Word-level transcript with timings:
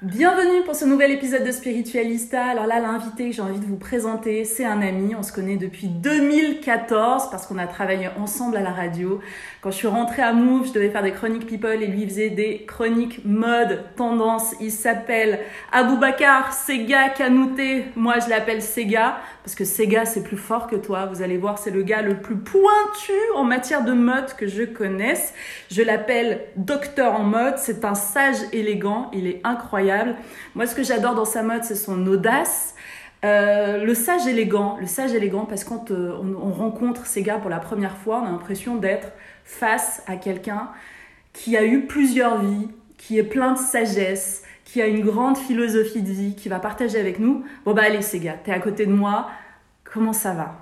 Bienvenue 0.00 0.62
pour 0.64 0.76
ce 0.76 0.84
nouvel 0.84 1.10
épisode 1.10 1.42
de 1.42 1.50
Spiritualista. 1.50 2.44
Alors 2.44 2.66
là, 2.66 2.78
l'invité 2.78 3.30
que 3.30 3.34
j'ai 3.34 3.42
envie 3.42 3.58
de 3.58 3.64
vous 3.64 3.78
présenter, 3.78 4.44
c'est 4.44 4.64
un 4.64 4.80
ami. 4.80 5.16
On 5.16 5.24
se 5.24 5.32
connaît 5.32 5.56
depuis 5.56 5.88
2014 5.88 7.30
parce 7.32 7.48
qu'on 7.48 7.58
a 7.58 7.66
travaillé 7.66 8.08
ensemble 8.16 8.58
à 8.58 8.60
la 8.60 8.70
radio. 8.70 9.18
Quand 9.60 9.72
je 9.72 9.76
suis 9.76 9.88
rentrée 9.88 10.22
à 10.22 10.32
Move, 10.32 10.68
je 10.68 10.72
devais 10.72 10.90
faire 10.90 11.02
des 11.02 11.10
chroniques 11.10 11.48
people 11.48 11.82
et 11.82 11.88
lui 11.88 12.06
faisait 12.06 12.30
des 12.30 12.64
chroniques 12.64 13.22
mode, 13.24 13.82
tendance. 13.96 14.54
Il 14.60 14.70
s'appelle 14.70 15.40
Aboubacar 15.72 16.52
Sega 16.52 17.08
Kanouté. 17.08 17.86
Moi, 17.96 18.20
je 18.24 18.30
l'appelle 18.30 18.62
Sega 18.62 19.18
parce 19.42 19.56
que 19.56 19.64
Sega, 19.64 20.04
c'est 20.04 20.22
plus 20.22 20.36
fort 20.36 20.68
que 20.68 20.76
toi. 20.76 21.06
Vous 21.06 21.22
allez 21.22 21.38
voir, 21.38 21.58
c'est 21.58 21.72
le 21.72 21.82
gars 21.82 22.02
le 22.02 22.18
plus 22.18 22.36
pointu 22.36 23.18
en 23.34 23.42
matière 23.42 23.82
de 23.82 23.94
mode 23.94 24.32
que 24.36 24.46
je 24.46 24.62
connaisse. 24.62 25.34
Je 25.72 25.82
l'appelle 25.82 26.42
docteur 26.54 27.18
en 27.18 27.24
mode. 27.24 27.54
C'est 27.58 27.84
un 27.84 27.96
sage 27.96 28.36
élégant. 28.52 29.10
Il 29.12 29.26
est 29.26 29.40
incroyable. 29.42 29.87
Moi, 30.54 30.66
ce 30.66 30.74
que 30.74 30.82
j'adore 30.82 31.14
dans 31.14 31.24
sa 31.24 31.42
mode, 31.42 31.64
c'est 31.64 31.74
son 31.74 32.06
audace. 32.06 32.74
Euh, 33.24 33.84
le 33.84 33.94
sage 33.94 34.26
élégant, 34.26 34.76
le 34.80 34.86
sage 34.86 35.12
élégant, 35.12 35.44
parce 35.44 35.64
quand 35.64 35.90
euh, 35.90 36.12
on, 36.22 36.48
on 36.48 36.52
rencontre 36.52 37.06
ces 37.06 37.22
gars 37.22 37.38
pour 37.38 37.50
la 37.50 37.58
première 37.58 37.96
fois, 37.96 38.20
on 38.22 38.26
a 38.26 38.30
l'impression 38.30 38.76
d'être 38.76 39.08
face 39.44 40.02
à 40.06 40.16
quelqu'un 40.16 40.68
qui 41.32 41.56
a 41.56 41.64
eu 41.64 41.86
plusieurs 41.86 42.40
vies, 42.40 42.68
qui 42.96 43.18
est 43.18 43.24
plein 43.24 43.52
de 43.52 43.58
sagesse, 43.58 44.44
qui 44.64 44.82
a 44.82 44.86
une 44.86 45.00
grande 45.00 45.38
philosophie 45.38 46.02
de 46.02 46.12
vie, 46.12 46.34
qui 46.34 46.48
va 46.48 46.58
partager 46.58 47.00
avec 47.00 47.18
nous. 47.18 47.44
Bon 47.64 47.72
bah 47.72 47.82
allez 47.86 48.02
ces 48.02 48.20
gars, 48.20 48.36
t'es 48.42 48.52
à 48.52 48.60
côté 48.60 48.86
de 48.86 48.92
moi, 48.92 49.28
comment 49.84 50.12
ça 50.12 50.32
va? 50.32 50.56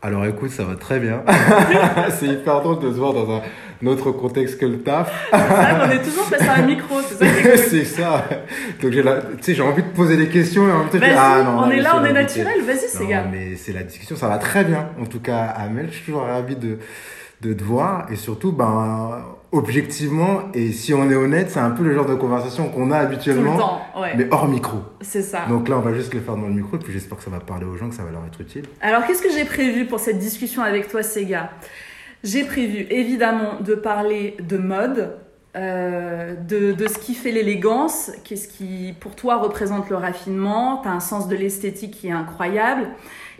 Alors 0.00 0.26
écoute, 0.26 0.50
ça 0.50 0.64
va 0.64 0.76
très 0.76 1.00
bien. 1.00 1.24
c'est 2.10 2.26
hyper 2.26 2.60
drôle 2.60 2.78
de 2.80 2.92
se 2.92 2.98
voir 2.98 3.14
dans 3.14 3.30
un 3.36 3.42
autre 3.86 4.10
contexte 4.10 4.58
que 4.58 4.66
le 4.66 4.80
taf. 4.80 5.28
C'est 5.32 5.38
qu'on 5.38 5.90
est 5.92 6.02
toujours 6.02 6.24
face 6.24 6.48
à 6.48 6.54
un 6.54 6.62
micro, 6.66 6.96
c'est 7.00 7.24
ça 7.24 7.56
c'est 7.70 7.84
ça. 7.84 8.24
Donc 8.82 8.92
j'ai 8.92 9.02
la- 9.02 9.20
tu 9.20 9.26
sais, 9.42 9.54
j'ai 9.54 9.62
envie 9.62 9.82
de 9.82 9.88
poser 9.88 10.16
des 10.16 10.28
questions 10.28 10.66
et 10.68 10.72
en 10.72 10.78
même 10.80 10.88
temps 10.88 10.94
je 10.94 10.98
Vas-y, 10.98 11.10
dis, 11.10 11.16
ah 11.18 11.42
non, 11.44 11.58
on 11.64 11.70
est 11.70 11.80
là, 11.80 11.96
on 12.00 12.04
est 12.04 12.12
naturel, 12.12 12.62
vas-y 12.62 12.88
ces 12.88 13.04
Non, 13.04 13.10
gars. 13.10 13.24
mais 13.30 13.54
c'est 13.56 13.72
la 13.72 13.82
discussion, 13.84 14.16
ça 14.16 14.28
va 14.28 14.38
très 14.38 14.64
bien. 14.64 14.88
En 15.00 15.06
tout 15.06 15.20
cas, 15.20 15.44
Amel, 15.44 15.86
je 15.90 15.96
suis 15.96 16.04
toujours 16.06 16.22
ravi 16.22 16.56
de, 16.56 16.78
de 17.42 17.52
te 17.52 17.62
voir 17.62 18.06
et 18.10 18.16
surtout, 18.16 18.50
ben, 18.52 19.22
objectivement, 19.52 20.42
et 20.54 20.72
si 20.72 20.92
on 20.92 21.10
est 21.10 21.14
honnête, 21.14 21.50
c'est 21.50 21.60
un 21.60 21.70
peu 21.70 21.82
le 21.84 21.94
genre 21.94 22.04
de 22.06 22.14
conversation 22.14 22.68
qu'on 22.68 22.90
a 22.90 22.98
Tout 23.00 23.12
habituellement, 23.12 23.54
le 23.54 23.58
temps, 23.60 23.80
ouais, 24.00 24.14
mais 24.16 24.26
hors 24.30 24.48
micro. 24.48 24.78
c'est 25.00 25.22
ça. 25.22 25.46
Donc 25.48 25.68
là, 25.68 25.76
on 25.78 25.80
va 25.80 25.94
juste 25.94 26.12
le 26.14 26.20
faire 26.20 26.36
dans 26.36 26.46
le 26.48 26.52
micro 26.54 26.76
et 26.76 26.80
puis 26.80 26.92
j'espère 26.92 27.16
que 27.18 27.24
ça 27.24 27.30
va 27.30 27.40
parler 27.40 27.64
aux 27.64 27.76
gens, 27.76 27.88
que 27.88 27.94
ça 27.94 28.02
va 28.02 28.10
leur 28.10 28.24
être 28.26 28.40
utile. 28.40 28.64
Alors, 28.80 29.06
qu'est-ce 29.06 29.22
que 29.22 29.30
j'ai 29.30 29.44
prévu 29.44 29.86
pour 29.86 30.00
cette 30.00 30.18
discussion 30.18 30.62
avec 30.62 30.88
toi, 30.88 31.02
Sega? 31.02 31.50
J'ai 32.24 32.44
prévu 32.44 32.86
évidemment 32.90 33.60
de 33.60 33.74
parler 33.74 34.36
de 34.40 34.56
mode, 34.58 35.16
euh, 35.56 36.34
de, 36.34 36.86
ce 36.86 36.98
qui 36.98 37.14
fait 37.14 37.30
l'élégance, 37.30 38.10
qu'est-ce 38.24 38.48
qui 38.48 38.94
pour 39.00 39.14
toi 39.14 39.36
représente 39.36 39.88
le 39.88 39.96
raffinement, 39.96 40.82
tu 40.82 40.88
un 40.88 41.00
sens 41.00 41.28
de 41.28 41.36
l'esthétique 41.36 41.92
qui 41.92 42.08
est 42.08 42.12
incroyable. 42.12 42.88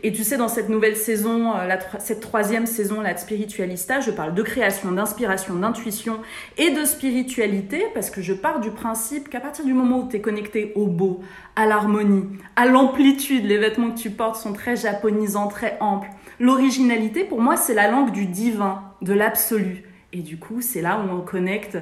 Et 0.05 0.13
tu 0.13 0.23
sais, 0.23 0.37
dans 0.37 0.49
cette 0.49 0.69
nouvelle 0.69 0.97
saison, 0.97 1.57
euh, 1.57 1.69
cette 1.99 2.21
troisième 2.21 2.67
saison 2.67 3.01
là, 3.01 3.15
de 3.15 3.19
Spiritualista, 3.19 4.01
je 4.01 4.13
parle 4.13 4.35
de 4.35 4.43
création, 4.43 4.93
d'inspiration, 4.93 5.57
d'intuition 5.57 6.21
et 6.57 6.71
de 6.71 6.85
spiritualité, 6.85 7.85
parce 7.95 8.11
que 8.11 8.23
je 8.23 8.33
pars 8.33 8.61
du 8.61 8.71
principe 8.71 9.29
qu'à 9.29 9.41
partir 9.41 9.65
du 9.65 9.75
moment 9.75 9.99
où 10.01 10.09
tu 10.09 10.17
es 10.17 10.21
connecté 10.21 10.73
au 10.77 10.87
beau, 10.87 11.21
à 11.57 11.67
l'harmonie, 11.67 12.27
à 12.55 12.67
l'amplitude, 12.67 13.45
les 13.45 13.59
vêtements 13.59 13.91
que 13.91 13.99
tu 13.99 14.11
portes 14.11 14.37
sont 14.37 14.53
très 14.53 14.77
japonisants, 14.77 15.49
très 15.49 15.77
amples. 15.81 16.09
L'originalité, 16.39 17.25
pour 17.25 17.41
moi, 17.41 17.57
c'est 17.57 17.75
la 17.75 17.91
langue 17.91 18.13
du 18.13 18.27
divin, 18.27 18.83
de 19.03 19.13
l'absolu. 19.13 19.85
Et 20.13 20.21
du 20.21 20.39
coup, 20.39 20.61
c'est 20.61 20.81
là 20.81 21.01
où 21.01 21.13
on 21.13 21.21
connecte 21.21 21.77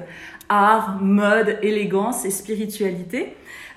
art, 0.49 0.99
mode, 1.01 1.59
élégance 1.61 2.25
et 2.25 2.29
spiritualité. 2.29 3.35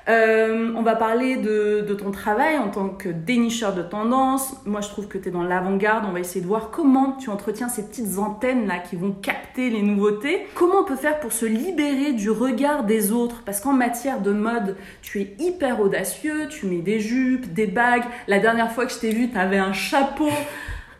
Euh, 0.08 0.72
on 0.76 0.82
va 0.82 0.96
parler 0.96 1.36
de, 1.36 1.84
de 1.86 1.94
ton 1.94 2.10
travail 2.10 2.58
en 2.58 2.68
tant 2.68 2.88
que 2.88 3.08
dénicheur 3.08 3.74
de 3.74 3.82
tendance. 3.82 4.54
Moi, 4.66 4.80
je 4.80 4.88
trouve 4.88 5.06
que 5.08 5.18
tu 5.18 5.28
es 5.28 5.30
dans 5.30 5.42
l'avant-garde. 5.42 6.04
On 6.08 6.12
va 6.12 6.20
essayer 6.20 6.40
de 6.40 6.46
voir 6.46 6.70
comment 6.70 7.12
tu 7.12 7.30
entretiens 7.30 7.68
ces 7.68 7.82
petites 7.86 8.18
antennes-là 8.18 8.78
qui 8.78 8.96
vont 8.96 9.12
capter 9.12 9.70
les 9.70 9.82
nouveautés. 9.82 10.46
Comment 10.54 10.80
on 10.80 10.84
peut 10.84 10.96
faire 10.96 11.20
pour 11.20 11.32
se 11.32 11.46
libérer 11.46 12.12
du 12.12 12.30
regard 12.30 12.84
des 12.84 13.12
autres? 13.12 13.42
Parce 13.44 13.60
qu'en 13.60 13.72
matière 13.72 14.20
de 14.20 14.32
mode, 14.32 14.76
tu 15.02 15.20
es 15.20 15.34
hyper 15.38 15.80
audacieux. 15.80 16.48
Tu 16.48 16.66
mets 16.66 16.78
des 16.82 17.00
jupes, 17.00 17.52
des 17.52 17.66
bagues. 17.66 18.04
La 18.26 18.38
dernière 18.38 18.72
fois 18.72 18.86
que 18.86 18.92
je 18.92 18.98
t'ai 18.98 19.10
vu, 19.10 19.30
tu 19.30 19.38
avais 19.38 19.58
un 19.58 19.72
chapeau 19.72 20.28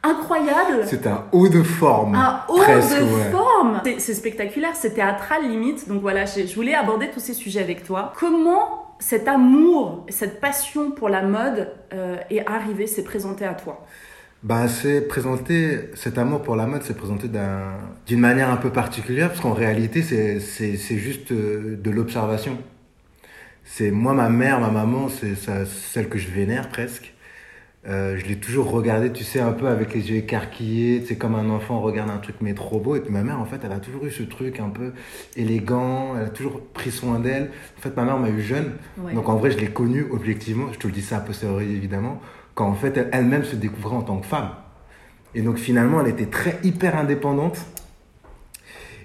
incroyable. 0.03 0.84
C'est 0.87 1.06
un 1.06 1.25
haut 1.33 1.49
de 1.49 1.62
forme. 1.62 2.15
Un 2.15 2.41
haut 2.49 2.56
presque, 2.56 2.97
de 2.99 3.03
ouais. 3.03 3.31
forme 3.31 3.81
C'est- 3.99 4.15
spectaculaire, 4.15 4.71
c'est 4.75 4.94
théâtral 4.94 5.43
limite. 5.49 5.89
Donc 5.89 6.00
voilà, 6.00 6.25
je 6.25 6.55
voulais 6.55 6.75
aborder 6.75 7.10
tous 7.10 7.21
ces 7.21 7.34
sujets 7.34 7.60
avec 7.60 7.84
toi. 7.84 8.12
Comment 8.19 8.79
cet 9.00 9.28
amour, 9.28 10.06
cette 10.11 10.41
passion 10.41 10.93
pour 10.93 11.09
la 11.11 11.22
mode 11.22 11.72
euh, 11.94 12.19
est 12.31 12.47
arrivé, 12.47 12.87
s'est 12.87 13.05
présenté 13.05 13.44
à 13.47 13.55
toi 13.55 13.87
Bah, 14.43 14.69
c'est 14.69 15.03
présenté, 15.06 15.91
cet 15.94 16.16
amour 16.19 16.43
pour 16.43 16.56
la 16.56 16.66
mode, 16.66 16.83
c'est 16.83 16.97
présenté 16.97 17.28
d'un- 17.28 17.77
d'une 18.06 18.21
manière 18.21 18.50
un 18.50 18.56
peu 18.56 18.71
particulière, 18.72 19.28
parce 19.28 19.41
qu'en 19.41 19.53
réalité, 19.53 20.03
c'est, 20.03 20.39
juste 20.99 21.33
euh, 21.33 21.77
de 21.77 21.91
l'observation. 21.91 22.59
C'est 23.65 23.91
moi, 23.91 24.15
ma 24.15 24.28
mère, 24.28 24.60
ma 24.60 24.71
maman, 24.71 25.09
c'est 25.09 25.34
celle 25.66 26.09
que 26.09 26.19
je 26.19 26.28
vénère 26.31 26.69
presque. 26.71 27.15
Euh, 27.88 28.18
je 28.18 28.26
l'ai 28.26 28.36
toujours 28.36 28.70
regardé, 28.70 29.10
tu 29.10 29.24
sais, 29.24 29.41
un 29.41 29.52
peu 29.52 29.66
avec 29.66 29.94
les 29.94 30.10
yeux 30.10 30.16
écarquillés, 30.18 31.02
c'est 31.08 31.16
comme 31.16 31.34
un 31.34 31.48
enfant 31.48 31.80
regarde 31.80 32.10
un 32.10 32.18
truc 32.18 32.36
mais 32.42 32.52
trop 32.52 32.78
beau. 32.78 32.94
Et 32.96 33.00
puis 33.00 33.10
ma 33.10 33.22
mère, 33.22 33.41
en 33.41 33.46
fait, 33.46 33.60
elle 33.64 33.72
a 33.72 33.78
toujours 33.80 34.04
eu 34.04 34.10
ce 34.10 34.22
truc 34.22 34.60
un 34.60 34.68
peu 34.68 34.92
élégant, 35.34 36.15
elle 36.16 36.27
a 36.27 36.28
toujours 36.28 36.60
pris 36.74 36.91
soin 36.91 37.18
d'elle. 37.21 37.50
En 37.78 37.80
fait, 37.80 37.97
ma 37.97 38.04
mère 38.04 38.18
m'a 38.18 38.28
eu 38.28 38.42
jeune, 38.42 38.72
Ouais. 38.98 39.15
donc 39.15 39.28
en 39.30 39.36
vrai, 39.36 39.50
je 39.50 39.56
l'ai 39.59 39.68
connue 39.71 40.06
objectivement, 40.10 40.66
je 40.72 40.78
te 40.78 40.86
le 40.86 40.92
dis 40.92 41.00
ça 41.00 41.16
a 41.16 41.21
posteriori 41.21 41.72
évidemment, 41.74 42.21
quand 42.54 42.66
en 42.68 42.74
fait, 42.74 42.97
elle- 42.98 43.09
elle-même 43.12 43.44
se 43.44 43.56
découvrait 43.56 43.97
en 43.97 44.03
tant 44.03 44.18
que 44.18 44.26
femme. 44.26 44.50
Et 45.34 45.41
donc 45.41 45.56
finalement, 45.56 46.03
elle 46.03 46.09
était 46.09 46.26
très 46.26 46.59
hyper 46.62 46.98
indépendante. 46.98 47.65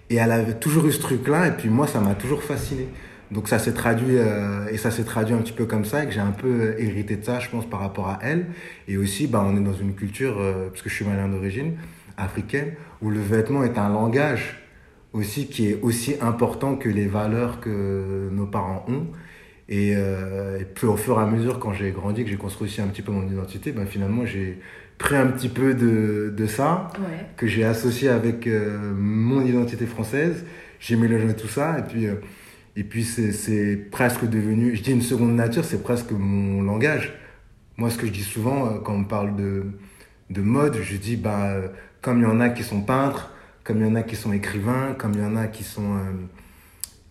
Et 0.10 0.16
elle 0.18 0.32
avait 0.34 0.54
toujours 0.54 0.86
eu 0.86 0.92
ce 0.92 1.00
truc-là, 1.02 1.48
et 1.48 1.52
puis 1.52 1.70
moi, 1.70 1.88
ça 1.88 2.00
m'a 2.02 2.14
toujours 2.14 2.44
fasciné. 2.44 2.88
Donc 3.32 3.48
ça 3.48 3.58
s'est 3.60 3.74
traduit, 3.74 4.18
euh, 4.18 4.68
et 4.72 4.78
ça 4.78 4.92
s'est 4.92 5.04
traduit 5.04 5.34
un 5.36 5.40
petit 5.40 5.54
peu 5.54 5.66
comme 5.66 5.86
ça, 5.86 6.04
et 6.04 6.08
que 6.08 6.14
j'ai 6.14 6.20
un 6.20 6.32
peu 6.32 6.48
euh, 6.48 6.76
hérité 6.78 7.16
de 7.16 7.24
ça, 7.26 7.40
je 7.40 7.50
pense, 7.50 7.66
par 7.68 7.80
rapport 7.80 8.08
à 8.08 8.20
elle. 8.22 8.46
Et 8.88 8.98
aussi, 8.98 9.28
bah, 9.28 9.44
on 9.46 9.58
est 9.58 9.64
dans 9.64 9.74
une 9.74 9.94
culture, 9.96 10.38
euh, 10.40 10.70
parce 10.70 10.82
que 10.82 10.90
je 10.90 10.96
suis 10.96 11.06
malien 11.06 11.28
d'origine, 11.28 11.74
africaine, 12.18 12.74
où 13.02 13.10
le 13.10 13.20
vêtement 13.20 13.64
est 13.64 13.78
un 13.78 13.90
langage 13.90 14.62
aussi 15.14 15.48
qui 15.48 15.70
est 15.70 15.80
aussi 15.82 16.16
important 16.22 16.76
que 16.76 16.90
les 16.90 17.08
valeurs 17.08 17.60
que 17.62 18.30
nos 18.32 18.46
parents 18.46 18.86
ont. 18.88 19.08
Et, 19.70 19.94
euh, 19.96 20.60
et 20.60 20.66
puis 20.66 20.86
au 20.86 20.96
fur 20.98 21.18
et 21.20 21.24
à 21.24 21.26
mesure, 21.26 21.58
quand 21.58 21.74
j'ai 21.74 21.90
grandi, 21.92 22.24
que 22.24 22.30
j'ai 22.30 22.36
construit 22.38 22.68
aussi 22.68 22.82
un 22.82 22.88
petit 22.88 23.02
peu 23.02 23.12
mon 23.12 23.26
identité, 23.28 23.72
ben 23.72 23.86
finalement, 23.88 24.26
j'ai 24.26 24.60
pris 25.00 25.16
un 25.16 25.28
petit 25.28 25.50
peu 25.50 25.74
de, 25.74 26.32
de 26.36 26.46
ça, 26.46 26.90
Ouais. 27.00 27.26
que 27.38 27.48
j'ai 27.48 27.64
associé 27.64 28.10
avec 28.10 28.46
euh, 28.46 28.94
mon 28.96 29.42
identité 29.44 29.86
française. 29.88 30.46
J'ai 30.80 30.96
mélangé 30.96 31.34
tout 31.36 31.48
ça 31.48 31.80
et 31.80 31.82
puis, 31.82 32.08
et 32.76 32.84
puis 32.84 33.04
c'est, 33.04 33.32
c'est 33.32 33.76
presque 33.76 34.26
devenu, 34.26 34.76
je 34.76 34.82
dis 34.82 34.92
une 34.92 35.02
seconde 35.02 35.36
nature, 35.36 35.64
c'est 35.64 35.82
presque 35.82 36.12
mon 36.12 36.62
langage. 36.62 37.14
Moi, 37.78 37.90
ce 37.90 37.98
que 37.98 38.08
je 38.08 38.12
dis 38.12 38.24
souvent 38.24 38.68
euh, 38.68 38.70
quand 38.84 38.94
on 38.94 39.04
parle 39.04 39.36
de, 39.36 39.66
de 40.30 40.42
mode, 40.42 40.78
je 40.82 40.96
dis, 40.98 41.16
bah, 41.16 41.46
euh, 41.46 41.68
comme 42.02 42.20
il 42.20 42.24
y 42.24 42.26
en 42.28 42.40
a 42.40 42.50
qui 42.50 42.64
sont 42.64 42.82
peintres, 42.82 43.32
comme 43.64 43.78
il 43.82 43.88
y 43.88 43.90
en 43.90 43.96
a 43.96 44.04
qui 44.04 44.16
sont 44.16 44.32
écrivains, 44.32 44.96
comme 44.98 45.14
il 45.14 45.22
y 45.22 45.26
en 45.26 45.36
a 45.36 45.48
qui 45.48 45.64
sont, 45.64 45.96
euh, 45.96 46.12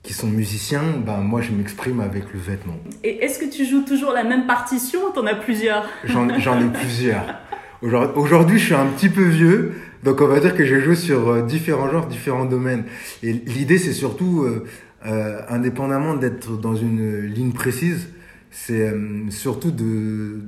qui 0.03 0.13
sont 0.13 0.29
musiciens, 0.29 0.85
bah, 1.05 1.19
moi, 1.19 1.41
je 1.41 1.53
m'exprime 1.53 2.01
avec 2.01 2.33
le 2.33 2.39
vêtement. 2.39 2.77
Et 3.03 3.25
est-ce 3.25 3.39
que 3.39 3.51
tu 3.51 3.65
joues 3.65 3.85
toujours 3.85 4.13
la 4.13 4.25
même 4.25 4.47
partition 4.47 5.01
ou 5.09 5.13
t'en 5.13 5.27
as 5.27 5.35
plusieurs? 5.35 5.89
J'en, 6.05 6.39
j'en 6.39 6.61
ai 6.61 6.71
plusieurs. 6.71 7.41
Aujourd'hui, 7.83 8.13
aujourd'hui, 8.17 8.59
je 8.59 8.65
suis 8.65 8.75
un 8.75 8.87
petit 8.87 9.11
peu 9.11 9.25
vieux, 9.25 9.75
donc 10.03 10.21
on 10.23 10.27
va 10.27 10.41
dire 10.41 10.57
que 10.57 10.65
je 10.65 10.81
joue 10.81 10.95
sur 10.95 11.29
euh, 11.29 11.43
différents 11.43 11.91
genres, 11.91 12.07
différents 12.07 12.47
domaines. 12.47 12.85
Et 13.23 13.33
l'idée, 13.33 13.77
c'est 13.77 13.93
surtout, 13.93 14.45
euh, 14.45 14.65
euh, 15.07 15.41
indépendamment 15.49 16.15
d'être 16.15 16.59
dans 16.59 16.75
une 16.75 17.21
ligne 17.27 17.53
précise, 17.53 18.09
c'est 18.51 18.89
euh, 18.89 19.29
surtout 19.31 19.71
de 19.71 20.41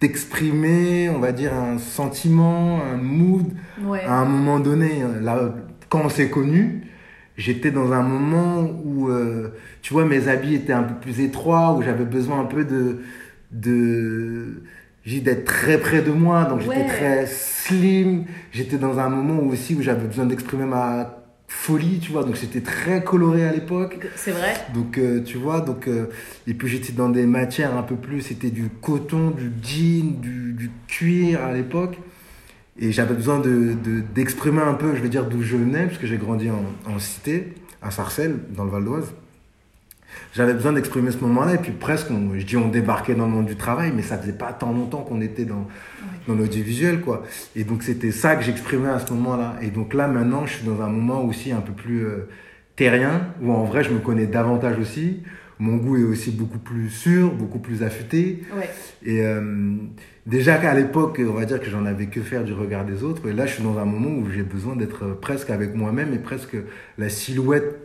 d'exprimer, 0.00 1.08
on 1.08 1.18
va 1.18 1.32
dire, 1.32 1.54
un 1.54 1.78
sentiment, 1.78 2.82
un 2.82 2.96
mood, 2.96 3.46
Ouais. 3.82 4.02
à 4.04 4.14
un 4.20 4.24
moment 4.26 4.60
donné. 4.60 5.02
Là, 5.22 5.54
quand 5.88 6.02
on 6.04 6.08
s'est 6.10 6.28
connus, 6.28 6.82
j'étais 7.38 7.70
dans 7.70 7.92
un 7.92 8.02
moment 8.02 8.68
où, 8.84 9.08
euh, 9.08 9.54
tu 9.80 9.94
vois, 9.94 10.04
mes 10.04 10.28
habits 10.28 10.54
étaient 10.56 10.74
un 10.74 10.82
peu 10.82 10.94
plus 10.96 11.20
étroits, 11.20 11.74
où 11.74 11.82
j'avais 11.82 12.04
besoin 12.04 12.40
un 12.40 12.44
peu 12.44 12.64
de, 12.64 12.98
de, 13.50 14.62
d'être 15.06 15.44
très 15.44 15.78
près 15.78 16.02
de 16.02 16.10
moi, 16.10 16.44
donc 16.44 16.60
j'étais 16.60 16.86
très 16.86 17.26
slim. 17.26 18.24
J'étais 18.52 18.76
dans 18.76 18.98
un 18.98 19.08
moment 19.08 19.42
aussi 19.44 19.74
où 19.74 19.80
j'avais 19.80 20.06
besoin 20.06 20.26
d'exprimer 20.26 20.64
ma 20.66 21.23
folie, 21.48 21.98
tu 22.00 22.12
vois, 22.12 22.24
donc 22.24 22.34
j'étais 22.36 22.60
très 22.60 23.02
coloré 23.04 23.44
à 23.46 23.52
l'époque. 23.52 23.98
C'est 24.16 24.32
vrai 24.32 24.54
Donc, 24.74 24.98
euh, 24.98 25.22
tu 25.22 25.36
vois, 25.38 25.60
donc, 25.60 25.88
euh, 25.88 26.06
et 26.46 26.54
puis 26.54 26.68
j'étais 26.68 26.92
dans 26.92 27.08
des 27.08 27.26
matières 27.26 27.76
un 27.76 27.82
peu 27.82 27.96
plus, 27.96 28.22
c'était 28.22 28.50
du 28.50 28.68
coton, 28.82 29.30
du 29.30 29.50
jean, 29.62 30.20
du, 30.20 30.52
du 30.52 30.70
cuir 30.88 31.42
à 31.42 31.52
l'époque. 31.52 31.98
Et 32.78 32.90
j'avais 32.90 33.14
besoin 33.14 33.38
de, 33.38 33.74
de- 33.84 34.00
d'exprimer 34.14 34.60
un 34.62 34.74
peu, 34.74 34.96
je 34.96 35.00
veux 35.00 35.08
dire, 35.08 35.26
d'où 35.26 35.42
je 35.42 35.56
venais, 35.56 35.86
parce 35.86 35.98
que 35.98 36.06
j'ai 36.08 36.16
grandi 36.16 36.50
en, 36.50 36.64
en 36.90 36.98
cité, 36.98 37.54
à 37.82 37.90
Sarcelles, 37.92 38.36
dans 38.50 38.64
le 38.64 38.70
Val 38.70 38.84
d'Oise. 38.84 39.12
J'avais 40.34 40.54
besoin 40.54 40.72
d'exprimer 40.72 41.10
ce 41.10 41.18
moment-là, 41.18 41.54
et 41.54 41.58
puis 41.58 41.72
presque, 41.72 42.10
on- 42.10 42.34
je 42.38 42.44
dis 42.44 42.56
on 42.56 42.68
débarquait 42.68 43.14
dans 43.14 43.26
le 43.26 43.32
monde 43.32 43.46
du 43.46 43.56
travail, 43.56 43.92
mais 43.94 44.02
ça 44.02 44.18
faisait 44.18 44.32
pas 44.32 44.52
tant 44.52 44.72
longtemps 44.72 45.02
qu'on 45.02 45.20
était 45.20 45.44
dans, 45.44 45.66
dans 46.26 46.34
l'audiovisuel, 46.34 47.00
quoi. 47.00 47.22
Et 47.54 47.64
donc 47.64 47.82
c'était 47.82 48.10
ça 48.10 48.34
que 48.36 48.42
j'exprimais 48.42 48.88
à 48.88 48.98
ce 48.98 49.12
moment-là. 49.12 49.56
Et 49.62 49.68
donc 49.70 49.94
là, 49.94 50.08
maintenant, 50.08 50.44
je 50.46 50.54
suis 50.54 50.66
dans 50.66 50.80
un 50.82 50.88
moment 50.88 51.22
aussi 51.24 51.52
un 51.52 51.60
peu 51.60 51.72
plus 51.72 52.04
euh, 52.04 52.28
terrien, 52.76 53.28
où 53.42 53.52
en 53.52 53.64
vrai, 53.64 53.84
je 53.84 53.90
me 53.90 53.98
connais 54.00 54.26
davantage 54.26 54.78
aussi. 54.78 55.22
Mon 55.60 55.76
goût 55.76 55.96
est 55.96 56.02
aussi 56.02 56.32
beaucoup 56.32 56.58
plus 56.58 56.90
sûr, 56.90 57.32
beaucoup 57.32 57.60
plus 57.60 57.84
affûté. 57.84 58.42
Et 59.04 59.20
euh, 59.24 59.76
déjà 60.26 60.56
qu'à 60.56 60.74
l'époque, 60.74 61.20
on 61.24 61.32
va 61.32 61.44
dire 61.44 61.60
que 61.60 61.70
j'en 61.70 61.86
avais 61.86 62.06
que 62.06 62.20
faire 62.22 62.42
du 62.42 62.52
regard 62.52 62.84
des 62.84 63.04
autres. 63.04 63.28
Et 63.28 63.32
là, 63.32 63.46
je 63.46 63.54
suis 63.54 63.62
dans 63.62 63.78
un 63.78 63.84
moment 63.84 64.10
où 64.18 64.28
j'ai 64.34 64.42
besoin 64.42 64.74
d'être 64.74 65.06
presque 65.20 65.50
avec 65.50 65.76
moi-même 65.76 66.12
et 66.12 66.18
presque 66.18 66.56
la 66.98 67.08
silhouette 67.08 67.83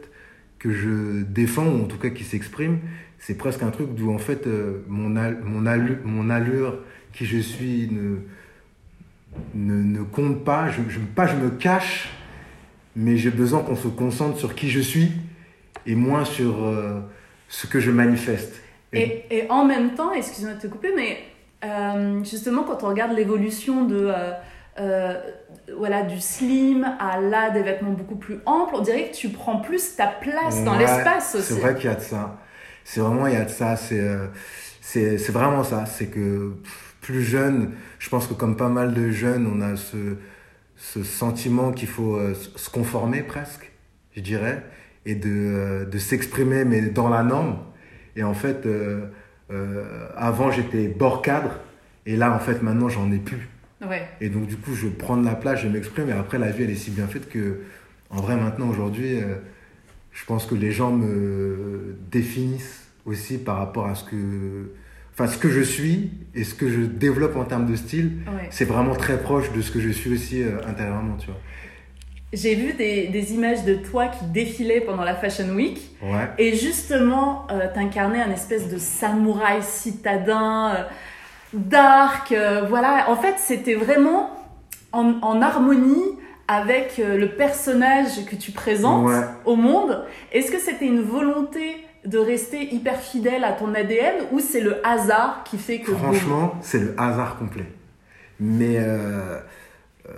que 0.60 0.72
je 0.72 1.24
défends, 1.24 1.66
ou 1.66 1.84
en 1.84 1.88
tout 1.88 1.98
cas 1.98 2.10
qui 2.10 2.24
s'exprime, 2.24 2.80
c'est 3.18 3.38
presque 3.38 3.64
un 3.64 3.72
truc 3.72 3.96
d'où 3.96 4.12
en 4.14 4.18
fait 4.18 4.46
euh, 4.48 4.84
mon, 4.88 5.16
al- 5.16 5.40
mon, 5.44 5.66
allu- 5.66 6.00
mon 6.04 6.30
allure, 6.30 6.80
qui 7.14 7.26
je 7.26 7.38
suis, 7.40 7.90
ne, 7.92 8.18
ne, 9.56 9.84
ne 9.84 10.04
compte 10.04 10.44
pas. 10.44 10.70
Je, 10.70 10.82
je, 10.90 11.00
pas 11.00 11.28
je 11.28 11.36
me 11.36 11.50
cache, 11.50 12.10
mais 12.96 13.18
j'ai 13.18 13.32
besoin 13.32 13.62
qu'on 13.62 13.76
se 13.76 13.88
concentre 13.88 14.38
sur 14.38 14.54
qui 14.56 14.70
je 14.70 14.80
suis 14.80 15.12
et 15.86 15.96
moins 15.96 16.26
sur 16.26 16.66
euh, 16.66 17.00
ce 17.48 17.66
que 17.68 17.80
je 17.80 17.92
manifeste. 17.92 18.62
Et, 18.92 19.24
et 19.32 19.50
en 19.50 19.66
même 19.66 19.94
temps, 19.96 20.12
excuse-moi 20.14 20.56
de 20.56 20.62
te 20.62 20.68
couper, 20.68 20.90
mais 20.96 21.20
euh, 21.64 22.24
justement, 22.24 22.64
quand 22.64 22.84
on 22.84 22.88
regarde 22.88 23.16
l'évolution 23.16 23.86
de, 23.86 24.12
voilà, 25.78 26.04
du 26.04 26.20
slim 26.20 26.86
à 27.00 27.20
là 27.20 27.50
des 27.50 27.62
vêtements 27.62 27.92
beaucoup 27.92 28.16
plus 28.16 28.40
amples, 28.46 28.76
on 28.76 28.82
dirait 28.82 29.10
que 29.10 29.16
tu 29.16 29.30
prends 29.30 29.60
plus 29.60 29.96
ta 29.96 30.08
place 30.08 30.64
dans 30.64 30.74
Ouais, 30.74 30.80
l'espace 30.80 31.36
aussi. 31.36 31.54
C'est 31.54 31.60
vrai 31.60 31.76
qu'il 31.76 31.86
y 31.86 31.94
a 31.94 31.96
de 31.96 32.02
ça. 32.02 32.38
C'est 32.84 33.00
vraiment, 33.02 33.28
il 33.28 33.34
y 33.34 33.38
a 33.38 33.46
de 33.46 33.50
ça. 33.50 33.76
C'est 33.76 34.00
euh, 34.00 34.28
c'est 34.82 35.18
c'est 35.18 35.32
vraiment 35.32 35.64
ça. 35.64 35.86
C'est 35.86 36.08
que 36.08 36.54
plus 37.02 37.24
jeune, 37.24 37.72
je 38.00 38.10
pense 38.10 38.28
que 38.28 38.34
comme 38.34 38.58
pas 38.58 38.70
mal 38.70 38.94
de 38.94 39.10
jeunes, 39.12 39.48
on 39.54 39.62
a 39.62 39.76
ce, 39.76 40.18
ce 40.76 41.04
sentiment 41.04 41.72
qu'il 41.72 41.88
faut 41.88 42.16
euh, 42.16 42.34
se 42.34 42.70
conformer 42.70 43.22
presque, 43.24 43.72
je 44.16 44.22
dirais, 44.22 44.64
et 45.06 45.16
de, 45.16 45.30
euh, 45.30 45.86
de 45.86 45.98
s'exprimer, 45.98 46.66
mais 46.66 46.82
dans 46.82 47.10
la 47.10 47.24
norme. 47.24 47.60
Et 48.16 48.24
en 48.24 48.34
fait, 48.34 48.68
avant, 50.18 50.52
j'étais 50.52 50.88
bord 50.88 51.22
cadre, 51.22 51.60
et 52.06 52.16
là, 52.18 52.34
en 52.34 52.40
fait, 52.40 52.62
maintenant, 52.62 52.90
j'en 52.90 53.12
ai 53.12 53.20
plus. 53.20 53.48
Ouais. 53.82 54.08
Et 54.22 54.30
donc, 54.30 54.48
du 54.48 54.58
coup, 54.58 54.74
je 54.74 54.88
prends 54.88 55.18
de 55.18 55.26
la 55.26 55.36
place, 55.36 55.62
je 55.62 55.68
m'exprime. 55.68 56.10
Et 56.10 56.14
après, 56.14 56.38
la 56.38 56.52
vie, 56.52 56.64
elle 56.64 56.70
est 56.72 56.76
si 56.76 56.92
bien 56.92 57.08
faite 57.08 57.30
que, 57.30 57.62
en 58.10 58.22
vrai, 58.22 58.36
maintenant, 58.36 58.70
aujourd'hui, 58.70 59.22
euh, 59.22 59.36
je 60.12 60.26
pense 60.26 60.46
que 60.46 60.56
les 60.56 60.72
gens 60.72 60.92
me 60.92 61.98
définissent 62.12 62.88
aussi 63.06 63.38
par 63.38 63.58
rapport 63.58 63.88
à 63.88 63.96
ce 63.96 64.04
que, 64.04 64.72
enfin, 65.14 65.28
ce 65.28 65.38
que 65.38 65.50
je 65.50 65.62
suis 65.62 66.12
et 66.36 66.44
ce 66.44 66.54
que 66.54 66.70
je 66.70 66.82
développe 66.82 67.36
en 67.36 67.46
termes 67.46 67.66
de 67.66 67.76
style. 67.76 68.18
Ouais. 68.28 68.48
C'est 68.50 68.66
vraiment 68.66 68.96
très 68.96 69.20
proche 69.20 69.52
de 69.54 69.62
ce 69.62 69.72
que 69.72 69.80
je 69.80 69.90
suis 69.90 70.12
aussi 70.14 70.44
euh, 70.44 70.58
intérieurement, 70.68 71.16
tu 71.18 71.28
vois. 71.28 71.40
J'ai 72.32 72.54
vu 72.54 72.74
des, 72.74 73.08
des 73.08 73.34
images 73.34 73.66
de 73.66 73.74
toi 73.74 74.08
qui 74.08 74.24
défilaient 74.26 74.82
pendant 74.82 75.04
la 75.04 75.16
Fashion 75.16 75.50
Week. 75.56 75.80
Ouais. 76.04 76.30
Et 76.38 76.56
justement, 76.56 77.48
euh, 77.50 77.68
t'incarnais 77.74 78.22
un 78.22 78.30
espèce 78.32 78.70
de 78.70 78.78
samouraï 78.78 79.64
citadin, 79.64 80.76
euh, 80.76 80.84
dark. 81.54 82.32
euh, 82.32 82.66
voilà, 82.70 83.10
en 83.10 83.16
fait, 83.16 83.36
c'était 83.38 83.76
vraiment 83.76 84.30
en, 84.92 85.16
en 85.22 85.42
harmonie 85.42 86.04
avec 86.48 87.00
euh, 87.00 87.18
le 87.18 87.30
personnage 87.30 88.26
que 88.26 88.36
tu 88.36 88.52
présentes 88.52 89.08
Ouais. 89.08 89.22
au 89.46 89.56
monde. 89.56 90.04
Est-ce 90.32 90.52
que 90.52 90.60
c'était 90.60 90.86
une 90.88 91.02
volonté 91.02 91.78
de 92.06 92.18
rester 92.18 92.74
hyper 92.74 92.96
fidèle 93.00 93.44
à 93.44 93.52
ton 93.52 93.74
ADN 93.76 94.16
ou 94.32 94.40
c'est 94.40 94.62
le 94.62 94.78
hasard 94.88 95.44
qui 95.44 95.58
fait 95.58 95.80
que... 95.80 95.94
Franchement, 95.94 96.54
c'est 96.62 96.80
le 96.80 96.96
hasard 96.98 97.38
complet. 97.38 97.66
Mais 98.40 98.78
euh, 98.80 99.38
euh, 100.08 100.12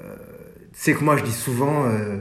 c'est 0.74 0.94
que 0.94 1.04
moi, 1.04 1.18
je 1.18 1.24
dis 1.24 1.32
souvent, 1.34 1.86
euh, 1.86 2.18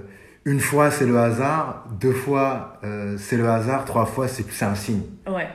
une 0.46 0.60
fois 0.60 0.90
c'est 0.90 1.04
le 1.04 1.18
hasard, 1.18 1.84
deux 2.00 2.12
fois 2.14 2.80
c'est 3.18 3.36
le 3.36 3.48
hasard, 3.48 3.84
trois 3.84 4.06
fois 4.06 4.26
c'est 4.26 4.50
c'est 4.50 4.64
un 4.64 4.74
signe. 4.74 5.02
Ouais. 5.28 5.46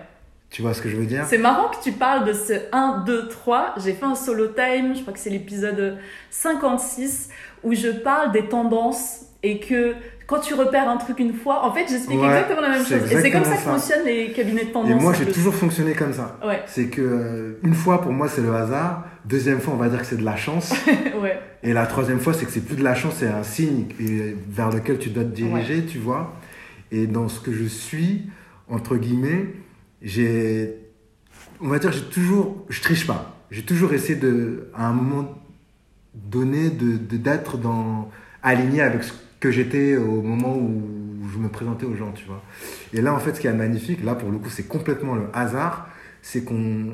Tu 0.55 0.61
vois 0.61 0.73
ce 0.73 0.81
que 0.81 0.87
je 0.87 0.95
veux 0.95 1.05
dire? 1.05 1.25
C'est 1.27 1.37
marrant 1.37 1.67
que 1.67 1.83
tu 1.83 1.91
parles 1.91 2.25
de 2.25 2.31
ce 2.31 2.53
1, 2.71 3.03
2, 3.05 3.27
3. 3.27 3.75
J'ai 3.83 3.91
fait 3.91 4.05
un 4.05 4.15
solo 4.15 4.47
time, 4.47 4.95
je 4.95 5.01
crois 5.01 5.11
que 5.11 5.19
c'est 5.19 5.29
l'épisode 5.29 5.97
56, 6.29 7.27
où 7.65 7.73
je 7.73 7.89
parle 7.89 8.31
des 8.31 8.45
tendances 8.45 9.25
et 9.43 9.59
que 9.59 9.95
quand 10.27 10.39
tu 10.39 10.53
repères 10.53 10.87
un 10.87 10.95
truc 10.95 11.19
une 11.19 11.33
fois, 11.33 11.65
en 11.65 11.73
fait, 11.73 11.87
j'explique 11.89 12.21
Ouais, 12.21 12.27
exactement 12.27 12.61
la 12.61 12.69
même 12.69 12.85
chose. 12.85 13.11
Et 13.11 13.17
c'est 13.17 13.31
comme 13.31 13.43
ça 13.43 13.57
que 13.57 13.63
fonctionnent 13.63 14.05
les 14.05 14.31
cabinets 14.31 14.63
de 14.63 14.69
Et 14.69 14.71
tendance. 14.71 15.01
moi, 15.01 15.11
j'ai 15.11 15.25
toujours 15.25 15.53
fonctionné 15.53 15.91
comme 15.91 16.13
ça. 16.13 16.39
Ouais, 16.41 16.63
C'est 16.67 16.87
que 16.87 17.01
euh, 17.01 17.59
une 17.61 17.73
fois 17.73 18.01
pour 18.01 18.13
moi 18.13 18.29
c'est 18.29 18.41
le 18.41 18.55
hasard, 18.55 19.03
deuxième 19.25 19.59
fois 19.59 19.73
on 19.73 19.77
va 19.77 19.89
dire 19.89 19.99
que 19.99 20.05
c'est 20.05 20.15
de 20.15 20.23
la 20.23 20.37
chance, 20.37 20.71
ouais, 21.21 21.37
et 21.63 21.73
la 21.73 21.85
troisième 21.85 22.21
fois 22.21 22.31
c'est 22.33 22.45
que 22.45 22.51
c'est 22.51 22.65
plus 22.65 22.77
de 22.77 22.83
la 22.85 22.95
chance, 22.95 23.15
c'est 23.17 23.27
un 23.27 23.43
signe 23.43 23.87
et 23.99 24.37
vers 24.47 24.71
lequel 24.71 24.99
tu 24.99 25.09
dois 25.09 25.25
te 25.25 25.35
diriger, 25.35 25.85
tu 25.85 25.97
vois. 25.97 26.33
Et 26.93 27.07
dans 27.07 27.27
ce 27.27 27.41
que 27.41 27.51
je 27.51 27.65
suis, 27.65 28.29
entre 28.69 28.95
guillemets, 28.95 29.47
j'ai, 30.05 30.77
on 31.59 31.67
va 31.67 31.79
dire, 31.79 31.91
j'ai 31.91 32.03
toujours, 32.03 32.63
je 32.69 32.79
triche 32.81 33.05
pas. 33.05 33.37
J'ai 33.51 33.63
toujours 33.63 33.91
essayé 33.91 34.15
de, 34.17 34.69
à 34.73 34.87
un 34.87 34.93
moment 34.93 35.41
donné, 36.13 36.69
d'être 36.69 37.57
dans 37.57 38.09
aligné 38.41 38.81
avec 38.81 39.03
ce 39.03 39.13
que 39.39 39.51
j'étais 39.51 39.97
au 39.97 40.21
moment 40.21 40.55
où 40.55 41.27
je 41.33 41.39
me 41.39 41.49
présentais 41.49 41.85
aux 41.85 41.95
gens, 41.95 42.11
tu 42.11 42.25
vois. 42.25 42.41
Et 42.93 43.01
là, 43.01 43.13
en 43.13 43.19
fait, 43.19 43.35
ce 43.35 43.41
qui 43.41 43.47
est 43.47 43.53
magnifique, 43.53 44.03
là, 44.03 44.15
pour 44.15 44.29
le 44.29 44.37
coup, 44.37 44.49
c'est 44.49 44.67
complètement 44.67 45.15
le 45.15 45.27
hasard. 45.33 45.89
C'est 46.21 46.43
qu'on. 46.43 46.93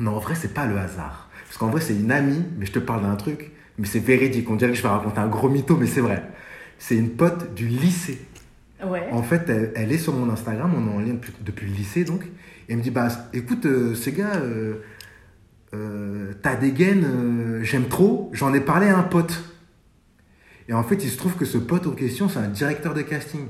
Non, 0.00 0.16
en 0.16 0.18
vrai, 0.18 0.34
c'est 0.34 0.54
pas 0.54 0.66
le 0.66 0.76
hasard. 0.78 1.30
Parce 1.44 1.58
qu'en 1.58 1.68
vrai, 1.68 1.80
c'est 1.80 1.94
une 1.94 2.10
amie, 2.10 2.44
mais 2.58 2.66
je 2.66 2.72
te 2.72 2.78
parle 2.78 3.02
d'un 3.02 3.16
truc, 3.16 3.52
mais 3.78 3.86
c'est 3.86 4.00
véridique. 4.00 4.50
On 4.50 4.56
dirait 4.56 4.72
que 4.72 4.76
je 4.76 4.82
vais 4.82 4.88
raconter 4.88 5.18
un 5.18 5.28
gros 5.28 5.48
mytho, 5.48 5.76
mais 5.76 5.86
c'est 5.86 6.00
vrai. 6.00 6.22
C'est 6.78 6.96
une 6.96 7.10
pote 7.10 7.54
du 7.54 7.66
lycée. 7.68 8.18
Ouais. 8.84 9.08
En 9.12 9.22
fait, 9.22 9.48
elle, 9.48 9.72
elle 9.76 9.92
est 9.92 9.98
sur 9.98 10.12
mon 10.12 10.30
Instagram, 10.32 10.72
on 10.76 10.90
est 10.90 10.94
en 10.94 11.00
lien 11.00 11.14
depuis, 11.14 11.32
depuis 11.40 11.66
le 11.66 11.72
lycée, 11.74 12.04
donc. 12.04 12.24
Et 12.24 12.72
elle 12.72 12.78
me 12.78 12.82
dit, 12.82 12.90
bah, 12.90 13.08
écoute, 13.32 13.64
euh, 13.66 13.94
ces 13.94 14.12
gars, 14.12 14.36
euh, 14.36 14.74
euh, 15.74 16.32
t'as 16.42 16.56
des 16.56 16.72
gaines, 16.72 17.04
euh, 17.04 17.62
j'aime 17.62 17.86
trop, 17.88 18.30
j'en 18.32 18.52
ai 18.54 18.60
parlé 18.60 18.88
à 18.88 18.98
un 18.98 19.02
pote. 19.02 19.42
Et 20.68 20.72
en 20.72 20.82
fait, 20.82 20.96
il 21.04 21.10
se 21.10 21.16
trouve 21.16 21.36
que 21.36 21.44
ce 21.44 21.58
pote 21.58 21.86
en 21.86 21.92
question, 21.92 22.28
c'est 22.28 22.40
un 22.40 22.48
directeur 22.48 22.92
de 22.94 23.02
casting. 23.02 23.46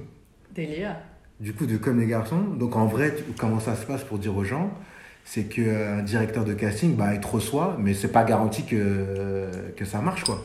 Délire. 0.55 0.97
Du 1.41 1.53
coup, 1.55 1.67
de 1.67 1.77
Comme 1.77 1.99
les 2.01 2.07
garçons. 2.07 2.43
Donc 2.43 2.77
en 2.77 2.87
vrai, 2.87 3.15
tu- 3.15 3.25
comment 3.39 3.61
ça 3.61 3.75
se 3.75 3.85
passe 3.87 4.05
pour 4.05 4.19
dire 4.19 4.37
aux 4.37 4.45
gens 4.45 4.73
c'est 5.29 5.45
qu'un 5.49 6.03
directeur 6.05 6.45
de 6.45 6.55
casting, 6.55 6.95
bah, 6.95 7.13
il 7.13 7.19
te 7.21 7.27
reçoit, 7.27 7.77
mais 7.81 7.95
c'est 7.95 8.13
pas 8.13 8.23
garanti 8.23 8.65
que, 8.65 9.49
que 9.77 9.85
ça 9.85 10.01
marche, 10.01 10.23
quoi. 10.23 10.41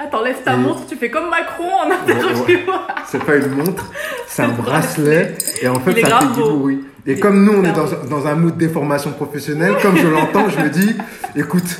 Ah, 0.00 0.06
t'enlèves 0.06 0.42
ta 0.44 0.54
Et- 0.54 0.56
montre, 0.58 0.86
tu 0.86 0.96
fais 0.96 1.10
comme 1.10 1.28
Macron 1.28 1.70
en 1.72 1.90
interview. 1.90 2.58
C'est 3.06 3.24
pas 3.24 3.36
une 3.36 3.48
montre, 3.56 3.90
c'est 4.28 4.42
un 4.42 4.48
Le 4.48 4.54
bracelet. 4.54 5.34
Et 5.62 5.68
en 5.68 5.80
fait, 5.80 5.92
Il 5.96 6.06
ça 6.06 6.20
fait 6.20 6.26
du 6.26 6.32
bruit. 6.40 6.84
Et 7.06 7.18
comme 7.18 7.42
nous, 7.44 7.52
on 7.52 7.64
est 7.64 7.72
dans, 7.72 7.86
dans 8.08 8.26
un 8.26 8.34
mood 8.34 8.56
déformation 8.56 9.10
professionnelle, 9.12 9.74
comme 9.82 9.96
je 9.96 10.06
l'entends, 10.06 10.48
je 10.50 10.58
me 10.60 10.68
dis, 10.68 10.94
écoute, 11.34 11.78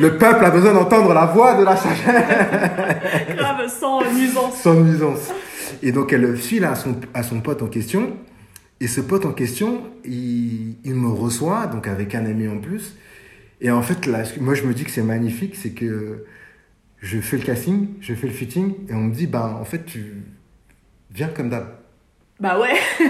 le 0.00 0.16
peuple 0.18 0.44
a 0.44 0.50
besoin 0.50 0.72
d'entendre 0.74 1.12
la 1.14 1.26
voix 1.26 1.54
de 1.54 1.64
la 1.64 1.76
sagesse 1.76 3.36
Grave, 3.36 3.68
sans 3.68 4.02
nuisance. 4.12 4.60
sans 4.60 4.74
nuisance. 4.74 5.30
Et 5.82 5.92
donc, 5.92 6.12
elle 6.12 6.36
file 6.36 6.64
à 6.64 6.74
son, 6.74 6.96
à 7.14 7.22
son 7.22 7.40
pote 7.40 7.62
en 7.62 7.66
question. 7.68 8.12
Et 8.80 8.88
ce 8.88 9.00
pote 9.00 9.24
en 9.26 9.32
question, 9.32 9.82
il, 10.04 10.76
il 10.84 10.94
me 10.94 11.08
reçoit, 11.08 11.66
donc 11.66 11.86
avec 11.88 12.14
un 12.14 12.24
ami 12.26 12.46
en 12.48 12.58
plus. 12.58 12.94
Et 13.60 13.70
en 13.70 13.82
fait, 13.82 14.06
là, 14.06 14.18
moi, 14.40 14.54
je 14.54 14.62
me 14.64 14.74
dis 14.74 14.84
que 14.84 14.90
c'est 14.90 15.02
magnifique, 15.02 15.56
c'est 15.56 15.70
que 15.70 16.24
je 17.00 17.18
fais 17.20 17.36
le 17.36 17.44
casting, 17.44 17.88
je 18.00 18.14
fais 18.14 18.26
le 18.26 18.32
fitting, 18.32 18.74
et 18.88 18.94
on 18.94 18.98
me 19.04 19.12
dit, 19.14 19.26
bah, 19.26 19.56
en 19.60 19.64
fait, 19.64 19.84
tu 19.84 20.22
viens 21.10 21.28
comme 21.28 21.48
d'hab. 21.50 21.66
Bah 22.40 22.58
ouais. 22.58 22.74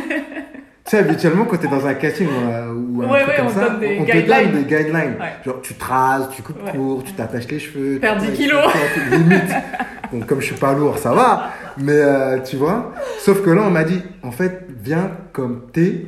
Tu 0.84 0.96
sais, 0.96 1.02
habituellement, 1.02 1.44
quand 1.44 1.58
tu 1.58 1.66
es 1.66 1.68
dans 1.68 1.86
un 1.86 1.92
casting 1.92 2.26
ou 2.26 2.50
un, 2.50 2.68
ou 2.68 3.02
un 3.02 3.10
Ouais, 3.10 3.18
truc 3.18 3.28
ouais, 3.28 3.36
comme 3.36 3.46
on 3.48 3.50
ça, 3.50 3.68
des 3.76 3.98
on 4.00 4.04
te 4.06 4.10
donne 4.26 4.52
des 4.52 4.62
guidelines. 4.64 5.16
Ouais. 5.20 5.32
Genre, 5.44 5.60
tu 5.60 5.74
te 5.74 5.84
rases, 5.84 6.30
tu 6.34 6.40
coupes 6.40 6.64
court, 6.72 7.04
tu 7.04 7.12
t'attaches 7.12 7.46
les 7.48 7.58
cheveux. 7.58 7.98
Perds 8.00 8.22
tu- 8.22 8.30
10 8.30 8.36
kilos. 8.38 8.64
Limite. 9.10 9.42
Bon, 10.10 10.20
comme 10.20 10.40
je 10.40 10.46
suis 10.46 10.54
pas 10.54 10.72
lourd, 10.72 10.96
ça 10.96 11.12
va. 11.12 11.50
Mais 11.76 11.92
euh, 11.92 12.38
tu 12.40 12.56
vois. 12.56 12.94
Sauf 13.18 13.42
que 13.44 13.50
là, 13.50 13.64
on 13.66 13.70
m'a 13.70 13.84
dit, 13.84 14.02
en 14.22 14.30
fait, 14.30 14.66
viens 14.82 15.10
comme 15.34 15.66
t'es. 15.70 16.06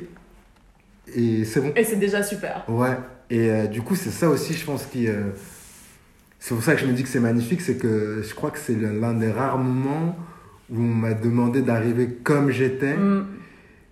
Et 1.14 1.44
c'est 1.44 1.60
bon. 1.60 1.72
Et 1.76 1.84
c'est 1.84 1.96
déjà 1.96 2.22
super. 2.22 2.64
Ouais. 2.66 2.96
Et 3.28 3.50
euh, 3.50 3.66
du 3.66 3.82
coup, 3.82 3.96
c'est 3.96 4.08
ça 4.08 4.30
aussi, 4.30 4.54
je 4.54 4.64
pense, 4.64 4.87
qui. 4.87 5.06
C'est 6.40 6.54
pour 6.54 6.64
ça 6.64 6.75
que 6.75 6.80
je 6.80 6.87
me 6.87 6.92
dis 6.92 7.02
que 7.02 7.09
c'est 7.09 7.20
magnifique, 7.20 7.61
c'est 7.61 7.76
que 7.76 8.23
je 8.26 8.35
crois 8.35 8.50
que 8.50 8.59
c'est 8.59 8.75
l'un 8.75 9.12
des 9.12 9.30
rares 9.30 9.59
moments 9.59 10.16
où 10.70 10.76
on 10.80 10.94
m'a 10.94 11.12
demandé 11.14 11.61
d'arriver 11.62 12.09
comme 12.25 12.50
j'étais. 12.50 12.97
Mm. 12.97 13.26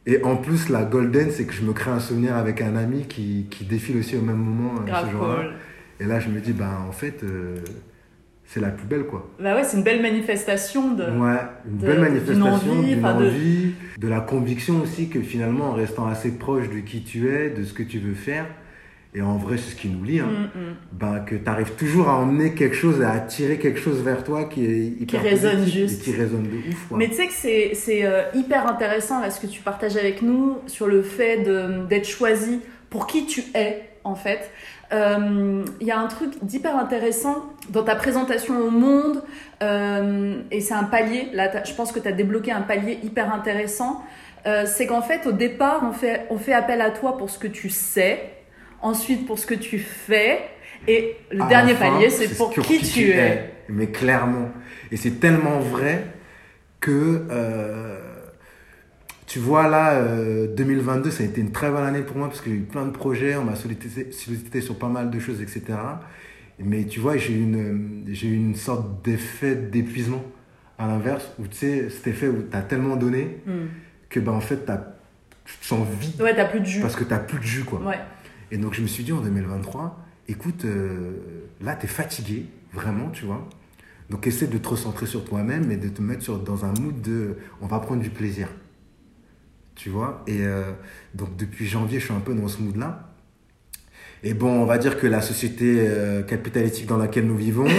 Et 0.07 0.25
en 0.25 0.37
plus, 0.37 0.71
la 0.71 0.85
golden, 0.85 1.31
c'est 1.31 1.45
que 1.45 1.53
je 1.53 1.63
me 1.63 1.75
crée 1.75 1.91
un 1.91 2.01
souvenir 2.01 2.35
avec 2.37 2.63
un 2.63 2.75
ami 2.77 3.03
qui, 3.07 3.47
qui 3.51 3.67
défile 3.67 3.99
aussi 3.99 4.17
au 4.17 4.23
même 4.23 4.39
moment 4.39 4.73
euh, 4.81 5.05
ce 5.05 5.11
jour-là. 5.11 5.35
cool. 5.35 5.53
Et 6.01 6.05
là, 6.05 6.19
je 6.19 6.31
me 6.31 6.41
dis, 6.41 6.53
ben 6.53 6.71
en 6.89 6.93
fait, 6.93 7.23
euh, 7.23 7.57
c'est 8.47 8.61
la 8.61 8.71
plus 8.71 8.87
belle, 8.87 9.05
quoi. 9.05 9.29
Bah 9.39 9.55
ouais, 9.55 9.65
c'est 9.65 9.77
une 9.77 9.83
belle 9.83 10.01
manifestation 10.01 10.95
de. 10.95 11.03
Ouais, 11.03 11.37
une 11.71 11.77
de- 11.79 11.87
belle 11.87 11.97
d'une 11.97 12.01
manifestation 12.01 12.47
envie, 12.73 12.87
d'une 12.95 13.05
enfin, 13.05 13.21
de- 13.21 13.27
envie, 13.27 13.73
de... 13.99 14.09
la 14.09 14.21
conviction 14.21 14.81
aussi 14.81 15.11
que 15.11 15.21
finalement, 15.21 15.67
en 15.71 15.75
restant 15.75 16.07
assez 16.07 16.31
proche 16.31 16.71
de 16.71 16.79
qui 16.79 17.03
tu 17.03 17.29
es, 17.29 17.51
de 17.51 17.63
ce 17.65 17.75
que 17.75 17.83
tu 17.83 17.99
veux 17.99 18.15
faire, 18.15 18.47
et 19.19 19.23
en 19.23 19.37
vrai, 19.37 19.57
c'est 19.57 19.73
ce 19.73 19.75
qui 19.75 19.89
nous 19.89 20.05
lie, 20.05 20.21
hein, 20.21 20.29
Mm, 20.29 20.61
mm. 20.61 20.75
ben, 20.93 21.21
que 21.21 21.35
tu 21.35 21.49
arrives 21.49 21.73
toujours 21.73 22.09
à 22.09 22.17
emmener 22.19 22.55
quelque 22.55 22.77
chose, 22.77 23.03
à 23.03 23.11
attirer 23.11 23.59
quelque 23.59 23.81
chose 23.81 24.01
vers 24.01 24.23
toi 24.23 24.45
qui 24.45 24.65
est 24.65 25.03
hyper 25.03 25.21
résonne 25.23 25.59
positif 25.59 25.75
juste. 25.75 26.01
Et 26.01 26.05
qui 26.13 26.17
résonne 26.17 26.45
de 26.45 26.71
ouf, 26.71 26.89
quoi. 26.89 26.99
Mais 26.99 27.09
tu 27.09 27.15
sais 27.15 27.27
que 27.27 27.33
c'est, 27.75 28.05
euh, 28.05 28.23
hyper 28.35 28.69
intéressant 28.69 29.21
là 29.21 29.31
ce 29.31 29.41
que 29.41 29.49
tu 29.49 29.61
partages 29.61 29.97
avec 29.97 30.23
nous 30.23 30.59
sur 30.69 30.87
le 30.87 31.03
fait 31.03 31.39
d'être 31.89 32.07
choisi 32.07 32.61
pour 32.91 33.09
qui 33.09 33.27
tu 33.27 33.43
es 33.55 33.89
en 34.05 34.15
fait. 34.15 34.53
Euh, 34.93 35.65
Il 35.81 35.87
y 35.87 35.91
a 35.91 35.99
un 35.99 36.07
truc 36.07 36.33
d'hyper 36.43 36.77
intéressant 36.77 37.45
dans 37.71 37.83
ta 37.83 37.97
présentation 37.97 38.57
au 38.59 38.71
monde 38.71 39.23
euh, 39.63 40.41
et 40.53 40.61
c'est 40.61 40.75
un 40.75 40.85
palier. 40.85 41.29
Là, 41.33 41.65
je 41.65 41.75
pense 41.75 41.91
que 41.91 41.99
tu 41.99 42.07
as 42.07 42.13
débloqué 42.13 42.53
un 42.53 42.63
palier 42.63 43.01
hyper 43.03 43.35
intéressant. 43.35 44.03
Euh, 44.47 44.65
c'est 44.67 44.87
qu'en 44.87 45.03
fait 45.03 45.27
au 45.27 45.33
départ 45.33 45.81
on 45.83 45.93
fait, 45.93 46.27
on 46.31 46.39
fait 46.39 46.53
appel 46.53 46.81
à 46.81 46.91
toi 46.91 47.19
pour 47.19 47.29
ce 47.29 47.39
que 47.39 47.49
tu 47.49 47.69
sais, 47.69 48.38
ensuite 48.83 49.27
pour 49.27 49.39
ce 49.39 49.47
que 49.47 49.55
tu 49.55 49.79
fais 49.79 50.41
et 50.87 51.17
le 51.31 51.43
À 51.43 51.47
dernier 51.49 51.75
palier 51.75 52.11
c'est 52.11 52.37
pour 52.37 52.51
qui, 52.51 52.79
tu 52.81 53.11
es. 53.11 53.53
Mais 53.69 53.89
clairement. 53.89 54.51
Et 54.91 54.97
c'est 54.97 55.21
tellement 55.21 55.59
vrai 55.61 56.05
que, 56.81 57.27
euh, 57.31 57.99
tu 59.27 59.39
vois, 59.41 59.69
là, 59.69 59.95
euh, 59.95 60.47
2022, 60.55 61.11
ça 61.11 61.23
a 61.23 61.27
été 61.27 61.41
une 61.41 61.53
très 61.53 61.71
bonne 61.71 61.85
année 61.85 62.01
pour 62.01 62.17
moi 62.17 62.29
parce 62.29 62.41
que 62.41 62.49
j'ai 62.49 62.57
eu 62.57 62.61
plein 62.61 62.87
de 62.87 62.93
projets, 62.93 63.37
on 63.37 63.45
m'a 63.45 63.57
sollicité, 63.57 64.11
sollicité 64.13 64.61
sur 64.63 64.79
pas 64.79 64.89
mal 64.89 65.11
de 65.11 65.19
choses, 65.19 65.43
etc. 65.43 65.63
Mais 66.59 66.85
tu 66.85 66.99
vois, 67.01 67.17
j'ai 67.19 67.35
eu 67.35 67.43
une, 67.43 68.05
j'ai 68.11 68.29
une 68.29 68.55
sorte 68.57 69.05
d'effet 69.05 69.55
d'épuisement 69.55 70.23
à 70.79 70.87
l'inverse, 70.87 71.31
où 71.39 71.47
tu 71.47 71.57
sais, 71.57 71.91
cet 71.91 72.07
effet 72.07 72.29
où 72.29 72.43
tu 72.51 72.57
as 72.57 72.63
tellement 72.63 72.97
donné 72.97 73.39
Hmm. 73.47 73.67
que, 74.09 74.21
ben, 74.21 74.33
en 74.33 74.41
fait, 74.41 74.65
t'as- 74.65 74.95
tu 75.45 75.57
te 75.59 75.65
sens 75.67 75.87
vide 76.01 76.21
Ouais, 76.23 76.35
t'as 76.35 76.45
plus 76.47 76.61
de 76.61 76.65
jus. 76.67 76.81
parce 76.81 76.95
que 76.97 77.05
tu 77.05 77.15
plus 77.27 77.39
de 77.39 77.45
jus, 77.45 77.65
quoi. 77.65 77.81
Ouais. 77.81 77.99
Et 78.51 78.59
donc 78.59 78.75
je 78.75 78.83
me 78.83 78.87
suis 78.87 79.05
dit 79.05 79.13
en 79.13 79.21
2023, 79.21 80.05
écoute, 80.29 80.65
euh, 80.65 81.13
là 81.61 81.77
tu 81.77 81.87
es 81.87 81.89
fatigué, 81.89 82.47
vraiment, 82.73 83.11
tu 83.11 83.25
vois. 83.25 83.49
Donc 84.11 84.27
essaie 84.27 84.47
de 84.47 84.59
te 84.59 84.69
recentrer 84.69 85.07
sur 85.07 85.25
toi-même 85.25 85.71
et 85.71 85.77
de 85.77 85.89
te 85.89 86.01
mettre 86.01 86.39
dans 86.39 86.65
un 86.65 86.73
mood 86.81 87.01
de 87.03 87.37
on 87.61 87.67
va 87.67 87.79
prendre 87.79 88.03
du 88.03 88.11
plaisir. 88.11 88.49
Tu 89.75 89.91
vois 89.91 90.25
Et 90.27 90.43
euh, 90.43 90.73
donc 91.15 91.37
depuis 91.37 91.67
janvier, 91.67 92.01
je 92.01 92.07
suis 92.07 92.15
un 92.15 92.21
peu 92.21 92.35
dans 92.35 92.49
ce 92.49 92.61
mood-là. 92.63 93.08
Et 94.25 94.35
bon, 94.35 94.49
on 94.51 94.65
va 94.65 94.79
dire 94.79 94.99
que 94.99 95.07
la 95.07 95.21
société 95.21 95.77
euh, 95.79 96.23
capitalistique 96.23 96.87
dans 96.87 96.97
laquelle 96.97 97.25
nous 97.27 97.37
vivons, 97.37 97.67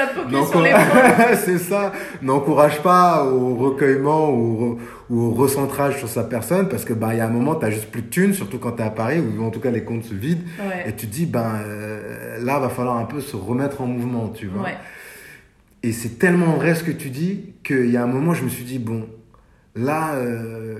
c'est 1.44 1.58
ça. 1.58 1.92
N'encourage 2.22 2.80
pas 2.82 3.24
au 3.24 3.54
recueillement 3.56 4.30
ou 4.30 4.62
au, 4.64 4.78
ou 5.10 5.22
au 5.26 5.30
recentrage 5.30 5.98
sur 5.98 6.08
sa 6.08 6.24
personne 6.24 6.68
parce 6.68 6.84
que 6.84 6.92
bah 6.92 7.14
il 7.14 7.18
y 7.18 7.20
a 7.20 7.26
un 7.26 7.30
moment 7.30 7.54
t'as 7.54 7.70
juste 7.70 7.90
plus 7.90 8.02
de 8.02 8.08
thunes, 8.08 8.34
surtout 8.34 8.58
quand 8.58 8.72
t'es 8.72 8.82
à 8.82 8.90
Paris 8.90 9.20
où 9.20 9.42
en 9.44 9.50
tout 9.50 9.60
cas 9.60 9.70
les 9.70 9.84
comptes 9.84 10.04
se 10.04 10.14
vident 10.14 10.42
Ouais. 10.60 10.88
et 10.88 10.92
tu 10.94 11.06
te 11.06 11.12
dis 11.12 11.26
ben 11.26 11.60
euh, 11.64 12.38
là 12.42 12.58
va 12.58 12.68
falloir 12.68 12.96
un 12.96 13.04
peu 13.04 13.20
se 13.20 13.36
remettre 13.36 13.80
en 13.80 13.86
mouvement, 13.86 14.28
tu 14.28 14.46
vois. 14.46 14.64
Ouais. 14.64 14.76
Et 15.82 15.92
c'est 15.92 16.18
tellement 16.18 16.54
vrai 16.56 16.74
ce 16.74 16.84
que 16.84 16.90
tu 16.92 17.08
dis 17.10 17.54
qu'il 17.64 17.90
y 17.90 17.96
a 17.96 18.02
un 18.02 18.06
moment 18.08 18.34
je 18.34 18.44
me 18.44 18.48
suis 18.48 18.64
dit 18.64 18.78
bon 18.78 19.06
là 19.74 20.14
euh, 20.14 20.78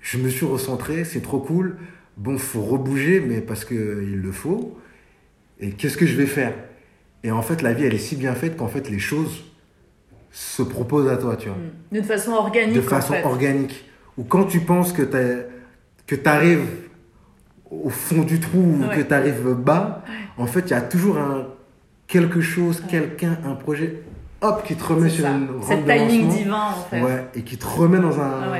je 0.00 0.18
me 0.18 0.28
suis 0.28 0.46
recentré, 0.46 1.04
c'est 1.04 1.20
trop 1.22 1.40
cool. 1.40 1.76
Bon 2.16 2.38
faut 2.38 2.62
rebouger 2.62 3.20
mais 3.20 3.40
parce 3.40 3.64
que 3.64 3.74
il 4.02 4.20
le 4.20 4.32
faut. 4.32 4.78
Et 5.60 5.70
qu'est-ce 5.70 5.96
que 5.96 6.06
je 6.06 6.16
vais 6.16 6.26
faire? 6.26 6.52
Et 7.24 7.30
en 7.30 7.42
fait 7.42 7.62
la 7.62 7.72
vie 7.72 7.84
elle 7.84 7.94
est 7.94 7.98
si 7.98 8.16
bien 8.16 8.34
faite 8.34 8.56
qu'en 8.56 8.68
fait 8.68 8.88
les 8.90 8.98
choses 8.98 9.44
se 10.30 10.62
proposent 10.62 11.08
à 11.08 11.16
toi, 11.16 11.36
tu 11.36 11.48
vois 11.48 11.56
D'une 11.92 12.04
façon 12.04 12.32
organique. 12.32 12.74
de 12.74 12.80
en 12.80 12.82
façon 12.82 13.14
fait. 13.14 13.24
organique. 13.24 13.84
Ou 14.18 14.24
quand 14.24 14.44
tu 14.44 14.60
penses 14.60 14.92
que 14.92 15.02
tu 15.02 16.16
arrives 16.28 16.66
au 17.70 17.88
fond 17.88 18.22
du 18.22 18.38
trou 18.38 18.58
ou 18.60 18.94
que 18.94 19.00
tu 19.00 19.14
arrives 19.14 19.54
bas, 19.54 20.04
en 20.36 20.46
fait, 20.46 20.60
il 20.60 20.70
y 20.70 20.74
a 20.74 20.80
toujours 20.82 21.18
un 21.18 21.46
quelque 22.06 22.40
chose, 22.40 22.82
quelqu'un, 22.88 23.38
un 23.44 23.54
projet, 23.54 24.02
hop, 24.40 24.62
qui 24.64 24.76
te 24.76 24.84
remet 24.84 25.08
sur 25.08 25.24
ça. 25.24 25.32
une 25.32 25.46
de 25.46 25.92
timing 25.92 26.28
divin, 26.28 26.68
en 26.70 26.84
fait. 26.88 27.02
Ouais, 27.02 27.24
et 27.34 27.42
qui 27.42 27.56
te 27.56 27.66
remet 27.66 27.98
dans 27.98 28.20
un. 28.20 28.52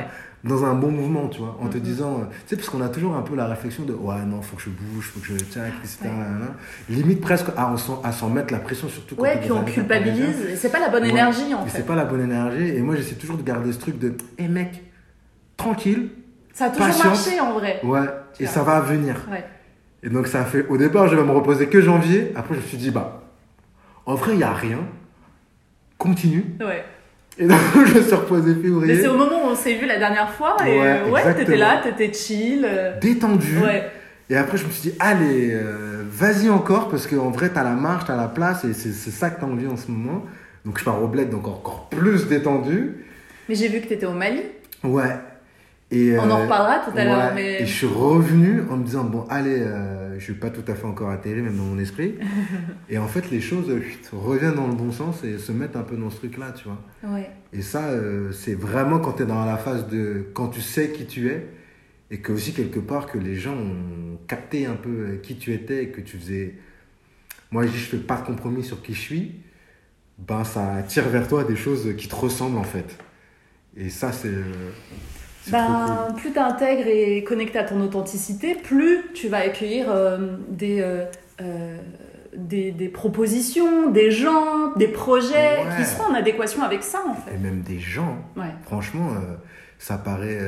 Dans 0.47 0.65
un 0.65 0.73
bon 0.73 0.89
mouvement, 0.91 1.27
tu 1.27 1.39
vois, 1.39 1.57
en 1.61 1.67
te 1.67 1.77
Mhm. 1.77 1.83
disant, 1.83 2.13
euh, 2.21 2.23
tu 2.25 2.35
sais, 2.47 2.55
parce 2.55 2.69
qu'on 2.69 2.81
a 2.81 2.89
toujours 2.89 3.15
un 3.15 3.21
peu 3.21 3.35
la 3.35 3.45
réflexion 3.45 3.83
de, 3.83 3.93
ouais, 3.93 4.23
non, 4.25 4.41
faut 4.41 4.55
que 4.55 4.61
je 4.63 4.69
bouge, 4.69 5.05
faut 5.13 5.19
que 5.19 5.27
je 5.27 5.43
tac, 5.45 5.73
etc. 5.83 5.99
nanana. 6.05 6.55
Limite 6.89 7.21
presque 7.21 7.47
à, 7.55 7.73
à 8.03 8.11
s'en 8.11 8.29
mettre 8.29 8.51
la 8.53 8.59
pression, 8.59 8.87
surtout 8.89 9.15
quand 9.15 9.21
Ouais, 9.23 9.37
puis 9.39 9.51
on 9.51 9.63
culpabilise. 9.63 10.55
C'est 10.57 10.71
pas 10.71 10.79
la 10.79 10.89
bonne 10.89 11.03
Ouais. 11.03 11.09
énergie, 11.09 11.53
en 11.53 11.65
Et 11.65 11.69
fait. 11.69 11.77
c'est 11.77 11.85
pas 11.85 11.95
la 11.95 12.05
bonne 12.05 12.21
énergie. 12.21 12.69
Et 12.69 12.81
moi, 12.81 12.95
j'essaie 12.95 13.15
toujours 13.15 13.37
de 13.37 13.43
garder 13.43 13.71
ce 13.71 13.79
truc 13.79 13.99
de, 13.99 14.15
hé 14.37 14.47
mec, 14.47 14.83
tranquille, 15.57 16.09
Ça 16.53 16.65
a 16.65 16.69
toujours 16.69 16.87
Patience. 16.87 17.27
marché, 17.27 17.39
en 17.39 17.53
vrai. 17.53 17.79
ouais, 17.83 17.99
et 18.39 18.43
vois. 18.45 18.53
ça 18.53 18.63
va 18.63 18.79
venir. 18.81 19.15
Ouais. 19.29 19.45
Et 20.03 20.09
donc, 20.09 20.27
ça 20.27 20.43
fait, 20.45 20.65
au 20.69 20.77
départ, 20.77 21.07
je 21.07 21.15
vais 21.15 21.23
me 21.23 21.31
reposer 21.31 21.67
que 21.67 21.81
janvier. 21.81 22.31
Après, 22.35 22.55
je 22.55 22.59
me 22.61 22.65
suis 22.65 22.77
dit, 22.77 22.91
bah, 22.91 23.21
en 24.05 24.15
vrai, 24.15 24.31
il 24.33 24.37
n'y 24.37 24.43
a 24.43 24.53
rien. 24.53 24.79
Continue. 25.97 26.45
Ouais. 26.59 26.83
Et 27.39 27.45
donc, 27.47 27.57
je 27.85 27.93
me 27.97 28.01
suis 28.01 28.15
reposé 28.15 28.53
Mais 28.55 28.61
février. 28.63 29.01
c'est 29.01 29.07
au 29.07 29.17
moment 29.17 29.45
où 29.45 29.49
on 29.51 29.55
s'est 29.55 29.75
vu 29.75 29.85
la 29.85 29.97
dernière 29.97 30.29
fois. 30.31 30.57
Et 30.65 30.79
Ouais, 30.79 30.87
euh, 31.05 31.09
ouais, 31.11 31.33
t'étais 31.35 31.57
là, 31.57 31.81
t'étais 31.83 32.11
chill. 32.13 32.65
euh, 32.67 32.99
Détendu. 32.99 33.57
Ouais. 33.59 33.89
Et 34.29 34.35
après, 34.35 34.57
je 34.57 34.65
me 34.65 34.71
suis 34.71 34.89
dit, 34.91 34.95
allez, 34.99 35.51
euh, 35.53 36.03
vas-y 36.09 36.49
encore, 36.49 36.89
parce 36.89 37.07
qu'en 37.07 37.29
vrai, 37.29 37.49
t'as 37.53 37.63
la 37.63 37.71
marche, 37.71 38.05
t'as 38.07 38.17
la 38.17 38.27
place, 38.27 38.65
et 38.65 38.73
c'est 38.73 38.91
c'est 38.91 39.11
ça 39.11 39.29
que 39.29 39.39
t'as 39.39 39.45
envie 39.47 39.67
en 39.67 39.77
ce 39.77 39.89
moment. 39.91 40.25
Donc, 40.65 40.79
je 40.79 40.83
pars 40.83 41.01
au 41.01 41.07
bled, 41.07 41.29
donc 41.29 41.47
encore 41.47 41.87
plus 41.89 42.27
détendu. 42.27 43.05
Mais 43.47 43.55
j'ai 43.55 43.69
vu 43.69 43.79
que 43.81 43.87
t'étais 43.87 44.05
au 44.05 44.11
Mali. 44.11 44.41
Ouais. 44.83 45.15
Et, 45.89 46.17
On 46.19 46.23
en 46.23 46.29
euh, 46.29 46.43
reparlera 46.43 46.79
tout 46.79 46.97
à 46.97 47.05
l'heure. 47.05 47.17
ouais. 47.17 47.35
Mais... 47.35 47.61
Et 47.61 47.65
je 47.65 47.73
suis 47.73 47.87
revenu 47.87 48.63
en 48.69 48.77
me 48.77 48.83
disant, 48.83 49.05
bon, 49.05 49.25
allez, 49.29 49.61
euh, 49.61 50.19
je 50.19 50.23
suis 50.23 50.33
pas 50.33 50.49
tout 50.49 50.69
à 50.69 50.75
fait 50.75 50.85
encore 50.85 51.09
atterri, 51.09 51.41
même 51.41 51.55
dans 51.55 51.63
mon 51.63 51.79
esprit. 51.79 52.15
et 52.89 52.97
en 52.97 53.07
fait, 53.07 53.29
les 53.31 53.39
choses 53.39 53.69
euh, 53.69 53.81
chut, 53.81 54.09
reviennent 54.11 54.55
dans 54.55 54.67
le 54.67 54.73
bon 54.73 54.91
sens 54.91 55.23
et 55.23 55.37
se 55.37 55.51
mettent 55.51 55.75
un 55.75 55.83
peu 55.83 55.95
dans 55.95 56.09
ce 56.09 56.17
truc-là, 56.17 56.51
tu 56.51 56.65
vois. 56.65 56.81
Ouais. 57.03 57.29
Et 57.53 57.61
ça, 57.61 57.85
euh, 57.85 58.31
c'est 58.31 58.55
vraiment 58.55 58.99
quand 58.99 59.13
tu 59.13 59.23
es 59.23 59.25
dans 59.25 59.45
la 59.45 59.57
phase 59.57 59.87
de. 59.87 60.25
Quand 60.33 60.49
tu 60.49 60.61
sais 60.61 60.91
qui 60.91 61.05
tu 61.05 61.29
es, 61.29 61.47
et 62.11 62.19
que 62.19 62.33
aussi, 62.33 62.53
quelque 62.53 62.79
part, 62.79 63.05
que 63.05 63.17
les 63.17 63.35
gens 63.35 63.53
ont 63.53 64.17
capté 64.27 64.65
un 64.65 64.75
peu 64.75 65.19
qui 65.23 65.37
tu 65.37 65.53
étais 65.53 65.83
et 65.83 65.89
que 65.89 66.01
tu 66.01 66.17
faisais. 66.17 66.55
Moi, 67.51 67.65
je 67.65 67.71
dis, 67.71 67.77
je 67.77 67.85
fais 67.85 67.97
pas 67.97 68.17
de 68.17 68.25
compromis 68.25 68.63
sur 68.63 68.81
qui 68.81 68.93
je 68.93 68.99
suis, 68.99 69.35
ben, 70.17 70.43
ça 70.43 70.83
tire 70.85 71.07
vers 71.07 71.29
toi 71.29 71.45
des 71.45 71.55
choses 71.55 71.95
qui 71.95 72.09
te 72.09 72.15
ressemblent, 72.15 72.57
en 72.57 72.63
fait. 72.63 72.97
Et 73.77 73.89
ça, 73.89 74.11
c'est. 74.11 74.33
Ben, 75.51 76.07
plus 76.17 76.31
tu 76.31 76.39
intègres 76.39 76.87
et 76.87 77.23
connecté 77.23 77.59
à 77.59 77.63
ton 77.63 77.79
authenticité, 77.81 78.55
plus 78.55 78.99
tu 79.13 79.27
vas 79.29 79.37
accueillir 79.39 79.87
euh, 79.89 80.37
des, 80.49 80.81
euh, 80.81 81.05
euh, 81.41 81.77
des, 82.35 82.71
des 82.71 82.89
propositions, 82.89 83.89
des 83.91 84.11
gens, 84.11 84.73
des 84.75 84.87
projets 84.87 85.57
Ouais. 85.65 85.75
qui 85.77 85.85
seront 85.85 86.11
en 86.11 86.13
adéquation 86.13 86.63
avec 86.63 86.83
ça 86.83 86.99
en 87.07 87.13
Et 87.13 87.31
fait. 87.31 87.37
même 87.37 87.61
des 87.61 87.79
gens. 87.79 88.17
Ouais. 88.35 88.53
Franchement, 88.63 89.09
euh, 89.13 89.35
ça 89.79 89.97
paraît. 89.97 90.39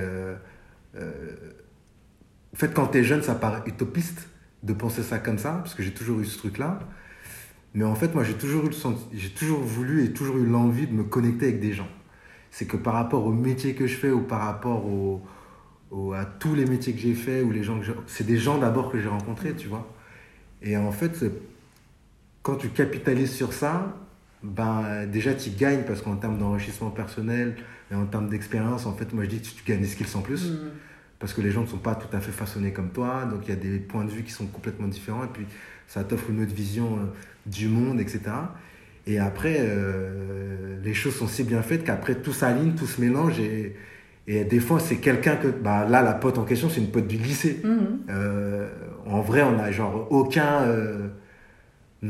En 2.54 2.58
fait, 2.58 2.74
quand 2.74 2.88
t'es 2.88 3.04
jeune, 3.04 3.22
ça 3.22 3.36
paraît 3.36 3.62
utopiste 3.68 4.28
de 4.64 4.74
penser 4.74 5.04
ça 5.04 5.20
comme 5.20 5.38
ça, 5.38 5.52
parce 5.64 5.76
que 5.76 5.84
j'ai 5.84 5.94
toujours 5.94 6.20
eu 6.20 6.26
ce 6.26 6.38
truc-là. 6.40 6.80
Mais 7.76 7.86
en 7.86 7.96
fait, 7.96 8.14
moi, 8.16 8.24
j'ai 8.24 8.34
toujours, 8.34 8.66
eu 8.66 8.70
le 8.70 8.76
j'ai 9.14 9.30
toujours 9.30 9.60
voulu 9.60 10.04
et 10.04 10.12
toujours 10.12 10.38
eu 10.38 10.46
l'envie 10.46 10.88
de 10.88 10.94
me 10.94 11.04
connecter 11.04 11.48
avec 11.48 11.60
des 11.60 11.72
gens. 11.74 11.88
C'est 12.52 12.66
que 12.66 12.78
par 12.78 12.94
rapport 12.94 13.26
au 13.26 13.32
métier 13.32 13.74
que 13.76 13.86
je 13.88 13.96
fais 13.96 14.12
ou 14.12 14.22
par 14.22 14.42
rapport 14.42 14.86
au, 14.86 15.22
au- 15.92 16.14
à 16.14 16.26
tous 16.26 16.56
les 16.56 16.66
métiers 16.66 16.94
que 16.94 17.00
j'ai 17.00 17.14
fait 17.14 17.42
ou 17.42 17.52
les 17.52 17.64
gens 17.64 17.80
que 17.80 17.86
c'est 18.08 18.26
des 18.26 18.38
gens 18.38 18.58
d'abord 18.58 18.92
que 18.92 19.00
j'ai 19.00 19.08
rencontrés, 19.08 19.54
tu 19.56 19.68
vois. 19.68 19.88
Et 20.62 20.76
en 20.78 20.92
fait, 20.92 21.24
quand 22.42 22.56
tu 22.56 22.70
capitalises 22.70 23.32
sur 23.34 23.54
ça, 23.54 23.96
ben, 24.44 25.06
déjà 25.08 25.34
tu 25.34 25.50
gagnes 25.52 25.84
parce 25.84 26.02
qu'en 26.02 26.16
termes 26.16 26.38
d'enrichissement 26.38 26.90
personnel 26.90 27.56
et 27.92 27.96
en 27.96 28.06
termes 28.06 28.30
d'expérience, 28.30 28.86
en 28.86 28.94
fait, 28.94 29.14
moi 29.14 29.24
je 29.26 29.30
dis 29.30 29.42
que 29.42 29.48
tu 29.48 29.64
gagnes 29.66 29.82
des 29.82 29.88
skills 29.88 30.16
en 30.16 30.22
plus 30.22 30.52
Mm. 30.52 30.58
parce 31.20 31.34
que 31.34 31.42
les 31.42 31.52
gens 31.52 31.62
ne 31.62 31.68
sont 31.68 31.78
pas 31.78 31.96
tout 31.96 32.16
à 32.16 32.20
fait 32.22 32.32
façonnés 32.32 32.72
comme 32.72 32.92
toi, 32.92 33.26
donc 33.26 33.42
il 33.44 33.50
y 33.50 33.54
a 33.54 33.56
des 33.58 33.78
points 33.80 34.06
de 34.06 34.12
vue 34.12 34.24
qui 34.24 34.32
sont 34.32 34.48
complètement 34.48 34.88
différents 34.88 35.26
et 35.26 35.30
puis 35.34 35.46
ça 35.88 36.04
t'offre 36.04 36.30
une 36.30 36.42
autre 36.42 36.54
vision 36.56 36.98
euh, 36.98 37.06
du 37.46 37.68
monde, 37.68 38.00
etc. 38.00 38.22
Et 39.10 39.18
après, 39.18 39.58
euh, 39.60 40.78
les 40.84 40.94
choses 40.94 41.16
sont 41.16 41.28
si 41.28 41.44
bien 41.44 41.64
faites 41.64 41.84
qu'après 41.84 42.14
tout 42.14 42.32
s'aligne, 42.32 42.74
tout 42.74 42.86
se 42.86 43.02
mélange 43.02 43.40
et, 43.40 43.76
et 44.28 44.44
des 44.44 44.60
fois 44.60 44.80
c'est 44.80 44.98
quelqu'un 44.98 45.36
que, 45.36 45.48
bah, 45.48 45.88
là 45.90 46.04
la 46.04 46.14
pote 46.14 46.38
en 46.38 46.44
question 46.44 46.70
c'est 46.70 46.80
une 46.80 46.92
pote 46.92 47.08
du 47.08 47.18
lycée. 47.18 47.60
Mhm. 47.64 48.00
Euh, 48.12 48.68
en 49.08 49.22
vrai, 49.22 49.42
on 49.42 49.58
a 49.60 49.72
genre 49.72 50.06
aucun 50.12 50.62
euh, 50.68 51.08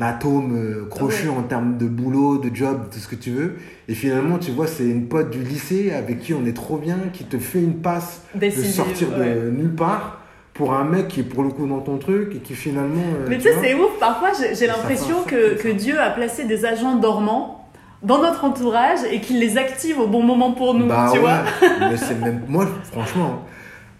atome 0.01 0.87
crochu 0.89 1.29
Ouais. 1.29 1.35
en 1.37 1.43
termes 1.43 1.77
de 1.77 1.85
boulot, 1.87 2.37
de 2.37 2.53
job, 2.53 2.89
de 2.93 2.95
ce 2.95 3.07
que 3.07 3.15
tu 3.15 3.31
veux. 3.31 3.55
Et 3.87 3.93
finalement, 3.93 4.37
tu 4.37 4.51
vois, 4.51 4.67
c'est 4.67 4.85
une 4.87 5.07
pote 5.07 5.29
du 5.29 5.41
lycée 5.41 5.91
avec 5.91 6.19
qui 6.19 6.33
on 6.33 6.45
est 6.45 6.53
trop 6.55 6.77
bien, 6.77 6.97
qui 7.13 7.23
te 7.23 7.37
fait 7.37 7.61
une 7.61 7.75
passe 7.75 8.23
de 8.35 8.41
Décisive, 8.41 8.71
sortir 8.71 9.07
de 9.17 9.49
nulle 9.49 9.73
part 9.75 10.18
pour 10.59 10.73
un 10.73 10.83
mec 10.83 11.07
qui 11.07 11.21
est 11.21 11.23
pour 11.23 11.41
le 11.43 11.49
coup 11.51 11.65
dans 11.65 11.79
ton 11.79 11.97
truc 11.97 12.35
et 12.35 12.39
qui 12.39 12.53
finalement. 12.53 13.01
euh, 13.21 13.25
Mais 13.29 13.37
tu 13.37 13.43
sais, 13.43 13.55
c'est 13.61 13.73
ouf, 13.73 13.97
parfois 13.97 14.31
j'ai 14.53 14.67
l'impression 14.67 15.23
que. 15.23 15.71
Dieu 15.71 15.97
a 15.99 16.09
placé 16.09 16.43
des 16.43 16.65
agents 16.65 16.97
dormants 16.97 17.65
dans 18.03 18.17
notre 18.21 18.43
entourage 18.43 18.99
et 19.09 19.21
qu'il 19.21 19.39
les 19.39 19.57
active 19.57 19.97
au 19.99 20.07
bon 20.07 20.21
moment 20.21 20.51
pour 20.51 20.73
nous, 20.73 20.87
Bah 20.87 21.07
tu 21.13 21.19
ouais, 21.19 21.23
vois. 21.23 21.43
mais 21.89 21.95
c'est 21.95 22.19
même. 22.19 22.41
Moi, 22.49 22.67
franchement, 22.91 23.45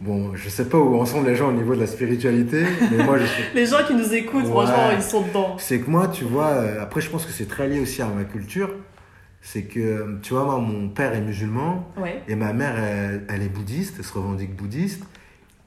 bon, 0.01 0.31
je 0.35 0.49
sais 0.49 0.65
pas 0.65 0.77
où 0.77 0.99
en 0.99 1.05
sont 1.05 1.23
les 1.23 1.35
gens 1.37 1.47
au 1.47 1.53
niveau 1.53 1.75
de 1.75 1.79
la 1.79 1.87
spiritualité, 1.87 2.65
mais 2.91 3.05
moi, 3.05 3.17
je 3.17 3.25
suis 3.25 3.43
Les 3.55 3.65
gens 3.65 3.83
qui 3.87 3.93
nous 3.95 4.13
écoutent, 4.13 4.43
Ouais. 4.43 4.51
franchement, 4.51 4.89
ils 4.97 5.01
sont 5.01 5.21
dedans. 5.21 5.55
C'est 5.59 5.79
que 5.79 5.89
moi, 5.89 6.09
tu 6.09 6.25
vois, 6.25 6.47
euh, 6.47 6.83
après, 6.83 6.99
je 6.99 7.09
pense 7.09 7.25
que 7.25 7.31
c'est 7.31 7.47
très 7.47 7.69
lié 7.69 7.79
aussi 7.79 8.01
à 8.01 8.07
ma 8.07 8.25
culture. 8.25 8.69
C'est 9.41 9.63
que, 9.63 9.79
euh, 9.79 10.19
tu 10.21 10.33
vois, 10.33 10.43
moi, 10.43 10.57
mon 10.59 10.89
père 10.89 11.13
est 11.15 11.21
musulman 11.21 11.87
Ouais. 11.97 12.21
et 12.27 12.35
ma 12.35 12.51
mère, 12.51 12.75
elle, 12.77 13.23
elle 13.33 13.41
est 13.43 13.47
bouddhiste, 13.47 13.95
elle 13.99 14.03
se 14.03 14.13
revendique 14.13 14.53
bouddhiste. 14.57 15.03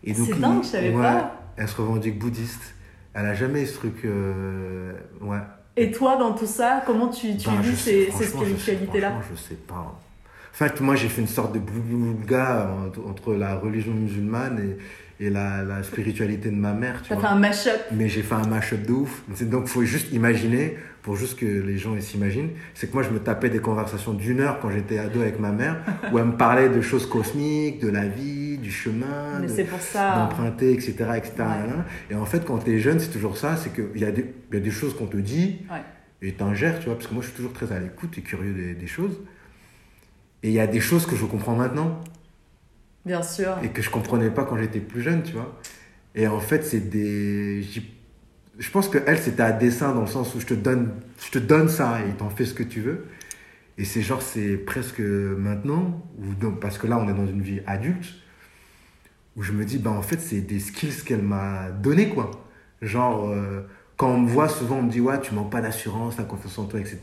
Et 0.04 0.14
C'est 0.14 0.38
dingue, 0.40 0.62
je 0.62 0.68
savais 0.68 0.90
pas. 0.92 1.34
Elle 1.56 1.68
se 1.68 1.76
revendique 1.76 2.18
bouddhiste. 2.18 2.74
Elle 3.14 3.26
a 3.26 3.34
jamais 3.34 3.62
eu 3.62 3.66
ce 3.66 3.74
truc. 3.74 4.04
euh, 4.04 4.92
ouais. 5.20 5.38
Et 5.76 5.90
toi, 5.90 6.16
dans 6.16 6.32
tout 6.32 6.46
ça, 6.46 6.82
comment 6.86 7.08
tu, 7.08 7.36
tu 7.36 7.46
Ben, 7.48 7.56
je 7.62 7.70
vis 7.70 7.76
ces, 7.76 8.10
ces 8.10 8.24
je 8.24 8.28
spiritualités-là 8.30 9.10
franchement, 9.10 9.30
je 9.36 9.40
sais 9.40 9.54
pas. 9.54 9.74
En 9.74 10.54
fait, 10.54 10.80
moi, 10.80 10.96
j'ai 10.96 11.08
fait 11.08 11.20
une 11.22 11.28
sorte 11.28 11.54
de 11.54 11.58
boulga 11.58 12.70
entre, 13.08 13.34
la 13.34 13.56
religion 13.56 13.92
musulmane 13.94 14.76
et, 15.20 15.26
et 15.26 15.30
la, 15.30 15.62
la 15.62 15.82
spiritualité 15.82 16.50
de 16.50 16.56
ma 16.56 16.72
mère. 16.72 17.00
Tu 17.02 17.08
T'as 17.10 17.14
vois. 17.14 17.24
fait 17.24 17.30
un 17.34 17.38
mash-up 17.38 17.80
Mais 17.92 18.08
j'ai 18.08 18.22
fait 18.22 18.34
un 18.34 18.46
mash-up 18.46 18.82
de 18.86 18.92
ouf. 18.92 19.22
Donc, 19.42 19.66
faut 19.66 19.82
juste 19.84 20.12
imaginer, 20.12 20.76
pour 21.02 21.16
juste 21.16 21.36
que 21.38 21.44
les 21.46 21.78
gens 21.78 21.98
s'imaginent, 22.00 22.50
c'est 22.74 22.86
que 22.88 22.94
moi, 22.94 23.02
je 23.02 23.10
me 23.10 23.18
tapais 23.18 23.50
des 23.50 23.58
conversations 23.58 24.14
d'une 24.14 24.40
heure 24.40 24.60
quand 24.60 24.70
j'étais 24.70 24.98
ado 24.98 25.20
avec 25.20 25.40
ma 25.40 25.50
mère, 25.50 25.78
où 26.12 26.18
elle 26.18 26.26
me 26.26 26.36
parlait 26.36 26.68
de 26.68 26.80
choses 26.80 27.06
cosmiques, 27.08 27.80
de 27.80 27.88
la 27.88 28.06
vie, 28.06 28.56
du 28.58 28.70
chemin, 28.70 29.40
Mais 29.40 29.48
de- 29.48 30.14
d'emprunter, 30.16 30.72
etc. 30.72 30.92
etc. 31.16 31.32
Ouais. 31.38 31.44
Et 32.10 32.14
en 32.14 32.24
fait, 32.24 32.44
quand 32.44 32.58
tu 32.58 32.70
es 32.72 32.78
jeune, 32.78 33.00
c'est 33.00 33.10
toujours 33.10 33.36
ça, 33.36 33.56
c'est 33.56 33.72
qu'il 33.74 34.00
y, 34.00 34.04
a 34.04 34.12
des- 34.12 34.26
il 34.50 34.54
y 34.54 34.58
a 34.58 34.62
des 34.62 34.70
choses 34.70 34.94
qu'on 34.96 35.06
te 35.06 35.16
dit, 35.16 35.58
Ouais. 35.70 35.82
et 36.22 36.32
t'ingères, 36.34 36.78
tu 36.78 36.86
vois, 36.86 36.94
parce 36.94 37.08
que 37.08 37.14
moi, 37.14 37.22
je 37.22 37.28
suis 37.28 37.36
toujours 37.36 37.52
très 37.52 37.72
à 37.72 37.80
l'écoute 37.80 38.16
et 38.18 38.22
curieux 38.22 38.52
des, 38.54 38.74
des 38.74 38.86
choses. 38.86 39.18
Et 40.44 40.48
il 40.50 40.54
y 40.54 40.60
a 40.60 40.68
des 40.68 40.80
choses 40.80 41.04
que 41.06 41.16
je 41.16 41.24
comprends 41.24 41.56
maintenant, 41.56 41.98
Bien 43.04 43.22
sûr. 43.22 43.56
et 43.64 43.68
que 43.70 43.82
je 43.82 43.90
comprenais 43.90 44.30
pas 44.30 44.44
quand 44.44 44.56
j'étais 44.56 44.78
plus 44.80 45.02
jeune, 45.02 45.24
tu 45.24 45.32
vois. 45.32 45.58
Et 46.14 46.28
en 46.28 46.38
fait, 46.40 46.62
c'est 46.64 46.88
des. 46.90 47.64
Je 48.58 48.70
pense 48.70 48.88
que 48.88 48.98
elle, 49.06 49.18
c'était 49.18 49.42
à 49.42 49.52
dessein 49.52 49.94
dans 49.94 50.02
le 50.02 50.06
sens 50.06 50.34
où 50.34 50.40
je 50.40 50.46
te 50.46 50.54
donne, 50.54 50.90
je 51.24 51.30
te 51.30 51.38
donne 51.38 51.68
ça 51.68 52.00
et 52.02 52.12
t'en 52.12 52.30
fais 52.30 52.44
ce 52.44 52.54
que 52.54 52.62
tu 52.62 52.80
veux. 52.80 53.06
Et 53.78 53.84
c'est 53.84 54.02
genre, 54.02 54.20
c'est 54.20 54.56
presque 54.56 55.00
maintenant, 55.00 56.02
parce 56.60 56.78
que 56.78 56.86
là, 56.86 56.98
on 56.98 57.08
est 57.08 57.14
dans 57.14 57.26
une 57.26 57.40
vie 57.40 57.60
adulte, 57.66 58.14
où 59.36 59.42
je 59.42 59.52
me 59.52 59.64
dis, 59.64 59.78
bah 59.78 59.90
en 59.90 60.02
fait, 60.02 60.20
c'est 60.20 60.42
des 60.42 60.60
skills 60.60 61.02
qu'elle 61.06 61.22
m'a 61.22 61.70
donné, 61.70 62.10
quoi. 62.10 62.30
Genre, 62.82 63.30
euh, 63.30 63.62
quand 63.96 64.10
on 64.10 64.20
me 64.20 64.28
voit, 64.28 64.48
souvent, 64.48 64.76
on 64.76 64.82
me 64.82 64.90
dit, 64.90 65.00
ouais, 65.00 65.18
tu 65.20 65.34
manques 65.34 65.50
pas 65.50 65.62
d'assurance, 65.62 66.16
t'as 66.16 66.24
confiance 66.24 66.58
en 66.58 66.66
toi, 66.66 66.80
etc. 66.80 67.00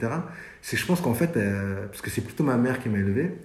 C'est, 0.62 0.78
je 0.78 0.86
pense 0.86 1.02
qu'en 1.02 1.16
fait, 1.16 1.36
euh, 1.38 1.88
parce 1.88 2.02
que 2.02 2.12
c'est 2.12 2.22
plutôt 2.22 2.44
ma 2.44 2.58
mère 2.58 2.80
qui 2.80 2.90
m'a 2.90 3.00
élevé, 3.00 3.36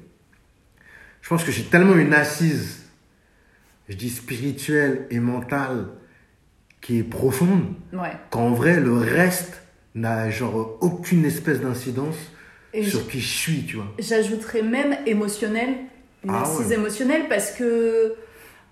je 1.23 1.29
pense 1.31 1.43
que 1.43 1.51
j'ai 1.51 1.65
tellement 1.65 1.97
une 1.97 2.13
assise 2.13 2.85
je 3.89 3.97
dis 3.97 4.11
spirituelle 4.11 5.07
et 5.11 5.21
mentale 5.21 5.89
qui 6.85 6.99
est 6.99 7.03
profonde, 7.03 7.65
Ouais. 7.93 8.13
qu'en 8.31 8.51
vrai, 8.51 8.79
le 8.79 8.93
reste 8.95 9.63
n'a 9.95 10.29
genre 10.31 10.77
aucune 10.83 11.25
espèce 11.25 11.61
d'incidence 11.61 12.17
sur 12.83 13.09
qui 13.09 13.21
je 13.21 13.27
suis, 13.39 13.65
tu 13.65 13.77
vois. 13.77 13.87
J'ajouterais 13.99 14.63
même 14.63 14.97
émotionnel, 15.07 15.69
une 16.25 16.31
Ah 16.31 16.43
assise 16.43 16.69
ouais. 16.69 16.75
émotionnelle 16.75 17.23
parce 17.29 17.51
que 17.53 18.15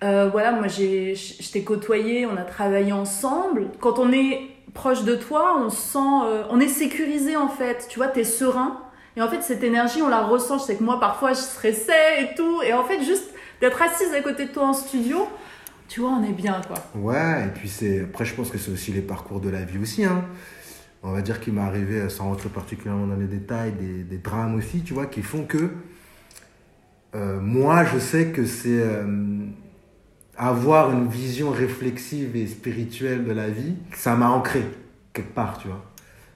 euh, 0.05 0.29
voilà, 0.31 0.53
moi 0.53 0.67
j'ai, 0.69 1.15
je 1.15 1.51
t'ai 1.53 1.63
côtoyé, 1.65 2.27
on 2.27 2.37
a 2.37 2.43
travaillé 2.43 2.93
ensemble. 2.93 3.69
Quand 3.81 3.99
on 3.99 4.13
est 4.13 4.41
proche 4.75 5.05
de 5.05 5.15
toi, 5.15 5.57
on 5.65 5.71
se 5.71 5.77
sent, 5.93 5.99
euh, 6.27 6.43
on 6.51 6.61
est 6.61 6.69
sécurisé 6.69 7.37
en 7.37 7.49
fait. 7.49 7.87
Tu 7.89 7.99
vois, 7.99 8.09
t'es 8.09 8.25
serein. 8.25 8.79
Et 9.17 9.23
en 9.23 9.29
fait, 9.29 9.43
cette 9.43 9.63
énergie, 9.63 10.03
on 10.03 10.09
la 10.09 10.23
ressent. 10.23 10.59
Je 10.59 10.65
sais 10.65 10.77
que 10.77 10.83
moi, 10.83 10.99
parfois, 10.99 11.35
je 11.35 11.39
stressais 11.41 12.23
et 12.23 12.35
tout. 12.35 12.63
Et 12.67 12.73
en 12.73 12.83
fait, 12.85 13.03
juste 13.05 13.31
d'être 13.61 13.81
assise 13.81 14.13
à 14.13 14.21
côté 14.23 14.47
de 14.47 14.51
toi 14.53 14.65
en 14.65 14.73
studio, 14.73 15.29
tu 15.93 16.01
vois, 16.01 16.11
on 16.11 16.23
est 16.25 16.33
bien 16.33 16.61
quoi. 16.67 16.93
Ouais, 16.95 17.47
et 17.47 17.51
puis 17.51 17.69
c'est. 17.69 18.01
Après, 18.03 18.25
je 18.25 18.35
pense 18.35 18.51
que 18.51 18.59
c'est 18.59 18.71
aussi 18.71 18.93
les 18.93 19.01
parcours 19.03 19.41
de 19.41 19.49
la 19.49 19.65
vie 19.65 19.79
aussi, 19.79 20.05
hein. 20.05 20.25
On 21.03 21.13
va 21.13 21.23
dire 21.23 21.41
qu'il 21.41 21.55
m'est 21.55 21.61
arrivé, 21.63 22.09
sans 22.11 22.27
rentrer 22.27 22.49
particulièrement 22.51 23.07
dans 23.09 23.17
les 23.17 23.27
détails, 23.27 23.73
des, 23.73 24.05
des 24.05 24.19
drames 24.19 24.55
aussi, 24.57 24.83
tu 24.83 24.95
vois, 24.95 25.07
qui 25.07 25.23
font 25.23 25.45
que. 25.47 25.71
euh, 27.15 27.41
moi, 27.41 27.85
je 27.85 27.99
sais 27.99 28.29
que 28.33 28.45
c'est. 28.47 28.81
euh, 28.81 29.47
avoir 30.37 30.93
une 30.93 31.09
vision 31.09 31.51
réflexive 31.51 32.37
et 32.37 32.47
spirituelle 32.47 33.25
de 33.25 33.33
la 33.33 33.51
vie, 33.51 33.77
ça 33.95 34.17
m'a 34.17 34.31
ancré 34.31 34.65
quelque 35.13 35.35
part, 35.35 35.59
tu 35.59 35.69
vois. 35.69 35.85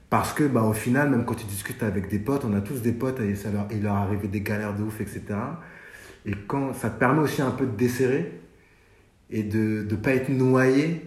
Parce 0.09 0.33
que, 0.33 0.43
bah, 0.45 0.63
au 0.63 0.73
final, 0.73 1.09
même 1.11 1.25
quand 1.25 1.35
tu 1.35 1.45
discutes 1.47 1.83
avec 1.83 2.09
des 2.09 2.19
potes, 2.19 2.45
on 2.45 2.53
a 2.55 2.61
tous 2.61 2.81
des 2.81 2.93
potes 2.93 3.19
et 3.21 3.35
ça 3.35 3.51
leur, 3.51 3.67
il 3.71 3.83
leur 3.83 3.95
arrive 3.95 4.29
des 4.29 4.41
galères 4.41 4.75
de 4.75 4.83
ouf, 4.83 5.01
etc. 5.01 5.23
Et 6.25 6.33
quand 6.47 6.73
ça 6.73 6.89
te 6.89 6.99
permet 6.99 7.21
aussi 7.21 7.41
un 7.41 7.51
peu 7.51 7.65
de 7.65 7.75
desserrer 7.75 8.41
et 9.29 9.43
de 9.43 9.85
ne 9.89 9.95
pas 9.95 10.13
être 10.13 10.29
noyé 10.29 11.05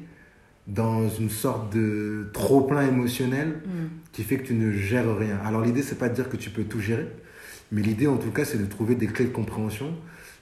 dans 0.66 1.08
une 1.08 1.30
sorte 1.30 1.74
de 1.74 2.30
trop-plein 2.32 2.86
émotionnel 2.86 3.60
qui 4.12 4.22
fait 4.22 4.36
que 4.38 4.46
tu 4.46 4.54
ne 4.54 4.70
gères 4.70 5.16
rien. 5.16 5.38
Alors 5.44 5.62
l'idée, 5.62 5.82
c'est 5.82 5.98
pas 5.98 6.08
de 6.08 6.14
dire 6.14 6.28
que 6.28 6.36
tu 6.36 6.50
peux 6.50 6.64
tout 6.64 6.80
gérer, 6.80 7.08
mais 7.72 7.82
l'idée, 7.82 8.06
en 8.06 8.16
tout 8.16 8.30
cas, 8.30 8.44
c'est 8.44 8.58
de 8.58 8.66
trouver 8.66 8.94
des 8.94 9.06
clés 9.06 9.26
de 9.26 9.32
compréhension 9.32 9.94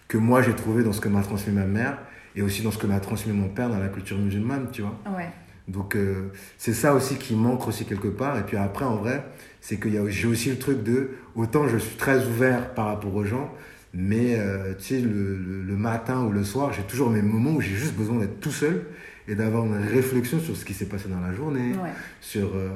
que 0.08 0.16
moi, 0.16 0.42
j'ai 0.42 0.54
trouvé 0.54 0.82
dans 0.82 0.92
ce 0.92 1.00
que 1.00 1.08
m'a 1.08 1.22
transmis 1.22 1.52
ma 1.52 1.66
mère 1.66 1.98
et 2.34 2.42
aussi 2.42 2.62
dans 2.62 2.70
ce 2.70 2.78
que 2.78 2.86
m'a 2.86 3.00
transmis 3.00 3.32
mon 3.32 3.48
père 3.48 3.68
dans 3.68 3.78
la 3.78 3.88
culture 3.88 4.18
musulmane, 4.18 4.68
tu 4.72 4.82
vois. 4.82 4.98
Ouais. 5.16 5.28
Donc 5.68 5.96
euh, 5.96 6.32
c'est 6.56 6.72
ça 6.72 6.94
aussi 6.94 7.16
qui 7.16 7.34
manque 7.34 7.68
aussi 7.68 7.84
quelque 7.84 8.08
part. 8.08 8.38
Et 8.38 8.42
puis 8.42 8.56
après, 8.56 8.86
en 8.86 8.96
vrai, 8.96 9.24
c'est 9.60 9.76
que 9.76 9.88
j'ai 10.08 10.26
aussi 10.26 10.48
le 10.50 10.58
truc 10.58 10.82
de, 10.82 11.10
autant 11.34 11.68
je 11.68 11.76
suis 11.76 11.96
très 11.96 12.26
ouvert 12.26 12.72
par 12.74 12.86
rapport 12.86 13.14
aux 13.14 13.24
gens, 13.24 13.52
mais 13.94 14.36
euh, 14.38 14.74
tu 14.78 14.84
sais, 14.96 15.00
le, 15.00 15.36
le- 15.36 15.62
le 15.62 15.76
matin 15.76 16.22
ou 16.24 16.30
le 16.30 16.44
soir, 16.44 16.72
j'ai 16.72 16.82
toujours 16.82 17.10
mes 17.10 17.22
moments 17.22 17.52
où 17.54 17.60
j'ai 17.60 17.74
juste 17.74 17.94
besoin 17.96 18.18
d'être 18.18 18.40
tout 18.40 18.50
seul 18.50 18.82
et 19.26 19.34
d'avoir 19.34 19.64
une 19.66 19.74
réflexion 19.76 20.38
sur 20.40 20.56
ce 20.56 20.64
qui 20.64 20.74
s'est 20.74 20.86
passé 20.86 21.08
dans 21.08 21.20
la 21.20 21.32
journée, 21.34 21.72
Ouais. 21.82 21.90
sur 22.20 22.54
euh, 22.56 22.70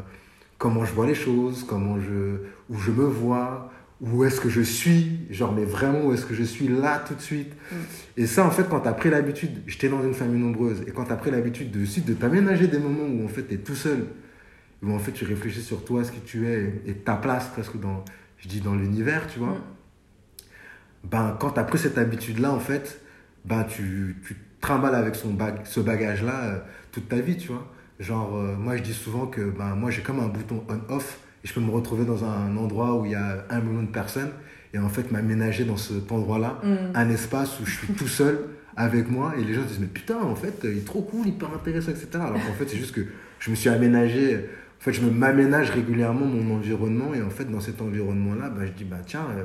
comment 0.59 0.85
je 0.85 0.93
vois 0.93 1.07
les 1.07 1.15
choses, 1.15 1.65
comment 1.69 1.99
je, 2.01 2.39
où 2.71 2.79
je 2.79 2.91
me 2.91 3.05
vois, 3.05 3.71
où 4.01 4.25
est-ce 4.25 4.41
que 4.41 4.49
je 4.49 4.61
suis, 4.63 5.21
genre, 5.31 5.53
mais 5.53 5.65
vraiment 5.65 6.07
où 6.07 6.13
est-ce 6.13 6.27
que 6.27 6.35
je 6.35 6.43
suis 6.43 6.67
là 6.69 7.03
tout 7.07 7.15
de 7.15 7.21
suite. 7.21 7.53
Et 8.17 8.27
ça, 8.27 8.45
en 8.45 8.51
fait, 8.51 8.69
quand 8.69 8.81
tu 8.81 8.89
as 8.89 8.93
pris 8.93 9.11
l'habitude, 9.11 9.51
j'étais 9.67 9.89
dans 9.89 10.03
une 10.03 10.13
famille 10.15 10.41
nombreuse, 10.41 10.83
et 10.87 10.91
quand 10.91 11.05
tu 11.05 11.13
as 11.13 11.17
pris 11.17 11.31
l'habitude 11.31 11.71
de, 11.71 11.83
aussi 11.83 12.01
de 12.01 12.13
t'aménager 12.15 12.67
des 12.69 12.79
moments 12.79 13.05
où 13.07 13.25
en 13.25 13.29
fait 13.29 13.47
tu 13.47 13.55
es 13.55 13.59
tout 13.59 13.75
seul, 13.77 14.07
où 14.83 14.93
en 14.93 14.99
fait 14.99 15.13
tu 15.13 15.25
réfléchis 15.25 15.63
sur 15.63 15.85
toi, 15.85 16.03
ce 16.05 16.11
que 16.11 16.19
tu 16.25 16.47
es, 16.49 16.83
et 16.87 16.95
ta 16.95 17.15
place 17.15 17.47
presque 17.49 17.79
dans, 17.79 18.05
je 18.39 18.49
dis 18.49 18.61
dans 18.61 18.75
l'univers, 18.75 19.27
tu 19.29 19.39
vois, 19.39 19.49
Mm. 19.59 19.63
Ben 21.05 21.37
quand 21.39 21.51
tu 21.53 21.61
as 21.61 21.65
pris 21.65 21.79
cette 21.79 21.99
habitude-là, 21.99 22.53
en 22.53 22.61
fait, 22.61 23.01
ben 23.45 23.65
tu, 23.65 24.17
tu 24.27 24.37
trimbales 24.61 24.95
avec 24.95 25.15
son 25.17 25.31
bag, 25.33 25.57
ce 25.65 25.81
bagage-là 25.81 26.45
euh, 26.45 26.59
toute 26.93 27.09
ta 27.09 27.17
vie, 27.17 27.37
tu 27.37 27.49
vois. 27.49 27.67
Genre, 27.99 28.37
euh, 28.37 28.55
moi 28.57 28.77
je 28.77 28.83
dis 28.83 28.93
souvent 28.95 29.27
que 29.27 29.41
ben, 29.51 29.75
moi 29.75 29.91
j'ai 29.91 30.03
comme 30.03 30.21
un 30.21 30.29
bouton 30.29 30.65
on-off 30.69 31.19
et 31.45 31.49
je 31.49 31.53
peux 31.53 31.61
me 31.61 31.71
retrouver 31.71 32.05
dans 32.05 32.25
un 32.25 32.57
endroit 32.57 32.95
où 32.95 33.05
il 33.05 33.13
y 33.13 33.17
a 33.17 33.45
un 33.51 33.61
million 33.61 33.83
de 33.83 33.89
personnes 33.91 34.31
et 34.75 34.79
en 34.79 34.89
fait 34.89 35.11
m'aménager 35.13 35.65
dans 35.65 35.77
cet 35.77 36.11
endroit-là 36.11 36.59
Mm. 36.63 36.77
un 36.95 37.11
espace 37.11 37.61
où 37.61 37.67
je 37.67 37.77
suis 37.79 37.89
tout 37.89 38.09
seul 38.09 38.39
avec 38.77 39.11
moi 39.11 39.35
et 39.39 39.45
les 39.45 39.53
gens 39.55 39.63
disent 39.63 39.81
mais 39.81 39.87
putain 39.87 40.19
en 40.23 40.35
fait 40.35 40.61
il 40.65 40.79
est 40.79 40.85
trop 40.87 41.03
cool, 41.03 41.27
hyper 41.27 41.53
intéressant, 41.53 41.91
etc. 41.91 42.09
Alors 42.15 42.35
qu'en 42.47 42.55
fait 42.55 42.69
c'est 42.69 42.79
juste 42.79 42.95
que 42.95 43.03
je 43.39 43.51
me 43.51 43.55
suis 43.55 43.69
aménagé, 43.69 44.37
en 44.37 44.83
fait 44.85 44.93
je 44.95 45.03
m'aménage 45.03 45.71
régulièrement 45.71 46.25
mon 46.27 46.55
environnement 46.57 47.13
et 47.15 47.23
en 47.23 47.31
fait 47.31 47.45
dans 47.45 47.61
cet 47.61 47.83
environnement-là, 47.83 48.49
bah, 48.49 48.63
je 48.65 48.73
dis 48.73 48.85
bah 48.85 48.97
tiens, 49.07 49.27
euh, 49.37 49.45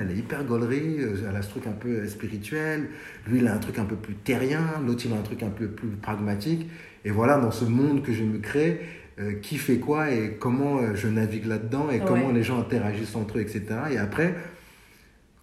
Elle 0.00 0.10
est 0.10 0.16
hyper 0.18 0.44
gaulerie, 0.44 0.96
euh, 1.00 1.14
elle 1.28 1.36
a 1.36 1.42
ce 1.42 1.50
truc 1.50 1.66
un 1.66 1.72
peu 1.72 2.06
spirituel, 2.06 2.88
lui 3.26 3.38
il 3.38 3.46
a 3.48 3.54
un 3.54 3.58
truc 3.58 3.78
un 3.78 3.84
peu 3.84 3.96
plus 3.96 4.14
terrien, 4.14 4.64
l'autre 4.86 5.02
il 5.06 5.12
a 5.12 5.16
un 5.16 5.22
truc 5.22 5.42
un 5.42 5.50
peu 5.50 5.66
plus 5.68 5.88
pragmatique 5.88 6.68
et 7.04 7.10
voilà 7.10 7.38
dans 7.38 7.50
ce 7.50 7.64
monde 7.64 8.02
que 8.02 8.12
je 8.12 8.24
me 8.24 8.38
crée, 8.38 8.80
euh, 9.20 9.34
qui 9.40 9.56
fait 9.58 9.78
quoi 9.78 10.10
et 10.10 10.36
comment 10.38 10.78
euh, 10.78 10.94
je 10.94 11.08
navigue 11.08 11.46
là-dedans 11.46 11.88
et 11.90 11.98
Ouais. 12.00 12.04
comment 12.06 12.30
les 12.30 12.42
gens 12.42 12.58
interagissent 12.60 13.16
entre 13.16 13.38
eux, 13.38 13.40
etc. 13.40 13.62
Et 13.90 13.98
après, 13.98 14.34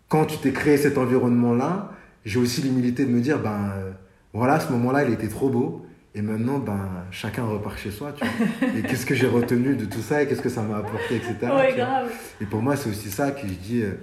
quand 0.07 0.25
tu 0.25 0.37
t'es 0.37 0.51
créé 0.51 0.77
cet 0.77 0.97
environnement-là, 0.97 1.91
j'ai 2.25 2.39
aussi 2.39 2.61
l'humilité 2.61 3.05
de 3.05 3.11
me 3.11 3.19
dire, 3.21 3.39
ben 3.39 3.71
euh, 3.77 3.91
voilà, 4.33 4.59
ce 4.59 4.71
moment-là, 4.71 5.03
il 5.03 5.13
était 5.13 5.27
trop 5.27 5.49
beau. 5.49 5.85
Et 6.17 6.21
maintenant, 6.21 6.59
ben, 6.59 6.87
chacun 7.11 7.43
repart 7.43 7.77
chez 7.77 7.91
soi, 7.91 8.13
tu 8.13 8.23
vois. 8.25 8.69
Et 8.77 8.81
qu'est-ce 8.83 9.05
que 9.05 9.13
j'ai 9.15 9.27
retenu 9.27 9.75
de 9.75 9.83
tout 9.83 9.99
ça 9.99 10.23
et 10.23 10.27
qu'est-ce 10.27 10.41
que 10.41 10.47
ça 10.49 10.61
m'a 10.61 10.77
apporté, 10.77 11.17
etc. 11.17 11.35
Ouais, 11.53 11.73
grave. 11.75 12.09
Et 12.39 12.45
pour 12.45 12.61
moi, 12.61 12.77
c'est 12.77 12.89
aussi 12.89 13.09
ça 13.11 13.31
que 13.31 13.41
je 13.45 13.53
dis. 13.53 13.81
euh, 13.81 13.95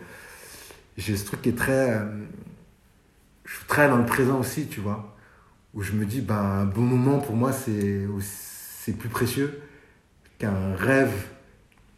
j'ai 0.96 1.16
ce 1.16 1.24
truc 1.24 1.42
qui 1.42 1.48
est 1.50 1.57
très. 1.59 1.90
euh, 1.90 2.05
je 3.44 3.57
suis 3.57 3.66
très 3.66 3.88
dans 3.88 3.96
le 3.98 4.07
présent 4.07 4.38
aussi, 4.40 4.66
tu 4.66 4.81
vois. 4.81 5.14
Où 5.74 5.83
je 5.83 5.92
me 5.92 6.05
dis, 6.05 6.20
ben, 6.20 6.35
un 6.37 6.64
bon 6.66 6.83
moment 6.83 7.18
pour 7.18 7.35
moi, 7.35 7.50
c'est 7.52 8.07
plus 8.98 9.09
précieux 9.09 9.61
qu'un 10.38 10.74
rêve 10.76 11.12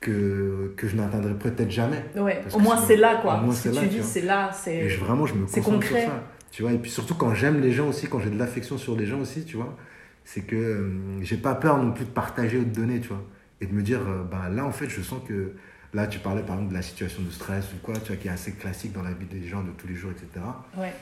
que, 0.00 0.72
que 0.76 0.86
je 0.86 0.96
n'atteindrai 0.96 1.34
peut-être 1.34 1.70
jamais. 1.70 2.04
Ouais, 2.16 2.40
Parce 2.42 2.54
au 2.54 2.58
moins 2.60 2.76
c'est- 2.76 2.96
là 2.96 3.16
quoi. 3.20 3.38
au 3.38 3.46
moins, 3.46 3.54
Ce 3.54 3.68
que 3.68 3.74
là, 3.74 3.80
tu 3.82 3.88
dis, 3.88 4.02
c'est 4.02 4.20
là. 4.20 4.50
C'est... 4.52 4.76
Et 4.76 4.88
je, 4.88 5.00
vraiment, 5.00 5.26
je 5.26 5.34
me 5.34 5.40
concentre 5.46 5.62
sur 5.64 5.72
concret. 5.72 6.06
ça. 6.06 6.22
Tu 6.50 6.62
vois, 6.62 6.72
et 6.72 6.78
puis 6.78 6.90
surtout 6.90 7.14
quand 7.14 7.34
j'aime 7.34 7.60
les 7.60 7.72
gens 7.72 7.88
aussi, 7.88 8.06
quand 8.06 8.20
j'ai 8.20 8.30
de 8.30 8.38
l'affection 8.38 8.78
sur 8.78 8.96
les 8.96 9.06
gens 9.06 9.18
aussi, 9.20 9.44
tu 9.44 9.56
vois, 9.56 9.76
c'est 10.24 10.42
que 10.42 10.54
euh, 10.54 11.22
j'ai 11.22 11.36
pas 11.36 11.54
peur 11.54 11.78
non 11.82 11.90
plus 11.92 12.04
de 12.04 12.10
partager 12.10 12.58
ou 12.58 12.64
de 12.64 12.70
donner, 12.72 13.00
tu 13.00 13.08
vois. 13.08 13.24
Et 13.60 13.66
de 13.66 13.72
me 13.72 13.82
dire, 13.82 14.00
euh, 14.08 14.22
bah, 14.22 14.48
là, 14.50 14.64
en 14.64 14.70
fait, 14.72 14.88
je 14.88 15.00
sens 15.02 15.20
que. 15.26 15.52
Là, 15.94 16.06
tu 16.08 16.18
parlais 16.18 16.42
par 16.42 16.56
exemple 16.56 16.70
de 16.72 16.76
la 16.76 16.82
situation 16.82 17.22
de 17.22 17.30
stress 17.30 17.66
ou 17.72 17.76
quoi, 17.82 17.94
tu 18.00 18.08
vois, 18.08 18.16
qui 18.16 18.26
est 18.28 18.30
assez 18.32 18.52
classique 18.52 18.92
dans 18.92 19.02
la 19.02 19.12
vie 19.12 19.26
des 19.26 19.46
gens 19.46 19.62
de 19.62 19.70
tous 19.70 19.86
les 19.86 19.94
jours, 19.94 20.10
etc. 20.10 20.44
Ouais. 20.76 20.92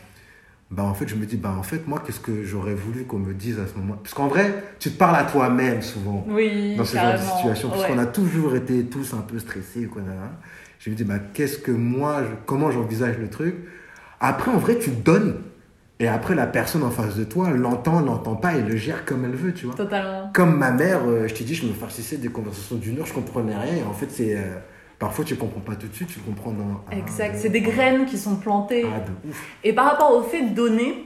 Bah, 0.70 0.82
en 0.84 0.94
fait, 0.94 1.08
je 1.08 1.14
me 1.16 1.24
dis, 1.26 1.36
bah, 1.36 1.54
en 1.58 1.62
fait, 1.62 1.86
moi, 1.86 2.02
qu'est-ce 2.04 2.20
que 2.20 2.44
j'aurais 2.44 2.74
voulu 2.74 3.04
qu'on 3.04 3.18
me 3.18 3.32
dise 3.34 3.58
à 3.58 3.66
ce 3.66 3.74
moment 3.78 3.94
Parce 4.02 4.14
qu'en 4.14 4.28
vrai, 4.28 4.52
tu 4.78 4.90
te 4.90 4.98
parles 4.98 5.16
à 5.16 5.24
toi-même 5.24 5.80
souvent 5.82 6.24
Oui, 6.28 6.76
dans 6.76 6.84
ce 6.84 6.96
genre 6.96 7.12
de 7.14 7.18
situation, 7.18 7.68
parce 7.70 7.82
Ouais. 7.82 7.88
qu'on 7.88 7.98
a 7.98 8.06
toujours 8.06 8.54
été 8.54 8.84
tous 8.84 9.12
un 9.14 9.20
peu 9.22 9.38
stressés. 9.38 9.84
Quoi. 9.86 10.02
Je 10.78 10.90
me 10.90 10.94
dis, 10.94 11.04
bah, 11.04 11.18
qu'est-ce 11.32 11.58
que 11.58 11.72
moi, 11.72 12.22
je- 12.22 12.34
comment 12.46 12.70
j'envisage 12.70 13.16
le 13.18 13.28
truc? 13.28 13.54
Après, 14.20 14.50
en 14.50 14.58
vrai, 14.58 14.78
tu 14.78 14.90
donnes. 14.90 15.36
Et 16.00 16.08
après, 16.08 16.34
la 16.34 16.46
personne 16.46 16.82
en 16.82 16.90
face 16.90 17.16
de 17.16 17.24
toi 17.24 17.50
l'entend, 17.50 18.00
l'entend 18.00 18.34
pas 18.34 18.56
et 18.56 18.62
le 18.62 18.76
gère 18.76 19.04
comme 19.04 19.24
elle 19.24 19.36
veut, 19.36 19.52
tu 19.54 19.66
vois. 19.66 19.74
Totalement. 19.74 20.30
Comme 20.34 20.56
ma 20.58 20.70
mère, 20.72 21.00
euh, 21.06 21.28
je 21.28 21.34
t'ai 21.34 21.44
dit, 21.44 21.54
je 21.54 21.66
me 21.66 21.72
farcissais 21.72 22.16
des 22.16 22.28
conversations 22.28 22.76
d'une 22.76 22.98
heure, 22.98 23.06
je 23.06 23.12
comprenais 23.14 23.56
rien. 23.56 23.76
Et 23.76 23.82
en 23.84 23.92
fait, 23.92 24.08
c'est. 24.10 24.36
euh, 24.36 24.40
parfois, 25.02 25.24
tu 25.24 25.36
comprends 25.36 25.60
pas 25.60 25.74
tout 25.74 25.88
de 25.88 25.94
suite, 25.94 26.08
tu 26.08 26.20
comprends 26.20 26.52
dans. 26.52 26.80
un, 26.92 26.96
Exact. 26.96 27.36
C'est 27.38 27.50
des 27.50 27.60
graines 27.60 28.06
qui 28.06 28.16
sont 28.16 28.36
plantées. 28.36 28.86
Ah, 28.86 29.00
de 29.00 29.28
ouf. 29.30 29.42
Et 29.64 29.72
par 29.74 29.84
rapport 29.84 30.16
au 30.16 30.22
fait 30.22 30.42
de 30.42 30.54
donner, 30.54 31.04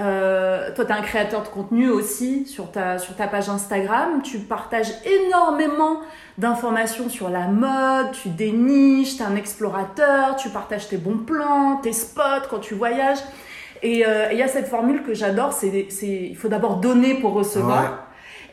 euh, 0.00 0.74
toi, 0.74 0.84
tu 0.84 0.92
es 0.92 0.94
un 0.94 1.02
créateur 1.02 1.42
de 1.42 1.48
contenu 1.48 1.90
aussi 1.90 2.46
sur 2.46 2.70
ta, 2.70 2.98
sur 2.98 3.16
ta 3.16 3.26
page 3.26 3.48
Instagram. 3.48 4.22
Tu 4.22 4.38
partages 4.38 4.92
énormément 5.04 6.00
d'informations 6.38 7.08
sur 7.08 7.28
la 7.28 7.46
mode, 7.48 8.12
tu 8.12 8.28
déniches, 8.30 9.16
tu 9.16 9.22
es 9.22 9.26
un 9.26 9.36
explorateur, 9.36 10.36
tu 10.36 10.48
partages 10.48 10.88
tes 10.88 10.96
bons 10.96 11.18
plans, 11.18 11.76
tes 11.82 11.92
spots 11.92 12.46
quand 12.48 12.60
tu 12.60 12.74
voyages. 12.74 13.18
Et 13.82 14.06
euh, 14.06 14.32
il 14.32 14.38
y 14.38 14.42
a 14.42 14.48
cette 14.48 14.68
formule 14.68 15.02
que 15.02 15.14
j'adore, 15.14 15.52
c'est 15.52 15.86
c'est- 15.90 16.28
il 16.30 16.36
faut 16.36 16.48
d'abord 16.48 16.76
donner 16.76 17.14
pour 17.14 17.32
recevoir. 17.32 17.82
Ouais. 17.82 17.88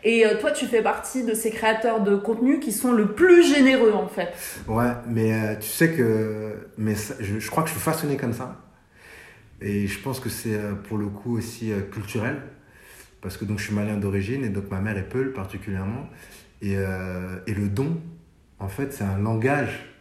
Et 0.03 0.25
euh, 0.25 0.39
toi, 0.39 0.51
tu 0.51 0.65
fais 0.65 0.81
partie 0.81 1.23
de 1.23 1.33
ces 1.33 1.51
créateurs 1.51 2.01
de 2.01 2.15
contenu 2.15 2.59
qui 2.59 2.71
sont 2.71 2.91
le 2.93 3.13
plus 3.13 3.43
généreux 3.43 3.93
en 3.93 4.07
fait. 4.07 4.33
Ouais, 4.67 4.91
mais 5.07 5.33
euh, 5.33 5.55
tu 5.55 5.67
sais 5.67 5.91
que. 5.91 6.55
Mais 6.77 6.95
ça- 6.95 7.15
je, 7.19 7.39
je 7.39 7.49
crois 7.49 7.63
que 7.63 7.69
je 7.69 7.73
suis 7.73 7.81
façonné 7.83 8.17
comme 8.17 8.33
ça. 8.33 8.57
Et 9.61 9.87
je 9.87 9.99
pense 9.99 10.19
que 10.19 10.29
c'est 10.29 10.53
euh, 10.55 10.73
pour 10.73 10.97
le 10.97 11.07
coup 11.07 11.37
aussi 11.37 11.71
euh, 11.71 11.81
culturel. 11.81 12.37
Parce 13.21 13.37
que 13.37 13.45
donc 13.45 13.59
je 13.59 13.65
suis 13.65 13.73
malien 13.73 13.97
d'origine 13.97 14.43
et 14.45 14.49
donc 14.49 14.69
ma 14.69 14.79
mère 14.79 14.97
est 14.97 15.09
Peul 15.09 15.33
particulièrement. 15.33 16.07
Et, 16.61 16.73
et 16.73 17.53
le 17.53 17.67
don, 17.67 17.99
en 18.59 18.67
fait, 18.67 18.91
c'est 18.93 19.03
un 19.03 19.17
langage 19.19 19.93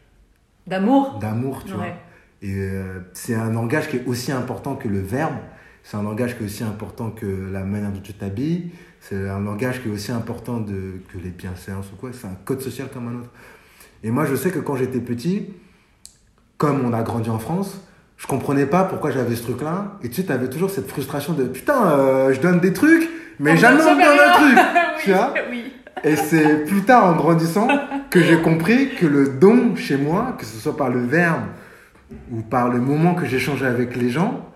D'amour. 0.66 1.18
d'amour, 1.18 1.64
tu 1.64 1.72
vois. 1.72 1.86
Et 2.42 2.54
c'est 3.12 3.34
un 3.34 3.50
langage 3.50 3.88
qui 3.88 3.96
est 3.96 4.06
aussi 4.06 4.32
important 4.32 4.74
que 4.76 4.88
le 4.88 5.00
verbe. 5.00 5.34
C'est 5.88 5.96
un 5.96 6.02
langage 6.02 6.36
qui 6.36 6.42
est 6.42 6.46
aussi 6.46 6.64
important 6.64 7.10
que 7.10 7.48
la 7.52 7.62
manière 7.62 7.92
dont 7.92 8.00
tu 8.00 8.12
t'habilles. 8.12 8.72
C'est 8.98 9.28
un 9.28 9.38
langage 9.38 9.80
qui 9.80 9.88
est 9.88 9.92
aussi 9.92 10.10
important 10.10 10.58
de, 10.58 11.00
que 11.12 11.18
les 11.22 11.30
bienséances 11.30 11.86
ou 11.92 11.96
quoi. 11.96 12.10
C'est 12.12 12.26
un 12.26 12.36
code 12.44 12.60
social 12.60 12.88
comme 12.92 13.06
un 13.06 13.20
autre. 13.20 13.30
Et 14.02 14.10
moi, 14.10 14.24
je 14.24 14.34
sais 14.34 14.50
que 14.50 14.58
quand 14.58 14.74
j'étais 14.74 14.98
petit, 14.98 15.46
comme 16.58 16.84
on 16.84 16.92
a 16.92 17.04
grandi 17.04 17.30
en 17.30 17.38
France, 17.38 17.80
je 18.16 18.26
comprenais 18.26 18.66
pas 18.66 18.82
pourquoi 18.82 19.12
j'avais 19.12 19.36
ce 19.36 19.44
truc-là. 19.44 19.96
Et 20.02 20.08
tu 20.08 20.16
sais, 20.16 20.24
t'avais 20.24 20.50
toujours 20.50 20.70
cette 20.70 20.88
frustration 20.88 21.34
de 21.34 21.44
putain, 21.44 21.86
euh, 21.92 22.32
je 22.34 22.40
donne 22.40 22.58
des 22.58 22.72
trucs, 22.72 23.08
mais 23.38 23.52
On 23.52 23.56
jamais 23.56 23.82
on 23.84 23.94
me 23.94 24.02
donne 24.02 24.18
un 24.18 24.32
truc. 24.32 24.58
oui, 24.96 25.02
tu 25.04 25.12
vois 25.12 25.34
oui. 25.48 25.72
Et 26.02 26.16
c'est 26.16 26.64
plus 26.64 26.82
tard 26.82 27.04
en 27.04 27.14
grandissant 27.14 27.68
que 28.10 28.20
j'ai 28.20 28.42
compris 28.42 28.96
que 28.96 29.06
le 29.06 29.28
don 29.28 29.76
chez 29.76 29.96
moi, 29.96 30.34
que 30.36 30.44
ce 30.44 30.58
soit 30.58 30.76
par 30.76 30.88
le 30.88 31.04
verbe 31.04 31.44
ou 32.32 32.40
par 32.40 32.70
le 32.70 32.80
moment 32.80 33.14
que 33.14 33.24
j'échangeais 33.24 33.66
avec 33.66 33.94
les 33.94 34.10
gens, 34.10 34.52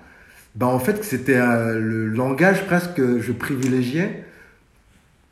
bah 0.55 0.67
en 0.67 0.79
fait 0.79 1.05
c'était 1.05 1.37
euh, 1.37 1.79
le 1.79 2.07
langage 2.09 2.65
presque 2.67 2.95
que 2.95 3.21
je 3.21 3.33
privilégiais 3.33 4.25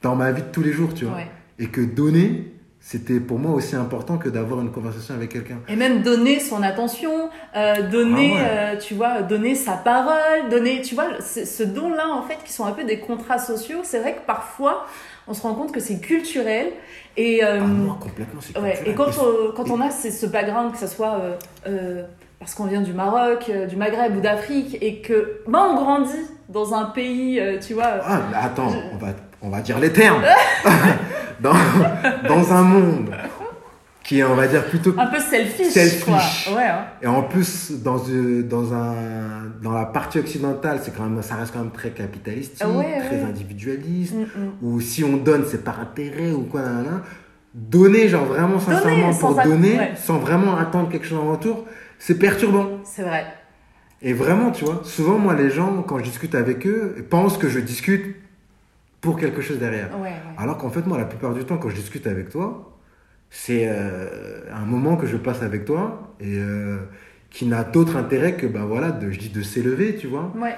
dans 0.02 0.14
ma 0.14 0.30
vie 0.32 0.42
de 0.42 0.48
tous 0.52 0.62
les 0.62 0.72
jours, 0.72 0.94
tu 0.94 1.04
vois. 1.06 1.16
Ouais. 1.16 1.28
Et 1.58 1.66
que 1.66 1.80
donner, 1.80 2.52
c'était 2.80 3.18
pour 3.18 3.40
moi 3.40 3.52
aussi 3.52 3.74
important 3.74 4.16
que 4.16 4.28
d'avoir 4.28 4.60
une 4.60 4.70
conversation 4.70 5.14
avec 5.14 5.30
quelqu'un. 5.32 5.58
Et 5.68 5.74
même 5.74 6.02
donner 6.02 6.38
son 6.38 6.62
attention, 6.62 7.30
euh, 7.56 7.82
donner, 7.90 8.32
Ah 8.36 8.40
ouais. 8.42 8.48
euh, 8.48 8.76
tu 8.78 8.94
vois, 8.94 9.22
donner 9.22 9.56
sa 9.56 9.72
parole, 9.72 10.48
donner, 10.50 10.82
tu 10.82 10.94
vois, 10.94 11.20
ce, 11.20 11.64
don-là, 11.64 12.08
en 12.08 12.22
fait, 12.22 12.38
qui 12.44 12.52
sont 12.52 12.64
un 12.64 12.70
peu 12.70 12.84
des 12.84 13.00
contrats 13.00 13.38
sociaux, 13.40 13.80
c'est 13.82 13.98
vrai 13.98 14.14
que 14.14 14.24
parfois, 14.24 14.86
on 15.26 15.34
se 15.34 15.42
rend 15.42 15.54
compte 15.54 15.72
que 15.72 15.80
c'est 15.80 15.98
culturel. 16.00 16.68
Et, 17.16 17.42
euh, 17.42 17.58
Ah, 17.60 17.66
moi, 17.66 17.98
complètement, 18.00 18.38
ouais, 18.40 18.74
culturel. 18.74 18.78
et 18.86 18.94
quand, 18.94 19.10
Et- 19.10 19.18
on, 19.18 19.52
quand 19.56 19.68
on 19.70 19.80
a 19.80 19.90
ce, 19.90 20.12
ce 20.12 20.26
background, 20.26 20.70
que 20.72 20.78
ce 20.78 20.86
soit 20.86 21.20
parce 22.38 22.54
qu'on 22.54 22.66
vient 22.66 22.80
du 22.80 22.92
Maroc, 22.92 23.46
euh, 23.50 23.66
du 23.66 23.76
Maghreb 23.76 24.16
ou 24.16 24.20
d'Afrique, 24.20 24.78
et 24.80 25.00
que 25.00 25.40
ben, 25.48 25.58
on 25.70 25.74
grandit 25.74 26.26
dans 26.48 26.74
un 26.74 26.86
pays, 26.86 27.38
euh, 27.40 27.58
tu 27.58 27.74
vois, 27.74 27.98
Ah, 28.04 28.20
mais 28.30 28.36
attends, 28.36 28.72
on 28.92 28.96
va, 28.96 29.08
on 29.42 29.50
va 29.50 29.60
dire 29.60 29.78
les 29.78 29.92
termes. 29.92 30.22
dans, 31.40 31.54
dans 32.28 32.52
un 32.52 32.62
monde 32.62 33.10
qui 34.02 34.20
est, 34.20 34.24
on 34.24 34.34
va 34.34 34.46
dire, 34.46 34.64
plutôt 34.64 34.94
un 34.96 35.06
peu 35.06 35.20
selfish. 35.20 35.66
Selfish. 35.66 36.04
Quoi. 36.46 36.56
Ouais, 36.56 36.64
hein. 36.64 36.86
Et 37.02 37.06
en 37.06 37.22
plus, 37.24 37.72
dans, 37.82 37.98
euh, 38.08 38.42
dans, 38.42 38.72
un, 38.72 38.94
dans 39.62 39.72
la 39.72 39.84
partie 39.84 40.18
occidentale, 40.18 40.80
c'est 40.82 40.96
quand 40.96 41.02
même, 41.02 41.20
ça 41.22 41.34
reste 41.34 41.52
quand 41.52 41.58
même 41.58 41.70
très 41.72 41.90
capitalistique, 41.90 42.66
ouais, 42.66 43.00
très 43.00 43.16
ouais. 43.16 43.24
individualiste, 43.28 44.14
Mm, 44.14 44.22
mm. 44.22 44.50
où 44.62 44.80
si 44.80 45.04
on 45.04 45.18
donne, 45.18 45.44
c'est 45.46 45.62
par 45.62 45.80
intérêt 45.80 46.30
ou 46.30 46.44
quoi, 46.44 46.62
nanana. 46.62 47.02
Donner, 47.52 48.08
genre 48.08 48.24
vraiment 48.24 48.58
sincèrement 48.60 49.12
pour 49.12 49.34
donner, 49.42 49.78
sans 49.96 50.18
vraiment 50.18 50.56
attendre 50.56 50.88
quelque 50.88 51.06
chose 51.06 51.18
en 51.18 51.30
retour, 51.32 51.66
c'est 51.98 52.18
perturbant. 52.18 52.80
C'est 52.84 53.02
vrai. 53.02 53.26
Et 54.02 54.12
vraiment, 54.12 54.50
tu 54.52 54.64
vois, 54.64 54.82
souvent, 54.84 55.18
moi, 55.18 55.34
les 55.34 55.50
gens, 55.50 55.82
quand 55.82 55.98
je 55.98 56.04
discute 56.04 56.34
avec 56.34 56.66
eux, 56.66 57.04
pensent 57.10 57.36
que 57.38 57.48
je 57.48 57.58
discute 57.58 58.16
pour 59.00 59.18
quelque 59.18 59.40
chose 59.42 59.58
derrière. 59.58 59.90
Ouais, 59.98 60.08
ouais. 60.08 60.14
Alors 60.36 60.56
qu'en 60.58 60.70
fait, 60.70 60.86
moi, 60.86 60.98
la 60.98 61.04
plupart 61.04 61.34
du 61.34 61.44
temps, 61.44 61.56
quand 61.58 61.68
je 61.68 61.76
discute 61.76 62.06
avec 62.06 62.28
toi, 62.30 62.76
c'est 63.30 63.66
euh, 63.68 64.42
un 64.52 64.64
moment 64.64 64.96
que 64.96 65.06
je 65.06 65.16
passe 65.16 65.42
avec 65.42 65.64
toi 65.64 66.14
et 66.20 66.38
euh, 66.38 66.78
qui 67.30 67.46
n'a 67.46 67.64
d'autre 67.64 67.96
intérêt 67.96 68.34
que, 68.36 68.46
ben 68.46 68.64
voilà, 68.64 68.90
de, 68.90 69.10
je 69.10 69.18
dis 69.18 69.28
de 69.30 69.42
s'élever, 69.42 69.96
tu 69.96 70.06
vois, 70.06 70.32
Ouais. 70.40 70.54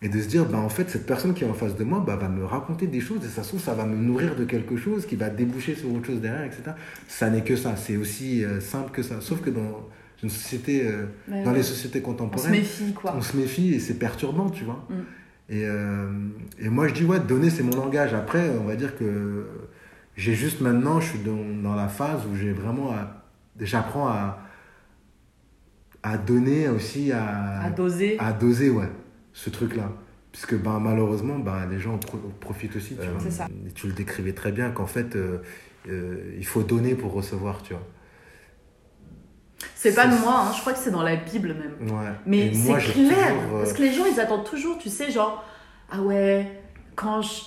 et 0.00 0.08
de 0.08 0.20
se 0.20 0.26
dire, 0.28 0.44
ben 0.46 0.58
en 0.58 0.68
fait, 0.68 0.88
cette 0.88 1.06
personne 1.06 1.34
qui 1.34 1.44
est 1.44 1.48
en 1.48 1.54
face 1.54 1.76
de 1.76 1.84
moi 1.84 2.02
bah, 2.04 2.16
va 2.16 2.28
me 2.28 2.44
raconter 2.44 2.86
des 2.86 3.00
choses 3.00 3.24
et 3.24 3.28
ça 3.28 3.42
se 3.42 3.48
trouve, 3.48 3.60
ça 3.60 3.74
va 3.74 3.84
me 3.84 3.96
nourrir 3.96 4.34
de 4.36 4.44
quelque 4.44 4.76
chose 4.76 5.04
qui 5.06 5.16
va 5.16 5.28
déboucher 5.30 5.74
sur 5.74 5.92
autre 5.92 6.06
chose 6.06 6.20
derrière, 6.20 6.44
etc. 6.44 6.62
Ça 7.08 7.28
n'est 7.28 7.42
que 7.42 7.56
ça, 7.56 7.74
c'est 7.76 7.96
aussi 7.96 8.44
euh, 8.44 8.60
simple 8.60 8.90
que 8.92 9.02
ça. 9.02 9.20
Sauf 9.20 9.40
que 9.42 9.50
dans 9.50 9.86
une 10.24 10.30
société, 10.30 10.86
euh, 10.86 11.06
Ouais, 11.28 11.44
dans 11.44 11.50
ouais. 11.52 11.56
les 11.58 11.62
sociétés 11.62 11.98
On 12.00 12.02
se 12.02 12.06
contemporaines, 12.06 12.50
méfie, 12.50 12.92
quoi. 12.92 13.14
on 13.16 13.20
se 13.22 13.36
méfie 13.36 13.74
et 13.74 13.78
c'est 13.78 13.98
perturbant, 13.98 14.50
tu 14.50 14.64
vois. 14.64 14.84
Mm. 14.90 14.94
Et, 15.50 15.64
euh, 15.66 16.10
et 16.58 16.68
moi, 16.70 16.88
je 16.88 16.94
dis, 16.94 17.04
ouais, 17.04 17.20
donner, 17.20 17.50
c'est 17.50 17.62
mon 17.62 17.76
langage. 17.76 18.12
Après, 18.14 18.50
on 18.60 18.64
va 18.64 18.74
dire 18.76 18.96
que 18.96 19.46
j'ai 20.16 20.34
juste 20.34 20.60
maintenant, 20.60 21.00
je 21.00 21.10
suis 21.10 21.18
dans, 21.20 21.44
dans 21.62 21.74
la 21.76 21.88
phase 21.88 22.22
où 22.30 22.34
j'ai 22.36 22.52
vraiment 22.52 22.92
à. 22.92 23.20
J'apprends 23.60 24.08
à, 24.08 24.40
à 26.02 26.18
donner 26.18 26.68
aussi, 26.68 27.12
à, 27.12 27.60
À 27.62 27.70
doser. 27.70 28.16
à 28.18 28.32
doser, 28.32 28.70
ouais. 28.70 28.88
ce 29.32 29.50
truc-là. 29.50 29.92
Puisque 30.32 30.56
ben, 30.60 30.80
malheureusement, 30.80 31.38
ben, 31.38 31.66
les 31.70 31.78
gens 31.78 31.94
en 31.94 31.98
pro- 31.98 32.18
profitent 32.40 32.74
aussi. 32.76 32.96
Tu, 32.96 33.06
vois. 33.06 33.30
Ça. 33.30 33.46
Et 33.68 33.70
tu 33.72 33.86
le 33.86 33.92
décrivais 33.92 34.32
très 34.32 34.50
bien 34.50 34.70
qu'en 34.70 34.86
fait, 34.86 35.14
euh, 35.14 35.38
euh, 35.88 36.34
il 36.36 36.44
faut 36.46 36.62
donner 36.62 36.94
pour 36.96 37.12
recevoir, 37.12 37.62
tu 37.62 37.74
vois. 37.74 37.86
C'est 39.74 39.94
pas 39.94 40.06
de 40.06 40.16
moi, 40.20 40.46
hein, 40.48 40.52
je 40.54 40.60
crois 40.60 40.72
que 40.72 40.78
c'est 40.78 40.90
dans 40.90 41.02
la 41.02 41.16
Bible 41.16 41.54
même. 41.54 41.90
Ouais. 41.90 42.10
Mais 42.26 42.52
c'est 42.54 42.72
clair, 42.74 42.92
toujours, 42.92 43.56
euh, 43.56 43.58
parce 43.58 43.72
que 43.72 43.82
les 43.82 43.92
gens 43.92 44.04
ils 44.06 44.18
attendent 44.20 44.44
toujours, 44.44 44.78
tu 44.78 44.88
sais, 44.88 45.10
genre, 45.10 45.44
ah 45.90 46.00
ouais, 46.00 46.46
quand 46.96 47.22
je- 47.22 47.42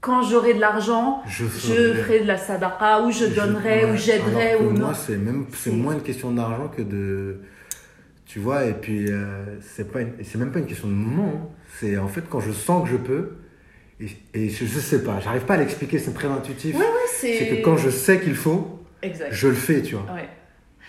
quand 0.00 0.22
j'aurai 0.22 0.54
de 0.54 0.60
l'argent, 0.60 1.22
Je 1.26 1.44
je 1.44 1.48
ferai- 1.94 2.20
de 2.20 2.26
la 2.26 2.36
sadaqa, 2.38 3.02
ou 3.02 3.10
je 3.12 3.26
donnerai, 3.26 3.84
ouais, 3.84 3.90
ou 3.92 3.96
j'aiderai, 3.96 4.56
ou 4.56 4.72
non. 4.72 4.86
Moi, 4.86 4.94
c'est 4.94 5.16
même 5.18 5.46
c'est 5.54 5.70
moins 5.70 5.94
une 5.94 6.02
question 6.02 6.30
d'argent 6.32 6.68
que 6.68 6.82
de. 6.82 7.40
Tu 8.26 8.38
vois, 8.38 8.64
et 8.64 8.74
puis, 8.74 9.06
euh, 9.10 9.58
c'est 9.60 9.90
pas 9.92 10.00
c'est 10.22 10.38
même 10.38 10.52
pas 10.52 10.60
une 10.60 10.66
question 10.66 10.88
de 10.88 10.92
moment. 10.94 11.32
hein. 11.34 11.46
C'est 11.78 11.98
en 11.98 12.08
fait 12.08 12.22
quand 12.30 12.40
je 12.40 12.52
sens 12.52 12.84
que 12.84 12.90
je 12.90 12.96
peux, 12.96 13.32
et, 14.00 14.08
et 14.34 14.48
je, 14.48 14.64
je 14.66 14.78
sais 14.78 15.02
pas, 15.02 15.20
j'arrive 15.20 15.42
pas 15.42 15.54
à 15.54 15.58
l'expliquer, 15.58 15.98
c'est 15.98 16.12
très 16.14 16.28
intuitif. 16.28 16.76
Ouais, 16.76 16.84
c'est. 17.12 17.38
c'est 17.38 17.48
que 17.48 17.62
quand 17.62 17.76
je 17.76 17.90
sais 17.90 18.20
qu'il 18.20 18.34
faut, 18.36 18.80
Exact. 19.02 19.28
je 19.32 19.48
le 19.48 19.54
fais, 19.54 19.82
tu 19.82 19.94
vois. 19.96 20.06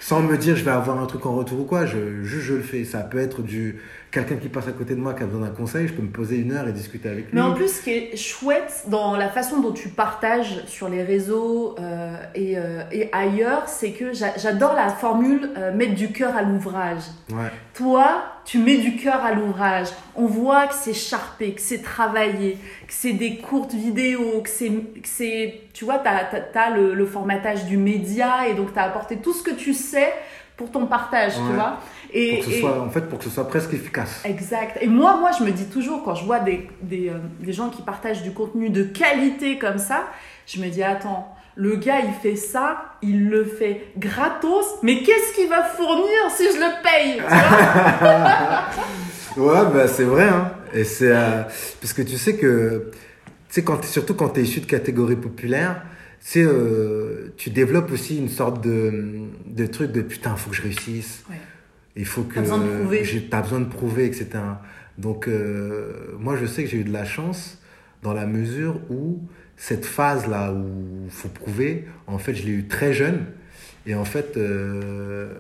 Sans 0.02 0.22
me 0.24 0.36
dire 0.36 0.56
je 0.56 0.66
vais 0.66 0.72
avoir 0.72 1.00
un 1.00 1.06
truc 1.06 1.26
en 1.28 1.36
retour 1.36 1.60
ou 1.62 1.64
quoi, 1.64 1.86
je, 1.86 2.24
je 2.24 2.54
le 2.56 2.62
fais. 2.62 2.84
Ça 2.84 3.02
peut 3.02 3.20
être 3.20 3.44
du 3.44 3.80
quelqu'un 4.12 4.36
qui 4.36 4.50
passe 4.50 4.68
à 4.68 4.74
côté 4.74 4.94
de 4.94 5.00
moi 5.00 5.14
qui 5.14 5.24
a 5.24 5.26
besoin 5.26 5.48
d'un 5.48 5.54
conseil, 5.54 5.88
je 5.88 5.94
peux 5.94 6.02
me 6.02 6.10
poser 6.12 6.36
une 6.38 6.52
heure 6.52 6.68
et 6.68 6.74
discuter 6.74 7.08
avec 7.10 7.26
lui. 7.26 7.32
Mais 7.34 7.42
en 7.42 7.54
plus, 7.54 7.70
ce 7.70 7.82
qui 7.82 7.92
est 7.92 8.18
chouette 8.18 8.84
dans 8.88 9.16
la 9.16 9.30
façon 9.30 9.62
dont 9.62 9.72
tu 9.72 9.88
partages 9.88 10.66
sur 10.68 10.90
les 10.90 11.02
réseaux 11.02 11.76
euh, 11.80 12.16
et, 12.36 12.58
euh, 12.58 12.82
et 12.92 13.10
ailleurs, 13.14 13.64
c'est 13.68 13.92
que 13.92 14.12
j'a- 14.14 14.38
j'adore 14.38 14.74
la 14.76 14.90
formule 14.90 15.50
euh, 15.58 15.74
mettre 15.74 15.96
du 15.96 16.12
cœur 16.12 16.36
à 16.36 16.42
l'ouvrage. 16.42 17.04
Ouais. 17.32 17.50
Toi, 17.74 18.24
tu 18.44 18.58
mets 18.58 18.78
du 18.78 18.98
cœur 18.98 19.24
à 19.24 19.32
l'ouvrage. 19.34 19.88
On 20.16 20.26
voit 20.26 20.68
que 20.68 20.74
c'est 20.76 20.94
charpé, 20.94 21.54
que 21.54 21.62
c'est 21.62 21.82
travaillé, 21.82 22.58
que 22.88 22.94
c'est 22.94 23.14
des 23.14 23.38
courtes 23.38 23.74
vidéos, 23.74 24.42
que 24.44 24.50
c'est, 24.50 25.62
tu 25.74 25.86
vois, 25.86 26.00
tu 26.00 26.10
as, 26.60 26.70
le, 26.76 26.94
le 26.94 27.06
formatage 27.06 27.66
du 27.66 27.78
média 27.78 28.48
et 28.50 28.56
donc 28.56 28.74
tu 28.74 28.80
as 28.80 28.84
apporté 28.84 29.18
tout 29.18 29.34
ce 29.34 29.42
que 29.44 29.52
tu 29.52 29.74
sais 29.74 30.12
pour 30.58 30.70
ton 30.70 30.86
partage, 30.86 31.34
tu 31.36 31.54
vois. 31.56 31.80
Et, 32.14 32.36
Pour 32.36 32.40
que 32.46 32.52
ce 32.52 32.56
et- 32.58 32.60
soit, 32.60 32.80
en 32.82 32.90
fait, 32.90 33.02
pour 33.02 33.20
que 33.20 33.24
ce 33.26 33.30
soit 33.30 33.48
presque 33.48 33.74
efficace. 33.74 34.22
Exact. 34.26 34.78
Et 34.82 34.88
moi, 34.88 35.18
moi, 35.20 35.32
je 35.38 35.44
me 35.46 35.52
dis 35.52 35.66
toujours, 35.66 36.04
quand 36.04 36.16
je 36.16 36.26
vois 36.26 36.40
des, 36.40 36.68
des, 36.82 37.10
euh, 37.10 37.14
des 37.40 37.54
gens 37.54 37.70
qui 37.70 37.82
partagent 37.82 38.22
du 38.24 38.32
contenu 38.32 38.70
de 38.70 38.84
qualité 38.84 39.58
comme 39.58 39.78
ça, 39.78 40.08
je 40.46 40.60
me 40.60 40.68
dis, 40.68 40.84
attends, 40.84 41.34
le 41.56 41.76
gars, 41.78 42.00
il 42.06 42.14
fait 42.22 42.36
ça, 42.36 42.96
il 43.02 43.30
le 43.30 43.46
fait 43.46 43.88
gratos, 43.98 44.66
mais 44.84 45.04
qu'est-ce 45.04 45.36
qu'il 45.36 45.48
va 45.50 45.64
fournir 45.64 46.30
si 46.36 46.44
je 46.46 46.58
le 46.58 46.82
paye 46.84 47.22
tu 49.36 49.40
vois 49.40 49.64
Ouais, 49.66 49.72
bah, 49.74 49.88
c'est 49.88 50.04
vrai. 50.04 50.28
Hein. 50.28 50.52
Et 50.74 50.84
c'est 50.84 51.12
euh, 51.12 51.44
parce 51.80 51.94
que 51.94 52.02
tu 52.02 52.18
sais 52.18 52.36
que, 52.36 52.92
tu 53.50 53.62
sais, 53.62 53.66
surtout 53.84 54.14
quand 54.16 54.30
tu 54.30 54.40
es 54.42 54.44
issu 54.44 54.60
de 54.62 54.66
catégories 54.66 55.16
populaires, 55.16 55.82
tu 56.26 56.46
euh, 56.46 57.34
tu 57.38 57.50
développes 57.50 57.92
aussi 57.92 58.18
une 58.18 58.30
sorte 58.30 58.62
de, 58.62 59.22
de 59.46 59.66
truc 59.66 59.92
de 59.92 60.02
putain, 60.02 60.36
faut 60.36 60.50
que 60.52 60.56
je 60.56 60.62
réussisse. 60.62 61.24
Ouais. 61.30 61.36
Il 61.96 62.06
faut 62.06 62.24
que 62.24 62.36
T'as 62.36 62.42
besoin 62.42 62.60
de 62.60 62.68
prouver. 62.80 63.04
j'ai- 63.04 63.24
t'as 63.28 63.42
besoin 63.42 63.60
de 63.60 63.66
prouver, 63.66 64.06
etc. 64.06 64.30
Donc, 64.98 65.28
euh, 65.28 66.16
moi, 66.20 66.36
je 66.38 66.46
sais 66.46 66.64
que 66.64 66.70
j'ai 66.70 66.78
eu 66.80 66.84
de 66.84 66.94
la 66.94 67.06
chance 67.06 67.62
dans 68.02 68.14
la 68.14 68.26
mesure 68.26 68.80
où 68.90 69.22
cette 69.58 69.86
phase-là 69.86 70.54
où 70.54 71.04
il 71.06 71.12
faut 71.12 71.28
prouver, 71.30 71.86
en 72.08 72.18
fait, 72.18 72.34
je 72.34 72.44
l'ai 72.46 72.52
eu 72.52 72.68
très 72.68 72.94
jeune. 72.94 73.26
Et 73.86 73.96
en 73.96 74.06
fait, 74.06 74.38
euh, 74.38 75.34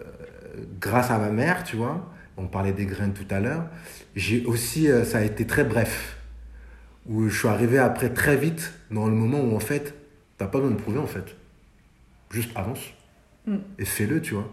grâce 0.79 1.09
à 1.11 1.17
ma 1.17 1.29
mère, 1.29 1.63
tu 1.63 1.75
vois, 1.75 2.11
on 2.37 2.47
parlait 2.47 2.73
des 2.73 2.85
graines 2.85 3.13
tout 3.13 3.25
à 3.33 3.39
l'heure, 3.39 3.65
j'ai 4.15 4.45
aussi, 4.45 4.89
euh, 4.89 5.03
ça 5.05 5.19
a 5.19 5.21
été 5.23 5.45
très 5.45 5.63
bref. 5.63 6.17
Où 7.07 7.27
je 7.29 7.37
suis 7.37 7.47
arrivé 7.47 7.77
après 7.79 8.09
très 8.09 8.35
vite 8.37 8.73
dans 8.91 9.07
le 9.07 9.15
moment 9.15 9.41
où 9.41 9.55
en 9.55 9.59
fait, 9.59 9.95
t'as 10.37 10.47
pas 10.47 10.59
besoin 10.59 10.75
de 10.75 10.79
prouver 10.81 10.99
en 10.99 11.07
fait. 11.07 11.35
Juste 12.29 12.51
avance. 12.55 12.93
Mm. 13.47 13.55
Et 13.79 13.85
fais-le, 13.85 14.21
tu 14.21 14.35
vois. 14.35 14.49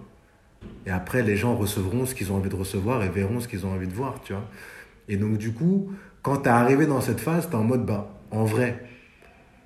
Et 0.87 0.91
après, 0.91 1.23
les 1.23 1.37
gens 1.37 1.55
recevront 1.55 2.07
ce 2.07 2.15
qu'ils 2.15 2.33
ont 2.33 2.37
envie 2.37 2.49
de 2.49 2.57
recevoir 2.57 3.03
et 3.03 3.09
verront 3.09 3.41
ce 3.41 3.49
qu'ils 3.49 3.67
ont 3.67 3.73
envie 3.73 3.87
de 3.87 3.93
voir, 3.93 4.21
tu 4.23 4.33
vois. 4.33 4.45
Et 5.09 5.17
donc, 5.17 5.39
du 5.39 5.53
coup, 5.53 5.93
quand 6.23 6.39
t'es 6.39 6.51
arrivé 6.51 6.87
dans 6.87 7.01
cette 7.01 7.21
phase, 7.21 7.49
t'es 7.49 7.57
en 7.57 7.65
mode, 7.65 7.85
bah, 7.85 8.09
en 8.31 8.45
vrai, 8.45 8.85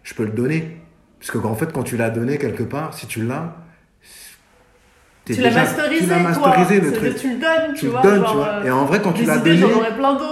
je 0.02 0.14
peux 0.14 0.24
le 0.24 0.32
donner. 0.32 0.76
Parce 1.18 1.30
que, 1.30 1.38
en 1.38 1.54
fait, 1.54 1.72
quand 1.72 1.84
tu 1.84 1.96
l'as 1.96 2.10
donné 2.10 2.38
quelque 2.38 2.64
part, 2.64 2.94
si 2.94 3.06
tu 3.06 3.24
l'as, 3.24 3.56
Tu 5.34 5.40
l'as 5.42 5.50
masterisé, 5.50 6.04
tu 6.04 6.10
l'as 6.10 6.18
masterisé, 6.18 6.80
le 6.80 6.92
truc. 6.92 7.16
Tu 7.16 7.28
le 7.30 7.34
donnes, 7.36 7.72
tu, 7.74 7.80
Tu 7.80 7.84
le 7.86 7.90
vois. 7.92 8.02
donnes, 8.02 8.20
genre, 8.20 8.30
tu 8.30 8.36
vois. 8.36 8.46
euh, 8.46 8.64
Et 8.64 8.70
en 8.70 8.84
vrai, 8.84 9.00
quand 9.02 9.12
tu 9.12 9.24
l'as 9.24 9.38
donné, 9.38 9.62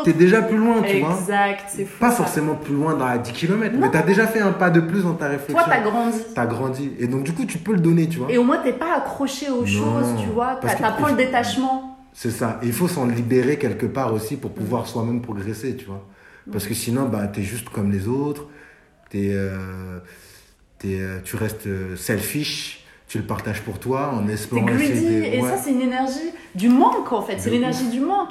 t'es 0.05 0.13
déjà 0.13 0.43
plus 0.43 0.57
loin, 0.57 0.83
tu 0.83 1.01
vois. 1.01 1.17
Exact, 1.21 1.65
c'est 1.69 1.85
fou. 1.85 1.99
Pas 1.99 2.11
ça. 2.11 2.17
forcément 2.17 2.55
plus 2.55 2.75
loin 2.75 2.95
dans 2.95 3.07
la 3.07 3.19
10 3.19 3.33
km, 3.33 3.75
Non. 3.75 3.81
mais 3.81 3.91
t'as 3.91 4.03
déjà 4.03 4.27
fait 4.27 4.41
un 4.41 4.53
pas 4.53 4.71
de 4.71 4.81
plus 4.81 5.03
dans 5.05 5.15
ta 5.15 5.29
réflexion. 5.29 5.55
Toi, 5.55 5.65
t'as 5.69 5.81
grandi. 5.81 6.19
T'as 6.35 6.47
grandi. 6.47 6.93
Et 6.99 7.07
donc, 7.07 7.25
du 7.25 7.33
coup, 7.33 7.45
tu 7.45 7.59
peux 7.59 7.73
le 7.73 7.81
donner, 7.81 8.09
tu 8.09 8.19
vois. 8.19 8.31
Et 8.31 8.39
au 8.39 8.45
moins, 8.45 8.59
t'es 8.59 8.73
pas 8.73 8.97
accroché 8.97 9.49
aux 9.51 9.61
Non, 9.63 9.67
choses, 9.67 10.09
tu 10.21 10.27
vois. 10.29 10.57
T'apprends 10.57 11.09
le 11.09 11.17
détachement. 11.17 11.99
C'est 12.13 12.31
ça. 12.31 12.59
Et 12.63 12.67
il 12.67 12.73
faut 12.73 12.89
s'en 12.89 13.07
libérer 13.07 13.57
quelque 13.57 13.87
part 13.87 14.13
aussi 14.13 14.37
pour 14.37 14.53
pouvoir 14.53 14.87
soi-même 14.87 15.21
progresser, 15.23 15.77
tu 15.77 15.85
vois. 15.87 16.05
Parce 16.51 16.67
que 16.67 16.75
sinon, 16.75 17.05
bah, 17.05 17.27
t'es 17.29 17.43
juste 17.43 17.69
comme 17.69 17.93
les 17.93 18.09
autres. 18.09 18.47
T'es, 19.11 19.31
euh, 19.33 19.99
t'es, 20.79 20.99
euh, 21.01 21.19
tu 21.25 21.37
restes 21.37 21.67
euh, 21.67 21.95
selfish. 21.97 22.80
Tu 23.11 23.18
le 23.18 23.25
partages 23.25 23.61
pour 23.62 23.81
toi 23.81 24.12
en 24.14 24.29
espérant 24.29 24.62
greedy. 24.66 24.85
essayer 24.92 25.20
de... 25.20 25.25
Et 25.37 25.40
ouais, 25.42 25.49
ça, 25.51 25.57
c'est 25.57 25.73
une 25.73 25.81
énergie 25.81 26.31
du 26.55 26.68
manque, 26.68 27.11
en 27.12 27.23
fait. 27.23 27.38
C'est 27.38 27.51
l'énergie 27.51 27.88
du 27.88 27.99
manque. 27.99 28.31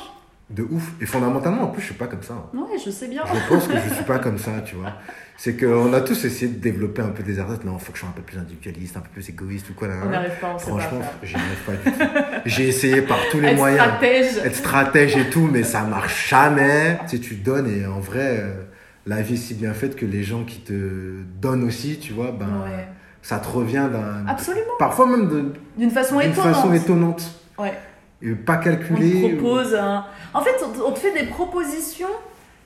de 0.49 0.63
ouf. 0.63 0.93
Et 1.01 1.05
fondamentalement, 1.05 1.63
en 1.63 1.67
plus, 1.67 1.81
je 1.81 1.87
suis 1.87 1.95
pas 1.95 2.07
comme 2.07 2.23
ça. 2.23 2.33
hein. 2.35 2.57
Ouais, 2.57 2.77
je 2.83 2.89
sais 2.89 3.09
bien. 3.09 3.23
Je 3.25 3.53
pense 3.53 3.67
que 3.67 3.73
je 3.77 3.93
suis 3.93 4.03
pas 4.07 4.19
comme 4.19 4.37
ça, 4.37 4.51
tu 4.65 4.75
vois. 4.75 4.93
C'est 5.35 5.57
qu'on 5.59 5.91
a 5.91 5.99
tous 5.99 6.23
essayé 6.23 6.49
de 6.49 6.59
développer 6.59 7.01
un 7.01 7.09
peu 7.09 7.23
des 7.23 7.39
artistes. 7.39 7.65
Non, 7.65 7.77
faut 7.77 7.91
que 7.91 7.97
je 7.97 8.03
sois 8.03 8.09
un 8.09 8.13
peu 8.13 8.21
plus 8.21 8.37
individualiste, 8.37 8.95
un 8.95 9.01
peu 9.01 9.09
plus 9.09 9.27
égoïste 9.27 9.69
ou 9.69 9.73
quoi. 9.73 9.89
Là, 9.89 9.95
On 10.05 10.09
n'arrive 10.09 10.39
pas, 10.39 10.53
on 10.55 10.57
sait 10.57 10.71
pas 10.71 10.79
Franchement, 10.79 11.01
j'y 11.23 11.35
arrive 11.35 11.63
pas 11.65 11.71
du 11.73 11.97
tout. 11.97 12.05
J'ai 12.45 12.67
essayé 12.69 13.01
par 13.01 13.19
tous 13.31 13.41
les 13.41 13.49
Être 13.49 13.57
moyens. 13.57 13.83
stratège. 13.85 14.37
Être 14.45 14.55
stratège 14.55 15.17
et 15.17 15.29
tout, 15.29 15.49
mais 15.51 15.63
ça 15.63 15.81
marche 15.83 16.29
jamais. 16.29 16.97
Tu 17.09 17.17
sais, 17.17 17.19
tu 17.21 17.35
donnes 17.35 17.67
et 17.69 17.85
en 17.85 17.99
vrai, 17.99 18.39
euh, 18.39 18.63
la 19.05 19.21
vie 19.21 19.33
est 19.33 19.37
si 19.37 19.55
bien 19.55 19.73
faite 19.73 19.97
que 19.97 20.05
les 20.05 20.23
gens 20.23 20.43
qui 20.45 20.61
te 20.61 21.21
donnent 21.41 21.63
aussi, 21.65 21.99
tu 21.99 22.13
vois, 22.13 22.31
ben, 22.31 22.63
Ouais. 22.63 22.87
Ça 23.21 23.39
te 23.39 23.47
revient 23.47 23.87
d'un. 23.91 24.27
Absolument. 24.27 24.65
Parfois 24.79 25.05
même 25.07 25.53
D'une 25.77 25.91
façon 25.91 26.19
d'une 26.19 26.31
étonnante. 26.31 26.53
façon 26.55 26.73
étonnante. 26.73 27.23
Ouais. 27.57 27.73
Et 28.21 28.31
pas 28.31 28.57
On 28.59 28.63
calculée. 28.63 29.31
te 29.31 29.35
propose 29.41 29.75
un... 29.75 30.05
En 30.33 30.41
fait, 30.41 30.55
on 30.65 30.69
te- 30.69 30.81
on 30.83 30.95
fait 30.95 31.11
des 31.13 31.25
propositions 31.27 32.07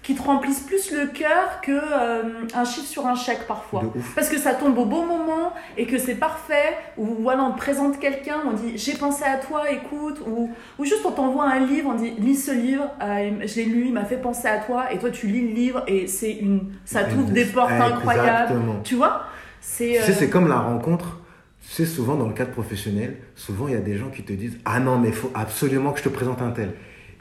qui 0.01 0.15
te 0.15 0.21
remplissent 0.21 0.59
plus 0.59 0.91
le 0.91 1.07
cœur 1.07 1.61
que 1.61 1.71
euh, 1.71 2.23
un 2.53 2.65
chiffre 2.65 2.87
sur 2.87 3.07
un 3.07 3.15
chèque 3.15 3.47
parfois. 3.47 3.83
De 3.83 3.99
ouf. 3.99 4.13
Parce 4.15 4.27
que 4.27 4.37
ça 4.37 4.53
tombe 4.53 4.77
au 4.77 4.83
bon 4.85 5.05
moment 5.05 5.53
et 5.77 5.85
que 5.85 5.97
c'est 5.97 6.15
parfait. 6.15 6.75
Ou 6.97 7.05
voilà, 7.21 7.43
on 7.43 7.51
te 7.51 7.57
présente 7.57 7.99
quelqu'un, 7.99 8.37
on 8.45 8.51
dit 8.51 8.73
j'ai 8.77 8.95
pensé 8.95 9.23
à 9.23 9.37
toi, 9.37 9.71
écoute. 9.71 10.19
Ou, 10.27 10.49
ou 10.77 10.83
juste 10.83 11.05
on 11.05 11.11
t'envoie 11.11 11.45
un 11.45 11.59
livre, 11.59 11.89
on 11.93 11.95
dit 11.95 12.11
lis 12.19 12.35
ce 12.35 12.51
livre, 12.51 12.89
euh, 13.01 13.29
je 13.45 13.55
l'ai 13.55 13.65
lu, 13.65 13.85
il 13.87 13.93
m'a 13.93 14.03
fait 14.03 14.17
penser 14.17 14.47
à 14.49 14.57
toi. 14.57 14.91
Et 14.91 14.97
toi 14.97 15.09
tu 15.09 15.27
lis 15.27 15.47
le 15.47 15.53
livre 15.55 15.83
et 15.87 16.07
c'est 16.07 16.33
une, 16.33 16.73
ça 16.83 17.05
t'ouvre 17.05 17.29
des 17.31 17.45
portes 17.45 17.71
incroyables. 17.71 18.29
Exactement. 18.51 18.75
Tu 18.83 18.95
vois? 18.95 19.23
C'est 19.65 19.87
Tu 19.87 20.01
sais, 20.03 20.11
euh, 20.11 20.15
c'est 20.19 20.29
comme 20.29 20.47
la 20.49 20.59
rencontre. 20.59 21.19
Tu 21.61 21.69
sais, 21.69 21.85
souvent 21.85 22.15
dans 22.15 22.27
le 22.27 22.33
cadre 22.33 22.51
professionnel, 22.51 23.15
souvent 23.35 23.67
il 23.69 23.73
y 23.73 23.77
a 23.77 23.81
des 23.81 23.95
gens 23.97 24.09
qui 24.09 24.21
te 24.23 24.33
disent 24.33 24.57
Ah 24.65 24.79
non, 24.81 24.99
mais 24.99 25.07
il 25.07 25.13
faut 25.13 25.31
absolument 25.33 25.91
que 25.93 25.99
je 25.99 26.03
te 26.03 26.09
présente 26.09 26.41
un 26.41 26.51
tel. 26.51 26.73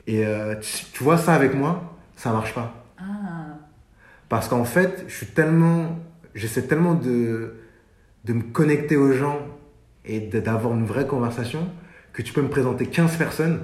Et 0.08 0.26
euh, 0.26 0.56
tu, 0.60 0.84
tu 0.92 1.04
vois 1.04 1.16
ça 1.16 1.32
avec 1.34 1.54
moi, 1.54 1.94
ça 2.16 2.32
marche 2.32 2.52
pas. 2.52 2.84
ah, 2.98 3.04
Parce 4.28 4.48
qu'en 4.48 4.64
fait, 4.64 5.04
je 5.06 5.14
suis 5.14 5.26
tellement. 5.26 5.96
J'essaie 6.34 6.62
tellement 6.66 6.94
de, 6.94 7.54
de 8.24 8.32
me 8.32 8.42
connecter 8.42 8.96
aux 8.96 9.12
gens 9.12 9.38
et 10.04 10.18
d'avoir 10.20 10.74
une 10.74 10.84
vraie 10.86 11.06
conversation 11.06 11.68
que 12.12 12.22
tu 12.22 12.32
peux 12.32 12.42
me 12.42 12.48
présenter 12.48 12.86
15 12.86 13.16
personnes 13.16 13.60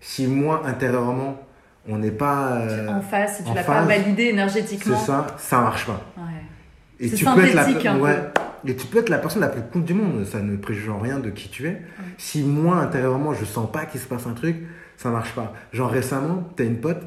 si 0.00 0.26
moi, 0.26 0.62
intérieurement, 0.64 1.38
on 1.86 1.98
n'est 1.98 2.10
pas. 2.10 2.52
euh, 2.62 2.88
en 2.88 3.02
face, 3.02 3.36
si 3.38 3.44
tu 3.44 3.54
l'as 3.54 3.62
pas 3.64 3.82
validé 3.82 4.24
C'est 4.24 4.30
énergétiquement. 4.30 4.96
ça, 4.96 5.26
ça 5.38 5.60
marche 5.60 5.86
pas. 5.86 6.00
Ouais. 6.16 6.22
Et 7.02 7.08
C'est 7.08 7.16
tu 7.16 7.24
peux 7.24 7.44
être 7.44 7.54
la, 7.54 7.64
synthétique 7.64 7.86
un 7.86 7.96
peu. 7.96 8.00
ouais. 8.02 8.18
et 8.66 8.76
tu 8.76 8.86
peux 8.86 8.98
être 8.98 9.08
la 9.10 9.18
personne 9.18 9.42
la 9.42 9.48
plus 9.48 9.60
cool 9.72 9.84
du 9.84 9.92
monde, 9.92 10.24
ça 10.24 10.40
ne 10.40 10.56
préjuge 10.56 10.88
en 10.88 10.98
rien 11.00 11.18
de 11.18 11.30
qui 11.30 11.48
tu 11.50 11.66
es. 11.66 11.82
Si 12.16 12.42
moi, 12.42 12.76
intérieurement, 12.76 13.34
je 13.34 13.44
sens 13.44 13.70
pas 13.70 13.84
qu'il 13.86 14.00
se 14.00 14.06
passe 14.06 14.26
un 14.26 14.32
truc, 14.34 14.56
ça 14.96 15.10
marche 15.10 15.32
pas. 15.34 15.52
Genre 15.72 15.90
récemment, 15.90 16.48
t'as 16.56 16.64
une 16.64 16.80
pote, 16.80 17.02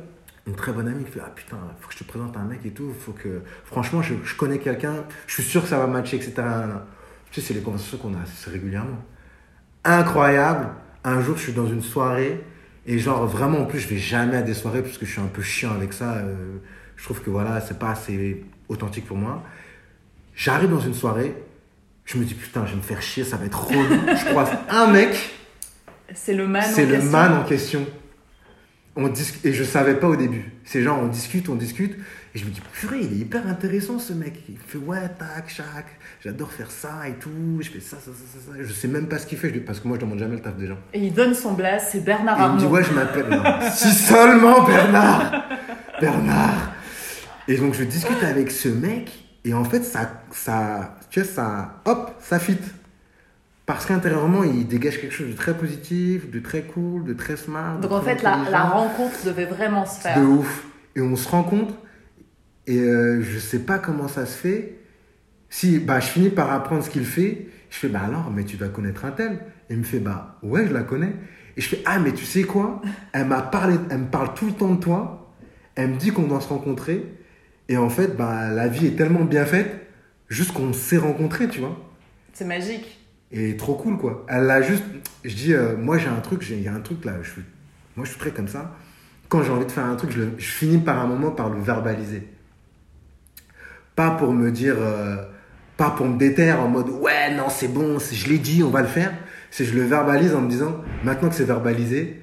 une 0.45 0.55
très 0.55 0.71
bonne 0.73 0.87
amie 0.87 1.05
qui 1.05 1.11
fait 1.11 1.21
Ah 1.25 1.31
putain, 1.33 1.57
faut 1.79 1.87
que 1.87 1.93
je 1.93 1.99
te 1.99 2.03
présente 2.03 2.35
un 2.37 2.43
mec 2.43 2.59
et 2.65 2.71
tout, 2.71 2.91
faut 2.99 3.13
que. 3.13 3.41
Franchement, 3.63 4.01
je, 4.01 4.13
je 4.23 4.35
connais 4.35 4.59
quelqu'un, 4.59 4.95
je 5.27 5.33
suis 5.33 5.43
sûr 5.43 5.63
que 5.63 5.69
ça 5.69 5.79
va 5.79 5.87
matcher, 5.87 6.17
etc. 6.17 6.33
Tu 7.31 7.39
sais, 7.41 7.47
c'est 7.47 7.53
les 7.53 7.61
conversations 7.61 7.97
qu'on 7.97 8.13
a 8.13 8.51
régulièrement. 8.51 8.99
Incroyable. 9.83 10.67
Un 11.03 11.21
jour, 11.21 11.37
je 11.37 11.43
suis 11.43 11.53
dans 11.53 11.67
une 11.67 11.81
soirée 11.81 12.43
et 12.87 12.99
genre 12.99 13.25
vraiment 13.27 13.59
en 13.59 13.65
plus, 13.65 13.79
je 13.79 13.87
vais 13.87 13.97
jamais 13.97 14.37
à 14.37 14.41
des 14.41 14.53
soirées 14.53 14.81
parce 14.81 14.97
que 14.97 15.05
je 15.05 15.11
suis 15.11 15.21
un 15.21 15.27
peu 15.27 15.41
chiant 15.41 15.71
avec 15.73 15.93
ça. 15.93 16.15
euh, 16.15 16.57
je 16.95 17.03
trouve 17.03 17.21
que 17.21 17.29
voilà, 17.29 17.61
c'est 17.61 17.77
pas 17.77 17.91
assez 17.91 18.43
authentique 18.69 19.05
pour 19.05 19.17
moi. 19.17 19.43
J'arrive 20.35 20.69
dans 20.69 20.79
une 20.79 20.93
soirée, 20.93 21.33
je 22.05 22.17
me 22.17 22.25
dis 22.25 22.33
putain, 22.33 22.65
je 22.65 22.71
vais 22.71 22.77
me 22.77 22.81
faire 22.81 23.01
chier, 23.01 23.23
ça 23.23 23.37
va 23.37 23.45
être 23.45 23.67
relou. 23.67 23.81
je 24.07 24.25
croise 24.25 24.49
un 24.69 24.87
mec, 24.87 25.15
C'est 26.13 26.33
le 26.33 26.47
man. 26.47 26.63
en 26.63 26.73
c'est 26.73 26.85
le 26.85 26.93
question. 26.93 27.11
man 27.11 27.33
en 27.33 27.43
question. 27.43 27.85
on 28.97 29.11
et 29.43 29.53
je 29.53 29.63
savais 29.63 29.95
pas 29.95 30.07
au 30.07 30.15
début. 30.15 30.51
C'est 30.65 30.81
genre, 30.81 30.99
on 31.01 31.07
discute, 31.07 31.47
on 31.49 31.55
discute, 31.55 31.97
et 32.33 32.37
je 32.37 32.43
me 32.45 32.49
dis, 32.49 32.61
purée, 32.73 32.99
il 33.01 33.13
est 33.13 33.21
hyper 33.21 33.47
intéressant 33.47 33.97
ce 33.97 34.11
mec. 34.11 34.43
Il 34.49 34.57
fait, 34.57 34.77
ouais, 34.77 35.07
tac, 35.17 35.47
chac, 35.47 35.85
j'adore 36.21 36.51
faire 36.51 36.69
ça 36.69 37.07
et 37.07 37.13
tout, 37.13 37.29
je 37.61 37.69
fais 37.69 37.79
ça, 37.79 37.95
ça, 37.97 38.11
ça, 38.11 38.39
ça. 38.51 38.57
Je 38.61 38.73
sais 38.73 38.89
même 38.89 39.07
pas 39.07 39.19
ce 39.19 39.25
qu'il 39.25 39.37
fait, 39.37 39.49
parce 39.59 39.79
que 39.79 39.87
moi, 39.87 39.95
je 39.97 40.01
demande 40.05 40.19
jamais 40.19 40.35
le 40.35 40.41
taf 40.41 40.57
des 40.57 40.67
gens. 40.67 40.77
Et 40.93 40.99
il 40.99 41.13
donne 41.13 41.33
son 41.33 41.53
blast, 41.53 41.89
c'est 41.91 42.03
Bernard 42.03 42.39
Et 42.39 42.43
il 42.43 42.53
me 42.55 42.59
dit, 42.59 42.65
ouais, 42.65 42.83
je 42.83 42.91
m'appelle. 42.91 43.41
Si 43.73 43.91
seulement 43.93 44.63
Bernard 44.63 45.31
Bernard 46.01 46.73
Et 47.47 47.55
donc, 47.57 47.73
je 47.73 47.83
discute 47.85 48.21
avec 48.23 48.51
ce 48.51 48.67
mec, 48.67 49.24
et 49.45 49.53
en 49.53 49.63
fait, 49.63 49.83
ça, 49.83 50.23
ça 50.31 50.97
tu 51.11 51.21
vois, 51.21 51.29
ça, 51.29 51.81
hop, 51.85 52.11
ça 52.19 52.39
fit. 52.39 52.57
Parce 53.67 53.85
qu'intérieurement, 53.85 54.43
il 54.43 54.67
dégage 54.67 54.99
quelque 54.99 55.13
chose 55.13 55.29
de 55.29 55.35
très 55.35 55.55
positif, 55.55 56.29
de 56.29 56.39
très 56.39 56.63
cool, 56.63 57.03
de 57.03 57.13
très 57.13 57.37
smart. 57.37 57.79
Donc 57.79 57.91
en 57.91 58.01
fait, 58.01 58.21
la, 58.23 58.63
rencontre 58.63 59.23
devait 59.23 59.45
vraiment 59.45 59.85
se 59.85 60.01
faire. 60.01 60.19
De 60.19 60.25
ouf. 60.25 60.65
Et 60.95 61.01
on 61.01 61.15
se 61.15 61.27
rencontre, 61.27 61.73
et 62.67 62.79
euh, 62.79 63.21
je 63.21 63.37
sais 63.37 63.59
pas 63.59 63.77
comment 63.77 64.07
ça 64.07 64.25
se 64.25 64.35
fait. 64.35 64.79
Si, 65.49 65.79
bah, 65.79 65.99
je 65.99 66.07
finis 66.07 66.29
par 66.29 66.51
apprendre 66.51 66.83
ce 66.83 66.89
qu'il 66.89 67.05
fait. 67.05 67.47
Je 67.69 67.77
fais, 67.77 67.87
bah 67.87 68.01
alors, 68.05 68.31
mais 68.31 68.45
tu 68.45 68.57
dois 68.57 68.69
connaître 68.69 69.05
un 69.05 69.11
tel. 69.11 69.33
Et 69.69 69.73
il 69.73 69.79
me 69.79 69.83
fait, 69.83 69.99
bah 69.99 70.37
ouais, 70.41 70.65
je 70.67 70.73
la 70.73 70.83
connais. 70.83 71.13
Et 71.57 71.61
je 71.61 71.69
fais, 71.69 71.81
ah, 71.85 71.99
mais 71.99 72.13
tu 72.13 72.25
sais 72.25 72.43
quoi? 72.43 72.81
Elle 73.13 73.27
m'a 73.27 73.41
parlé, 73.41 73.75
elle 73.89 73.99
me 73.99 74.05
parle 74.07 74.33
tout 74.33 74.47
le 74.47 74.53
temps 74.53 74.73
de 74.73 74.79
toi. 74.79 75.33
Elle 75.75 75.91
me 75.91 75.95
dit 75.97 76.11
qu'on 76.11 76.27
doit 76.27 76.41
se 76.41 76.49
rencontrer. 76.49 77.05
Et 77.69 77.77
en 77.77 77.89
fait, 77.89 78.15
bah, 78.15 78.49
la 78.51 78.67
vie 78.67 78.87
est 78.87 78.95
tellement 78.95 79.23
bien 79.25 79.45
faite, 79.45 79.87
juste 80.29 80.51
qu'on 80.53 80.71
s'est 80.73 80.97
rencontrés, 80.97 81.47
tu 81.47 81.59
vois. 81.59 81.77
C'est 82.33 82.45
magique. 82.45 82.99
Et 83.31 83.57
trop 83.57 83.73
cool, 83.75 83.97
quoi. 83.97 84.25
Elle 84.29 84.49
a 84.51 84.61
juste. 84.61 84.83
Je 85.23 85.35
dis, 85.35 85.53
euh, 85.53 85.75
moi 85.75 85.97
j'ai 85.97 86.07
un 86.07 86.19
truc, 86.21 86.45
il 86.49 86.61
y 86.61 86.67
a 86.67 86.73
un 86.73 86.79
truc 86.81 87.03
là. 87.05 87.13
Je 87.23 87.31
suis, 87.31 87.41
moi 87.95 88.05
je 88.05 88.11
suis 88.11 88.19
très 88.19 88.29
comme 88.31 88.47
ça. 88.47 88.75
Quand 89.29 89.41
j'ai 89.41 89.51
envie 89.51 89.65
de 89.65 89.71
faire 89.71 89.85
un 89.85 89.95
truc, 89.95 90.11
je, 90.11 90.19
le- 90.19 90.31
je 90.37 90.45
finis 90.45 90.77
par 90.77 90.99
un 90.99 91.07
moment 91.07 91.31
par 91.31 91.49
le 91.49 91.59
verbaliser. 91.59 92.27
Pas 93.95 94.11
pour 94.11 94.31
me 94.33 94.51
dire. 94.51 94.75
euh, 94.77 95.17
pas 95.77 95.89
pour 95.89 96.05
me 96.05 96.17
déterre 96.17 96.61
en 96.61 96.69
mode 96.69 96.87
ouais, 96.89 97.35
non, 97.35 97.49
c'est 97.49 97.67
bon, 97.67 97.97
je 97.99 98.29
l'ai 98.29 98.37
dit, 98.37 98.63
on 98.63 98.69
va 98.69 98.81
le 98.81 98.87
faire. 98.87 99.11
C'est 99.51 99.65
je 99.65 99.73
le 99.75 99.81
verbalise 99.83 100.33
en 100.33 100.39
me 100.41 100.49
disant 100.49 100.77
maintenant 101.03 101.27
que 101.27 101.35
c'est 101.35 101.43
verbalisé, 101.43 102.21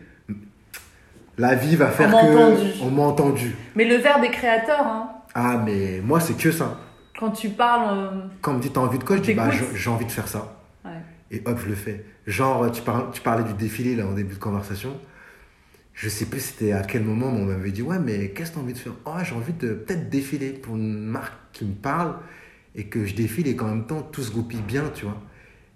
la 1.37 1.55
vie 1.55 1.77
va 1.77 1.89
faire 1.89 2.09
m'a 2.11 2.23
que. 2.23 2.27
entendu. 2.29 2.71
On 2.83 2.91
m'a 2.91 3.03
entendu. 3.03 3.55
Mais 3.75 3.85
le 3.85 3.97
verbe 3.97 4.25
est 4.25 4.31
créateur. 4.31 4.87
Hein. 4.87 5.11
Ah, 5.35 5.63
mais 5.65 6.01
moi 6.03 6.21
c'est 6.21 6.37
que 6.37 6.51
ça. 6.51 6.79
Quand 7.19 7.31
tu 7.31 7.51
parles. 7.51 7.99
euh, 7.99 8.21
Quand 8.41 8.53
on 8.53 8.57
me 8.57 8.61
dit 8.63 8.71
t'as 8.71 8.81
envie 8.81 8.99
de 8.99 9.05
quoi, 9.05 9.17
je 9.17 9.23
dis 9.23 9.35
bah 9.35 9.51
j'ai 9.51 9.91
envie 9.91 10.07
de 10.07 10.11
faire 10.13 10.29
ça. 10.29 10.57
ouais. 10.85 10.91
Et 11.31 11.43
hop, 11.47 11.59
je 11.63 11.69
le 11.69 11.75
fais. 11.75 12.05
Genre, 12.27 12.71
tu, 12.71 12.83
tu 13.13 13.21
parlais 13.23 13.45
du 13.45 13.55
défilé 13.55 13.97
là 13.97 14.07
en 14.07 14.13
début 14.13 14.35
de 14.35 14.39
conversation. 14.39 14.97
Je 15.95 16.09
sais 16.09 16.27
plus 16.27 16.41
c'était 16.41 16.73
à 16.73 16.83
quel 16.83 17.03
moment, 17.05 17.31
mais 17.31 17.41
on 17.41 17.45
m'avait 17.47 17.71
dit 17.71 17.83
Ouais, 17.83 17.99
mais 17.99 18.31
qu'est-ce 18.31 18.51
que 18.51 18.55
tu 18.57 18.61
as 18.61 18.63
envie 18.63 18.73
de 18.75 18.79
faire? 18.79 18.93
Oh, 19.07 19.13
j'ai 19.23 19.35
envie 19.35 19.53
de 19.53 19.75
peut-être 19.75 20.09
défiler 20.11 20.51
pour 20.51 20.77
une 20.77 20.99
marque 21.05 21.35
qui 21.53 21.65
me 21.65 21.75
parle 21.75 22.15
et 22.75 22.85
que 22.87 23.05
je 23.05 23.15
défile 23.15 23.47
et 23.49 23.57
qu'en 23.57 23.67
même 23.69 23.87
temps 23.87 24.03
tout 24.03 24.23
se 24.23 24.31
goupille 24.33 24.63
bien, 24.63 24.85
tu 24.95 25.05
vois. 25.05 25.17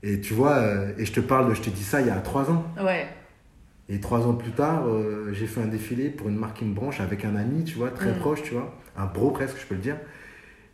Et 0.02 0.20
tu 0.20 0.34
vois, 0.34 0.52
euh, 0.56 0.92
et 0.98 1.04
je 1.04 1.12
te 1.12 1.20
parle 1.20 1.54
je 1.54 1.60
te 1.62 1.70
dis 1.70 1.82
ça 1.84 2.00
il 2.00 2.06
y 2.06 2.10
a 2.10 2.16
trois 2.16 2.50
ans. 2.50 2.64
Ouais. 2.82 3.06
Et 3.88 4.00
trois 4.00 4.26
ans 4.26 4.34
plus 4.34 4.50
tard, 4.52 4.86
euh, 4.88 5.30
j'ai 5.32 5.46
fait 5.46 5.60
un 5.62 5.66
défilé 5.66 6.08
pour 6.10 6.28
une 6.28 6.36
marque 6.36 6.58
qui 6.58 6.64
me 6.64 6.74
branche 6.74 7.00
avec 7.00 7.24
un 7.24 7.36
ami, 7.36 7.64
tu 7.64 7.76
vois, 7.76 7.90
très 7.90 8.12
Mm. 8.12 8.18
proche, 8.18 8.42
tu 8.42 8.52
vois, 8.54 8.74
un 8.98 9.06
bro 9.06 9.30
presque, 9.30 9.56
je 9.61 9.66
peux 9.66 9.74
le 9.74 9.80
dire. 9.80 9.96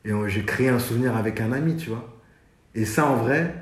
Et 0.04 0.10
j'ai 0.28 0.44
créé 0.44 0.68
un 0.68 0.78
souvenir 0.78 1.16
avec 1.16 1.40
un 1.40 1.52
ami, 1.52 1.76
tu 1.76 1.90
vois. 1.90 2.08
Et 2.74 2.84
ça, 2.84 3.06
en 3.06 3.16
vrai, 3.16 3.54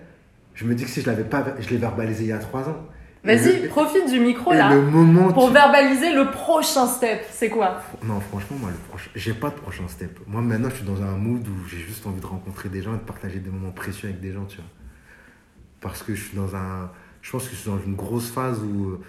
je 0.55 0.65
me 0.65 0.75
dis 0.75 0.85
que 0.85 0.91
si 0.91 1.01
je 1.03 1.07
l'avais 1.07 1.25
pas, 1.25 1.45
je 1.59 1.69
l'ai 1.69 1.77
verbalisé 1.77 2.25
il 2.25 2.29
y 2.29 2.33
a 2.33 2.39
trois 2.39 2.69
ans. 2.69 2.77
Vas-y, 3.23 3.69
profite 3.69 4.09
du 4.11 4.19
micro 4.19 4.51
là. 4.55 4.71
le 4.75 4.81
moment 4.81 5.31
Pour 5.31 5.49
tu- 5.49 5.53
verbaliser 5.53 6.15
le 6.15 6.31
prochain 6.31 6.87
step. 6.87 7.21
C'est 7.31 7.51
quoi? 7.51 7.83
Non, 8.03 8.19
franchement, 8.21 8.57
moi, 8.59 8.71
le 8.71 8.89
prochain... 8.89 9.11
j'ai 9.15 9.35
pas 9.35 9.51
de 9.51 9.57
prochain 9.57 9.87
step. 9.89 10.19
Moi, 10.27 10.41
maintenant, 10.41 10.71
je 10.71 10.77
suis 10.77 10.87
dans 10.87 11.03
un 11.03 11.19
mood 11.19 11.47
où 11.47 11.69
j'ai 11.69 11.77
juste 11.77 12.07
envie 12.07 12.21
de 12.23 12.25
rencontrer 12.27 12.71
des 12.71 12.81
gens 12.81 12.95
et 12.95 12.99
de 12.99 13.03
partager 13.03 13.39
des 13.39 13.51
moments 13.51 13.73
précieux 13.73 14.09
avec 14.09 14.21
des 14.23 14.33
gens, 14.33 14.47
tu 14.47 14.57
vois. 14.57 14.65
Parce 15.83 16.03
que 16.03 16.15
je 16.15 16.23
suis 16.25 16.37
dans 16.37 16.57
un. 16.57 16.91
Je 17.21 17.31
pense 17.31 17.45
que 17.47 17.51
je 17.51 17.57
suis 17.57 17.71
dans 17.71 17.79
une 17.79 17.95
grosse 17.95 18.31
phase 18.31 18.61
où. 18.63 18.87
euh, 18.93 19.01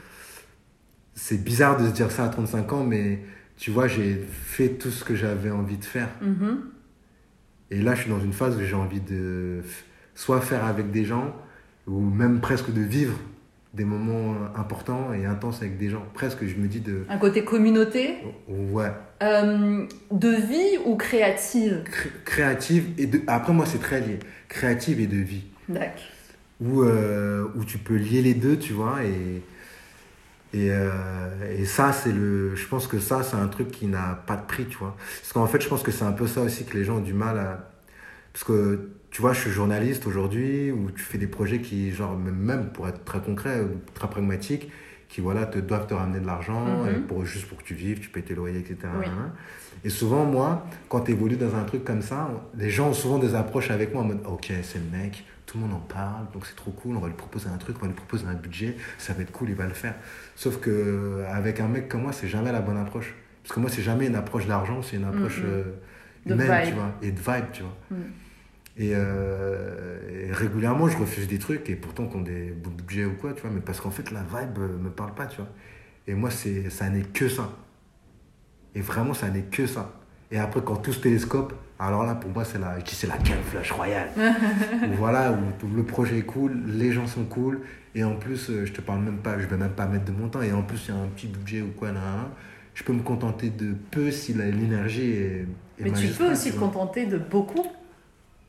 C'est 1.16 1.42
bizarre 1.42 1.78
de 1.78 1.88
se 1.88 1.94
dire 1.94 2.12
ça 2.12 2.26
à 2.26 2.30
35 2.30 2.74
ans, 2.74 2.84
mais 2.84 3.20
tu 3.62 3.69
vois, 3.69 3.88
j'ai 3.88 4.19
fait 4.32 4.69
tout 4.69 4.89
ce 4.89 5.04
que 5.04 5.13
j'avais 5.15 5.52
envie 5.52 5.78
de 5.78 5.86
faire. 5.86 6.10
Mhm. 6.21 6.62
Et 7.69 7.80
là, 7.82 7.93
je 7.93 8.02
suis 8.02 8.10
dans 8.10 8.19
une 8.19 8.34
phase 8.34 8.58
où 8.58 8.62
j'ai 8.65 8.74
envie 8.76 9.00
de 9.02 9.62
soit 10.15 10.41
faire 10.41 10.65
avec 10.65 10.89
des 10.89 11.06
gens, 11.06 11.36
ou 11.88 12.00
même 12.02 12.41
presque 12.41 12.74
de 12.74 12.82
vivre 12.82 13.13
des 13.76 13.86
moments 13.86 14.36
importants 14.56 15.13
et 15.13 15.26
intenses 15.28 15.62
avec 15.62 15.78
des 15.78 15.89
gens. 15.89 16.04
Presque, 16.15 16.45
je 16.47 16.56
me 16.56 16.67
dis 16.67 16.80
de. 16.80 17.06
Un 17.08 17.19
côté 17.19 17.43
communauté, 17.45 18.15
Ouais, 18.47 18.91
euh, 19.21 19.86
de 20.12 20.30
vie 20.30 20.78
ou 20.86 20.95
créative? 20.95 21.84
Cré- 21.86 22.10
créative 22.26 22.86
et 22.97 23.06
de 23.06 23.21
après 23.28 23.54
moi 23.54 23.65
c'est 23.67 23.78
très 23.80 24.02
lié 24.02 24.17
créative 24.50 25.00
et 25.00 25.08
de 25.08 25.17
vie 25.17 25.43
D'accord. 25.69 26.02
où 26.60 26.82
euh, 26.82 27.45
où 27.56 27.63
tu 27.63 27.78
peux 27.78 27.95
lier 27.95 28.21
les 28.24 28.34
deux 28.34 28.58
tu 28.58 28.74
vois 28.74 29.04
et 29.06 29.41
et, 30.54 30.70
euh, 30.72 30.90
et 31.58 31.66
ça 31.66 31.94
c'est 31.94 32.12
le 32.12 32.56
je 32.56 32.68
pense 32.68 32.88
que 32.88 33.00
ça 33.00 33.24
c'est 33.24 33.38
un 33.38 33.48
truc 33.48 33.72
qui 33.72 33.88
n'a 33.88 34.22
pas 34.28 34.36
de 34.36 34.46
prix 34.46 34.66
tu 34.66 34.78
vois 34.78 34.96
parce 35.22 35.34
qu'en 35.34 35.48
fait 35.48 35.62
je 35.62 35.68
pense 35.70 35.82
que 35.84 35.92
c'est 35.92 36.04
un 36.06 36.12
peu 36.12 36.28
ça 36.28 36.42
aussi 36.42 36.66
que 36.66 36.78
les 36.78 36.84
gens 36.84 36.98
ont 36.98 37.02
du 37.02 37.14
mal 37.14 37.38
à 37.40 37.70
parce 38.34 38.44
que 38.44 38.90
tu 39.12 39.22
vois 39.22 39.34
je 39.34 39.40
suis 39.42 39.52
journaliste 39.52 40.08
aujourd'hui 40.08 40.72
où 40.72 40.92
tu 40.92 41.02
fais 41.04 41.18
des 41.18 41.28
projets 41.28 41.60
qui 41.62 41.92
genre 41.92 42.18
même- 42.18 42.70
pour 42.74 42.88
être 42.88 43.04
très 43.06 43.20
concret 43.20 43.62
ou 43.62 43.80
très 43.94 44.10
pragmatique 44.10 44.70
qui 45.10 45.20
voilà 45.22 45.46
te 45.46 45.60
doivent 45.60 45.88
te 45.88 45.94
ramener 45.94 46.20
de 46.22 46.26
l'argent 46.26 46.66
Mhm. 46.84 46.90
et 46.90 47.00
pour 47.08 47.26
juste 47.26 47.48
pour 47.48 47.58
que 47.58 47.64
tu 47.64 47.74
vives 47.74 48.00
tu 48.00 48.10
payes 48.10 48.24
tes 48.24 48.36
loyers 48.36 48.60
etc 48.60 48.78
Oui. 49.00 49.06
hein. 49.08 49.32
Et 49.84 49.90
souvent, 49.90 50.26
moi, 50.26 50.64
quand 50.90 51.00
tu 51.02 51.12
évolues 51.14 51.38
dans 51.38 51.56
un 51.56 51.64
truc 51.64 51.84
comme 51.84 52.04
ça, 52.04 52.30
les 52.56 52.70
gens 52.70 52.90
ont 52.90 52.94
souvent 52.94 53.18
des 53.18 53.34
approches 53.34 53.72
avec 53.72 53.94
moi 53.94 54.04
en 54.04 54.06
mode 54.06 54.20
Ok, 54.28 54.52
c'est 54.62 54.78
le 54.78 54.98
mec, 54.98 55.24
tout 55.52 55.58
le 55.58 55.66
monde 55.66 55.74
en 55.74 55.80
parle, 55.80 56.28
donc 56.34 56.46
c'est 56.46 56.56
trop 56.56 56.72
cool, 56.72 56.96
on 56.96 57.00
va 57.02 57.08
lui 57.08 57.16
proposer 57.16 57.50
un 57.50 57.58
truc, 57.58 57.76
on 57.80 57.82
va 57.82 57.88
lui 57.88 57.94
proposer 57.96 58.26
un 58.26 58.36
budget, 58.36 58.78
ça 58.98 59.12
va 59.14 59.22
être 59.24 59.32
cool, 59.32 59.50
il 59.50 59.56
va 59.56 59.66
le 59.66 59.74
faire. 59.74 59.96
Sauf 60.36 60.60
que 60.62 61.24
avec 61.30 61.60
un 61.60 61.68
mec 61.68 61.90
comme 61.90 62.04
moi, 62.04 62.14
c'est 62.14 62.30
jamais 62.30 62.52
la 62.54 62.62
bonne 62.62 62.78
approche. 62.78 63.14
Parce 63.44 63.54
que 63.56 63.60
moi, 63.60 63.70
c'est 63.70 63.82
jamais 63.82 64.08
une 64.08 64.16
approche 64.16 64.46
d'argent, 64.48 64.82
c'est 64.82 64.96
une 64.96 65.04
approche 65.04 65.40
Mhm. 65.40 65.46
euh, 65.48 65.64
De 66.26 66.34
humaine, 66.36 66.48
tu 66.68 66.74
vois, 66.76 66.92
et 67.02 67.12
de 67.12 67.20
vibe, 67.20 67.46
tu 67.52 67.64
vois. 67.64 67.76
Et, 68.78 68.92
euh, 68.96 70.28
et 70.30 70.32
régulièrement, 70.32 70.88
je 70.88 70.98
refuse 70.98 71.28
des 71.28 71.40
trucs, 71.40 71.70
et 71.70 71.76
pourtant 71.76 72.06
qu'on 72.08 72.22
des 72.22 72.52
budgets 72.52 73.06
ou 73.06 73.14
quoi, 73.16 73.34
tu 73.34 73.42
vois, 73.42 73.52
mais 73.52 73.60
parce 73.62 73.82
qu'en 73.82 73.92
fait, 73.92 74.12
la 74.12 74.22
vibe 74.22 74.58
euh, 74.60 74.78
me 74.78 74.90
parle 74.90 75.14
pas, 75.14 75.26
tu 75.26 75.38
vois. 75.38 75.50
Et 76.08 76.14
moi, 76.14 76.30
c'est, 76.32 76.70
ça 76.70 76.90
n'est 76.90 77.02
que 77.04 77.28
ça. 77.28 77.50
Et 78.76 78.82
vraiment, 78.82 79.14
ça 79.14 79.30
n'est 79.30 79.44
que 79.44 79.68
ça. 79.68 79.92
Et 80.32 80.38
après, 80.40 80.62
quand 80.64 80.78
tout 80.78 80.94
se 80.94 81.00
télescope, 81.02 81.54
alors 81.82 82.04
là, 82.06 82.13
pour 82.13 82.30
moi, 82.30 82.44
c'est 82.46 82.60
la, 82.60 82.76
c'est 82.86 83.08
la 83.08 83.15
flash 83.15 83.72
royale. 83.72 84.10
Voilà, 84.98 85.32
où, 85.32 85.76
le 85.76 85.84
projet 85.84 86.20
est 86.20 86.24
cool, 86.24 86.62
les 86.67 86.91
gens 86.91 87.08
sont 87.08 87.24
cool, 87.24 87.62
et 87.96 88.04
en 88.04 88.15
plus, 88.15 88.50
euh, 88.50 88.65
je 88.65 88.72
te 88.72 88.82
parle 88.82 89.02
même 89.02 89.17
pas, 89.17 89.39
je 89.39 89.48
vais 89.48 89.58
même 89.58 89.72
pas 89.72 89.88
mettre 89.88 90.06
de 90.06 90.12
mon 90.12 90.28
temps, 90.30 90.41
et 90.41 90.52
en 90.52 90.62
plus, 90.62 90.86
il 90.88 90.94
y 90.94 90.98
a 90.98 91.02
un 91.02 91.08
petit 91.08 91.28
budget 91.28 91.62
ou 91.62 91.72
quoi, 91.78 91.88
là, 91.89 91.96
là, 91.96 92.30
je 92.76 92.84
peux 92.84 92.94
me 92.94 93.02
contenter 93.02 93.50
de 93.50 93.74
peu 93.89 94.12
si 94.12 94.34
l'énergie 94.34 95.12
est, 95.12 95.48
est 95.80 95.84
Mais 95.84 95.91
tu 95.91 96.08
peux 96.08 96.32
aussi 96.32 96.52
te 96.52 96.58
contenter 96.58 97.06
de 97.06 97.17
beaucoup. 97.17 97.65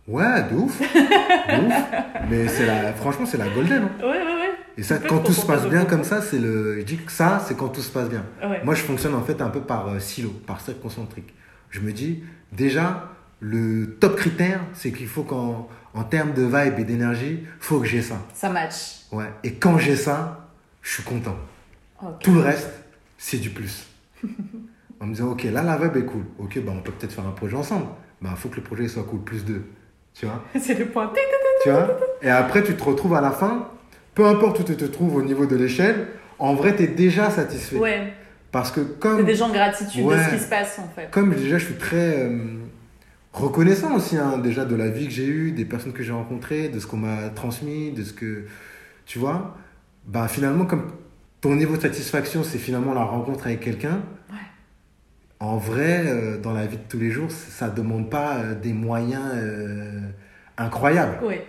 Ouais, 0.07 0.43
de 0.51 0.57
ouf. 0.57 0.79
de 0.81 1.67
ouf. 1.67 1.75
Mais 2.31 2.49
c'est 2.49 2.67
la, 2.67 2.93
franchement, 2.93 3.25
c'est 3.25 3.39
la 3.39 3.49
golden. 3.49 3.85
hein. 3.85 3.91
Ouais, 4.01 4.09
ouais, 4.09 4.19
ouais. 4.19 4.51
Et 4.77 4.83
ça, 4.83 4.99
quand 4.99 5.19
tout 5.19 5.33
se 5.33 5.47
passe 5.47 5.67
bien 5.69 5.85
comme 5.85 6.05
ça, 6.05 6.23
c'est 6.23 6.39
le. 6.39 6.81
Je 6.81 6.85
dis 6.85 6.97
que 6.97 7.13
ça, 7.13 7.43
c'est 7.47 7.57
quand 7.57 7.69
tout 7.69 7.81
se 7.83 7.91
passe 7.91 8.09
bien. 8.09 8.25
Ouais. 8.43 8.61
Moi, 8.65 8.75
je 8.75 8.83
fonctionne 8.83 9.15
en 9.15 9.23
fait 9.23 9.41
un 9.41 9.49
peu 9.49 9.61
par 9.61 9.89
euh, 9.89 9.99
silo, 9.99 10.31
par 10.47 10.61
cercle 10.61 10.81
concentrique. 10.81 11.35
Je 11.71 11.81
me 11.81 11.93
dis, 11.93 12.23
déjà, 12.53 13.11
le 13.45 13.97
top 13.99 14.15
critère, 14.17 14.61
c'est 14.73 14.93
qu'il 14.93 15.09
faut 15.09 15.25
qu'en 15.25 15.69
en 15.95 16.05
termes 16.05 16.33
de 16.33 16.45
vibe 16.45 16.79
et 16.79 16.85
d'énergie, 16.85 17.45
faut 17.59 17.81
que 17.81 17.87
j'ai 17.87 18.01
ça. 18.01 18.23
Ça 18.33 18.49
match. 18.49 19.01
Ouais. 19.11 19.31
Et 19.43 19.55
quand 19.55 19.79
j'ai 19.79 19.97
ça, 19.97 20.49
je 20.81 20.93
suis 20.95 21.03
content. 21.03 21.37
Tout 22.21 22.35
le 22.35 22.41
reste, 22.41 22.71
c'est 23.19 23.39
du 23.39 23.51
plus. 23.51 23.89
en 25.01 25.07
me 25.07 25.15
disant, 25.15 25.33
ok, 25.33 25.43
là, 25.45 25.63
la 25.63 25.77
vibe 25.77 25.97
est 25.97 26.05
cool. 26.05 26.23
Ok, 26.39 26.61
bah, 26.65 26.73
on 26.75 26.81
peut 26.81 26.93
peut-être 26.93 27.13
faire 27.13 27.27
un 27.27 27.33
projet 27.33 27.57
ensemble. 27.57 27.87
Bah, 28.21 28.31
il 28.31 28.37
faut 28.37 28.49
que 28.49 28.57
le 28.57 28.63
projet 28.63 28.87
soit 28.87 29.03
cool, 29.03 29.21
plus 29.23 29.45
deux. 29.45 29.65
Tu 30.15 30.25
vois? 30.25 30.45
C'est 30.61 30.79
le 30.79 30.87
point. 30.87 31.13
tu 31.65 31.71
vois? 31.71 31.99
Et 32.23 32.31
après, 32.31 32.63
tu 32.63 32.77
te 32.77 32.85
retrouves 32.85 33.15
à 33.15 33.21
la 33.21 33.33
fin, 33.33 33.69
peu 34.15 34.25
importe 34.25 34.61
où 34.61 34.63
tu 34.63 34.77
te 34.77 34.85
trouves 34.85 35.17
au 35.17 35.23
niveau 35.23 35.47
de 35.47 35.57
l'échelle, 35.57 36.07
en 36.39 36.55
vrai, 36.55 36.77
tu 36.77 36.85
es 36.85 36.89
déjà 36.89 37.29
satisfait. 37.29 37.77
Ouais. 37.77 38.13
Parce 38.53 38.71
que 38.71 38.81
T'es 38.81 38.99
comme, 39.01 39.25
déjà 39.25 39.47
en 39.47 39.53
gratitude 39.53 40.07
de 40.07 40.17
ce 40.17 40.35
qui 40.35 40.41
se 40.41 40.49
passe 40.49 40.79
en 40.79 40.89
fait. 40.95 41.11
comme 41.11 41.35
déjà, 41.35 41.57
je 41.59 41.65
suis 41.65 41.75
très 41.75 42.19
euh, 42.19 42.59
reconnaissant 43.33 43.95
aussi, 43.97 44.17
hein, 44.17 44.39
déjà 44.39 44.65
de 44.65 44.75
la 44.75 44.89
vie 44.89 45.07
que 45.07 45.13
j'ai 45.13 45.27
eue, 45.27 45.53
des 45.53 45.65
personnes 45.65 45.93
que 45.93 46.03
j'ai 46.03 46.13
rencontrées, 46.13 46.69
de 46.69 46.79
ce 46.79 46.87
qu'on 46.87 46.99
m'a 46.99 47.31
transmis, 47.31 47.93
de 47.93 48.03
ce 48.03 48.13
que. 48.13 48.45
Tu 49.07 49.19
vois 49.19 49.57
Bah, 50.07 50.29
finalement, 50.29 50.65
comme 50.65 50.93
ton 51.41 51.57
niveau 51.57 51.77
de 51.77 51.83
satisfaction, 51.83 52.45
c'est 52.45 52.59
finalement 52.59 52.95
la 52.95 53.03
rencontre 53.05 53.47
avec 53.47 53.61
quelqu'un. 53.61 54.01
Ouais. 54.31 54.37
En 55.41 55.57
vrai, 55.57 56.05
euh, 56.07 56.39
dans 56.39 56.53
la 56.53 56.67
vie 56.67 56.77
de 56.77 56.83
tous 56.89 56.99
les 56.99 57.11
jours, 57.11 57.31
ça 57.31 57.69
ne 57.69 57.75
demande 57.75 58.09
pas 58.09 58.37
euh, 58.37 58.55
des 58.55 58.73
moyens 58.73 59.33
euh, 59.35 60.01
incroyables. 60.57 61.25
Ouais. 61.25 61.45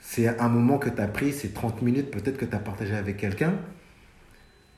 c'est 0.00 0.40
un 0.40 0.48
moment 0.48 0.78
que 0.78 0.88
tu 0.88 1.00
as 1.00 1.06
pris, 1.06 1.32
c'est 1.32 1.54
30 1.54 1.82
minutes 1.82 2.10
peut-être 2.10 2.36
que 2.36 2.44
tu 2.44 2.56
as 2.56 2.58
partagé 2.58 2.94
avec 2.94 3.16
quelqu'un, 3.16 3.54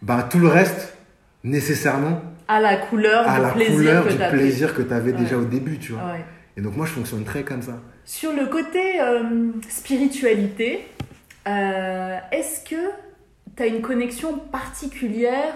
bah, 0.03 0.29
tout 0.29 0.39
le 0.39 0.49
reste, 0.49 0.99
nécessairement 1.43 2.21
à 2.49 2.61
la 2.61 2.77
couleur 2.77 3.29
à 3.29 3.37
du 3.37 3.43
la 3.43 3.49
plaisir 3.51 3.75
couleur 3.77 4.05
que 4.05 4.11
du 4.13 4.19
t'as 4.19 4.29
pris. 4.29 4.39
plaisir 4.39 4.75
que 4.75 4.83
tu 4.83 4.93
avais 4.95 5.13
Ouais. 5.13 5.19
déjà 5.19 5.37
au 5.37 5.45
début, 5.45 5.79
tu 5.79 5.93
vois. 5.93 6.03
Ouais. 6.13 6.25
Et 6.57 6.61
donc 6.61 6.77
moi 6.77 6.87
je 6.87 6.93
fonctionne 6.93 7.25
très 7.25 7.43
comme 7.43 7.63
ça. 7.63 7.81
Sur 8.05 8.33
le 8.33 8.47
côté 8.47 9.01
euh, 9.01 9.51
spiritualité, 9.69 10.87
euh, 11.49 12.17
est-ce 12.33 12.69
que 12.69 12.77
tu 13.57 13.63
as 13.63 13.67
une 13.67 13.81
connexion 13.83 14.39
particulière 14.39 15.55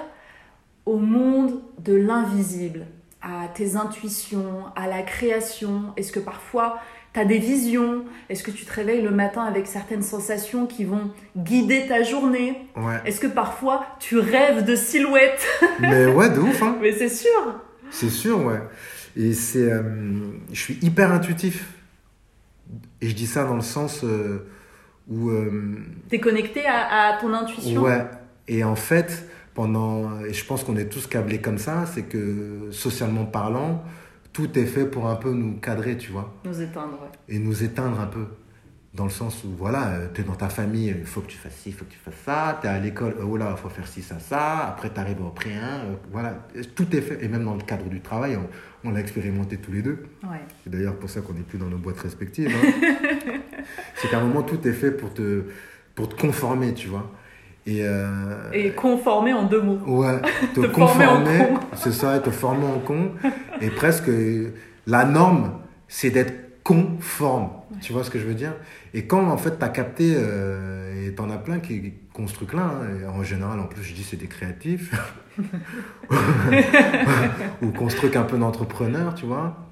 au 0.86 0.96
monde 0.98 1.60
de 1.78 1.94
l'invisible, 1.94 2.86
à 3.22 3.48
tes 3.54 3.76
intuitions, 3.76 4.64
à 4.76 4.86
la 4.86 5.02
création? 5.02 5.92
Est-ce 5.96 6.12
que 6.12 6.20
parfois 6.20 6.78
tu 7.14 7.20
as 7.20 7.24
des 7.24 7.38
visions 7.38 8.04
Est-ce 8.28 8.42
que 8.42 8.50
tu 8.50 8.64
te 8.64 8.72
réveilles 8.72 9.02
le 9.02 9.10
matin 9.10 9.42
avec 9.42 9.66
certaines 9.66 10.02
sensations 10.02 10.66
qui 10.66 10.84
vont 10.84 11.10
guider 11.36 11.86
ta 11.88 12.02
journée? 12.02 12.56
Ouais. 12.76 13.00
Est-ce 13.04 13.20
que 13.20 13.26
parfois 13.26 13.86
tu 14.00 14.18
rêves 14.18 14.64
de 14.64 14.76
silhouettes? 14.76 15.46
Mais 15.80 16.06
ouais, 16.06 16.30
de 16.30 16.38
ouf, 16.40 16.62
hein. 16.62 16.76
Mais 16.80 16.92
c'est 16.92 17.08
sûr 17.08 17.60
C'est 17.90 18.10
sûr, 18.10 18.44
ouais. 18.44 18.60
Et 19.16 19.32
c'est. 19.32 19.70
euh, 19.72 19.82
je 20.52 20.60
suis 20.60 20.78
hyper 20.82 21.12
intuitif. 21.12 21.72
Et 23.00 23.08
je 23.08 23.14
dis 23.14 23.26
ça 23.26 23.44
dans 23.44 23.54
le 23.56 23.62
sens 23.62 24.02
euh, 24.04 24.46
où. 25.08 25.30
euh, 25.30 25.76
Tu 26.10 26.16
es 26.16 26.20
connecté 26.20 26.66
à, 26.66 27.14
à 27.14 27.20
ton 27.20 27.32
intuition? 27.32 27.82
Ouais. 27.82 28.04
Et 28.46 28.62
en 28.64 28.76
fait, 28.76 29.26
pendant. 29.54 30.20
Et 30.24 30.32
je 30.34 30.44
pense 30.44 30.62
qu'on 30.64 30.76
est 30.76 30.88
tous 30.88 31.06
câblés 31.06 31.40
comme 31.40 31.58
ça, 31.58 31.84
c'est 31.92 32.02
que 32.02 32.68
socialement 32.70 33.24
parlant, 33.24 33.82
tout 34.38 34.56
est 34.56 34.66
fait 34.66 34.84
pour 34.86 35.08
un 35.08 35.16
peu 35.16 35.32
nous 35.32 35.54
cadrer, 35.58 35.96
tu 35.98 36.12
vois. 36.12 36.32
Nous 36.44 36.62
éteindre, 36.62 36.92
ouais. 37.02 37.10
Et 37.34 37.40
nous 37.40 37.64
éteindre 37.64 37.98
un 37.98 38.06
peu. 38.06 38.24
Dans 38.94 39.02
le 39.04 39.10
sens 39.10 39.42
où, 39.44 39.48
voilà, 39.56 39.98
tu 40.14 40.20
es 40.20 40.24
dans 40.24 40.36
ta 40.36 40.48
famille, 40.48 40.94
il 40.96 41.04
faut 41.04 41.20
que 41.22 41.26
tu 41.26 41.36
fasses 41.36 41.56
ci, 41.56 41.70
il 41.70 41.72
faut 41.74 41.84
que 41.84 41.90
tu 41.90 41.98
fasses 41.98 42.22
ça. 42.24 42.58
Tu 42.60 42.68
es 42.68 42.70
à 42.70 42.78
l'école, 42.78 43.16
euh, 43.18 43.24
oh 43.28 43.36
là, 43.36 43.48
il 43.56 43.60
faut 43.60 43.68
faire 43.68 43.86
ci, 43.88 44.00
ça, 44.00 44.20
ça. 44.20 44.66
Après, 44.68 44.92
tu 44.92 45.00
arrives 45.00 45.20
au 45.20 45.30
pré 45.30 45.54
1. 45.54 45.80
voilà, 46.12 46.46
tout 46.76 46.86
est 46.96 47.00
fait. 47.00 47.22
Et 47.24 47.28
même 47.28 47.44
dans 47.44 47.54
le 47.56 47.62
cadre 47.62 47.88
du 47.88 48.00
travail, 48.00 48.36
on, 48.36 48.88
on 48.88 48.92
l'a 48.92 49.00
expérimenté 49.00 49.56
tous 49.56 49.72
les 49.72 49.82
deux. 49.82 50.04
ouais. 50.22 50.38
C'est 50.62 50.70
d'ailleurs 50.70 50.94
pour 50.96 51.10
ça 51.10 51.20
qu'on 51.20 51.32
n'est 51.34 51.40
plus 51.42 51.58
dans 51.58 51.66
nos 51.68 51.78
boîtes 51.78 51.98
respectives. 52.00 52.48
hein. 52.54 53.00
c'est 53.96 54.08
qu'à 54.08 54.20
un 54.20 54.24
moment, 54.24 54.42
tout 54.42 54.66
est 54.68 54.72
fait 54.72 54.92
pour 54.92 55.12
te, 55.12 55.42
pour 55.96 56.08
te 56.08 56.14
conformer, 56.20 56.74
tu 56.74 56.86
vois. 56.88 57.10
Et, 57.68 57.82
euh, 57.82 58.50
Et 58.54 58.70
conformer 58.70 59.34
en 59.34 59.44
deux 59.44 59.60
mots. 59.60 59.78
ouais, 59.86 60.22
te, 60.54 60.60
conformer, 60.66 61.38
con. 61.38 61.60
c'est 61.74 61.92
ça, 61.92 62.18
te 62.18 62.30
former 62.30 62.64
en 62.64 62.78
con. 62.78 63.10
Et 63.60 63.68
presque, 63.68 64.10
la 64.86 65.04
norme, 65.04 65.52
c'est 65.86 66.08
d'être 66.08 66.62
conforme. 66.62 67.50
Tu 67.82 67.92
vois 67.92 68.04
ce 68.04 68.10
que 68.10 68.18
je 68.18 68.24
veux 68.24 68.34
dire? 68.34 68.54
Et 68.94 69.06
quand, 69.06 69.28
en 69.28 69.36
fait, 69.36 69.58
tu 69.58 69.64
as 69.64 69.68
capté, 69.68 70.14
euh, 70.16 71.06
et 71.08 71.14
t'en 71.14 71.28
as 71.28 71.36
plein 71.36 71.58
qui, 71.58 71.92
ont 72.18 72.26
ce 72.26 72.34
truc-là, 72.34 72.62
hein, 72.62 73.08
en 73.14 73.22
général, 73.22 73.60
en 73.60 73.66
plus, 73.66 73.82
je 73.82 73.92
dis 73.94 74.02
c'est 74.02 74.16
des 74.16 74.28
créatifs, 74.28 74.92
ou 77.62 77.70
truc 77.90 78.16
un 78.16 78.22
peu 78.22 78.38
d'entrepreneur, 78.38 79.14
tu 79.14 79.26
vois, 79.26 79.68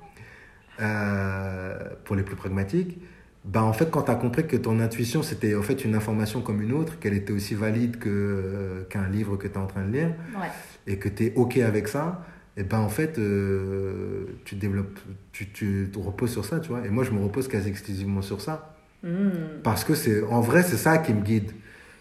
euh, 0.80 1.78
pour 2.04 2.14
les 2.14 2.22
plus 2.22 2.36
pragmatiques, 2.36 2.98
ben 3.46 3.62
en 3.62 3.72
fait, 3.72 3.90
quand 3.90 4.02
tu 4.02 4.10
as 4.10 4.16
compris 4.16 4.46
que 4.46 4.56
ton 4.56 4.80
intuition, 4.80 5.22
c'était 5.22 5.54
en 5.54 5.62
fait 5.62 5.84
une 5.84 5.94
information 5.94 6.40
comme 6.40 6.60
une 6.60 6.72
autre, 6.72 6.98
qu'elle 6.98 7.14
était 7.14 7.32
aussi 7.32 7.54
valide 7.54 7.98
que, 7.98 8.08
euh, 8.08 8.82
qu'un 8.90 9.08
livre 9.08 9.36
que 9.36 9.46
tu 9.46 9.54
es 9.54 9.58
en 9.58 9.66
train 9.66 9.84
de 9.86 9.92
lire, 9.92 10.08
Ouais. 10.38 10.48
et 10.86 10.98
que 10.98 11.08
tu 11.08 11.26
es 11.26 11.32
OK 11.36 11.56
avec 11.58 11.86
ça, 11.88 12.24
et 12.56 12.64
ben 12.64 12.78
en 12.78 12.88
fait, 12.88 13.18
euh, 13.18 14.24
tu 14.44 14.54
développes, 14.56 14.98
tu, 15.32 15.48
tu 15.50 15.88
te 15.92 15.98
reposes 15.98 16.32
sur 16.32 16.44
ça, 16.44 16.58
tu 16.58 16.70
vois. 16.70 16.84
Et 16.86 16.88
moi, 16.90 17.04
je 17.04 17.10
me 17.10 17.20
repose 17.22 17.48
quasi 17.48 17.68
exclusivement 17.68 18.22
sur 18.22 18.40
ça. 18.40 18.74
Hmm. 19.02 19.60
Parce 19.62 19.84
que 19.84 19.94
c'est, 19.94 20.22
en 20.24 20.40
vrai, 20.40 20.62
c'est 20.62 20.78
ça 20.78 20.98
qui 20.98 21.12
me 21.12 21.20
guide. 21.20 21.52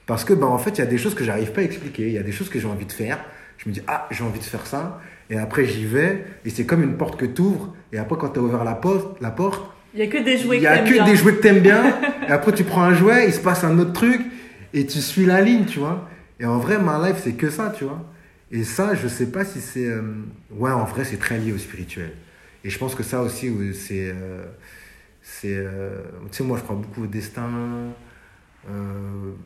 Parce 0.06 0.24
que, 0.24 0.34
ben, 0.34 0.48
en 0.48 0.58
fait, 0.58 0.72
il 0.72 0.80
y 0.80 0.82
a 0.82 0.86
des 0.86 0.98
choses 0.98 1.14
que 1.14 1.24
j'arrive 1.26 1.52
pas 1.52 1.62
à 1.62 1.64
expliquer. 1.66 2.08
Il 2.08 2.14
y 2.14 2.18
a 2.18 2.24
des 2.24 2.32
choses 2.32 2.50
que 2.50 2.58
j'ai 2.60 2.68
envie 2.68 2.86
de 2.86 2.92
faire. 2.92 3.20
Je 3.58 3.68
me 3.68 3.74
dis, 3.74 3.82
ah, 3.88 4.08
j'ai 4.12 4.24
envie 4.24 4.40
de 4.40 4.44
faire 4.46 4.66
ça. 4.66 5.02
Et 5.30 5.38
après, 5.38 5.66
j'y 5.66 5.86
vais. 5.86 6.24
Et 6.46 6.50
c'est 6.50 6.66
comme 6.66 6.82
une 6.84 6.96
porte 6.96 7.20
que 7.20 7.26
tu 7.26 7.42
ouvres. 7.42 7.76
Et 7.92 7.98
après, 7.98 8.18
quand 8.18 8.30
tu 8.30 8.40
as 8.40 8.42
ouvert 8.42 8.64
la 8.64 8.76
porte, 8.76 9.20
la 9.22 9.32
porte, 9.32 9.75
Il 9.96 10.02
n'y 10.02 10.04
a 10.04 10.08
que 10.08 10.18
des 10.24 10.38
jouets 10.38 10.58
il 10.58 10.64
que 10.64 10.68
a 10.68 10.78
t'aimes 10.78 10.86
que 10.86 10.94
bien. 10.94 11.06
des 11.06 11.16
jouets 11.16 11.36
que 11.36 11.42
t'aimes 11.42 11.60
bien. 11.62 11.84
et 12.28 12.32
après, 12.32 12.52
tu 12.54 12.64
prends 12.66 12.84
un 12.84 12.94
jouet, 12.94 13.28
il 13.28 13.34
se 13.34 13.40
passe 13.40 13.64
un 13.64 13.80
autre 13.80 13.94
truc. 13.94 14.22
Et 14.74 14.86
tu 14.86 15.00
suis 15.00 15.26
la 15.26 15.42
ligne, 15.42 15.66
tu 15.66 15.80
vois. 15.80 16.10
Et 16.40 16.46
en 16.46 16.58
vrai, 16.60 16.78
ma 16.80 17.08
life, 17.08 17.22
c'est 17.24 17.34
que 17.34 17.50
ça, 17.50 17.74
tu 17.76 17.86
vois. 17.86 18.04
Et 18.52 18.64
ça, 18.64 18.94
je 18.94 19.08
sais 19.08 19.28
pas 19.32 19.46
si 19.46 19.62
c'est. 19.62 19.88
euh, 19.88 20.02
Ouais, 20.52 20.72
en 20.72 20.84
vrai, 20.86 21.06
c'est 21.06 21.18
très 21.18 21.38
lié 21.40 21.54
au 21.54 21.58
spirituel. 21.58 22.12
Et 22.64 22.70
je 22.70 22.78
pense 22.78 22.94
que 22.96 23.04
ça 23.04 23.22
aussi, 23.22 23.48
euh, 23.48 23.74
c'est. 23.74 24.10
euh, 24.14 24.44
c'est. 25.22 25.56
euh, 25.56 26.02
Tu 26.32 26.38
sais, 26.40 26.44
moi, 26.44 26.58
je 26.58 26.64
crois 26.64 26.76
beaucoup 26.76 27.04
au 27.04 27.08
destin. 27.08 27.48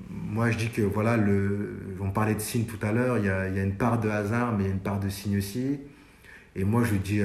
Moi, 0.09 0.51
je 0.51 0.57
dis 0.57 0.69
que, 0.69 0.81
voilà, 0.81 1.17
le, 1.17 1.77
on 1.99 2.09
parlait 2.11 2.35
de 2.35 2.39
signe 2.39 2.65
tout 2.65 2.83
à 2.85 2.91
l'heure. 2.91 3.17
Il 3.17 3.25
y 3.25 3.29
a, 3.29 3.47
y 3.49 3.59
a 3.59 3.63
une 3.63 3.75
part 3.75 3.99
de 3.99 4.09
hasard, 4.09 4.53
mais 4.57 4.63
il 4.65 4.67
y 4.67 4.69
a 4.69 4.73
une 4.73 4.79
part 4.79 4.99
de 4.99 5.09
signe 5.09 5.37
aussi. 5.37 5.79
Et 6.55 6.63
moi, 6.63 6.83
je 6.83 6.95
dis 6.95 7.21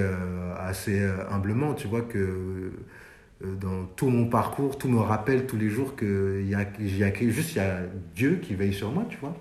assez 0.58 1.00
humblement, 1.30 1.74
tu 1.74 1.88
vois, 1.88 2.02
que 2.02 2.72
dans 3.60 3.84
tout 3.96 4.08
mon 4.08 4.26
parcours, 4.28 4.78
tout 4.78 4.88
me 4.88 4.98
rappelle 5.00 5.46
tous 5.46 5.56
les 5.56 5.68
jours 5.68 5.96
qu'il 5.96 6.46
y 6.48 6.54
a, 6.54 6.66
y 6.80 7.02
a 7.04 7.10
que- 7.10 7.28
juste 7.30 7.52
il 7.52 7.58
y 7.58 7.60
a 7.60 7.80
Dieu 8.14 8.38
qui 8.42 8.54
veille 8.54 8.72
sur 8.74 8.90
moi, 8.92 9.06
tu 9.08 9.18
vois. 9.18 9.36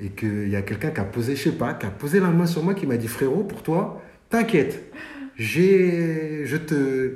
Et 0.00 0.10
qu'il 0.10 0.48
y 0.48 0.56
a 0.56 0.62
quelqu'un 0.62 0.90
qui 0.90 1.00
a 1.00 1.04
posé, 1.04 1.34
je 1.36 1.42
sais 1.44 1.52
pas, 1.52 1.74
qui 1.74 1.86
a 1.86 1.90
posé 1.90 2.20
la 2.20 2.28
main 2.30 2.46
sur 2.46 2.62
moi, 2.62 2.74
qui 2.74 2.86
m'a 2.86 2.96
dit 2.96 3.08
frérot, 3.08 3.44
pour 3.44 3.62
toi, 3.62 4.00
t'inquiète, 4.30 4.92
j'ai, 5.36 6.44
je 6.46 6.56
te, 6.56 7.12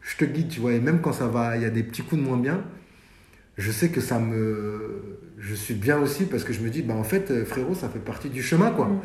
je 0.00 0.16
te 0.16 0.24
guide, 0.24 0.48
tu 0.48 0.60
vois. 0.60 0.72
Et 0.72 0.80
même 0.80 1.00
quand 1.00 1.12
ça 1.12 1.28
va, 1.28 1.56
il 1.56 1.62
y 1.62 1.66
a 1.66 1.70
des 1.70 1.82
petits 1.82 2.02
coups 2.02 2.22
de 2.22 2.26
moins 2.26 2.38
bien, 2.38 2.64
je 3.58 3.70
sais 3.70 3.90
que 3.90 4.00
ça 4.00 4.18
me, 4.18 5.18
je 5.38 5.54
suis 5.54 5.74
bien 5.74 5.98
aussi 6.00 6.24
parce 6.24 6.44
que 6.44 6.52
je 6.52 6.60
me 6.62 6.70
dis, 6.70 6.82
bah 6.82 6.94
en 6.94 7.04
fait, 7.04 7.30
euh, 7.30 7.44
frérot, 7.44 7.74
ça 7.74 7.88
fait 7.88 7.98
partie 7.98 8.30
du 8.30 8.42
chemin, 8.42 8.70
quoi. 8.70 8.86
Mm. 8.86 9.00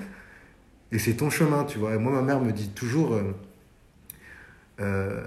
Et 0.94 1.00
c'est 1.00 1.14
ton 1.16 1.30
chemin, 1.30 1.66
tu 1.66 1.80
vois. 1.80 1.96
Et 1.96 1.98
moi, 1.98 2.12
ma 2.14 2.22
mère 2.22 2.42
me 2.42 2.52
dit 2.52 2.70
toujours, 2.70 3.14
euh, 3.14 3.34
euh, 4.80 5.22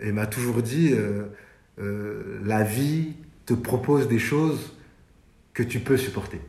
elle 0.00 0.14
m'a 0.14 0.26
toujours 0.26 0.62
dit, 0.62 0.92
euh, 0.92 1.24
euh, 1.78 2.40
la 2.44 2.62
vie 2.62 3.14
te 3.44 3.54
propose 3.54 4.08
des 4.08 4.18
choses 4.18 4.74
que 5.54 5.62
tu 5.62 5.80
peux 5.80 5.96
supporter. 5.96 6.40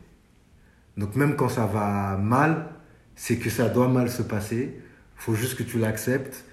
Donc 0.97 1.16
même 1.16 1.36
quand 1.36 1.49
ça 1.49 1.66
va 1.66 2.18
mal, 2.18 2.68
c'est 3.16 3.38
que 3.38 3.49
ça 3.49 3.70
doit 3.70 3.88
mal 3.88 4.10
se 4.10 4.22
passer. 4.22 4.74
Il 4.76 5.22
faut 5.22 5.36
juste 5.36 5.58
que 5.58 5.64
tu 5.64 5.78
l'acceptes 5.78 6.45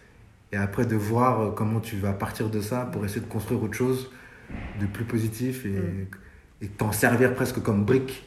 et 0.52 0.56
après 0.56 0.86
de 0.86 0.96
voir 0.96 1.54
comment 1.54 1.80
tu 1.80 1.96
vas 1.96 2.12
partir 2.12 2.50
de 2.50 2.60
ça 2.60 2.88
pour 2.92 3.04
essayer 3.04 3.20
de 3.20 3.26
construire 3.26 3.62
autre 3.62 3.74
chose 3.74 4.10
de 4.80 4.86
plus 4.86 5.04
positif 5.04 5.64
et, 5.64 6.08
et 6.60 6.68
t'en 6.68 6.92
servir 6.92 7.34
presque 7.34 7.60
comme 7.62 7.84
brique 7.84 8.24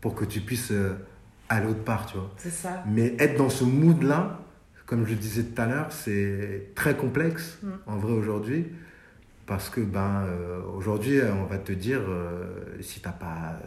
pour 0.00 0.14
que 0.14 0.24
tu 0.24 0.40
puisses 0.40 0.72
aller 1.48 1.66
autre 1.66 1.82
part, 1.82 2.06
tu 2.06 2.18
vois. 2.18 2.30
C'est 2.36 2.50
ça. 2.50 2.84
Mais 2.86 3.14
être 3.18 3.36
dans 3.38 3.48
ce 3.48 3.64
mood-là, 3.64 4.40
comme 4.86 5.04
je 5.04 5.10
le 5.10 5.16
disais 5.16 5.42
tout 5.44 5.60
à 5.60 5.66
l'heure, 5.66 5.92
c'est 5.92 6.70
très 6.74 6.96
complexe 6.96 7.58
Mm. 7.62 7.68
en 7.86 7.96
vrai 7.98 8.12
aujourd'hui. 8.12 8.66
Parce 9.46 9.68
que 9.70 9.80
ben, 9.80 10.24
euh, 10.26 10.60
aujourd'hui, 10.76 11.20
euh, 11.20 11.32
on 11.34 11.44
va 11.44 11.58
te 11.58 11.70
dire, 11.72 12.00
euh, 12.08 12.44
si 12.80 13.00
t'as 13.00 13.12
pas 13.12 13.56
euh, 13.62 13.66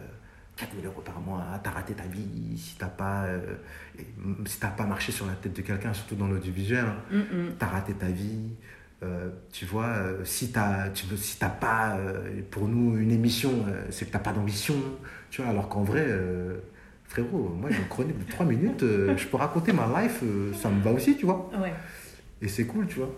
4000 0.56 0.84
euros 0.84 1.00
par 1.00 1.20
mois, 1.20 1.42
t'as 1.64 1.70
raté 1.70 1.94
ta 1.94 2.02
vie, 2.04 2.58
si 2.58 2.76
t'as 2.76 2.88
pas, 2.88 3.24
euh, 3.24 3.40
si 4.44 4.60
t'as 4.60 4.68
pas 4.68 4.84
marché 4.84 5.10
sur 5.10 5.26
la 5.26 5.32
tête 5.32 5.54
de 5.56 5.62
quelqu'un, 5.62 5.94
surtout 5.94 6.16
dans 6.16 6.28
l'audiovisuel, 6.28 6.84
hein, 6.84 6.96
Mm, 7.10 7.16
mm. 7.18 7.52
t'as 7.58 7.66
raté 7.66 7.94
ta 7.94 8.08
vie. 8.08 8.50
Euh, 9.02 9.30
tu 9.50 9.64
vois, 9.64 9.86
euh, 9.86 10.22
si 10.26 10.52
t'as, 10.52 10.90
tu 10.90 11.06
veux, 11.06 11.16
si 11.16 11.38
t'as 11.38 11.48
pas, 11.48 11.96
euh, 11.96 12.42
pour 12.50 12.68
nous, 12.68 12.98
une 12.98 13.10
émission, 13.10 13.64
euh, 13.68 13.84
c'est 13.88 14.04
que 14.04 14.12
t'as 14.12 14.18
pas 14.18 14.32
d'ambition. 14.34 14.74
Tu 15.30 15.40
vois, 15.40 15.50
alors 15.50 15.70
qu'en 15.70 15.82
vrai, 15.82 16.04
euh, 16.06 16.58
frérot, 17.10 17.52
moi 17.60 17.70
j'ai 17.70 17.78
une 17.78 17.88
chronique 17.88 18.18
de 18.18 18.30
3 18.30 18.46
minutes, 18.46 18.82
euh, 18.84 19.16
je 19.16 19.26
peux 19.26 19.36
raconter 19.36 19.72
ma 19.72 20.02
life, 20.02 20.20
euh, 20.22 20.52
ça 20.54 20.70
me 20.70 20.80
va 20.80 20.92
aussi, 20.92 21.16
tu 21.16 21.26
vois. 21.26 21.50
Ouais. 21.60 21.72
Et 22.40 22.48
c'est 22.48 22.64
cool, 22.64 22.86
tu 22.86 23.00
vois. 23.00 23.10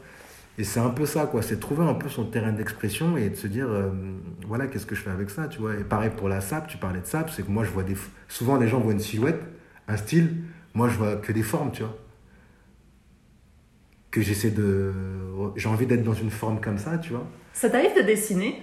Et 0.58 0.64
c'est 0.64 0.80
un 0.80 0.88
peu 0.90 1.06
ça, 1.06 1.26
quoi. 1.26 1.42
C'est 1.42 1.60
trouver 1.60 1.84
un 1.84 1.94
peu 1.94 2.08
son 2.08 2.24
terrain 2.24 2.52
d'expression 2.52 3.16
et 3.16 3.28
de 3.28 3.36
se 3.36 3.46
dire, 3.46 3.68
euh, 3.68 3.90
voilà, 4.46 4.66
qu'est-ce 4.66 4.86
que 4.86 4.94
je 4.94 5.02
fais 5.02 5.10
avec 5.10 5.30
ça, 5.30 5.46
tu 5.46 5.60
vois. 5.60 5.74
Et 5.74 5.84
pareil 5.84 6.10
pour 6.16 6.28
la 6.28 6.40
sap, 6.40 6.68
tu 6.68 6.78
parlais 6.78 7.00
de 7.00 7.06
sap, 7.06 7.30
c'est 7.30 7.42
que 7.42 7.50
moi, 7.50 7.64
je 7.64 7.70
vois 7.70 7.82
des. 7.82 7.96
Souvent, 8.28 8.56
les 8.58 8.68
gens 8.68 8.80
voient 8.80 8.92
une 8.92 8.98
silhouette, 8.98 9.40
un 9.88 9.96
style. 9.96 10.36
Moi, 10.74 10.88
je 10.88 10.96
vois 10.96 11.16
que 11.16 11.32
des 11.32 11.42
formes, 11.42 11.70
tu 11.70 11.82
vois. 11.82 11.96
Que 14.10 14.20
j'essaie 14.20 14.50
de. 14.50 14.92
J'ai 15.56 15.68
envie 15.68 15.86
d'être 15.86 16.04
dans 16.04 16.14
une 16.14 16.30
forme 16.30 16.60
comme 16.60 16.78
ça, 16.78 16.98
tu 16.98 17.12
vois. 17.12 17.26
Ça 17.52 17.70
t'arrive 17.70 17.96
de 17.96 18.02
dessiner? 18.02 18.62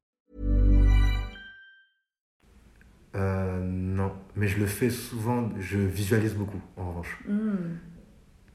Euh, 3.15 3.59
non, 3.63 4.11
mais 4.35 4.47
je 4.47 4.57
le 4.59 4.65
fais 4.65 4.89
souvent, 4.89 5.49
je 5.59 5.77
visualise 5.77 6.33
beaucoup 6.33 6.61
en 6.77 6.89
revanche. 6.89 7.19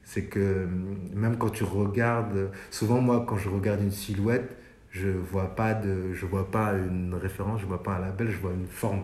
C'est 0.03 0.23
que 0.23 0.67
même 1.13 1.37
quand 1.37 1.49
tu 1.49 1.63
regardes, 1.63 2.49
souvent 2.71 3.01
moi 3.01 3.25
quand 3.27 3.37
je 3.37 3.49
regarde 3.49 3.81
une 3.81 3.91
silhouette, 3.91 4.55
je 4.89 5.09
vois 5.09 5.53
pas 5.55 5.73
de, 5.73 6.13
je 6.13 6.25
vois 6.25 6.49
pas 6.49 6.73
une 6.73 7.13
référence, 7.13 7.61
je 7.61 7.65
vois 7.65 7.83
pas 7.83 7.91
un 7.95 7.99
label, 7.99 8.31
je 8.31 8.37
vois 8.37 8.53
une 8.53 8.65
forme. 8.67 9.03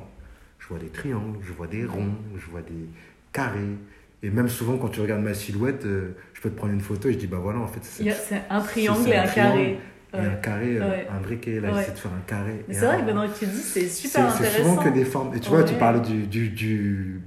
Je 0.60 0.70
vois 0.70 0.80
des 0.80 0.88
triangles, 0.88 1.39
je 1.41 1.51
vois 1.51 1.68
des 1.68 1.86
ronds, 1.86 2.16
je 2.38 2.49
vois 2.49 2.62
des 2.62 2.88
carrés. 3.34 3.78
Et 4.24 4.30
même 4.30 4.47
souvent 4.47 4.78
quand 4.78 4.88
tu 4.88 5.01
regardes 5.01 5.22
ma 5.22 5.34
silhouette, 5.34 5.86
euh, 5.86 6.16
je 6.34 6.39
peux 6.41 6.49
te 6.49 6.56
prendre 6.56 6.72
une 6.74 6.80
photo 6.80 7.10
et 7.10 7.14
je 7.14 7.18
dis 7.18 7.28
bah 7.28 7.39
voilà 7.41 7.60
en 7.60 7.68
fait 7.68 7.82
C'est 7.84 8.41
un 8.49 8.62
triangle 8.62 9.10
et 9.10 9.18
un 9.18 9.24
triangle 9.28 9.56
carré. 9.58 9.80
Et 10.14 10.18
Ouais. 10.20 10.26
un 10.28 10.36
carré, 10.36 10.78
euh, 10.78 10.89
Ouais. 10.89 11.07
un 11.11 11.22
briquet, 11.22 11.59
là 11.59 11.70
j'essaie 11.76 11.91
de 11.91 11.97
faire 11.97 12.11
un 12.11 12.22
carré. 12.28 12.64
C'est 12.70 12.86
vrai 12.86 12.95
un- 12.95 12.99
que 12.99 13.05
maintenant 13.05 13.28
que 13.28 13.39
tu 13.39 13.45
dis, 13.47 13.57
c'est 13.61 13.82
c'est 13.82 13.88
super 14.07 14.30
c'est 14.32 14.45
intéressant. 14.45 14.57
souvent 14.70 14.76
que 14.84 14.89
des 14.89 15.05
formes. 15.05 15.36
Et 15.36 15.39
tu 15.39 15.49
vois, 15.49 15.64
tu 15.64 15.74
parlais 15.74 16.01
du, 16.01 16.28
du, 16.28 16.49
du 16.49 17.22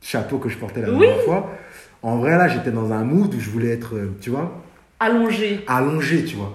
chapeau 0.00 0.38
que 0.38 0.48
je 0.48 0.56
portais 0.56 0.82
la 0.82 0.90
Oui. 0.90 1.00
dernière 1.00 1.24
fois. 1.24 1.50
En 2.02 2.16
vrai, 2.18 2.36
là, 2.38 2.46
j'étais 2.46 2.70
dans 2.70 2.92
un 2.92 3.02
mood 3.02 3.34
où 3.34 3.40
je 3.40 3.50
voulais 3.50 3.70
être, 3.72 3.96
euh, 3.96 4.16
tu 4.20 4.30
vois, 4.30 4.52
Allongé. 5.00 5.64
allongé, 5.66 6.24
tu 6.24 6.36
vois. 6.36 6.54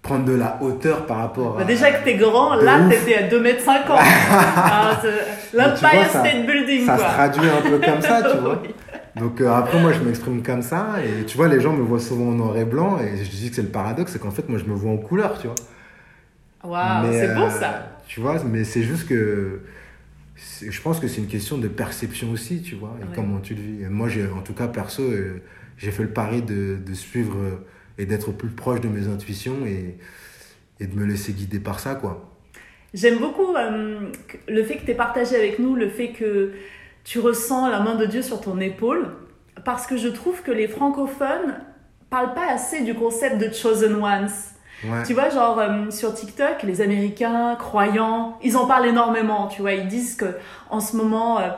Prendre 0.00 0.24
de 0.24 0.32
la 0.34 0.58
hauteur 0.62 1.04
par 1.06 1.18
rapport 1.18 1.54
Bah 1.56 1.60
à. 1.62 1.64
déjà 1.64 1.92
que 1.92 2.02
t'es 2.04 2.14
grand, 2.14 2.54
là 2.56 2.80
t'étais 2.90 3.14
à 3.16 3.28
2m50. 3.28 3.98
ah, 4.00 4.98
c'est- 5.02 5.56
L'Empire 5.56 6.08
State 6.08 6.46
Building, 6.46 6.86
Ça 6.86 6.96
quoi. 6.96 7.08
se 7.08 7.12
traduit 7.14 7.48
un 7.50 7.60
peu 7.70 7.78
comme 7.78 8.00
ça, 8.00 8.22
tu 8.22 8.38
vois. 8.40 8.58
Oui. 8.62 8.70
Donc 9.16 9.40
euh, 9.40 9.50
après, 9.50 9.80
moi, 9.80 9.92
je 9.92 10.00
m'exprime 10.00 10.42
comme 10.42 10.62
ça. 10.62 10.96
Et 11.04 11.24
tu 11.26 11.36
vois, 11.36 11.48
les 11.48 11.60
gens 11.60 11.72
me 11.74 11.82
voient 11.82 12.00
souvent 12.00 12.28
en 12.28 12.32
noir 12.32 12.56
et 12.56 12.64
blanc. 12.64 12.98
Et 12.98 13.24
je 13.24 13.30
dis 13.30 13.50
que 13.50 13.56
c'est 13.56 13.62
le 13.62 13.68
paradoxe, 13.68 14.12
c'est 14.12 14.18
qu'en 14.18 14.30
fait, 14.30 14.48
moi, 14.48 14.58
je 14.58 14.64
me 14.64 14.74
vois 14.74 14.90
en 14.92 14.96
couleur, 14.96 15.38
tu 15.38 15.46
vois. 15.48 15.56
Waouh, 16.64 17.06
Mais, 17.08 17.20
c'est 17.20 17.34
beau 17.34 17.42
euh, 17.42 17.50
ça. 17.50 17.98
Tu 18.06 18.20
vois, 18.20 18.42
mais 18.44 18.64
c'est 18.64 18.82
juste 18.82 19.08
que. 19.08 19.60
Je 20.62 20.80
pense 20.80 20.98
que 20.98 21.08
c'est 21.08 21.20
une 21.20 21.28
question 21.28 21.58
de 21.58 21.68
perception 21.68 22.30
aussi, 22.32 22.62
tu 22.62 22.74
vois, 22.74 22.96
et 23.00 23.04
Ouais. 23.04 23.10
comment 23.14 23.38
tu 23.40 23.54
le 23.54 23.60
vis. 23.62 23.82
Et 23.84 23.88
moi, 23.88 24.08
en 24.36 24.40
tout 24.40 24.54
cas, 24.54 24.66
perso, 24.66 25.02
euh, 25.02 25.40
j'ai 25.76 25.90
fait 25.92 26.02
le 26.02 26.08
pari 26.10 26.42
de, 26.42 26.78
de 26.84 26.94
suivre 26.94 27.36
euh, 27.38 27.66
et 27.98 28.06
d'être 28.06 28.32
plus 28.32 28.48
proche 28.48 28.80
de 28.80 28.88
mes 28.88 29.06
intuitions 29.08 29.66
et, 29.66 29.98
et 30.80 30.86
de 30.86 30.96
me 30.98 31.04
laisser 31.04 31.32
guider 31.32 31.60
par 31.60 31.78
ça, 31.80 31.94
quoi. 31.94 32.28
J'aime 32.94 33.18
beaucoup 33.18 33.54
euh, 33.56 34.10
le 34.48 34.64
fait 34.64 34.76
que 34.76 34.84
tu 34.84 34.90
aies 34.90 34.94
partagé 34.96 35.36
avec 35.36 35.58
nous, 35.58 35.76
le 35.76 35.88
fait 35.88 36.08
que 36.08 36.52
tu 37.04 37.18
ressens 37.18 37.68
la 37.68 37.80
main 37.80 37.94
de 37.94 38.06
Dieu 38.06 38.22
sur 38.22 38.40
ton 38.40 38.60
épaule, 38.60 39.10
parce 39.64 39.86
que 39.86 39.96
je 39.96 40.08
trouve 40.08 40.42
que 40.42 40.50
les 40.50 40.68
francophones 40.68 41.60
parlent 42.10 42.34
pas 42.34 42.50
assez 42.50 42.82
du 42.82 42.94
concept 42.94 43.38
de 43.38 43.52
chosen 43.52 43.94
ones. 44.02 44.28
Ouais. 44.84 45.02
Tu 45.06 45.14
vois, 45.14 45.28
genre 45.30 45.58
euh, 45.58 45.90
sur 45.90 46.12
TikTok, 46.12 46.64
les 46.64 46.80
Américains 46.80 47.54
croyants, 47.56 48.38
ils 48.42 48.56
en 48.56 48.66
parlent 48.66 48.86
énormément. 48.86 49.46
Tu 49.46 49.62
vois, 49.62 49.72
ils 49.72 49.86
disent 49.86 50.16
que 50.16 50.36
en 50.70 50.80
ce 50.80 50.96
moment, 50.96 51.38
euh, 51.38 51.50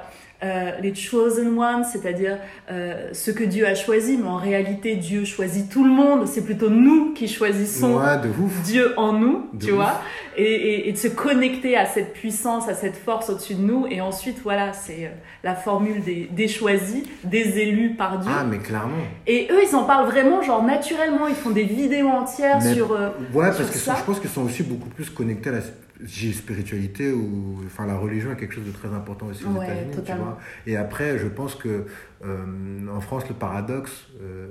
euh, 0.44 0.72
les 0.82 0.94
chosen 0.94 1.58
ones, 1.58 1.84
c'est-à-dire 1.90 2.36
euh, 2.70 3.08
ce 3.12 3.30
que 3.30 3.42
Dieu 3.44 3.66
a 3.66 3.74
choisi, 3.74 4.18
mais 4.18 4.28
en 4.28 4.36
réalité, 4.36 4.96
Dieu 4.96 5.24
choisit 5.24 5.70
tout 5.70 5.84
le 5.84 5.90
monde. 5.90 6.26
C'est 6.26 6.44
plutôt 6.44 6.68
nous 6.70 7.14
qui 7.14 7.26
choisissons 7.28 7.96
Ouais, 7.98 8.18
de 8.22 8.28
ouf. 8.28 8.62
Dieu 8.62 8.92
en 8.98 9.12
nous, 9.14 9.46
De 9.54 9.64
tu 9.64 9.70
ouf. 9.72 9.76
vois, 9.78 10.00
et, 10.36 10.42
et- 10.44 10.88
et 10.88 10.92
de 10.92 10.98
se 10.98 11.08
connecter 11.08 11.76
à 11.76 11.86
cette 11.86 12.12
puissance, 12.12 12.68
à 12.68 12.74
cette 12.74 12.96
force 12.96 13.30
au-dessus 13.30 13.54
de 13.54 13.62
nous. 13.62 13.86
Et 13.88 14.00
ensuite, 14.00 14.38
voilà, 14.42 14.72
c'est 14.72 15.06
euh, 15.06 15.08
la 15.42 15.54
formule 15.54 16.02
des, 16.02 16.28
des 16.30 16.48
choisis, 16.48 17.02
des 17.24 17.58
élus 17.60 17.94
par 17.94 18.18
Dieu. 18.18 18.30
Ah, 18.36 18.44
mais 18.44 18.58
clairement. 18.58 18.92
Et 19.26 19.48
eux, 19.50 19.60
ils 19.66 19.74
en 19.74 19.84
parlent 19.84 20.06
vraiment, 20.10 20.42
genre 20.42 20.62
naturellement, 20.62 21.26
ils 21.28 21.34
font 21.34 21.50
des 21.50 21.64
vidéos 21.64 22.08
entières 22.08 22.58
Mais- 22.62 22.74
sur. 22.74 22.92
euh, 22.92 23.08
Ouais, 23.32 23.46
sur 23.52 23.58
parce 23.58 23.70
que 23.70 23.78
ça. 23.78 23.94
je 23.98 24.02
pense 24.04 24.20
qu'ils 24.20 24.30
sont 24.30 24.42
aussi 24.44 24.62
beaucoup 24.62 24.88
plus 24.90 25.08
connectés 25.10 25.48
à 25.50 25.52
la 25.52 25.60
j'ai 26.04 26.32
spiritualité 26.32 27.12
ou 27.12 27.60
enfin 27.66 27.86
la 27.86 27.96
religion 27.96 28.30
est 28.32 28.36
quelque 28.36 28.54
chose 28.54 28.66
de 28.66 28.72
très 28.72 28.88
important 28.88 29.26
aussi 29.26 29.44
aux 29.44 29.48
Ouais, 29.58 29.64
États-Unis, 29.66 30.04
tu 30.06 30.12
vois. 30.12 30.38
Et 30.66 30.76
après, 30.76 31.18
je 31.18 31.26
pense 31.28 31.54
que 31.54 31.86
euh, 32.24 32.86
en 32.94 33.00
France, 33.00 33.24
le 33.28 33.34
paradoxe, 33.34 34.06
euh, 34.22 34.48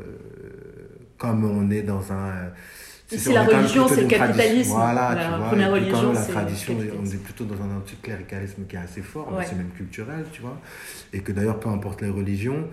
comme 1.18 1.44
on 1.46 1.70
est 1.72 1.84
dans 1.84 2.12
un 2.12 2.52
Ici, 3.12 3.32
la 3.32 3.44
religion, 3.44 3.88
c'est 3.88 4.02
le 4.02 4.08
capitalisme. 4.08 4.72
Voilà, 4.74 5.14
La 5.14 5.24
tu 5.24 5.30
vois. 5.38 5.48
première 5.50 5.72
religion, 5.72 6.14
la 6.14 6.20
c'est 6.20 6.28
le 6.30 6.34
tradition, 6.34 6.74
on 7.00 7.06
est 7.06 7.24
plutôt 7.24 7.44
dans 7.46 7.62
un 7.62 7.78
anticléricalisme 7.78 8.66
qui 8.68 8.76
est 8.76 8.80
assez 8.80 9.02
fort, 9.02 9.32
Ouais. 9.34 9.46
c'est 9.48 9.56
même 9.56 9.70
culturel, 9.70 10.26
tu 10.32 10.42
vois. 10.42 10.60
Et 11.12 11.20
que 11.20 11.32
d'ailleurs, 11.32 11.60
peu 11.60 11.70
importe 11.70 12.02
les 12.02 12.10
religions. 12.10 12.68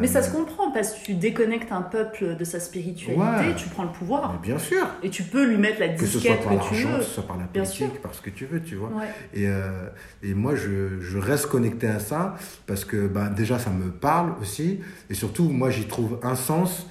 Mais 0.00 0.06
ça 0.06 0.20
euh, 0.20 0.22
se 0.22 0.30
comprend 0.30 0.70
parce 0.70 0.92
que 0.94 1.04
tu 1.04 1.14
déconnectes 1.14 1.72
un 1.72 1.82
peuple 1.82 2.36
de 2.36 2.44
sa 2.44 2.60
spiritualité, 2.60 3.20
Ouais. 3.20 3.54
tu 3.56 3.68
prends 3.68 3.84
le 3.84 3.90
pouvoir. 3.92 4.32
mais 4.32 4.46
bien 4.46 4.58
sûr. 4.58 4.86
Et 5.02 5.10
tu 5.10 5.22
peux 5.22 5.44
lui 5.44 5.56
mettre 5.56 5.80
la 5.80 5.88
Que 5.88 6.00
ce 6.06 6.18
soit 6.18 6.20
disquette 6.20 6.44
par 6.44 6.58
que 6.68 6.74
tu 6.74 6.82
veux. 6.82 6.98
que 6.98 7.02
ce 7.04 7.10
soit 7.10 7.26
par 7.26 7.36
la 7.38 7.44
politique, 7.44 8.00
par 8.02 8.14
ce 8.14 8.22
que 8.22 8.30
tu 8.30 8.46
veux, 8.46 8.62
tu 8.62 8.76
vois. 8.76 8.88
Ouais. 8.90 9.06
Et, 9.34 9.48
euh, 9.48 9.88
et 10.22 10.34
moi, 10.34 10.54
je, 10.54 11.00
je 11.00 11.18
reste 11.18 11.46
connecté 11.46 11.86
à 11.88 11.98
ça 11.98 12.36
parce 12.66 12.84
que 12.84 13.06
bah, 13.06 13.28
déjà, 13.28 13.58
ça 13.58 13.70
me 13.70 13.90
parle 13.90 14.34
aussi. 14.40 14.80
Et 15.10 15.14
surtout, 15.14 15.48
moi, 15.48 15.70
j'y 15.70 15.86
trouve 15.86 16.18
un 16.22 16.34
sens, 16.36 16.86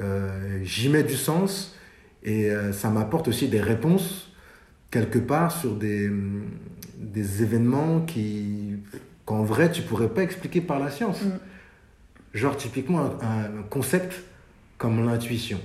euh, 0.00 0.60
j'y 0.62 0.88
mets 0.88 1.02
du 1.04 1.16
sens 1.16 1.74
et 2.22 2.50
euh, 2.50 2.72
ça 2.72 2.90
m'apporte 2.90 3.28
aussi 3.28 3.48
des 3.48 3.60
réponses 3.60 4.32
quelque 4.90 5.18
part 5.18 5.52
sur 5.52 5.74
des, 5.76 6.10
des 6.98 7.42
événements 7.42 8.00
qui, 8.00 8.76
qu'en 9.24 9.42
vrai, 9.42 9.70
tu 9.70 9.82
pourrais 9.82 10.08
pas 10.08 10.22
expliquer 10.22 10.60
par 10.60 10.78
la 10.78 10.90
science. 10.90 11.22
Mm. 11.22 11.30
Genre, 12.36 12.56
typiquement, 12.56 13.10
un, 13.22 13.60
un 13.60 13.62
concept 13.70 14.22
comme 14.78 15.04
l'intuition. 15.06 15.58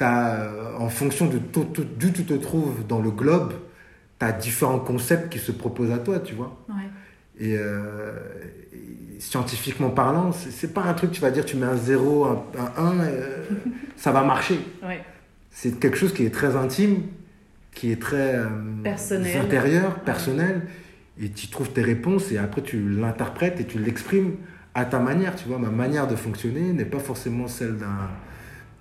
Euh, 0.00 0.76
en 0.78 0.88
fonction 0.88 1.26
de 1.26 1.38
tout, 1.38 1.64
tout- 1.64 1.84
d'où 1.84 2.10
tu 2.10 2.24
te 2.24 2.34
trouves 2.34 2.86
dans 2.86 3.00
le 3.00 3.10
globe, 3.10 3.52
tu 4.20 4.24
as 4.26 4.32
différents 4.32 4.78
concepts 4.78 5.30
qui 5.32 5.38
se 5.40 5.50
proposent 5.52 5.90
à 5.90 5.98
toi, 5.98 6.20
tu 6.20 6.34
vois. 6.34 6.56
Ouais. 6.68 6.74
Et, 7.40 7.56
euh, 7.58 8.12
et 8.72 9.20
scientifiquement 9.20 9.90
parlant, 9.90 10.30
c'est, 10.32 10.72
pas 10.72 10.82
un 10.82 10.94
truc, 10.94 11.10
tu 11.10 11.20
vas 11.20 11.30
dire, 11.32 11.44
tu 11.44 11.56
mets 11.56 11.66
un 11.66 11.76
0, 11.76 12.24
un, 12.26 12.44
un 12.76 13.00
1, 13.00 13.00
euh, 13.00 13.44
ça 13.96 14.12
va 14.12 14.22
marcher. 14.22 14.58
Ouais. 14.82 15.02
C'est 15.50 15.80
quelque 15.80 15.96
chose 15.96 16.14
qui 16.14 16.24
est 16.24 16.30
très 16.30 16.54
intime, 16.54 17.02
qui 17.74 17.90
est 17.90 18.00
très 18.00 18.36
euh, 18.36 18.46
Personnel. 18.84 19.36
intérieur, 19.40 19.98
personnel, 20.00 20.62
et 21.20 21.30
tu 21.30 21.48
trouves 21.48 21.70
tes 21.70 21.82
réponses 21.82 22.30
et 22.32 22.38
après 22.38 22.62
tu 22.62 22.88
l'interprètes 22.90 23.60
et 23.60 23.64
tu 23.66 23.78
l'exprimes 23.78 24.32
à 24.74 24.84
ta 24.84 24.98
manière. 24.98 25.34
Tu 25.36 25.48
vois, 25.48 25.58
ma 25.58 25.70
manière 25.70 26.06
de 26.06 26.16
fonctionner 26.16 26.72
n'est 26.72 26.84
pas 26.84 26.98
forcément 27.00 27.48
celle 27.48 27.76
d'un, 27.76 28.10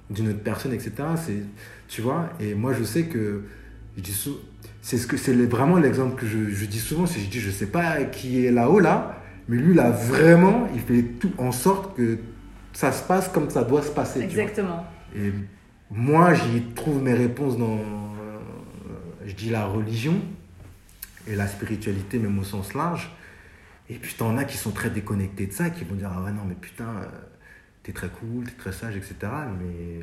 d'une 0.10 0.30
autre 0.30 0.40
personne, 0.44 0.74
etc. 0.74 0.92
C'est, 1.16 1.44
tu 1.88 2.02
vois, 2.02 2.30
et 2.40 2.54
moi 2.54 2.74
je 2.74 2.84
sais 2.84 3.04
que 3.06 3.44
je 3.98 4.02
dis 4.02 4.12
sou- 4.14 4.38
c'est 4.82 4.98
ce 4.98 5.08
que 5.08 5.18
c'est 5.18 5.34
vraiment 5.34 5.78
l'exemple 5.78 6.16
que 6.20 6.26
je, 6.28 6.50
je 6.50 6.66
dis 6.66 6.80
souvent, 6.80 7.06
c'est 7.08 7.20
je 7.20 7.30
dis 7.30 7.40
je 7.40 7.50
sais 7.52 7.66
pas 7.68 8.04
qui 8.04 8.46
est 8.46 8.52
là-haut 8.52 8.80
là, 8.80 9.22
mais 9.50 9.58
lui 9.58 9.74
là 9.74 9.90
vraiment 9.92 10.68
il 10.74 10.80
fait 10.82 11.02
tout 11.20 11.32
en 11.38 11.52
sorte 11.52 11.96
que 11.98 12.18
ça 12.74 12.92
se 12.92 13.04
passe 13.04 13.28
comme 13.30 13.50
ça 13.50 13.64
doit 13.64 13.82
se 13.82 13.90
passer. 13.90 14.20
tu 14.28 14.36
vois. 14.36 14.44
Exactement. 14.44 14.86
Et 15.16 15.32
moi, 15.90 16.34
j'y 16.36 16.62
trouve 16.76 17.02
mes 17.02 17.14
réponses 17.14 17.58
dans, 17.58 17.78
euh, 17.78 18.38
je 19.26 19.34
dis, 19.34 19.50
la 19.50 19.66
religion 19.66 20.14
et 21.28 21.36
la 21.36 21.48
spiritualité, 21.48 22.20
même 22.20 22.38
au 22.40 22.44
sens 22.44 22.74
large. 22.74 23.12
Et 23.90 23.96
puis, 23.96 24.16
t'en 24.16 24.38
as 24.38 24.46
qui 24.46 24.58
sont 24.58 24.72
très 24.72 24.90
déconnectés 24.90 25.48
de 25.48 25.54
ça, 25.54 25.70
qui 25.70 25.84
vont 25.84 25.96
dire, 25.96 26.12
ah 26.14 26.22
ouais, 26.24 26.32
non, 26.32 26.44
mais 26.46 26.56
putain, 26.56 26.88
euh, 27.02 27.06
t'es 27.84 27.94
très 27.94 28.10
cool, 28.10 28.46
t'es 28.46 28.58
très 28.58 28.72
sage, 28.74 28.96
etc. 28.98 29.16
Mais 29.60 30.00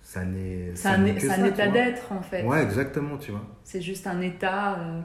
ça 0.00 0.24
n'est 0.24 0.70
C'est 0.74 0.82
ça 0.82 0.92
un, 0.92 1.18
ça, 1.18 1.46
état 1.46 1.68
d'être 1.68 2.12
en 2.12 2.22
fait. 2.22 2.42
Ouais, 2.44 2.62
exactement, 2.62 3.18
tu 3.18 3.30
vois. 3.32 3.44
C'est 3.64 3.82
juste 3.82 4.06
un 4.06 4.20
état. 4.20 4.78
euh, 4.78 5.00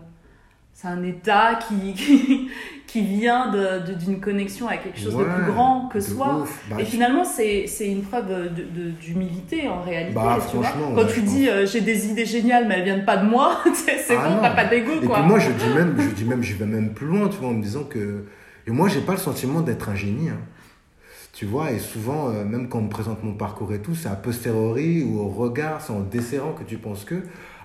c'est 0.82 0.88
un 0.88 1.04
état 1.04 1.60
qui, 1.68 1.94
qui, 1.94 2.50
qui 2.88 3.02
vient 3.02 3.52
de- 3.52 3.86
de- 3.88 3.94
d'une 3.96 4.22
connexion 4.22 4.68
à 4.70 4.78
quelque 4.78 4.98
chose 5.00 5.18
de 5.18 5.24
plus 5.24 5.52
grand 5.52 5.90
que 5.90 6.00
soi. 6.00 6.46
Bah, 6.70 6.78
et 6.80 6.86
finalement, 6.86 7.26
c'est 7.26 7.68
c'est 7.68 7.88
une 7.92 8.02
preuve 8.04 8.50
d'humilité 9.02 9.68
en 9.68 9.82
réalité. 9.82 10.14
Bah, 10.16 10.38
tu 10.50 10.56
vois. 10.56 10.66
franchement, 10.68 10.94
Quand 10.96 11.06
tu 11.08 11.22
dis 11.22 11.50
euh, 11.50 11.66
j'ai 11.66 11.82
des 11.82 12.08
idées 12.08 12.26
géniales, 12.26 12.66
mais 12.68 12.76
elles 12.76 12.84
viennent 12.86 13.06
pas 13.06 13.18
de 13.18 13.26
moi, 13.26 13.58
c'est 13.74 14.16
Ah 14.18 14.30
bon, 14.30 14.38
t'as 14.42 14.52
pas 14.52 14.66
d'ego 14.66 14.92
Et 15.02 15.06
quoi. 15.06 15.18
puis 15.20 15.28
moi, 15.28 15.40
je 15.40 15.50
dis 15.52 15.70
même, 15.76 15.96
je 16.00 16.16
dis 16.16 16.24
même, 16.26 16.42
je 16.44 16.56
vais 16.56 16.66
même 16.66 16.94
plus 16.94 17.08
loin, 17.08 17.28
tu 17.28 17.38
vois, 17.38 17.50
en 17.50 17.54
me 17.54 17.62
disant 17.64 17.84
que. 17.84 18.26
Et 18.68 18.72
moi, 18.72 18.88
j'ai 18.88 19.02
pas 19.02 19.14
le 19.14 19.18
sentiment 19.18 19.62
d'être 19.62 19.90
un 19.90 19.96
génie. 19.96 20.30
hein. 20.30 20.40
Tu 21.34 21.46
vois, 21.46 21.72
et 21.72 21.80
souvent, 21.80 22.30
euh, 22.30 22.44
même 22.44 22.70
quand 22.70 22.80
on 22.80 22.84
me 22.84 22.90
présente 22.90 23.24
mon 23.24 23.34
parcours 23.34 23.72
et 23.74 23.80
tout, 23.82 23.96
c'est 23.96 24.10
a 24.10 24.16
posteriori 24.16 25.04
ou 25.04 25.20
au 25.20 25.28
regard, 25.30 25.82
c'est 25.82 25.94
en 25.94 26.02
desserrant 26.02 26.54
que 26.54 26.64
tu 26.64 26.78
penses 26.78 27.04
que. 27.06 27.16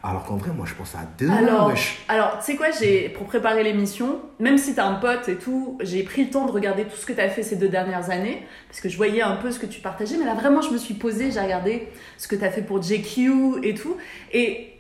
Alors 0.06 0.24
qu'en 0.24 0.36
vrai, 0.36 0.50
moi, 0.54 0.66
je 0.68 0.74
pense 0.74 0.94
à 0.94 0.98
deux 1.18 1.30
Alors, 1.30 1.68
wesh. 1.68 2.04
alors 2.08 2.36
tu 2.38 2.44
sais 2.44 2.56
quoi, 2.56 2.66
j'ai 2.70 3.08
pour 3.08 3.24
préparer 3.26 3.64
l'émission, 3.64 4.20
même 4.38 4.58
si 4.58 4.74
t'as 4.74 4.84
un 4.84 4.96
pote 4.96 5.30
et 5.30 5.36
tout, 5.36 5.78
j'ai 5.80 6.02
pris 6.02 6.24
le 6.24 6.30
temps 6.30 6.44
de 6.44 6.50
regarder 6.50 6.84
tout 6.84 6.96
ce 6.96 7.06
que 7.06 7.14
t'as 7.14 7.30
fait 7.30 7.42
ces 7.42 7.56
deux 7.56 7.70
dernières 7.70 8.10
années, 8.10 8.46
parce 8.68 8.82
que 8.82 8.90
je 8.90 8.98
voyais 8.98 9.22
un 9.22 9.36
peu 9.36 9.50
ce 9.50 9.58
que 9.58 9.64
tu 9.64 9.80
partageais, 9.80 10.16
mais 10.18 10.26
là 10.26 10.34
vraiment, 10.34 10.60
je 10.60 10.68
me 10.70 10.76
suis 10.76 10.92
posée, 10.92 11.30
j'ai 11.30 11.40
regardé 11.40 11.88
ce 12.18 12.28
que 12.28 12.36
t'as 12.36 12.50
fait 12.50 12.60
pour 12.60 12.82
JQ 12.82 13.60
et 13.62 13.72
tout, 13.72 13.96
et, 14.34 14.74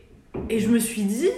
et 0.50 0.60
je 0.60 0.68
me 0.68 0.78
suis 0.78 1.04
dit, 1.04 1.30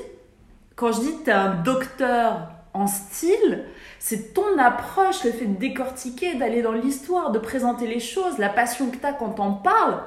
quand 0.74 0.91
je 0.91 1.01
dis 1.03 1.12
que 1.18 1.24
t'es 1.26 1.30
un 1.32 1.55
docteur 1.55 2.49
en 2.74 2.89
style, 2.89 3.66
c'est 4.01 4.34
ton 4.34 4.59
approche, 4.59 5.22
le 5.24 5.30
fait 5.30 5.47
de 5.47 5.57
décortiquer, 5.59 6.34
d'aller 6.34 6.61
dans 6.61 6.72
l'histoire, 6.72 7.30
de 7.30 7.39
présenter 7.39 7.87
les 7.87 8.01
choses, 8.01 8.37
la 8.39 8.49
passion 8.49 8.91
que 8.91 8.97
t'as 8.97 9.12
quand 9.12 9.30
t'en 9.30 9.53
parles, 9.53 10.01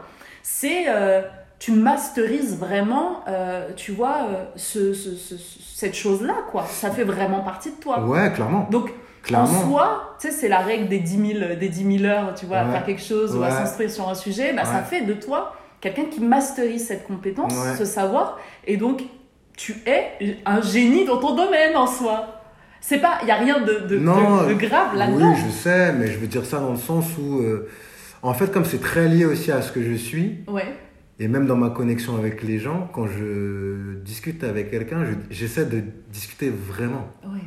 c'est... 0.44 0.90
euh, 0.90 1.22
tu 1.60 1.72
masterises 1.74 2.58
vraiment, 2.58 3.22
euh, 3.28 3.70
tu 3.76 3.92
vois, 3.92 4.18
euh, 4.30 4.46
ce, 4.56 4.94
ce- 4.94 5.16
ce- 5.16 5.36
cette 5.76 5.94
chose-là, 5.96 6.36
quoi. 6.52 6.66
Ça 6.70 6.90
fait 6.90 7.04
vraiment 7.04 7.42
partie 7.42 7.72
de 7.72 7.76
toi. 7.82 8.00
Ouais, 8.06 8.32
clairement. 8.34 8.68
Donc, 8.72 8.92
Clairement. 9.24 9.50
en 9.50 9.70
soi, 9.70 10.16
tu 10.22 10.28
sais, 10.28 10.34
c'est 10.34 10.48
la 10.48 10.60
règle 10.60 10.88
des 10.88 11.00
10 11.00 11.34
000, 11.40 11.56
des 11.60 11.68
10 11.70 12.00
000 12.00 12.06
heures, 12.10 12.34
tu 12.36 12.46
vois, 12.46 12.60
à 12.60 12.66
faire 12.72 12.86
quelque 12.86 13.02
chose 13.02 13.36
ou 13.36 13.44
à 13.44 13.52
s'instruire 13.52 13.92
sur 13.92 14.08
un 14.08 14.16
sujet, 14.16 14.54
bah, 14.54 14.64
ça 14.66 14.82
fait 14.82 15.02
de 15.02 15.14
toi 15.14 15.54
quelqu'un 15.82 16.06
qui 16.06 16.20
masterise 16.22 16.88
cette 16.88 17.06
compétence, 17.08 17.54
ce 17.78 17.86
savoir, 17.86 18.38
et 18.68 18.76
donc 18.78 19.02
tu 19.58 19.76
es 19.86 20.38
un 20.46 20.62
génie 20.62 21.06
dans 21.06 21.18
ton 21.18 21.36
domaine 21.36 21.76
en 21.76 21.88
soi. 21.88 22.42
C'est 22.82 23.00
pas, 23.00 23.20
il 23.24 23.28
y 23.28 23.32
a 23.32 23.36
rien 23.36 23.60
de, 23.60 23.88
de, 23.88 23.98
Non, 24.00 24.44
de- 24.44 24.50
de 24.50 24.54
grave 24.54 24.96
là-dedans. 24.96 25.32
Oui, 25.34 25.42
je 25.46 25.52
sais, 25.52 25.92
mais 25.94 26.08
je 26.08 26.18
veux 26.18 26.28
dire 26.28 26.46
ça 26.46 26.60
dans 26.60 26.72
le 26.72 26.78
sens 26.78 27.06
où, 27.18 27.40
euh, 27.40 27.70
en 28.24 28.34
fait, 28.34 28.52
comme 28.54 28.64
c'est 28.66 28.80
très 28.82 29.08
lié 29.10 29.26
aussi 29.26 29.52
à 29.52 29.62
ce 29.62 29.72
que 29.74 29.82
je 29.84 29.94
suis, 29.94 30.40
Ouais. 30.48 30.74
Et 31.20 31.28
même 31.28 31.46
dans 31.46 31.56
ma 31.58 31.70
connexion 31.70 32.16
avec 32.18 32.44
les 32.44 32.60
gens, 32.60 32.90
quand 32.94 33.08
je 33.08 33.96
discute 34.06 34.44
avec 34.44 34.72
quelqu'un, 34.72 35.04
je- 35.06 35.12
j'essaie 35.30 35.66
de 35.66 35.84
discuter 36.12 36.50
vraiment, 36.50 37.12
Ouais. 37.24 37.42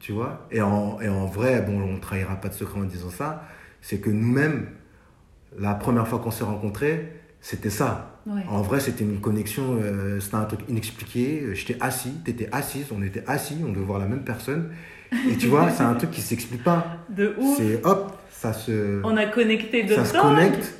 tu 0.00 0.12
vois? 0.12 0.46
Et 0.50 0.60
en, 0.60 1.00
et 1.00 1.08
en 1.08 1.26
vrai, 1.26 1.62
bon, 1.62 1.80
on 1.80 1.92
ne 1.94 1.98
trahira 2.00 2.36
pas 2.36 2.48
de 2.48 2.54
secret 2.54 2.80
en 2.80 2.84
disant 2.84 3.10
ça, 3.10 3.44
c'est 3.80 3.98
que 3.98 4.10
nous-mêmes, 4.10 4.66
la 5.58 5.74
première 5.74 6.08
fois 6.08 6.18
qu'on 6.18 6.30
s'est 6.32 6.44
rencontrés, 6.44 7.12
c'était 7.40 7.70
ça. 7.70 8.20
Ouais. 8.26 8.42
En 8.48 8.62
vrai, 8.62 8.80
c'était 8.80 9.04
une 9.04 9.20
connexion, 9.20 9.78
euh, 9.80 10.18
c'était 10.18 10.36
un 10.36 10.44
truc 10.44 10.60
inexpliqué. 10.68 11.54
J'étais 11.54 11.76
assis, 11.80 12.10
t'étais 12.24 12.48
assise, 12.52 12.86
on 12.90 13.02
était 13.02 13.22
assis, 13.26 13.58
on 13.64 13.70
devait 13.70 13.84
voir 13.84 13.98
la 13.98 14.06
même 14.06 14.24
personne. 14.24 14.70
Et 15.30 15.36
tu 15.36 15.46
vois, 15.48 15.70
c'est 15.70 15.82
un 15.84 15.94
truc 15.94 16.10
qui 16.10 16.22
s'explique 16.22 16.64
pas. 16.64 16.96
De 17.10 17.34
ouf. 17.38 17.58
C'est 17.58 17.84
hop, 17.84 18.16
ça 18.30 18.52
se, 18.54 19.00
On 19.04 19.16
a 19.16 19.26
connecté 19.26 19.84
de 19.84 19.94
ça 19.94 20.04
se 20.06 20.18
connecte. 20.18 20.74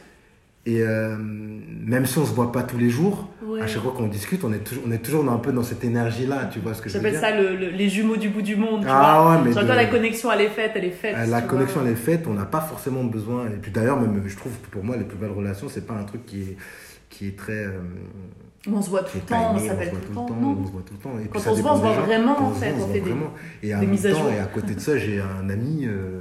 Et 0.66 0.80
euh, 0.80 1.16
même 1.87 2.07
si 2.07 2.18
on 2.18 2.24
se 2.24 2.32
voit 2.32 2.51
pas 2.51 2.62
tous 2.62 2.78
les 2.78 2.89
jours, 2.91 3.28
Ouais. 3.43 3.61
à 3.61 3.66
chaque 3.66 3.82
fois 3.82 3.93
qu'on 3.93 4.09
discute, 4.09 4.43
on 4.43 4.53
est, 4.53 4.59
toujours, 4.59 4.85
on 4.87 4.91
est 4.91 4.99
toujours 4.99 5.30
un 5.30 5.37
peu 5.37 5.53
dans 5.53 5.62
cette 5.62 5.85
énergie-là, 5.85 6.49
tu 6.53 6.59
vois 6.61 6.74
ce 6.74 6.80
que 6.82 6.89
je 6.89 6.95
veux 6.99 7.01
J'appelle 7.03 7.20
dire 7.20 7.20
ça 7.20 7.37
le- 7.37 7.57
le- 7.57 7.70
les 7.70 7.89
jumeaux 7.89 8.16
du 8.16 8.30
bout 8.30 8.43
du 8.43 8.57
monde. 8.57 8.80
Tu 8.82 8.89
Ah 8.91 9.20
vois. 9.22 9.30
ouais, 9.37 9.43
mais 9.45 9.55
de- 9.55 9.68
la 9.68 9.85
connexion 9.87 10.32
elle 10.32 10.41
est 10.41 10.49
faite, 10.49 10.72
elle 10.74 10.85
est 10.87 10.91
faite. 10.91 11.14
Euh, 11.16 11.26
La 11.26 11.43
tu 11.43 11.49
connexion 11.49 11.80
vois. 11.80 11.89
elle 11.89 11.95
est 11.95 12.01
faite, 12.01 12.24
on 12.26 12.32
n'a 12.35 12.47
pas 12.47 12.61
forcément 12.62 13.05
besoin. 13.05 13.47
Et 13.49 13.57
puis 13.61 13.70
d'ailleurs, 13.70 14.01
même 14.01 14.22
je 14.26 14.37
trouve 14.37 14.53
que 14.53 14.70
pour 14.70 14.82
moi, 14.82 14.97
les 14.97 15.05
plus 15.05 15.18
belles 15.18 15.30
relations, 15.30 15.68
c'est 15.68 15.87
pas 15.87 15.95
un 15.95 16.05
truc 16.05 16.24
qui 16.26 16.41
est, 16.43 16.57
qui 17.11 17.28
est 17.28 17.37
très. 17.39 17.64
euh, 17.66 17.78
On 18.66 18.80
se 18.80 18.89
voit 18.89 19.03
tout 19.03 19.18
le 19.18 19.20
temps, 19.20 19.51
on 19.53 19.57
timé, 19.57 19.68
s'appelle 19.68 19.89
se 19.89 19.91
voit 19.93 20.01
tout 20.01 20.09
le 20.09 20.14
temps. 20.14 20.26
on 20.62 20.66
se 20.66 20.72
voit 20.72 20.82
tout 20.87 20.95
le 20.95 21.01
temps. 21.01 21.18
Et 21.22 21.24
Quand 21.28 21.39
puis 21.39 21.49
on 21.51 21.55
se 21.57 21.61
voit, 21.61 21.72
on 21.74 21.76
se 21.76 21.82
voit 21.82 21.93
vraiment, 21.93 22.35
Quand 22.35 22.45
en 22.47 22.51
fait, 22.55 22.74
on 22.80 22.93
des- 22.93 23.01
vraiment. 23.01 23.30
Et 23.62 23.74
en 23.74 23.80
des 23.80 23.85
même 23.87 23.91
mises 23.95 24.07
à 24.07 24.12
temps, 24.12 24.18
jour. 24.20 24.30
et 24.30 24.41
à 24.41 24.47
côté 24.47 24.74
de 24.74 24.80
ça, 24.80 24.97
j'ai 24.97 25.20
un 25.20 25.51
ami 25.51 25.85
euh, 25.87 26.20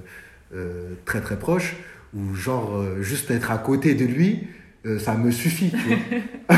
euh, 0.53 0.89
très 1.05 1.22
très 1.22 1.38
proche 1.39 1.78
où 2.14 2.36
genre 2.36 2.84
juste 2.99 3.32
être 3.32 3.49
à 3.51 3.57
côté 3.57 3.95
de 3.95 4.03
lui, 4.05 4.45
euh, 4.86 4.99
ça 4.99 5.13
me 5.15 5.31
suffit. 5.31 5.71
Tu 5.71 5.77
vois. 5.77 6.57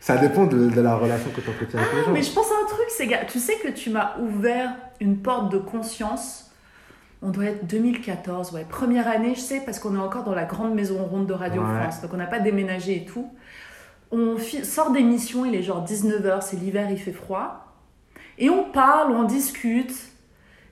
ça 0.00 0.16
dépend 0.16 0.46
de, 0.46 0.68
de 0.68 0.80
la 0.80 0.96
relation 0.96 1.30
que 1.30 1.40
tu 1.40 1.50
entretiens 1.50 1.80
avec 1.80 1.92
les 1.92 2.00
gens. 2.00 2.06
Ah, 2.08 2.12
Mais 2.12 2.22
je 2.22 2.32
pense 2.32 2.50
à 2.50 2.64
un 2.64 2.68
truc, 2.68 2.86
c'est 2.88 3.08
tu 3.28 3.38
sais 3.38 3.56
que 3.56 3.68
tu 3.68 3.90
m'as 3.90 4.16
ouvert 4.18 4.74
une 5.00 5.18
porte 5.18 5.52
de 5.52 5.58
conscience. 5.58 6.50
On 7.24 7.30
doit 7.30 7.44
être 7.44 7.66
2014, 7.68 8.52
ouais, 8.52 8.66
première 8.68 9.06
année, 9.06 9.34
je 9.36 9.40
sais, 9.40 9.62
parce 9.64 9.78
qu'on 9.78 9.94
est 9.94 10.00
encore 10.00 10.24
dans 10.24 10.34
la 10.34 10.44
grande 10.44 10.74
maison 10.74 11.04
ronde 11.04 11.28
de 11.28 11.32
Radio 11.32 11.62
Ouais. 11.62 11.80
France, 11.80 12.02
donc 12.02 12.12
on 12.12 12.16
n'a 12.16 12.26
pas 12.26 12.40
déménagé 12.40 12.96
et 12.96 13.04
tout. 13.04 13.30
On 14.10 14.36
sort 14.64 14.90
d'émission, 14.90 15.46
il 15.46 15.54
est 15.54 15.62
genre 15.62 15.84
19h, 15.86 16.42
c'est 16.42 16.56
l'hiver, 16.56 16.90
il 16.90 16.98
fait 16.98 17.12
froid. 17.12 17.72
Et 18.38 18.50
on 18.50 18.64
parle, 18.64 19.12
on 19.12 19.22
discute. 19.22 19.94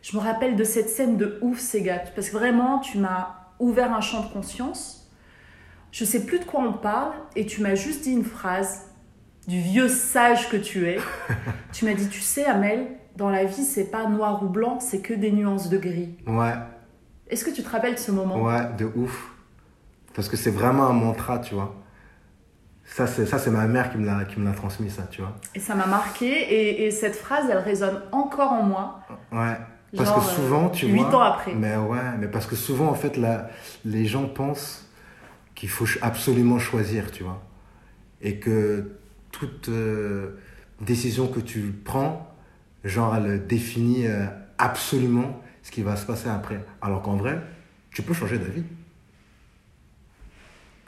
Je 0.03 0.17
me 0.17 0.21
rappelle 0.23 0.57
de 0.57 0.65
cette 0.65 0.89
scène 0.89 1.17
de 1.17 1.39
ouf, 1.41 1.75
gars, 1.77 2.03
parce 2.15 2.31
que 2.31 2.37
vraiment, 2.37 2.81
tu 2.81 2.99
m'as 2.99 3.29
ouvert 3.61 3.95
un 3.95 4.01
champ 4.01 4.23
de 4.23 4.33
conscience. 4.33 5.00
Je 5.93 6.05
sais 6.05 6.25
plus 6.25 6.39
de 6.39 6.45
quoi 6.45 6.61
on 6.61 6.73
parle, 6.73 7.13
et 7.37 7.47
tu 7.47 7.63
m'as 7.63 7.75
juste 7.75 8.03
dit 8.05 8.13
une 8.13 8.25
phrase 8.25 8.87
du 9.49 9.61
vieux 9.61 9.89
sage 9.89 10.49
que 10.49 10.57
tu 10.57 10.89
es. 10.89 10.99
tu 11.73 11.85
m'as 11.85 11.95
dit, 11.95 12.09
tu 12.09 12.21
sais, 12.21 12.45
Amel, 12.45 12.87
dans 13.17 13.31
la 13.31 13.45
vie, 13.45 13.65
c'est 13.65 13.91
pas 13.91 14.07
noir 14.07 14.43
ou 14.43 14.49
blanc, 14.49 14.79
c'est 14.81 15.01
que 15.01 15.15
des 15.15 15.33
nuances 15.33 15.69
de 15.69 15.79
gris. 15.79 16.15
Ouais, 16.27 16.53
Est-ce 17.29 17.45
que 17.45 17.51
tu 17.51 17.63
te 17.63 17.69
rappelles 17.69 17.95
de 17.95 17.99
ce 17.99 18.13
moment? 18.13 18.41
Ouais, 18.41 18.61
de 18.79 18.85
ouf. 18.95 19.33
Parce 20.15 20.29
que 20.29 20.37
c'est 20.37 20.51
vraiment 20.51 20.87
un 20.87 20.93
mantra, 20.93 21.39
tu 21.39 21.55
vois. 21.55 21.75
Ça, 22.85 23.07
c'est, 23.07 23.25
ça, 23.27 23.39
c'est 23.39 23.51
ma 23.51 23.67
mère 23.67 23.91
qui 23.93 23.99
me, 23.99 24.07
l'a, 24.07 24.25
qui 24.25 24.41
me 24.41 24.45
l'a 24.45 24.53
transmis, 24.53 24.91
ça, 24.91 25.03
tu 25.11 25.21
vois. 25.23 25.37
Et 25.55 25.61
ça 25.61 25.75
m'a 25.75 25.87
marqué, 25.87 26.27
et, 26.27 26.87
et 26.87 26.91
cette 26.91 27.15
phrase, 27.17 27.47
elle 27.51 27.59
résonne 27.59 28.01
encore 28.13 28.53
en 28.53 28.63
moi. 28.63 29.01
Ouais. 29.33 29.57
Parce 29.97 30.09
Genre, 30.09 30.19
que 30.19 30.25
souvent, 30.35 30.67
euh, 30.67 30.71
tu 30.71 30.87
huit 30.87 31.03
vois. 31.03 31.17
ans 31.17 31.21
après. 31.23 31.55
Mais 31.55 31.77
ouais, 31.77 31.99
mais 32.19 32.29
parce 32.29 32.47
que 32.47 32.55
souvent, 32.57 32.87
en 32.89 32.95
fait, 32.95 33.17
la, 33.17 33.49
les 33.85 34.07
gens 34.07 34.27
pensent 34.29 34.89
qu'il 35.61 35.69
faut 35.69 35.85
absolument 36.01 36.59
choisir, 36.59 37.13
tu 37.13 37.23
vois. 37.23 37.43
Et 38.23 38.39
que 38.39 38.93
toute 39.31 39.69
euh, 39.69 40.39
décision 40.81 41.29
que 41.29 41.39
tu 41.39 41.75
prends, 41.85 42.35
genre, 42.83 43.15
elle 43.15 43.47
définit 43.47 44.07
euh, 44.07 44.25
absolument 44.57 45.39
ce 45.63 45.71
qui 45.71 45.83
va 45.83 45.97
se 45.97 46.07
passer 46.07 46.31
après. 46.31 46.65
Alors 46.81 47.03
qu'en 47.03 47.17
vrai, 47.17 47.43
tu 47.91 48.01
peux 48.01 48.15
changer 48.15 48.39
d'avis. 48.39 48.65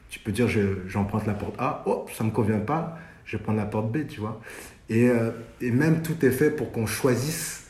Tu 0.09 0.19
peux 0.21 0.33
dire, 0.33 0.49
je- 0.49 0.89
j'emprunte 0.89 1.27
la 1.27 1.35
porte 1.35 1.55
A, 1.59 1.83
oh, 1.85 2.07
ça 2.17 2.25
me 2.25 2.31
convient 2.31 2.59
pas, 2.59 2.97
je 3.27 3.37
vais 3.37 3.43
prendre 3.43 3.59
la 3.59 3.67
porte 3.67 3.93
B, 3.93 4.07
tu 4.07 4.21
vois. 4.21 4.41
Et, 4.89 5.11
euh, 5.11 5.33
et 5.61 5.71
même 5.71 6.01
tout 6.01 6.25
est 6.25 6.31
fait 6.31 6.51
pour 6.51 6.73
qu'on 6.73 6.87
choisisse 6.87 7.62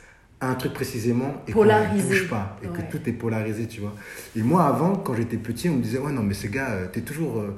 un 0.51 0.55
truc 0.55 0.73
précisément 0.73 1.43
et 1.47 1.53
qu'on 1.53 1.65
ne 1.65 2.03
bouge 2.03 2.29
pas. 2.29 2.59
Et 2.63 2.67
Ouais. 2.67 2.73
que 2.77 2.97
tout 2.97 3.09
est 3.09 3.13
polarisé, 3.13 3.67
tu 3.67 3.81
vois. 3.81 3.95
Et 4.37 4.43
moi, 4.43 4.65
avant, 4.65 4.97
quand 4.97 5.15
j'étais 5.15 5.37
petit, 5.37 5.69
on 5.69 5.77
me 5.77 5.83
disait, 5.83 5.99
ouais, 5.99 6.13
non, 6.13 6.23
mais 6.23 6.35
ce 6.35 6.47
gars, 6.49 6.71
euh, 6.71 6.87
t'es 6.93 7.01
toujours 7.03 7.39
euh, 7.39 7.57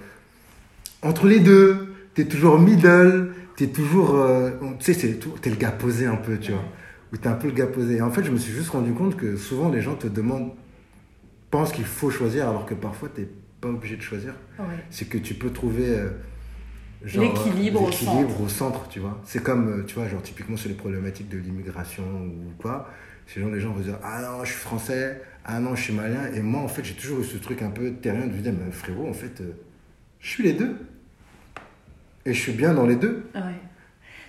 entre 1.02 1.26
les 1.26 1.40
deux, 1.40 1.94
t'es 2.14 2.26
toujours 2.26 2.58
middle, 2.58 3.32
t'es 3.56 3.68
toujours. 3.68 4.14
euh, 4.16 4.50
tu 4.78 4.92
sais, 4.92 4.94
c'est 4.94 5.14
tout- 5.14 5.34
t'es 5.40 5.50
le 5.50 5.56
gars 5.56 5.70
posé 5.72 6.06
un 6.06 6.16
peu, 6.16 6.36
tu 6.38 6.52
vois. 6.52 6.64
Ou 7.12 7.16
t'es 7.16 7.28
un 7.28 7.34
peu 7.34 7.48
le 7.48 7.54
gars 7.54 7.66
posé. 7.66 7.96
Et 7.96 8.02
en 8.02 8.10
fait, 8.10 8.24
je 8.24 8.30
me 8.30 8.36
suis 8.38 8.52
juste 8.52 8.70
rendu 8.70 8.92
compte 8.92 9.16
que 9.16 9.36
souvent, 9.36 9.70
les 9.70 9.80
gens 9.80 9.94
te 9.94 10.06
demandent, 10.08 10.50
pensent 11.50 11.72
qu'il 11.72 11.84
faut 11.84 12.10
choisir, 12.10 12.48
alors 12.48 12.66
que 12.66 12.74
parfois, 12.74 13.08
t'es 13.14 13.28
pas 13.60 13.68
obligé 13.68 13.96
de 13.96 14.02
choisir. 14.02 14.34
Ouais. 14.58 14.64
C'est 14.90 15.08
que 15.08 15.18
tu 15.18 15.34
peux 15.34 15.50
trouver. 15.50 15.88
euh, 15.88 16.08
L'équilibre 17.04 18.40
au 18.40 18.48
centre, 18.48 18.88
tu 18.88 19.00
vois. 19.00 19.20
C'est 19.24 19.42
comme, 19.42 19.68
euh, 19.68 19.84
tu 19.84 19.94
vois, 19.94 20.08
genre 20.08 20.22
typiquement 20.22 20.56
sur 20.56 20.68
les 20.68 20.74
problématiques 20.74 21.28
de 21.28 21.38
l'immigration 21.38 22.02
ou 22.02 22.52
quoi. 22.58 22.88
C'est 23.26 23.40
genre 23.40 23.50
les 23.50 23.60
gens 23.60 23.72
vont 23.72 23.80
dire 23.80 23.98
Ah 24.02 24.22
non, 24.22 24.44
je 24.44 24.52
suis 24.52 24.60
français, 24.60 25.20
ah 25.44 25.60
non, 25.60 25.74
je 25.74 25.82
suis 25.82 25.92
malien. 25.92 26.32
Et 26.34 26.40
moi, 26.40 26.62
en 26.62 26.68
fait, 26.68 26.84
j'ai 26.84 26.94
toujours 26.94 27.20
eu 27.20 27.24
ce 27.24 27.36
truc 27.36 27.62
un 27.62 27.70
peu 27.70 27.92
terrien 27.92 28.26
de 28.26 28.32
dire 28.32 28.52
Mais 28.52 28.70
frérot, 28.70 29.08
en 29.08 29.12
fait, 29.12 29.40
euh, 29.40 29.52
je 30.20 30.28
suis 30.28 30.42
les 30.42 30.54
deux. 30.54 30.76
Et 32.24 32.32
je 32.32 32.40
suis 32.40 32.52
bien 32.52 32.72
dans 32.72 32.86
les 32.86 32.96
deux. 32.96 33.26
Ouais. 33.34 33.40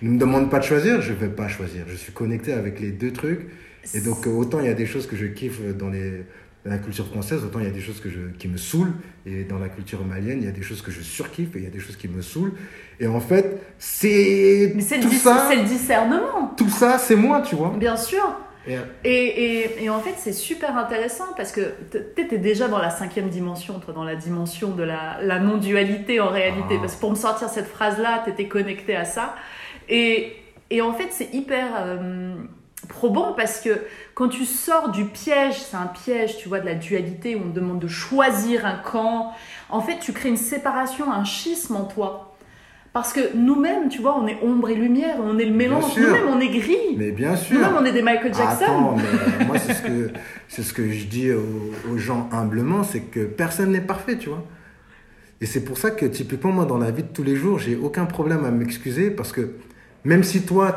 Ne 0.02 0.10
me 0.10 0.18
demande 0.18 0.50
pas 0.50 0.58
de 0.58 0.64
choisir, 0.64 1.00
je 1.00 1.14
vais 1.14 1.30
pas 1.30 1.48
choisir. 1.48 1.84
Je 1.88 1.96
suis 1.96 2.12
connecté 2.12 2.52
avec 2.52 2.78
les 2.80 2.90
deux 2.90 3.12
trucs. 3.12 3.46
Et 3.94 4.00
donc, 4.02 4.26
autant 4.26 4.60
il 4.60 4.66
y 4.66 4.68
a 4.70 4.74
des 4.74 4.84
choses 4.84 5.06
que 5.06 5.16
je 5.16 5.26
kiffe 5.26 5.62
dans, 5.76 5.88
les, 5.88 6.26
dans 6.66 6.72
la 6.72 6.78
culture 6.78 7.06
française, 7.06 7.42
autant 7.44 7.60
il 7.60 7.64
y 7.64 7.68
a 7.68 7.72
des 7.72 7.80
choses 7.80 8.00
que 8.00 8.10
je, 8.10 8.20
qui 8.38 8.48
me 8.48 8.56
saoulent. 8.58 8.92
Et 9.24 9.44
dans 9.44 9.58
la 9.58 9.68
culture 9.68 10.04
malienne, 10.04 10.38
il 10.40 10.44
y 10.44 10.48
a 10.48 10.52
des 10.52 10.62
choses 10.62 10.82
que 10.82 10.90
je 10.90 11.00
surkiffe 11.00 11.54
et 11.56 11.58
il 11.60 11.64
y 11.64 11.66
a 11.66 11.70
des 11.70 11.78
choses 11.80 11.96
qui 11.96 12.08
me 12.08 12.20
saoulent. 12.22 12.52
Et 13.00 13.06
en 13.06 13.20
fait, 13.20 13.60
c'est. 13.78 14.72
Mais 14.74 14.82
c'est 14.82 14.96
le, 14.98 15.02
tout 15.04 15.08
dis- 15.08 15.16
ça. 15.16 15.46
c'est 15.48 15.56
le 15.56 15.62
discernement, 15.64 16.52
Tout 16.56 16.68
ça, 16.68 16.98
c'est 16.98 17.16
moi, 17.16 17.40
tu 17.42 17.54
vois. 17.56 17.72
bien 17.78 17.96
sûr. 17.96 18.22
Et, 18.68 18.76
Et, 19.04 19.60
et, 19.60 19.84
et 19.84 19.90
en 19.90 20.00
fait, 20.00 20.14
c'est 20.16 20.32
super 20.32 20.76
intéressant 20.76 21.26
parce 21.36 21.52
que 21.52 21.60
tu 21.92 22.20
étais 22.20 22.38
déjà 22.38 22.66
dans 22.66 22.78
la 22.78 22.90
cinquième 22.90 23.28
dimension, 23.28 23.78
toi, 23.78 23.94
dans 23.94 24.02
la 24.02 24.16
dimension 24.16 24.70
de 24.74 24.82
la, 24.82 25.18
la 25.22 25.38
non-dualité 25.38 26.18
en 26.20 26.30
réalité. 26.30 26.74
Ah. 26.74 26.78
Parce 26.80 26.96
que 26.96 27.00
pour 27.00 27.10
me 27.10 27.14
sortir 27.16 27.48
cette 27.48 27.68
phrase-là, 27.68 28.22
tu 28.24 28.30
étais 28.30 28.48
connecté 28.48 28.96
à 28.96 29.04
ça. 29.04 29.36
Et, 29.88 30.32
et 30.70 30.82
en 30.82 30.92
fait, 30.94 31.08
c'est 31.12 31.32
hyper 31.32 31.68
euh, 31.78 32.34
probant 32.86 33.32
parce 33.32 33.60
que 33.60 33.70
quand 34.14 34.28
tu 34.28 34.44
sors 34.44 34.90
du 34.90 35.04
piège, 35.04 35.60
c'est 35.60 35.76
un 35.76 35.86
piège, 35.86 36.38
tu 36.38 36.48
vois, 36.48 36.60
de 36.60 36.66
la 36.66 36.74
dualité 36.74 37.36
où 37.36 37.40
on 37.46 37.50
te 37.50 37.54
demande 37.54 37.78
de 37.78 37.88
choisir 37.88 38.64
un 38.66 38.76
camp, 38.76 39.32
en 39.68 39.80
fait, 39.80 39.98
tu 39.98 40.12
crées 40.12 40.28
une 40.28 40.36
séparation, 40.36 41.12
un 41.12 41.24
schisme 41.24 41.76
en 41.76 41.84
toi. 41.84 42.34
Parce 42.92 43.12
que 43.12 43.20
nous-mêmes, 43.36 43.90
tu 43.90 44.00
vois, 44.00 44.18
on 44.18 44.26
est 44.26 44.38
ombre 44.42 44.70
et 44.70 44.74
lumière, 44.74 45.16
on 45.22 45.38
est 45.38 45.44
le 45.44 45.52
mélange. 45.52 45.98
Nous-mêmes, 45.98 46.28
on 46.28 46.40
est 46.40 46.48
gris. 46.48 46.96
mais 46.96 47.10
bien 47.10 47.36
sûr. 47.36 47.58
Nous-mêmes, 47.58 47.76
on 47.78 47.84
est 47.84 47.92
des 47.92 48.00
Michael 48.00 48.32
Jackson. 48.32 48.64
Attends, 48.64 48.96
mais 48.96 49.44
moi, 49.44 49.58
c'est 49.58 49.74
ce 49.74 49.82
que, 49.82 50.10
c'est 50.48 50.62
ce 50.62 50.72
que 50.72 50.90
je 50.90 51.04
dis 51.04 51.30
aux, 51.30 51.92
aux 51.92 51.98
gens 51.98 52.28
humblement, 52.32 52.84
c'est 52.84 53.00
que 53.00 53.26
personne 53.26 53.72
n'est 53.72 53.82
parfait, 53.82 54.16
tu 54.16 54.30
vois. 54.30 54.42
Et 55.42 55.46
c'est 55.46 55.62
pour 55.62 55.76
ça 55.76 55.90
que, 55.90 56.06
typiquement, 56.06 56.52
moi, 56.52 56.64
dans 56.64 56.78
la 56.78 56.90
vie 56.90 57.02
de 57.02 57.08
tous 57.08 57.22
les 57.22 57.36
jours, 57.36 57.58
j'ai 57.58 57.76
aucun 57.76 58.06
problème 58.06 58.46
à 58.46 58.50
m'excuser 58.50 59.10
parce 59.10 59.32
que 59.32 59.50
même 60.04 60.24
si 60.24 60.46
toi, 60.46 60.72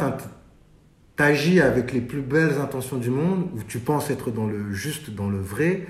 t'agis 1.20 1.60
avec 1.60 1.92
les 1.92 2.00
plus 2.00 2.22
belles 2.22 2.60
intentions 2.62 2.96
du 2.96 3.10
monde, 3.10 3.50
ou 3.54 3.62
tu 3.68 3.80
penses 3.80 4.10
être 4.10 4.32
dans 4.32 4.48
le 4.48 4.72
juste, 4.72 5.10
dans 5.10 5.30
le 5.30 5.38
vrai, 5.38 5.86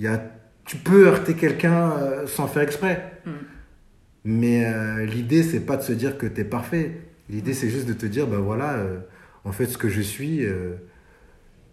il 0.00 0.04
y 0.04 0.08
a, 0.08 0.20
tu 0.64 0.76
peux 0.76 1.06
heurter 1.06 1.34
quelqu'un 1.34 1.92
euh, 1.92 2.26
sans 2.26 2.48
faire 2.48 2.64
exprès. 2.64 3.12
Mm. 3.24 3.30
Mais 4.24 4.64
euh, 4.66 5.06
l'idée, 5.06 5.44
c'est 5.44 5.60
pas 5.60 5.76
de 5.76 5.82
se 5.82 5.92
dire 5.92 6.18
que 6.18 6.26
t'es 6.26 6.42
parfait. 6.42 7.00
L'idée, 7.30 7.54
c'est 7.54 7.68
juste 7.70 7.86
de 7.86 7.92
te 7.92 8.06
dire, 8.06 8.26
ben 8.26 8.38
voilà, 8.38 8.72
euh, 8.72 8.98
en 9.44 9.52
fait, 9.52 9.66
ce 9.66 9.78
que 9.78 9.88
je 9.88 10.00
suis, 10.00 10.44
euh, 10.44 10.72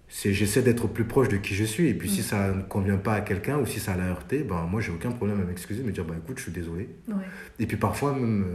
c'est 0.08 0.32
j'essaie 0.32 0.62
d'être 0.62 0.88
plus 0.88 1.06
proche 1.06 1.30
de 1.30 1.38
qui 1.38 1.56
je 1.56 1.64
suis. 1.64 1.88
Et 1.88 1.96
puis, 1.96 2.12
si 2.12 2.22
ça 2.22 2.54
ne 2.54 2.62
convient 2.62 2.98
pas 2.98 3.16
à 3.16 3.22
quelqu'un 3.22 3.58
ou 3.58 3.66
si 3.66 3.80
ça 3.80 3.98
l'a 3.98 4.06
heurté, 4.06 4.44
ben 4.44 4.68
moi, 4.70 4.82
j'ai 4.82 4.92
aucun 4.92 5.10
problème 5.10 5.42
à 5.42 5.46
m'excuser, 5.46 5.82
me 5.82 5.92
dire, 5.92 6.06
bah 6.06 6.14
écoute, 6.16 6.38
je 6.38 6.44
suis 6.44 6.52
désolé. 6.52 6.90
Ouais. 7.08 7.16
Et 7.58 7.66
puis 7.66 7.78
parfois, 7.78 8.14
même, 8.14 8.46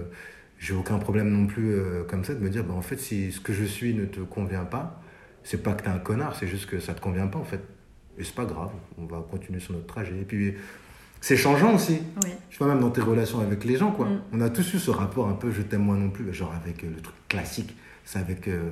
j'ai 0.58 0.74
aucun 0.74 0.98
problème 0.98 1.30
non 1.30 1.46
plus 1.46 1.72
euh, 1.72 2.04
comme 2.04 2.24
ça 2.24 2.34
de 2.34 2.40
me 2.40 2.50
dire, 2.50 2.64
bah, 2.64 2.74
en 2.74 2.82
fait, 2.82 2.98
si 2.98 3.32
ce 3.32 3.40
que 3.40 3.52
je 3.52 3.64
suis 3.64 3.94
ne 3.94 4.04
te 4.04 4.20
convient 4.20 4.64
pas, 4.64 5.00
c'est 5.42 5.62
pas 5.62 5.72
que 5.74 5.82
t'es 5.82 5.90
un 5.90 5.98
connard, 5.98 6.36
c'est 6.36 6.46
juste 6.46 6.66
que 6.66 6.80
ça 6.80 6.94
te 6.94 7.00
convient 7.00 7.26
pas, 7.26 7.38
en 7.38 7.44
fait. 7.44 7.60
Et 8.18 8.24
c'est 8.24 8.34
pas 8.34 8.44
grave, 8.44 8.70
on 8.96 9.06
va 9.06 9.24
continuer 9.28 9.60
sur 9.60 9.74
notre 9.74 9.86
trajet. 9.86 10.20
Et 10.20 10.24
puis, 10.24 10.54
c'est 11.20 11.36
changeant 11.36 11.74
aussi. 11.74 12.00
Oui. 12.22 12.30
Je 12.50 12.58
vois 12.58 12.68
même 12.68 12.80
dans 12.80 12.90
tes 12.90 13.00
relations 13.00 13.40
avec 13.40 13.64
les 13.64 13.76
gens, 13.76 13.92
quoi. 13.92 14.06
Mm. 14.06 14.20
On 14.34 14.40
a 14.42 14.50
tous 14.50 14.74
eu 14.74 14.78
ce 14.78 14.90
rapport 14.90 15.28
un 15.28 15.32
peu 15.32 15.50
je 15.50 15.62
t'aime 15.62 15.82
moi 15.82 15.96
non 15.96 16.10
plus, 16.10 16.32
genre 16.34 16.52
avec 16.54 16.84
euh, 16.84 16.90
le 16.94 17.00
truc 17.00 17.16
classique, 17.28 17.74
c'est 18.04 18.18
avec 18.18 18.46
euh, 18.46 18.70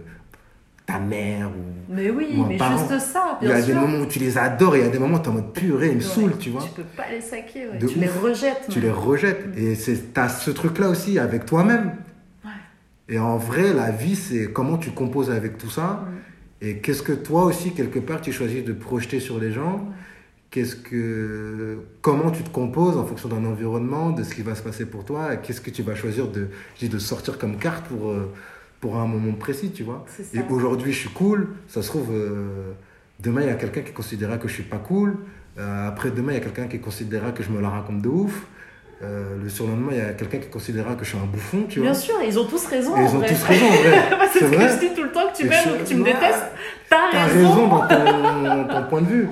ta 0.87 0.99
mère 0.99 1.49
ou. 1.49 1.93
Mais 1.95 2.11
oui, 2.11 2.29
Ou 2.39 2.45
mais 2.47 2.57
parent. 2.57 2.79
juste 2.79 2.99
ça, 3.13 3.39
Il 3.41 3.45
y 3.45 3.49
bien 3.49 3.57
a 3.59 3.63
sûr. 3.63 3.75
des 3.75 3.81
moments 3.81 3.99
où 3.99 4.07
tu 4.07 4.19
les 4.19 4.39
adores 4.39 4.77
et 4.77 4.81
il 4.81 4.85
y 4.85 4.89
a 4.89 4.91
des 4.91 4.99
moments 4.99 5.17
où 5.17 5.21
t'es 5.21 5.29
en 5.29 5.33
mode 5.35 5.53
purée, 5.53 5.89
ils 5.91 5.97
me 5.97 6.01
saoulent, 6.01 6.39
tu 6.39 6.51
vois. 6.51 6.63
Tu 6.63 6.71
peux 6.71 6.83
pas 6.97 7.05
les 7.11 7.21
saquer, 7.21 7.67
ouais. 7.69 7.79
Tu 7.79 7.99
les 7.99 8.09
rejettes. 8.09 8.67
Tu 8.71 8.79
même. 8.79 8.89
les 8.89 8.91
rejettes. 8.93 9.47
Et 9.57 9.75
c'est, 9.75 10.13
t'as 10.15 10.29
ce 10.29 10.51
truc-là 10.51 10.89
aussi 10.89 11.19
avec 11.19 11.45
toi-même. 11.47 11.93
Ouais. 12.45 12.51
Et 13.09 13.19
en 13.19 13.37
vrai, 13.37 13.73
la 13.75 13.91
vie, 13.91 14.17
c'est 14.17 14.51
comment 14.53 14.79
tu 14.79 14.91
composes 14.91 15.31
avec 15.31 15.59
tout 15.59 15.71
ça. 15.71 16.05
Et 16.61 16.79
qu'est-ce 16.79 17.03
que 17.03 17.13
toi 17.13 17.45
aussi, 17.45 17.73
quelque 17.75 17.99
part, 17.99 18.21
tu 18.21 18.33
choisis 18.33 18.65
de 18.65 18.73
projeter 18.73 19.21
sur 19.21 19.39
les 19.39 19.53
gens. 19.53 19.87
Qu'est-ce 20.51 20.77
que, 20.77 21.79
comment 22.01 22.31
tu 22.31 22.43
te 22.43 22.51
composes 22.51 22.97
en 22.97 23.05
fonction 23.05 23.29
d'un 23.29 23.45
environnement, 23.45 24.11
de 24.11 24.23
ce 24.23 24.35
qui 24.35 24.43
va 24.43 24.55
se 24.55 24.63
passer 24.63 24.87
pour 24.87 25.05
toi. 25.05 25.35
et 25.35 25.39
Qu'est-ce 25.39 25.61
que 25.61 25.71
tu 25.71 25.83
vas 25.83 25.95
choisir 25.95 26.27
de 26.29 26.99
sortir 26.99 27.39
comme 27.39 27.57
carte 27.57 27.87
pour, 27.87 28.11
euh, 28.11 28.33
pour 28.83 28.97
un 28.97 29.07
moment 29.07 29.33
précis, 29.35 29.71
tu 29.71 29.85
vois. 29.85 30.05
Et 30.35 30.41
aujourd'hui, 30.51 30.93
je 30.93 30.99
suis 30.99 31.09
cool. 31.11 31.51
Ça 31.69 31.81
se 31.83 31.89
trouve, 31.89 32.09
euh, 32.11 32.73
demain, 33.21 33.43
il 33.43 33.47
y 33.47 33.51
a 33.51 33.55
quelqu'un 33.55 33.81
qui 33.83 33.93
considérera 33.93 34.37
que 34.39 34.49
je 34.49 34.55
suis 34.55 34.65
pas 34.65 34.79
cool. 34.79 35.17
Euh, 35.57 35.89
après, 35.89 36.11
demain, 36.11 36.33
il 36.33 36.35
y 36.35 36.39
a 36.39 36.41
quelqu'un 36.43 36.67
qui 36.67 36.81
considérera 36.81 37.31
que 37.31 37.45
je 37.45 37.51
me 37.51 37.61
la 37.63 37.69
raconte 37.71 38.03
de 38.03 38.09
ouf. 38.09 38.45
Euh, 39.05 39.37
le 39.41 39.49
surlendemain, 39.49 39.93
il 39.93 39.99
y 39.99 40.01
a 40.01 40.13
quelqu'un 40.15 40.39
qui 40.39 40.49
considérera 40.49 40.97
que 40.97 41.05
je 41.05 41.11
suis 41.11 41.19
un 41.19 41.27
bouffon, 41.27 41.63
tu 41.69 41.79
vois. 41.79 41.91
Bien 41.91 41.95
sûr, 41.99 42.17
ils 42.27 42.37
ont 42.41 42.45
tous 42.45 42.67
raison. 42.67 42.93
En 42.95 43.01
ils 43.03 43.15
ont 43.15 43.19
vrai. 43.19 43.29
tous 43.29 43.43
raison, 43.45 43.67
en 43.67 43.71
vrai. 43.71 44.03
C'est 44.33 44.39
ce 44.41 44.45
que 44.51 44.55
vrai. 44.57 44.69
je 44.69 44.79
dis 44.89 44.95
tout 44.97 45.03
le 45.05 45.13
temps 45.13 45.29
que 45.33 45.37
tu 45.37 45.49
m'aimes 45.49 45.61
je- 45.65 45.71
ou 45.71 45.79
que 45.79 45.89
tu 45.89 45.95
me 45.95 46.05
détestes. 46.05 46.43
T'as 46.91 46.97
T'as 47.13 47.25
raison. 47.27 47.49
raison 47.51 47.69
dans 47.69 47.87
ton, 47.87 48.69
ton 48.75 48.83
point 48.89 49.01
de 49.03 49.07
vue. 49.07 49.29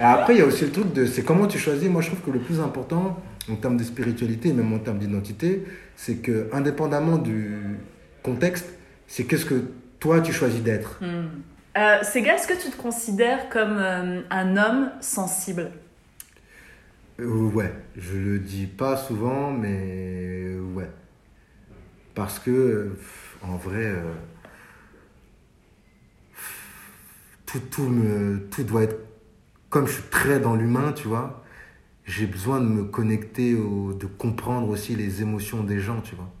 Et 0.00 0.02
après, 0.02 0.34
il 0.34 0.38
y 0.40 0.42
a 0.42 0.46
aussi 0.46 0.64
le 0.64 0.72
truc 0.72 0.92
de 0.92 1.06
c'est 1.06 1.22
comment 1.22 1.46
tu 1.46 1.58
choisis. 1.58 1.88
Moi, 1.88 2.02
je 2.02 2.08
trouve 2.08 2.20
que 2.22 2.30
le 2.30 2.40
plus 2.40 2.58
important 2.58 3.20
en 3.48 3.54
termes 3.56 3.76
de 3.76 3.84
spiritualité, 3.84 4.52
même 4.52 4.72
en 4.72 4.78
termes 4.78 4.98
d'identité, 4.98 5.64
c'est 5.96 6.16
que, 6.16 6.48
indépendamment 6.52 7.18
du 7.18 7.56
contexte, 8.24 8.66
c'est 9.06 9.24
qu'est-ce 9.24 9.44
que 9.44 9.62
toi 10.00 10.20
tu 10.20 10.32
choisis 10.32 10.62
d'être. 10.62 10.98
Hmm. 11.00 11.28
Euh, 11.76 12.02
Sega, 12.02 12.34
est-ce 12.34 12.48
que 12.48 12.60
tu 12.60 12.70
te 12.70 12.76
considères 12.76 13.48
comme 13.48 13.78
euh, 13.78 14.22
un 14.30 14.56
homme 14.56 14.90
sensible? 15.00 15.70
Euh, 17.20 17.48
ouais, 17.50 17.72
je 17.96 18.16
le 18.16 18.38
dis 18.38 18.66
pas 18.66 18.96
souvent, 18.96 19.52
mais 19.52 20.46
euh, 20.46 20.60
ouais. 20.74 20.90
Parce 22.14 22.38
que, 22.38 22.96
en 23.42 23.56
vrai, 23.56 23.92
tout, 27.44 27.60
tout, 27.70 27.88
me, 27.88 28.48
tout 28.50 28.62
doit 28.64 28.84
être. 28.84 28.96
Comme 29.68 29.88
je 29.88 29.94
suis 29.94 30.10
très 30.10 30.38
dans 30.38 30.54
l'humain, 30.54 30.92
tu 30.92 31.08
vois, 31.08 31.44
j'ai 32.04 32.26
besoin 32.26 32.60
de 32.60 32.66
me 32.66 32.84
connecter, 32.84 33.56
au, 33.56 33.92
de 33.92 34.06
comprendre 34.06 34.68
aussi 34.68 34.94
les 34.94 35.22
émotions 35.22 35.64
des 35.64 35.80
gens, 35.80 36.00
tu 36.00 36.14
vois. 36.14 36.32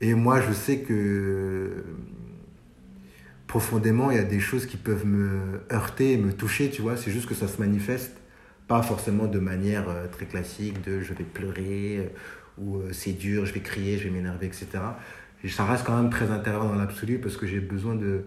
Et 0.00 0.14
moi, 0.14 0.40
je 0.40 0.52
sais 0.52 0.80
que 0.80 1.84
profondément, 3.46 4.10
il 4.10 4.16
y 4.16 4.20
a 4.20 4.24
des 4.24 4.40
choses 4.40 4.66
qui 4.66 4.76
peuvent 4.76 5.06
me 5.06 5.62
heurter 5.72 6.16
me 6.18 6.32
toucher, 6.32 6.70
tu 6.70 6.82
vois. 6.82 6.96
C'est 6.96 7.10
juste 7.10 7.28
que 7.28 7.34
ça 7.34 7.48
se 7.48 7.58
manifeste, 7.60 8.16
pas 8.68 8.82
forcément 8.82 9.26
de 9.26 9.38
manière 9.38 9.88
euh, 9.88 10.06
très 10.08 10.26
classique, 10.26 10.82
de 10.84 11.00
je 11.00 11.14
vais 11.14 11.24
pleurer, 11.24 11.98
euh, 11.98 12.08
ou 12.58 12.78
euh, 12.78 12.92
c'est 12.92 13.12
dur, 13.12 13.46
je 13.46 13.52
vais 13.54 13.60
crier, 13.60 13.98
je 13.98 14.04
vais 14.04 14.10
m'énerver, 14.10 14.46
etc. 14.46 14.68
Et 15.44 15.48
ça 15.48 15.64
reste 15.64 15.84
quand 15.86 15.96
même 15.96 16.10
très 16.10 16.30
intérieur 16.30 16.64
dans 16.64 16.74
l'absolu 16.74 17.18
parce 17.18 17.36
que 17.36 17.46
j'ai 17.46 17.60
besoin 17.60 17.94
de. 17.94 18.24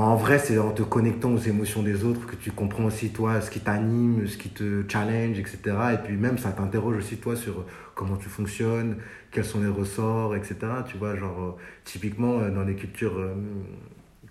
En 0.00 0.14
vrai, 0.14 0.38
c'est 0.38 0.56
en 0.58 0.70
te 0.70 0.82
connectant 0.82 1.32
aux 1.32 1.38
émotions 1.38 1.82
des 1.82 2.04
autres 2.04 2.24
que 2.26 2.36
tu 2.36 2.52
comprends 2.52 2.84
aussi, 2.84 3.10
toi, 3.10 3.40
ce 3.40 3.50
qui 3.50 3.58
t'anime, 3.58 4.28
ce 4.28 4.36
qui 4.36 4.48
te 4.48 4.84
challenge, 4.88 5.38
etc. 5.40 5.58
Et 5.94 5.98
puis 6.04 6.16
même, 6.16 6.38
ça 6.38 6.50
t'interroge 6.52 6.96
aussi, 6.98 7.16
toi, 7.16 7.34
sur 7.34 7.66
comment 7.96 8.16
tu 8.16 8.28
fonctionnes, 8.28 8.98
quels 9.32 9.44
sont 9.44 9.60
les 9.60 9.66
ressorts, 9.68 10.36
etc. 10.36 10.56
Tu 10.86 10.96
vois, 10.98 11.16
genre, 11.16 11.42
euh, 11.42 11.60
typiquement, 11.84 12.38
euh, 12.38 12.50
dans 12.50 12.62
les 12.62 12.76
cultures, 12.76 13.18
euh, 13.18 13.34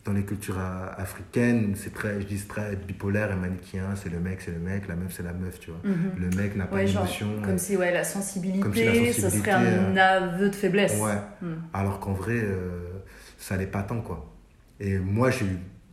dans 0.06 0.14
les 0.14 0.24
cultures 0.24 0.58
euh, 0.58 0.88
africaines, 0.98 1.74
c'est 1.76 1.94
très, 1.94 2.22
je 2.22 2.26
dis, 2.28 2.40
très 2.48 2.78
bipolaire 2.78 3.30
et 3.34 3.36
manichéen. 3.36 3.94
C'est 3.96 4.10
le 4.10 4.22
mec, 4.22 4.40
c'est 4.40 4.52
le 4.52 4.60
mec, 4.60 4.88
la 4.88 4.96
meuf, 4.96 5.12
c'est 5.12 5.24
la 5.24 5.34
meuf, 5.34 5.60
tu 5.60 5.72
vois. 5.72 5.82
Le 5.84 6.30
mec 6.38 6.56
n'a 6.56 6.68
pas 6.68 6.78
Ouais, 6.78 6.86
d'émotion. 6.86 7.28
comme 7.44 7.58
si 7.58 7.76
ouais, 7.76 7.92
la 7.92 8.06
sensibilité, 8.06 8.62
Comme 8.62 8.74
si 8.74 8.86
la 8.86 9.12
ça 9.12 9.30
serait 9.30 9.52
un 9.52 9.98
aveu 9.98 10.50
de 10.50 10.56
faiblesse. 10.56 10.98
Ouais. 11.02 11.12
Hmm. 11.42 11.56
Alors 11.74 12.00
qu'en 12.00 12.14
vrai, 12.14 12.40
euh, 12.42 12.84
ça 13.38 13.58
l'est 13.58 13.68
pas 13.68 13.84
tant, 13.84 14.00
quoi. 14.00 14.34
Et 14.80 14.98
moi, 15.00 15.32
j'ai 15.32 15.46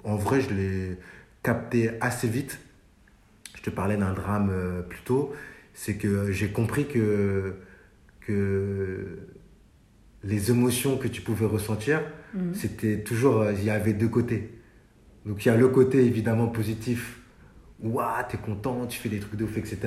en 0.04 0.16
vrai, 0.16 0.40
je 0.40 0.50
l'ai 0.52 0.98
capté 1.42 1.90
assez 2.00 2.28
vite. 2.28 2.58
Je 3.56 3.62
te 3.62 3.70
parlais 3.70 3.96
d'un 3.96 4.12
drame 4.12 4.50
euh, 4.52 4.82
plus 4.82 5.00
tôt. 5.00 5.32
C'est 5.72 5.94
que 5.96 6.30
j'ai 6.30 6.48
compris 6.50 6.86
que, 6.86 7.54
que 8.20 9.18
les 10.22 10.50
émotions 10.50 10.96
que 10.98 11.08
tu 11.08 11.22
pouvais 11.22 11.46
ressentir, 11.46 12.02
Mhm. 12.34 12.54
c'était 12.54 13.02
toujours, 13.02 13.42
euh, 13.42 13.52
il 13.52 13.64
y 13.64 13.70
avait 13.70 13.92
deux 13.92 14.08
côtés. 14.08 14.50
Donc 15.24 15.44
il 15.44 15.48
y 15.48 15.50
a 15.50 15.56
le 15.56 15.68
côté 15.68 16.04
évidemment 16.04 16.48
positif, 16.48 17.20
ouah, 17.82 18.24
t'es 18.28 18.36
content, 18.36 18.86
tu 18.86 18.98
fais 18.98 19.08
des 19.08 19.20
trucs 19.20 19.36
de 19.36 19.44
ouf, 19.44 19.56
etc. 19.56 19.78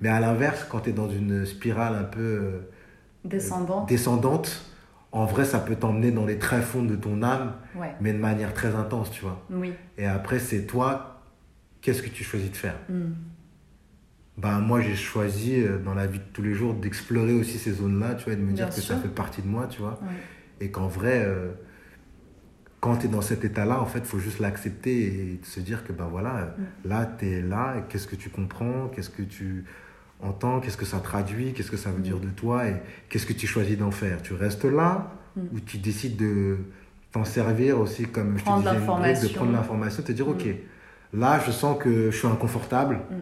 Mais 0.00 0.08
à 0.10 0.20
l'inverse, 0.20 0.66
quand 0.68 0.80
tu 0.80 0.90
es 0.90 0.92
dans 0.92 1.08
une 1.08 1.46
spirale 1.46 1.94
un 1.94 2.04
peu 2.04 2.20
euh, 2.20 2.58
Descendant. 3.24 3.84
descendante, 3.86 4.65
en 5.16 5.24
vrai, 5.26 5.44
ça 5.44 5.58
peut 5.58 5.76
t'emmener 5.76 6.10
dans 6.10 6.26
les 6.26 6.38
tréfonds 6.38 6.82
de 6.84 6.96
ton 6.96 7.22
âme, 7.22 7.54
Ouais. 7.74 7.94
mais 8.00 8.12
de 8.12 8.18
manière 8.18 8.52
très 8.54 8.74
intense, 8.74 9.10
tu 9.10 9.22
vois. 9.22 9.42
Oui. 9.50 9.72
Et 9.98 10.06
après, 10.06 10.38
c'est 10.38 10.66
toi, 10.66 11.22
qu'est-ce 11.80 12.02
que 12.02 12.08
tu 12.10 12.22
choisis 12.24 12.50
de 12.50 12.56
faire? 12.56 12.76
Hmm. 12.88 13.12
Ben, 14.38 14.60
moi, 14.60 14.80
j'ai 14.82 14.94
choisi 14.94 15.60
euh, 15.62 15.78
dans 15.78 15.94
la 15.94 16.06
vie 16.06 16.18
de 16.18 16.24
tous 16.32 16.42
les 16.42 16.52
jours 16.54 16.74
d'explorer 16.74 17.32
aussi 17.32 17.58
ces 17.58 17.72
zones-là, 17.72 18.14
tu 18.16 18.24
vois, 18.24 18.34
et 18.34 18.36
de 18.36 18.42
me 18.42 18.52
Bien 18.52 18.66
dire 18.66 18.74
que 18.74 18.80
ça 18.80 18.96
fait 18.98 19.08
partie 19.08 19.40
de 19.42 19.48
moi, 19.48 19.66
tu 19.68 19.80
vois. 19.80 19.98
Ouais. 20.02 20.08
Et 20.60 20.70
qu'en 20.70 20.88
vrai, 20.88 21.22
euh, 21.24 21.52
quand 22.80 22.98
tu 22.98 23.06
es 23.06 23.08
dans 23.08 23.22
cet 23.22 23.44
état-là, 23.44 23.80
en 23.80 23.86
fait, 23.86 24.00
il 24.00 24.04
faut 24.04 24.18
juste 24.18 24.38
l'accepter 24.40 25.04
et 25.06 25.40
se 25.42 25.60
dire 25.60 25.84
que, 25.84 25.92
ben 25.92 26.06
voilà, 26.06 26.36
euh, 26.36 26.44
Mm. 26.84 26.88
là, 26.88 27.06
tu 27.18 27.26
es 27.30 27.40
là, 27.40 27.80
qu'est-ce 27.88 28.06
que 28.06 28.16
tu 28.16 28.28
comprends, 28.28 28.88
qu'est-ce 28.94 29.10
que 29.10 29.22
tu 29.22 29.64
entends, 30.22 30.60
qu'est-ce 30.60 30.76
que 30.76 30.84
ça 30.86 30.98
traduit, 30.98 31.52
qu'est-ce 31.52 31.70
que 31.70 31.76
ça 31.76 31.90
veut 31.90 32.00
dire 32.02 32.18
de 32.18 32.28
toi, 32.28 32.66
et 32.66 32.74
qu'est-ce 33.08 33.26
que 33.26 33.32
tu 33.32 33.46
choisis 33.46 33.76
d'en 33.78 33.90
faire. 33.90 34.22
Tu 34.22 34.34
restes 34.34 34.64
là, 34.64 35.12
Mm. 35.36 35.40
ou 35.54 35.60
tu 35.60 35.76
décides 35.78 36.16
de 36.16 36.56
t'en 37.12 37.24
servir 37.24 37.78
aussi, 37.78 38.04
comme 38.06 38.38
je 38.38 38.44
te 38.44 38.48
disais, 38.50 39.28
de 39.28 39.34
prendre 39.34 39.52
l'information, 39.52 40.02
te 40.02 40.12
dire, 40.12 40.26
Mm. 40.26 40.30
ok, 40.30 40.46
là, 41.12 41.40
je 41.46 41.50
sens 41.50 41.76
que 41.78 42.10
je 42.10 42.16
suis 42.16 42.26
inconfortable, 42.28 42.96
Mm. 43.10 43.14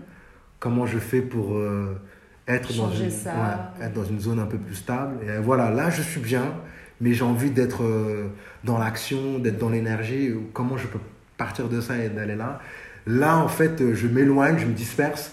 comment 0.61 0.87
je 0.87 0.99
fais 0.99 1.21
pour 1.23 1.57
euh, 1.57 1.99
être, 2.47 2.73
dans 2.77 2.91
une, 2.93 3.11
ça. 3.11 3.31
ouais, 3.79 3.87
être 3.87 3.93
dans 3.95 4.05
une 4.05 4.21
zone 4.21 4.39
un 4.39 4.47
peu 4.47 4.59
plus 4.59 4.77
stable. 4.77 5.17
Et 5.27 5.39
voilà, 5.43 5.71
là, 5.71 5.91
je 5.91 6.03
suis 6.03 6.21
bien, 6.21 6.55
mais 7.01 7.13
j'ai 7.15 7.25
envie 7.25 7.51
d'être 7.51 7.83
euh, 7.83 8.29
dans 8.63 8.79
l'action, 8.79 9.39
d'être 9.41 9.59
dans 9.59 9.71
l'énergie. 9.71 10.33
Comment 10.53 10.77
je 10.77 10.87
peux 10.87 11.01
partir 11.37 11.69
de 11.69 11.81
ça 11.81 11.99
et 11.99 12.09
d'aller 12.11 12.37
là 12.37 12.61
Là, 13.07 13.37
en 13.39 13.49
fait, 13.49 13.93
je 13.95 14.07
m'éloigne, 14.07 14.57
je 14.59 14.67
me 14.67 14.73
disperse. 14.73 15.33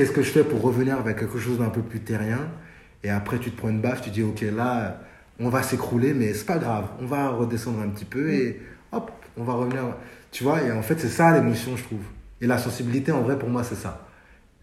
Qu'est-ce 0.00 0.12
que 0.12 0.22
je 0.22 0.30
fais 0.30 0.44
pour 0.44 0.62
revenir 0.62 0.98
avec 0.98 1.18
quelque 1.18 1.38
chose 1.38 1.58
d'un 1.58 1.68
peu 1.68 1.82
plus 1.82 2.00
terrien? 2.00 2.48
Et 3.04 3.10
après, 3.10 3.38
tu 3.38 3.50
te 3.50 3.56
prends 3.58 3.68
une 3.68 3.82
baffe, 3.82 4.00
tu 4.00 4.08
dis, 4.08 4.22
ok, 4.22 4.40
là, 4.50 4.98
on 5.38 5.50
va 5.50 5.62
s'écrouler, 5.62 6.14
mais 6.14 6.32
c'est 6.32 6.46
pas 6.46 6.56
grave. 6.56 6.86
On 7.02 7.04
va 7.04 7.28
redescendre 7.28 7.80
un 7.82 7.88
petit 7.90 8.06
peu 8.06 8.32
et 8.32 8.62
hop, 8.92 9.10
on 9.36 9.44
va 9.44 9.52
revenir. 9.52 9.94
Tu 10.32 10.42
vois, 10.42 10.62
et 10.62 10.72
en 10.72 10.80
fait, 10.80 10.98
c'est 10.98 11.10
ça 11.10 11.34
l'émotion, 11.34 11.76
je 11.76 11.84
trouve. 11.84 12.00
Et 12.40 12.46
la 12.46 12.56
sensibilité, 12.56 13.12
en 13.12 13.20
vrai, 13.20 13.38
pour 13.38 13.50
moi, 13.50 13.62
c'est 13.62 13.74
ça. 13.74 14.08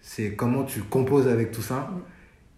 C'est 0.02 0.34
comment 0.34 0.64
tu 0.64 0.82
composes 0.82 1.28
avec 1.28 1.52
tout 1.52 1.62
ça 1.62 1.92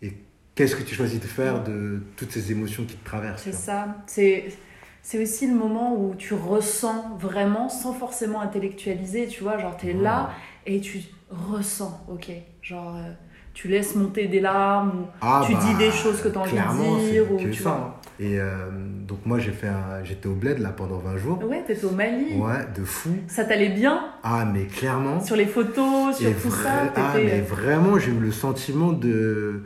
et 0.01 0.13
qu'est-ce 0.55 0.77
que 0.77 0.83
tu 0.83 0.95
choisis 0.95 1.19
de 1.19 1.27
faire 1.27 1.61
de 1.61 2.01
toutes 2.15 2.31
ces 2.31 2.49
émotions 2.53 2.85
qui 2.85 2.95
te 2.95 3.03
traversent. 3.03 3.43
C'est 3.43 3.51
tu 3.51 3.57
ça. 3.57 3.97
C'est 4.07 4.53
c'est 5.01 5.21
aussi 5.21 5.47
le 5.47 5.55
moment 5.55 5.95
où 5.95 6.15
tu 6.15 6.33
ressens 6.33 7.17
vraiment 7.17 7.67
sans 7.67 7.93
forcément 7.93 8.41
intellectualiser, 8.41 9.27
tu 9.27 9.43
vois, 9.43 9.57
genre 9.57 9.75
t'es 9.75 9.93
là 9.93 10.31
et 10.65 10.81
tu 10.81 11.01
ressens, 11.29 12.05
ok, 12.09 12.31
genre 12.69 12.95
euh, 12.97 13.11
tu 13.55 13.67
laisses 13.67 13.95
monter 13.95 14.27
des 14.27 14.39
larmes 14.39 14.91
ou 15.01 15.07
Ah, 15.21 15.43
tu 15.45 15.53
bah, 15.53 15.59
dis 15.65 15.75
des 15.75 15.91
choses 15.91 16.21
que 16.21 16.27
tu 16.29 16.37
as 16.37 16.41
envie 16.41 16.51
de 16.51 17.09
dire 17.09 17.31
ou 17.31 17.37
que 17.37 17.43
tu 17.49 17.53
ça, 17.63 17.69
vois. 17.69 17.79
hein. 17.79 17.93
Et 18.19 18.39
euh, 18.39 18.69
donc 19.07 19.25
moi 19.25 19.39
j'ai 19.39 19.51
fait 19.51 19.67
un- 19.69 20.03
j'étais 20.03 20.27
au 20.27 20.35
bled 20.35 20.59
là 20.59 20.69
pendant 20.69 20.99
20 20.99 21.17
jours. 21.17 21.43
Ouais, 21.43 21.63
t'étais 21.65 21.85
au 21.85 21.89
Mali. 21.91 22.35
Ouais, 22.35 22.67
de 22.77 22.83
fou. 22.83 23.09
Ça 23.27 23.43
t'allait 23.45 23.69
bien? 23.69 24.11
Ah 24.21 24.45
mais 24.45 24.65
clairement. 24.67 25.19
sur 25.19 25.35
les 25.35 25.47
photos, 25.47 26.17
sur 26.17 26.29
Et 26.29 26.33
tout 26.33 26.49
vra- 26.49 26.63
ça. 26.63 26.93
ah, 26.95 27.13
mais 27.15 27.41
vraiment, 27.41 27.97
j'ai 27.97 28.11
eu 28.11 28.19
le 28.19 28.31
sentiment 28.31 28.91
de. 28.91 29.63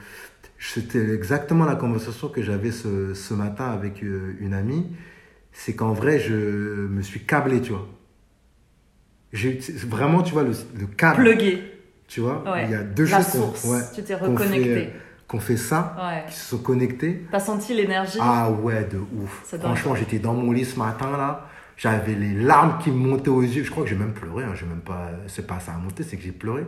C'était 0.58 1.14
exactement 1.14 1.66
la 1.66 1.76
conversation 1.76 2.30
que 2.30 2.42
j'avais 2.42 2.72
ce, 2.72 3.14
ce 3.14 3.34
matin 3.34 3.66
avec 3.66 4.02
euh, 4.02 4.34
une 4.40 4.54
amie. 4.54 4.88
C'est 5.52 5.76
qu'en 5.76 5.92
vrai, 5.92 6.20
je 6.20 6.34
me 6.88 7.02
suis 7.02 7.20
câblé, 7.26 7.60
tu 7.60 7.72
vois. 7.74 7.86
J'ai 9.34 9.60
vraiment, 9.88 10.22
tu 10.22 10.32
vois, 10.34 10.44
le, 10.44 10.52
le 10.80 10.86
câble. 10.88 11.24
plugué. 11.24 11.64
Tu 12.14 12.20
vois, 12.22 12.44
Ouais. 12.46 12.66
il 12.66 12.72
y 12.72 12.76
a 12.76 12.84
deux 12.84 13.06
La 13.06 13.18
choses 13.24 13.28
qu'on 13.64 13.72
ouais, 13.72 13.80
tu 13.96 14.04
t'es 14.04 14.14
qu'on 14.14 14.20
fait, 14.20 14.26
reconnecté. 14.44 14.78
euh, 14.78 14.86
qu'on 15.28 15.40
fait 15.40 15.58
ça, 15.58 15.96
Ouais. 15.98 16.24
qui 16.30 16.36
se 16.36 16.46
sont 16.52 16.60
connectés. 16.60 17.26
T'as 17.32 17.40
senti 17.40 17.74
l'énergie? 17.74 18.20
Ah 18.22 18.52
ouais, 18.52 18.84
de 18.92 19.00
ouf. 19.00 19.42
Franchement, 19.60 19.96
j'étais 19.96 20.20
dans 20.20 20.36
mon 20.36 20.52
lit 20.52 20.64
ce 20.64 20.78
matin 20.78 21.10
là. 21.18 21.48
J'avais 21.76 22.14
les 22.14 22.36
larmes 22.36 22.78
qui 22.84 22.92
me 22.92 22.98
montaient 22.98 23.30
aux 23.32 23.42
yeux. 23.42 23.64
Je 23.64 23.72
crois 23.72 23.84
que 23.84 23.90
j'ai 23.90 23.96
même 23.96 24.14
pleuré. 24.14 24.44
Hein. 24.44 24.54
J'ai 24.54 24.68
même 24.68 24.82
pas. 24.82 25.10
C'est 25.26 25.48
pas 25.48 25.60
ça 25.60 25.72
à 25.74 25.78
monter, 25.80 26.04
c'est 26.04 26.18
que 26.18 26.22
j'ai 26.22 26.32
pleuré. 26.32 26.68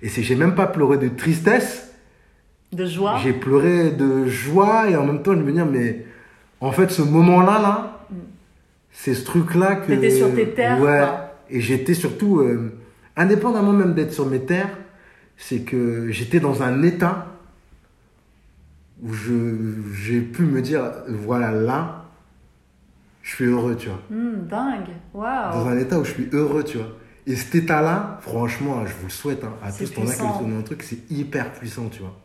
Et 0.00 0.08
c'est 0.08 0.22
j'ai 0.22 0.36
même 0.36 0.54
pas 0.54 0.68
pleuré 0.68 0.96
de 0.96 1.08
tristesse. 1.08 1.92
de 2.72 2.86
joie? 2.86 3.16
J'ai 3.20 3.32
pleuré 3.32 3.90
de 3.90 4.26
joie 4.26 4.88
et 4.90 4.94
en 4.96 5.04
même 5.04 5.22
temps 5.24 5.32
je 5.32 5.38
me 5.40 5.50
dis 5.50 5.60
mais 5.60 6.04
en 6.60 6.70
fait 6.70 6.88
ce 6.92 7.02
moment-là 7.02 7.58
là, 7.60 8.06
c'est 8.92 9.14
ce 9.14 9.24
truc 9.24 9.56
là 9.56 9.74
que. 9.74 9.92
Mm. 9.92 10.00
T'étais 10.00 10.10
sur 10.10 10.32
tes 10.32 10.50
terres, 10.50 10.80
Ouais. 10.80 10.98
quoi. 11.00 11.34
Et 11.50 11.60
j'étais 11.60 11.94
surtout 11.94 12.38
euh, 12.38 12.78
indépendamment 13.16 13.72
même 13.72 13.94
d'être 13.94 14.12
sur 14.12 14.26
mes 14.26 14.40
terres, 14.40 14.70
c'est 15.36 15.60
que 15.60 16.10
j'étais 16.10 16.40
dans 16.40 16.62
un 16.62 16.82
état 16.82 17.26
où 19.02 19.12
je 19.12 19.32
j'ai 19.94 20.20
pu 20.20 20.42
me 20.42 20.62
dire 20.62 20.90
voilà 21.08 21.50
là 21.50 22.04
je 23.22 23.34
suis 23.34 23.44
heureux 23.46 23.76
tu 23.76 23.88
vois 23.88 24.00
Hmm, 24.10 24.46
dingue. 24.48 24.86
dans 25.12 25.20
Waouh. 25.20 25.68
un 25.68 25.78
état 25.78 25.98
où 25.98 26.04
je 26.04 26.10
suis 26.12 26.28
heureux 26.32 26.62
tu 26.64 26.78
vois 26.78 26.96
et 27.26 27.36
cet 27.36 27.54
état 27.54 27.80
là 27.82 28.18
franchement 28.22 28.86
je 28.86 28.92
vous 28.94 29.04
le 29.06 29.10
souhaite 29.10 29.44
hein, 29.44 29.54
à 29.62 29.72
tous 29.72 29.92
ton 29.92 30.02
acte 30.02 30.12
puissant. 30.18 30.58
un 30.58 30.62
truc 30.62 30.82
c'est 30.82 31.10
hyper 31.10 31.52
puissant 31.52 31.88
tu 31.88 32.00
vois 32.02 32.18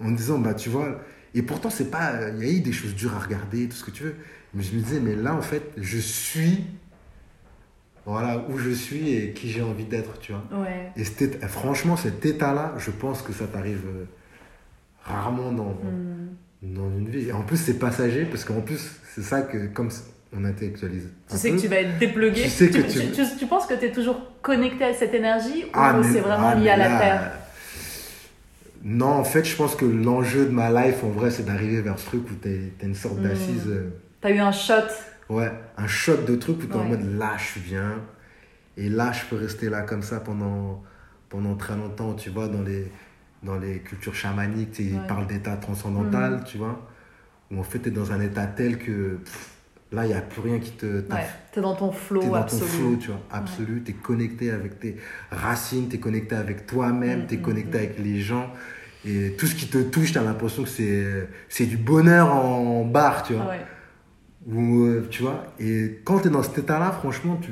en 0.00 0.10
disant 0.10 0.38
bah 0.38 0.54
tu 0.54 0.68
vois 0.68 1.00
et 1.34 1.42
pourtant 1.42 1.70
c'est 1.70 1.90
pas 1.90 2.28
il 2.30 2.44
y 2.44 2.48
a 2.48 2.52
eu 2.52 2.60
des 2.60 2.72
choses 2.72 2.94
dures 2.94 3.14
à 3.14 3.18
regarder 3.18 3.68
tout 3.68 3.76
ce 3.76 3.84
que 3.84 3.90
tu 3.90 4.04
veux 4.04 4.14
mais 4.54 4.62
je 4.62 4.74
me 4.76 4.80
disais 4.80 5.00
mais 5.00 5.16
là 5.16 5.34
en 5.34 5.42
fait 5.42 5.72
je 5.76 5.98
suis 5.98 6.64
voilà 8.06 8.42
où 8.48 8.56
je 8.58 8.70
suis 8.70 9.14
et 9.14 9.32
qui 9.32 9.50
j'ai 9.50 9.62
envie 9.62 9.84
d'être 9.84 10.18
tu 10.20 10.32
vois 10.32 10.44
Ouais. 10.62 10.90
et 10.96 11.04
cet 11.04 11.44
franchement, 11.46 11.96
cet 11.96 12.24
état-là, 12.24 12.72
je 12.78 12.90
pense 12.90 13.20
que 13.20 13.32
ça 13.32 13.46
t'arrive 13.46 13.82
euh, 13.86 14.04
rarement 15.04 15.52
dans, 15.52 15.74
Hmm. 15.82 16.28
dans 16.62 16.88
une 16.98 17.08
vie. 17.08 17.28
Et 17.28 17.32
en 17.32 17.42
plus, 17.42 17.56
c'est 17.58 17.78
passager, 17.78 18.24
parce 18.24 18.44
qu'en 18.44 18.60
plus, 18.60 18.90
c'est 19.14 19.22
ça 19.22 19.42
que, 19.42 19.66
comme 19.66 19.90
on 20.36 20.44
intellectualise. 20.44 21.08
Tu 21.30 21.36
sais 21.36 21.50
peu, 21.50 21.56
que 21.56 21.60
tu 21.62 21.68
vas 21.68 21.76
être 21.76 21.98
déplugué. 21.98 22.42
Tu 22.42 22.48
sais 22.48 22.68
que 22.70 22.78
tu, 22.78 22.82
tu- 22.88 23.12
tu- 23.12 23.36
tu 23.38 23.46
penses 23.46 23.66
que 23.66 23.74
tu 23.74 23.84
es 23.86 23.92
toujours 23.92 24.20
connecté 24.42 24.84
à 24.84 24.92
cette 24.94 25.14
énergie 25.14 25.64
ou 25.64 25.68
Ah, 25.74 26.00
c'est 26.12 26.20
vraiment 26.20 26.48
ah, 26.48 26.54
lié 26.56 26.70
à 26.70 26.76
la 26.76 26.88
là, 26.88 26.98
Terre? 26.98 27.32
Non, 28.84 29.06
en 29.08 29.24
fait, 29.24 29.44
je 29.44 29.56
pense 29.56 29.74
que 29.74 29.84
l'enjeu 29.84 30.44
de 30.46 30.50
ma 30.50 30.70
life, 30.70 31.02
en 31.02 31.08
vrai, 31.08 31.30
c'est 31.30 31.44
d'arriver 31.44 31.80
vers 31.80 31.98
ce 31.98 32.06
truc 32.06 32.22
où 32.30 32.34
t'as 32.34 32.50
as 32.50 32.84
une 32.86 32.94
sorte 32.94 33.18
Mm. 33.18 33.22
d'assise. 33.22 33.64
euh, 33.68 33.88
T'as 34.20 34.30
eu 34.30 34.38
un 34.38 34.52
shot. 34.52 34.74
Ouais, 35.28 35.50
un 35.76 35.86
shot 35.86 36.18
de 36.26 36.36
truc 36.36 36.62
où 36.62 36.66
t'es 36.66 36.74
en 36.76 36.82
Ouais. 36.82 36.88
mode 36.90 37.18
là, 37.18 37.32
je 37.36 37.58
bien. 37.60 37.94
Et 38.76 38.88
là, 38.88 39.10
je 39.12 39.24
peux 39.28 39.36
rester 39.36 39.68
là 39.68 39.82
comme 39.82 40.02
ça 40.02 40.20
pendant, 40.20 40.82
pendant 41.28 41.54
très 41.56 41.74
longtemps, 41.76 42.14
tu 42.14 42.30
vois, 42.30 42.46
dans 42.48 42.62
les, 42.62 42.90
dans 43.42 43.56
les 43.58 43.78
cultures 43.80 44.14
chamaniques, 44.14 44.72
tu 44.72 44.84
sais, 44.84 44.90
ils 44.90 45.06
parlent 45.08 45.26
d'état 45.26 45.56
transcendantal, 45.56 46.34
Mhm. 46.34 46.44
tu 46.44 46.58
vois, 46.58 46.86
où 47.50 47.58
en 47.58 47.62
fait, 47.62 47.80
tu 47.80 47.88
es 47.88 47.90
dans 47.90 48.12
un 48.12 48.20
état 48.20 48.46
tel 48.46 48.78
que 48.78 49.16
pff, 49.16 49.50
là, 49.92 50.04
il 50.04 50.08
n'y 50.08 50.14
a 50.14 50.20
plus 50.20 50.42
rien 50.42 50.58
qui 50.60 50.72
te. 50.72 51.00
t'as- 51.00 51.14
Ouais. 51.16 51.26
T'es 51.52 51.60
dans 51.60 51.74
ton 51.74 51.90
flow 51.90 52.20
dans 52.22 52.34
absolu. 52.34 52.60
ton 52.60 52.66
flow, 52.66 52.96
tu 52.96 53.06
vois, 53.08 53.20
absolu. 53.32 53.82
T'es 53.82 53.94
connecté 53.94 54.50
avec 54.50 54.78
tes 54.78 54.96
racines, 55.30 55.88
t'es 55.88 55.98
connecté 55.98 56.36
avec 56.36 56.66
toi-même, 56.66 57.22
Mm, 57.22 57.26
t'es 57.26 57.36
mm, 57.38 57.42
connecté 57.42 57.78
mm. 57.78 57.80
avec 57.82 57.98
les 57.98 58.20
gens. 58.20 58.52
Et 59.06 59.34
tout 59.38 59.46
ce 59.46 59.54
qui 59.54 59.68
te 59.68 59.78
touche, 59.78 60.12
t'as 60.12 60.22
l'impression 60.22 60.64
que 60.64 60.68
c'est, 61.48 61.66
du 61.66 61.76
bonheur 61.78 62.28
en 62.34 62.84
barre, 62.84 63.22
tu 63.22 63.34
vois. 63.34 63.46
Ouais. 63.48 63.60
Ou, 64.48 64.84
euh, 64.84 65.06
tu 65.10 65.22
vois, 65.22 65.44
et 65.58 66.00
quand 66.04 66.20
tu 66.20 66.28
es 66.28 66.30
dans 66.30 66.42
cet 66.42 66.58
état-là, 66.58 66.92
franchement, 66.92 67.36
tu... 67.42 67.50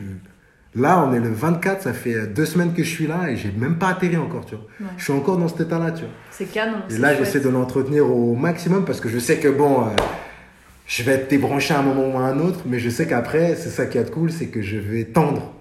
là, 0.76 1.04
on 1.04 1.12
est 1.12 1.18
le 1.18 1.30
24, 1.30 1.82
ça 1.82 1.92
fait 1.92 2.14
euh, 2.14 2.26
deux 2.26 2.46
semaines 2.46 2.72
que 2.72 2.84
je 2.84 2.88
suis 2.88 3.08
là 3.08 3.30
et 3.30 3.36
j'ai 3.36 3.50
même 3.50 3.78
pas 3.78 3.88
atterri 3.88 4.16
encore, 4.16 4.46
tu 4.46 4.54
vois. 4.54 4.64
Ouais. 4.80 4.86
Je 4.96 5.02
suis 5.02 5.12
encore 5.12 5.36
dans 5.36 5.48
cet 5.48 5.62
état-là, 5.62 5.90
tu 5.90 6.02
vois. 6.02 6.12
C'est 6.30 6.44
canon. 6.44 6.78
Et 6.90 6.98
là, 6.98 7.16
j'essaie 7.16 7.40
de 7.40 7.48
l'entretenir 7.48 8.08
au 8.08 8.36
maximum 8.36 8.84
parce 8.84 9.00
que 9.00 9.08
je 9.08 9.18
sais 9.18 9.38
que, 9.38 9.48
bon, 9.48 9.82
euh, 9.82 9.90
je 10.86 11.02
vais 11.02 11.12
être 11.12 11.28
débranché 11.28 11.74
à 11.74 11.80
un 11.80 11.82
moment 11.82 12.14
ou 12.14 12.18
à 12.18 12.26
un 12.26 12.38
autre, 12.38 12.60
mais 12.66 12.78
je 12.78 12.90
sais 12.90 13.08
qu'après, 13.08 13.56
c'est 13.56 13.70
ça 13.70 13.86
qui 13.86 13.98
est 13.98 14.10
cool, 14.12 14.30
c'est 14.30 14.46
que 14.46 14.62
je 14.62 14.76
vais 14.76 15.04
tendre 15.04 15.52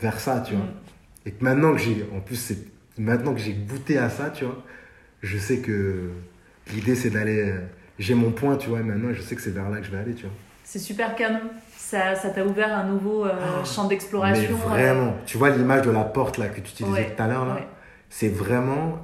vers 0.00 0.20
ça, 0.20 0.44
tu 0.46 0.54
vois. 0.54 0.66
Mm. 0.66 1.26
Et 1.26 1.30
que 1.30 1.44
maintenant 1.44 1.72
que 1.72 1.78
j'ai, 1.78 2.06
en 2.14 2.20
plus, 2.20 2.36
c'est 2.36 2.58
maintenant 2.98 3.32
que 3.32 3.40
j'ai 3.40 3.54
goûté 3.54 3.96
à 3.96 4.10
ça, 4.10 4.28
tu 4.28 4.44
vois, 4.44 4.62
je 5.22 5.38
sais 5.38 5.60
que 5.60 6.10
l'idée, 6.74 6.94
c'est 6.94 7.08
d'aller. 7.08 7.54
Euh, 7.94 8.00
j'ai 8.00 8.14
mon 8.14 8.30
point, 8.30 8.56
tu 8.56 8.68
vois, 8.68 8.80
maintenant, 8.80 9.12
je 9.12 9.22
sais 9.22 9.34
que 9.34 9.40
c'est 9.42 9.50
vers 9.50 9.68
là 9.70 9.78
que 9.78 9.84
je 9.86 9.90
vais 9.90 9.98
aller, 9.98 10.14
tu 10.14 10.22
vois. 10.24 10.32
C'est 10.64 10.78
super 10.78 11.14
canon. 11.14 11.40
Ça 11.76 12.14
ça 12.14 12.30
t'a 12.30 12.44
ouvert 12.44 12.76
un 12.76 12.84
nouveau 12.84 13.26
euh, 13.26 13.64
champ 13.64 13.86
d'exploration. 13.86 14.56
Ah, 14.64 14.68
Mais 14.76 14.82
vraiment, 14.84 15.14
tu 15.26 15.36
vois 15.38 15.50
l'image 15.50 15.82
de 15.82 15.90
la 15.90 16.02
porte 16.04 16.38
là 16.38 16.48
que 16.48 16.60
tu 16.60 16.70
utilisais 16.72 16.92
Ouais, 16.92 17.14
tout 17.14 17.22
à 17.22 17.28
l'heure 17.28 17.44
là, 17.46 17.54
ouais. 17.56 17.68
c'est 18.08 18.30
vraiment. 18.30 18.98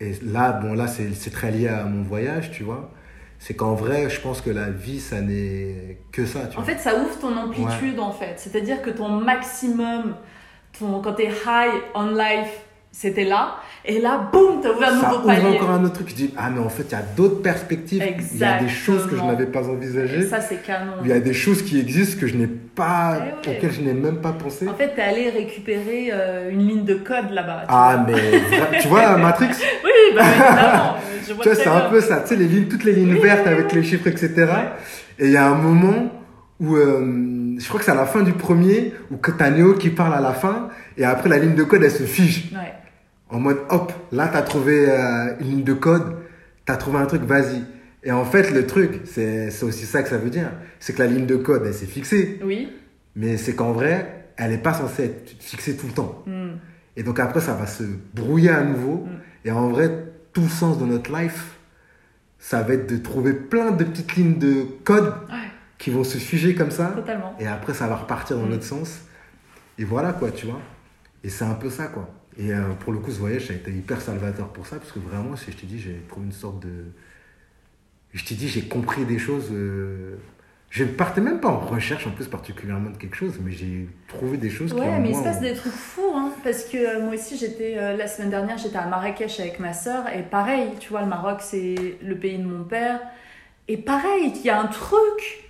Et 0.00 0.12
là, 0.22 0.52
bon, 0.52 0.74
là, 0.74 0.86
c'est 0.88 1.30
très 1.30 1.50
lié 1.50 1.68
à 1.68 1.84
mon 1.84 2.02
voyage, 2.02 2.50
tu 2.52 2.62
vois. 2.64 2.90
C'est 3.38 3.54
qu'en 3.54 3.74
vrai, 3.74 4.08
je 4.08 4.20
pense 4.20 4.40
que 4.40 4.50
la 4.50 4.70
vie, 4.70 5.00
ça 5.00 5.20
n'est 5.20 5.98
que 6.12 6.26
ça, 6.26 6.46
tu 6.46 6.56
En 6.58 6.62
vois. 6.62 6.72
fait, 6.72 6.78
ça 6.78 6.96
ouvre 6.96 7.18
ton 7.20 7.36
amplitude, 7.36 7.98
en 7.98 8.12
fait. 8.12 8.34
C'est-à-dire 8.36 8.82
que 8.82 8.90
ton 8.90 9.08
maximum, 9.08 10.14
ton, 10.78 11.00
quand 11.02 11.14
t'es 11.14 11.28
high 11.28 11.72
on 11.94 12.06
life, 12.14 12.64
c'était 12.92 13.24
là. 13.24 13.56
Et 13.84 13.98
là, 14.00 14.28
boum, 14.32 14.60
t'as 14.62 14.70
ouvert 14.70 14.92
un 14.92 15.00
ça 15.00 15.06
nouveau 15.08 15.16
ouvre 15.20 15.26
palier. 15.26 15.56
encore 15.56 15.70
un 15.70 15.82
autre 15.84 15.94
truc. 15.94 16.08
Tu 16.08 16.14
dis, 16.14 16.34
ah, 16.36 16.50
mais 16.54 16.60
en 16.60 16.68
fait, 16.68 16.84
il 16.88 16.92
y 16.92 16.94
a 16.94 17.02
d'autres 17.16 17.42
perspectives. 17.42 18.00
Il 18.32 18.38
y 18.38 18.44
a 18.44 18.58
des 18.60 18.68
choses 18.68 19.04
que 19.06 19.10
je 19.10 19.14
Exactement. 19.16 19.32
n'avais 19.32 19.46
pas 19.46 19.68
envisagées. 19.68 20.20
Et 20.20 20.26
ça, 20.28 20.40
c'est 20.40 20.62
canon. 20.62 20.92
Il 21.02 21.08
y 21.08 21.12
a 21.12 21.18
des 21.18 21.32
choses 21.32 21.62
qui 21.62 21.80
existent 21.80 22.20
que 22.20 22.26
je 22.28 22.36
n'ai 22.36 22.46
pas, 22.46 23.16
Eh 23.44 23.48
ouais. 23.48 23.56
auxquelles 23.56 23.72
je 23.72 23.80
n'ai 23.80 23.94
même 23.94 24.18
pas 24.18 24.32
pensé. 24.32 24.68
En 24.68 24.74
fait, 24.74 24.94
t'es 24.94 25.02
allé 25.02 25.30
récupérer 25.30 26.10
euh, 26.12 26.50
une 26.50 26.68
ligne 26.68 26.84
de 26.84 26.94
code 26.94 27.30
là-bas. 27.30 27.64
Ah, 27.68 28.04
vois. 28.06 28.14
mais 28.70 28.78
tu 28.80 28.86
vois, 28.88 29.16
Matrix, 29.16 29.48
Oui, 29.84 29.90
bah 30.14 30.22
évidemment. 30.30 30.94
je 31.26 31.32
vois 31.32 31.42
Tu 31.42 31.48
vois, 31.50 31.54
c'est 31.58 31.68
un 31.68 31.80
peu 31.90 32.00
ça, 32.00 32.20
tu 32.20 32.28
sais, 32.28 32.36
les 32.36 32.46
lignes, 32.46 32.68
toutes 32.68 32.84
les 32.84 32.92
lignes 32.92 33.18
vertes 33.18 33.46
avec 33.46 33.72
les 33.72 33.82
chiffres, 33.82 34.06
etc. 34.06 34.46
Et 35.18 35.26
il 35.26 35.32
y 35.32 35.36
a 35.36 35.46
un 35.48 35.54
moment 35.56 36.12
où, 36.60 36.76
euh, 36.76 37.56
je 37.58 37.66
crois 37.66 37.80
que 37.80 37.84
c'est 37.84 37.90
à 37.90 37.96
la 37.96 38.06
fin 38.06 38.22
du 38.22 38.32
premier, 38.32 38.92
où 39.10 39.16
t'as 39.16 39.50
Néo 39.50 39.74
qui 39.74 39.88
parle 39.90 40.14
à 40.14 40.20
la 40.20 40.32
fin, 40.32 40.68
et 40.96 41.04
après 41.04 41.28
la 41.28 41.38
ligne 41.38 41.54
de 41.56 41.64
code, 41.64 41.82
elle 41.82 41.90
se 41.90 42.04
fige. 42.04 42.52
Ouais. 42.52 42.72
En 43.32 43.40
mode, 43.40 43.58
hop, 43.70 43.92
là, 44.12 44.28
t'as 44.32 44.42
trouvé 44.42 44.88
euh, 44.88 45.34
une 45.40 45.46
ligne 45.46 45.64
de 45.64 45.72
code, 45.72 46.16
t'as 46.66 46.76
trouvé 46.76 46.98
un 46.98 47.06
truc, 47.06 47.22
vas-y. 47.22 47.64
Et 48.04 48.12
en 48.12 48.24
fait, 48.24 48.50
le 48.50 48.66
truc, 48.66 49.00
c'est 49.04 49.48
aussi 49.62 49.86
ça 49.86 50.02
que 50.02 50.08
ça 50.08 50.18
veut 50.18 50.30
dire. 50.30 50.50
C'est 50.80 50.92
que 50.92 50.98
la 51.02 51.08
ligne 51.08 51.24
de 51.26 51.36
code, 51.36 51.62
elle 51.64 51.72
s'est 51.74 51.86
fixée. 51.86 52.40
Oui. 52.44 52.70
Mais 53.16 53.36
c'est 53.36 53.54
qu'en 53.54 53.72
vrai, 53.72 54.26
elle 54.36 54.50
n'est 54.50 54.58
pas 54.58 54.74
censée 54.74 55.04
être 55.04 55.34
fixée 55.40 55.76
tout 55.76 55.86
le 55.86 55.92
temps. 55.92 56.22
Hmm. 56.26 56.56
Et 56.96 57.02
donc 57.02 57.18
après, 57.20 57.40
ça 57.40 57.54
va 57.54 57.66
se 57.66 57.84
brouiller 58.12 58.50
à 58.50 58.62
nouveau. 58.62 59.06
Et 59.44 59.50
en 59.50 59.68
vrai, 59.68 59.90
tout 60.32 60.42
le 60.42 60.48
sens 60.48 60.78
de 60.78 60.84
notre 60.84 61.10
life, 61.16 61.56
ça 62.38 62.62
va 62.62 62.74
être 62.74 62.90
de 62.90 62.96
trouver 62.98 63.32
plein 63.32 63.70
de 63.70 63.84
petites 63.84 64.14
lignes 64.16 64.38
de 64.38 64.66
code 64.84 65.06
Ouais, 65.30 65.48
qui 65.78 65.90
vont 65.90 66.04
se 66.04 66.18
figer 66.18 66.54
comme 66.54 66.70
ça. 66.70 66.86
totalement. 66.88 67.34
Et 67.38 67.46
après, 67.46 67.72
ça 67.72 67.86
va 67.86 67.96
repartir 67.96 68.36
dans 68.36 68.46
l'autre 68.46 68.64
sens. 68.64 69.00
Et 69.78 69.84
voilà, 69.84 70.12
quoi, 70.12 70.30
tu 70.32 70.46
vois. 70.46 70.60
Et 71.24 71.28
c'est 71.28 71.44
un 71.44 71.54
peu 71.54 71.70
ça, 71.70 71.86
quoi. 71.86 72.10
Et 72.38 72.52
euh, 72.52 72.70
pour 72.80 72.92
le 72.92 72.98
coup, 72.98 73.10
ce 73.10 73.18
voyage, 73.18 73.46
ça 73.46 73.52
a 73.52 73.56
été 73.56 73.70
hyper 73.72 74.00
salvateur 74.00 74.48
pour 74.48 74.66
ça, 74.66 74.76
parce 74.76 74.92
que 74.92 74.98
vraiment, 74.98 75.36
si 75.36 75.52
je 75.52 75.56
te 75.56 75.66
dis, 75.66 75.78
j'ai 75.80 76.00
trouvé 76.08 76.26
une 76.26 76.32
sorte 76.32 76.60
de. 76.60 76.86
Je 78.12 78.24
t'ai 78.24 78.34
dit, 78.34 78.48
j'ai 78.48 78.62
compris 78.62 79.04
des 79.04 79.18
choses. 79.18 79.48
euh, 79.52 80.16
Je 80.70 80.84
ne 80.84 80.90
partais 80.90 81.20
même 81.20 81.40
pas 81.40 81.48
en 81.48 81.58
recherche, 81.60 82.06
en 82.06 82.10
plus, 82.10 82.28
particulièrement 82.28 82.90
de 82.90 82.96
quelque 82.96 83.16
chose, 83.16 83.38
mais 83.42 83.52
j'ai 83.52 83.88
trouvé 84.08 84.36
des 84.38 84.50
choses 84.50 84.72
qui. 84.72 84.80
Ouais, 84.80 84.88
en 84.88 85.00
mais 85.00 85.10
il 85.10 85.16
se 85.16 85.22
passe 85.22 85.38
ont- 85.38 85.40
des 85.42 85.54
trucs 85.54 85.72
fous, 85.72 86.12
hein, 86.14 86.30
parce 86.44 86.64
que 86.64 86.76
euh, 86.78 87.02
moi 87.04 87.14
aussi, 87.14 87.36
j'étais 87.38 87.74
euh, 87.76 87.96
la 87.96 88.06
semaine 88.06 88.30
dernière, 88.30 88.58
j'étais 88.58 88.76
à 88.78 88.86
Marrakech 88.86 89.40
avec 89.40 89.58
ma 89.60 89.72
sœur, 89.72 90.04
et 90.14 90.22
pareil, 90.22 90.70
tu 90.80 90.90
vois, 90.90 91.02
le 91.02 91.08
Maroc, 91.08 91.38
c'est 91.40 91.74
le 92.02 92.16
pays 92.18 92.38
de 92.38 92.44
mon 92.46 92.64
père, 92.64 93.00
et 93.68 93.76
pareil, 93.78 94.32
il 94.34 94.42
y 94.42 94.50
a 94.50 94.60
un 94.60 94.66
truc 94.66 95.44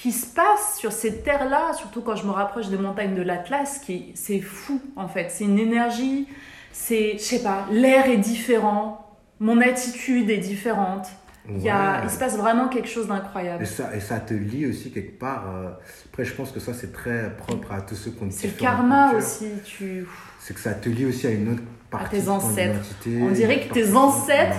qui 0.00 0.12
se 0.12 0.32
passe 0.32 0.76
sur 0.78 0.92
ces 0.92 1.22
terres-là, 1.22 1.72
surtout 1.74 2.02
quand 2.02 2.14
je 2.14 2.24
me 2.24 2.30
rapproche 2.30 2.68
des 2.68 2.78
montagnes 2.78 3.16
de 3.16 3.22
l'Atlas, 3.22 3.80
qui 3.80 4.12
c'est 4.14 4.40
fou, 4.40 4.80
en 4.94 5.08
fait, 5.08 5.28
c'est 5.28 5.42
une 5.42 5.58
énergie, 5.58 6.28
c'est, 6.70 7.14
je 7.14 7.18
sais 7.18 7.42
pas, 7.42 7.66
l'air 7.72 8.06
est 8.06 8.18
différent, 8.18 9.18
mon 9.40 9.60
attitude 9.60 10.30
est 10.30 10.38
différente. 10.38 11.08
Il, 11.50 11.62
y 11.62 11.70
a, 11.70 12.02
il 12.04 12.10
se 12.10 12.18
passe 12.18 12.36
vraiment 12.36 12.68
quelque 12.68 12.88
chose 12.88 13.06
Et 13.06 13.08
d'incroyable. 13.08 13.66
ça, 13.66 13.96
et 13.96 14.00
ça 14.00 14.20
te 14.20 14.34
lie 14.34 14.66
aussi 14.66 14.92
quelque 14.92 15.18
part. 15.18 15.46
euh, 15.48 15.70
après, 16.12 16.24
je 16.24 16.34
pense 16.34 16.52
que 16.52 16.60
ça, 16.60 16.74
c'est 16.74 16.92
très 16.92 17.34
propre 17.36 17.72
à 17.72 17.80
tous 17.80 17.96
ceux 17.96 18.10
qui 18.12 18.22
ont 18.22 18.30
C'est 18.30 18.48
le 18.48 18.52
karma 18.52 19.10
cultures. 19.10 19.18
aussi. 19.26 19.46
Tu... 19.64 20.06
C'est 20.38 20.54
que 20.54 20.60
ça 20.60 20.74
te 20.74 20.88
lie 20.90 21.06
aussi 21.06 21.26
à 21.26 21.30
une 21.30 21.54
autre 21.54 21.62
partie 21.90 22.20
tes 22.20 22.28
ancêtres. 22.28 22.80
On 23.06 23.30
dirait 23.30 23.66
que 23.66 23.72
tes 23.74 23.94
ancêtres 23.94 24.56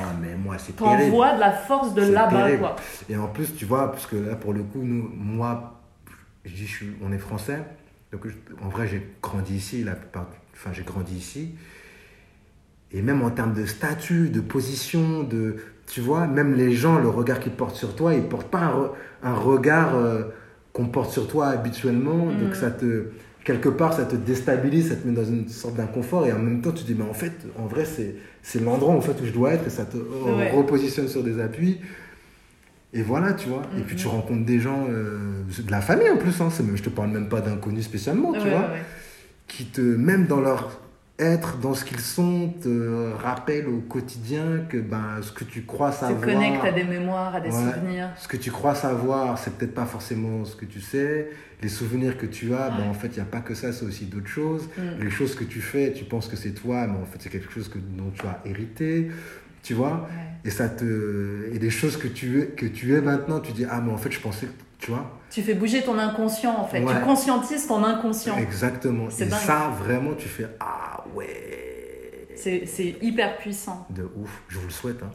terrible. 0.74 1.04
t'envoies 1.12 1.36
de 1.36 1.40
la 1.40 1.52
force 1.52 1.94
de 1.94 2.02
là-bas. 2.02 2.76
Et 3.10 3.16
en 3.18 3.28
plus, 3.28 3.56
tu 3.56 3.66
vois, 3.66 3.92
parce 3.92 4.06
que 4.08 4.16
là, 4.16 4.36
pour 4.36 4.54
le 4.54 4.64
coup, 4.64 4.82
nous, 4.82 5.10
moi, 5.16 5.80
je 6.46 6.54
dis, 6.54 6.66
je 6.66 6.76
suis, 6.76 6.88
on 7.04 7.12
est 7.12 7.18
français. 7.20 7.60
Donc, 8.12 8.22
en 8.64 8.70
vrai, 8.70 8.88
j'ai 8.88 9.08
grandi 9.22 9.56
ici, 9.56 9.84
la 9.84 9.94
plupart, 9.94 10.28
enfin, 10.54 10.72
j'ai 10.74 10.84
grandi 10.84 11.16
ici. 11.16 11.56
Et 12.92 13.02
même 13.04 13.22
en 13.22 13.30
termes 13.30 13.54
de 13.54 13.66
statut, 13.66 14.30
de 14.30 14.42
position, 14.42 15.22
de, 15.22 15.58
tu 15.86 16.02
vois, 16.02 16.26
même 16.26 16.56
les 16.56 16.72
gens, 16.72 16.98
le 16.98 17.10
regard 17.10 17.40
qu'ils 17.40 17.52
portent 17.52 17.76
sur 17.76 17.96
toi, 17.96 18.16
ils 18.16 18.24
portent 18.24 18.50
pas 18.50 18.60
un, 18.62 18.72
re- 18.72 18.92
un 19.22 19.34
regard 19.36 19.96
euh, 19.96 20.24
qu'on 20.74 20.88
porte 20.88 21.12
sur 21.12 21.28
toi 21.28 21.50
habituellement. 21.50 22.26
Mm. 22.26 22.38
Donc, 22.40 22.56
ça 22.56 22.72
te, 22.72 23.12
quelque 23.50 23.70
part, 23.70 23.94
ça 23.94 24.06
te 24.06 24.16
déstabilise, 24.16 24.90
ça 24.90 24.96
te 24.96 25.08
met 25.08 25.14
dans 25.14 25.26
une 25.26 25.50
sorte 25.50 25.76
d'inconfort. 25.76 26.28
Et 26.28 26.32
en 26.32 26.38
même 26.38 26.62
temps, 26.62 26.72
tu 26.72 26.84
te 26.84 26.88
dis, 26.88 26.94
mais 26.96 27.10
en 27.10 27.16
fait, 27.16 27.32
en 27.58 27.66
vrai, 27.66 27.84
c'est, 27.84 28.14
c'est 28.44 28.62
l'endroit 28.64 28.94
en 28.94 29.02
fait, 29.02 29.16
où 29.22 29.26
je 29.26 29.32
dois 29.32 29.54
être 29.54 29.66
et 29.66 29.72
ça 29.72 29.86
te 29.86 29.98
Ouais. 29.98 30.52
repositionne 30.52 31.08
sur 31.08 31.24
des 31.24 31.40
appuis. 31.42 31.80
Et 32.94 33.02
voilà, 33.02 33.34
tu 33.34 33.50
vois. 33.50 33.64
Et 33.78 33.82
puis 33.82 33.96
tu 33.96 34.06
rencontres 34.08 34.46
des 34.46 34.60
gens, 34.60 34.86
euh, 34.90 35.42
de 35.66 35.72
la 35.72 35.82
famille 35.82 36.10
en 36.12 36.18
plus, 36.18 36.40
hein, 36.42 36.50
c'est 36.52 36.62
même, 36.64 36.78
je 36.78 36.84
te 36.84 36.90
parle 36.90 37.10
même 37.10 37.28
pas 37.28 37.42
d'inconnus 37.42 37.86
spécialement, 37.86 38.34
tu 38.34 38.40
Ouais, 38.42 38.50
vois, 38.50 38.60
ouais. 38.72 38.84
qui 39.48 39.66
te, 39.66 39.82
même 39.82 40.28
dans 40.28 40.42
leur 40.42 40.80
être, 41.20 41.58
dans 41.58 41.74
ce 41.74 41.84
qu'ils 41.86 42.00
sont, 42.00 42.54
te 42.62 43.12
rappellent 43.22 43.68
au 43.68 43.80
quotidien 43.80 44.62
que 44.70 44.78
ben, 44.78 45.22
ce 45.22 45.32
que 45.32 45.44
tu 45.44 45.64
crois 45.64 45.92
savoir. 45.92 46.22
te 46.22 46.26
connectes 46.26 46.64
à 46.64 46.72
des 46.72 46.84
mémoires, 46.86 47.36
à 47.36 47.42
des 47.42 47.50
Ouais. 47.50 47.74
souvenirs. 47.74 48.10
Ce 48.18 48.28
que 48.28 48.38
tu 48.38 48.52
crois 48.52 48.74
savoir, 48.76 49.38
c'est 49.38 49.54
peut-être 49.56 49.74
pas 49.76 49.86
forcément 49.86 50.46
ce 50.46 50.56
que 50.56 50.66
tu 50.66 50.80
sais. 50.82 51.30
Les 51.62 51.70
souvenirs 51.70 52.18
que 52.18 52.26
tu 52.26 52.54
as, 52.54 52.70
ben, 52.70 52.88
en 52.90 52.94
fait, 52.94 53.08
il 53.08 53.16
n'y 53.16 53.20
a 53.22 53.26
pas 53.26 53.42
que 53.42 53.54
ça, 53.54 53.74
c'est 53.74 53.86
aussi 53.86 54.06
d'autres 54.06 54.28
choses. 54.30 54.70
Mm. 54.78 55.04
Les 55.04 55.10
choses 55.10 55.36
que 55.36 55.44
tu 55.44 55.60
fais, 55.60 55.92
tu 55.92 56.06
penses 56.06 56.28
que 56.28 56.38
c'est 56.38 56.52
toi, 56.52 56.88
mais 56.88 56.98
en 56.98 57.06
fait, 57.06 57.18
c'est 57.20 57.30
quelque 57.30 57.52
chose 57.52 57.68
que, 57.68 57.78
dont 57.80 58.12
tu 58.18 58.26
as 58.26 58.40
hérité. 58.46 59.10
Tu 59.62 59.74
vois 59.74 60.08
Ouais. 60.10 60.26
Et 60.46 60.52
ça 60.52 60.70
te. 60.70 61.50
Et 61.54 61.60
des 61.60 61.70
choses 61.70 61.98
que 61.98 62.08
tu 62.08 62.40
es, 62.42 62.46
que 62.46 62.66
tu 62.66 62.96
es 62.96 63.02
maintenant, 63.02 63.42
tu 63.42 63.52
dis, 63.52 63.66
ah, 63.70 63.82
mais 63.86 63.92
en 63.92 63.98
fait, 63.98 64.12
je 64.12 64.22
pensais 64.22 64.46
que. 64.46 64.52
Tu 64.80 64.92
vois 64.92 65.06
Tu 65.30 65.42
fais 65.42 65.54
bouger 65.54 65.84
ton 65.84 66.00
inconscient, 66.00 66.56
en 66.58 66.66
fait. 66.66 66.82
Ouais. 66.82 66.94
Tu 66.94 67.02
conscientises 67.02 67.68
ton 67.68 67.84
inconscient. 67.84 68.38
Exactement. 68.38 69.10
Et 69.10 69.26
dingue. 69.26 69.40
ça, 69.40 69.72
vraiment, 69.78 70.14
tu 70.14 70.28
fais, 70.28 70.48
ah 70.60 71.04
ouais. 71.14 71.58
C'est 72.36 72.66
c'est 72.66 72.96
hyper 73.02 73.38
puissant. 73.38 73.86
De 73.90 74.04
ouf. 74.04 74.42
Je 74.48 74.58
vous 74.60 74.68
le 74.68 74.72
souhaite. 74.72 75.04
Hein. 75.04 75.12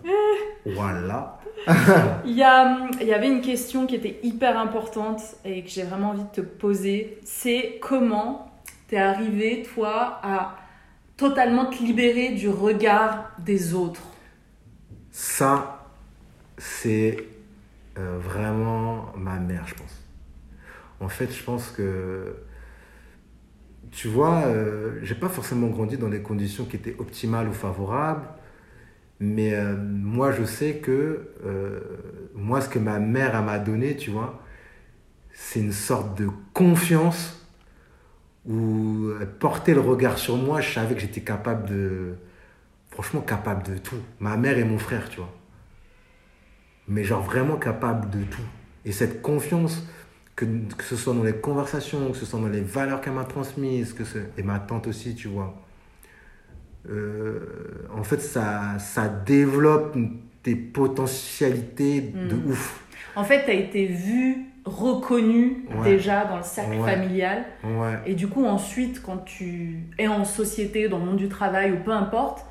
voilà. 0.66 1.40
Il 2.26 2.32
y, 2.32 2.42
a, 2.42 2.88
il 3.00 3.06
y 3.06 3.14
avait 3.14 3.28
une 3.28 3.40
question 3.40 3.86
qui 3.86 3.94
était 3.94 4.20
hyper 4.22 4.58
importante 4.58 5.22
et 5.44 5.62
que 5.62 5.70
j'ai 5.70 5.84
vraiment 5.84 6.10
envie 6.10 6.24
de 6.24 6.28
te 6.28 6.40
poser. 6.42 7.18
C'est 7.24 7.78
comment 7.80 8.52
t'es 8.88 8.98
arrivé, 8.98 9.62
toi, 9.74 10.20
à 10.22 10.56
totalement 11.16 11.66
te 11.66 11.82
libérer 11.82 12.30
du 12.30 12.50
regard 12.50 13.30
des 13.38 13.72
autres? 13.72 14.02
Ça, 15.10 15.86
c'est 16.58 17.24
euh, 17.98 18.18
vraiment 18.18 19.12
ma 19.16 19.38
mère, 19.38 19.66
je 19.66 19.74
pense. 19.74 20.02
En 21.00 21.08
fait, 21.08 21.32
je 21.32 21.42
pense 21.42 21.70
que, 21.70 22.36
tu 23.90 24.08
vois, 24.08 24.44
euh, 24.46 24.98
j'ai 25.02 25.14
pas 25.14 25.28
forcément 25.28 25.68
grandi 25.68 25.96
dans 25.96 26.08
des 26.08 26.22
conditions 26.22 26.64
qui 26.64 26.76
étaient 26.76 26.96
optimales 26.98 27.48
ou 27.48 27.52
favorables, 27.52 28.26
mais 29.20 29.54
euh, 29.54 29.76
moi, 29.76 30.32
je 30.32 30.44
sais 30.44 30.76
que, 30.78 31.28
moi, 32.34 32.60
ce 32.60 32.68
que 32.68 32.78
ma 32.78 32.98
mère 32.98 33.40
m'a 33.42 33.58
donné, 33.58 33.96
tu 33.96 34.10
vois, 34.10 34.42
c'est 35.32 35.60
une 35.60 35.72
sorte 35.72 36.18
de 36.18 36.28
confiance 36.52 37.40
où 38.46 39.10
elle 39.20 39.30
portait 39.30 39.74
le 39.74 39.80
regard 39.80 40.18
sur 40.18 40.36
moi, 40.36 40.60
je 40.60 40.72
savais 40.72 40.94
que 40.94 41.00
j'étais 41.00 41.22
capable 41.22 41.68
de, 41.68 42.14
franchement 42.90 43.20
capable 43.20 43.64
de 43.64 43.78
tout. 43.78 44.00
Ma 44.20 44.36
mère 44.36 44.58
et 44.58 44.64
mon 44.64 44.78
frère, 44.78 45.08
tu 45.08 45.18
vois. 45.18 45.32
Mais 46.88 47.04
genre 47.04 47.22
vraiment 47.22 47.56
capable 47.56 48.10
de 48.10 48.22
tout. 48.24 48.42
Et 48.84 48.92
cette 48.92 49.22
confiance, 49.22 49.86
que, 50.36 50.44
que 50.44 50.84
ce 50.84 50.96
soit 50.96 51.14
dans 51.14 51.22
les 51.22 51.32
conversations, 51.34 52.10
que 52.10 52.16
ce 52.16 52.26
soit 52.26 52.40
dans 52.40 52.48
les 52.48 52.60
valeurs 52.60 53.00
qu'elle 53.00 53.14
m'a 53.14 53.24
transmises, 53.24 53.92
que 53.92 54.04
ce, 54.04 54.18
et 54.36 54.42
ma 54.42 54.58
tante 54.58 54.86
aussi, 54.86 55.14
tu 55.14 55.28
vois. 55.28 55.54
Euh, 56.90 57.38
en 57.96 58.02
fait, 58.04 58.20
ça, 58.20 58.78
ça 58.78 59.08
développe 59.08 59.96
tes 60.42 60.54
potentialités 60.54 62.00
de 62.02 62.34
Mm. 62.34 62.50
ouf. 62.50 62.80
En 63.16 63.24
fait, 63.24 63.44
t'as 63.46 63.52
été 63.54 63.86
vu, 63.86 64.36
reconnu 64.66 65.66
Ouais. 65.76 65.84
déjà 65.96 66.24
dans 66.26 66.36
le 66.38 66.42
cercle 66.42 66.76
Ouais. 66.78 66.90
familial. 66.94 67.44
Ouais. 67.64 67.98
Et 68.06 68.14
du 68.14 68.28
coup, 68.28 68.44
ensuite, 68.44 69.02
quand 69.02 69.18
tu 69.24 69.78
es 69.98 70.08
en 70.08 70.24
société, 70.24 70.88
dans 70.88 70.98
le 70.98 71.04
monde 71.04 71.16
du 71.16 71.28
travail 71.28 71.72
ou 71.72 71.76
peu 71.82 71.92
importe, 71.92 72.44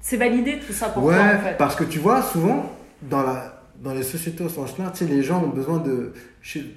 c'est 0.00 0.16
validé 0.16 0.58
tout 0.58 0.72
ça 0.72 0.88
pour 0.88 1.04
toi, 1.04 1.14
en 1.14 1.38
fait. 1.38 1.56
parce 1.56 1.76
que 1.76 1.84
tu 1.84 1.98
vois, 1.98 2.22
souvent, 2.22 2.70
dans, 3.02 3.22
la, 3.22 3.57
dans 3.82 3.94
les 3.94 4.02
sociétés 4.02 4.42
au 4.44 4.48
sens 4.48 4.76
large, 4.78 5.00
les 5.02 5.22
gens 5.22 5.42
ont 5.44 5.48
besoin 5.50 5.78
de- 5.78 6.12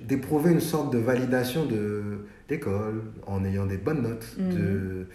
d'éprouver 0.08 0.52
une 0.52 0.60
sorte 0.62 0.94
de 0.94 0.98
validation 1.00 1.66
de 1.66 2.26
d'école, 2.48 3.02
en 3.28 3.46
ayant 3.46 3.66
des 3.66 3.78
bonnes 3.78 4.02
notes, 4.02 4.36
Mhm. 4.38 4.50
de, 4.56 5.08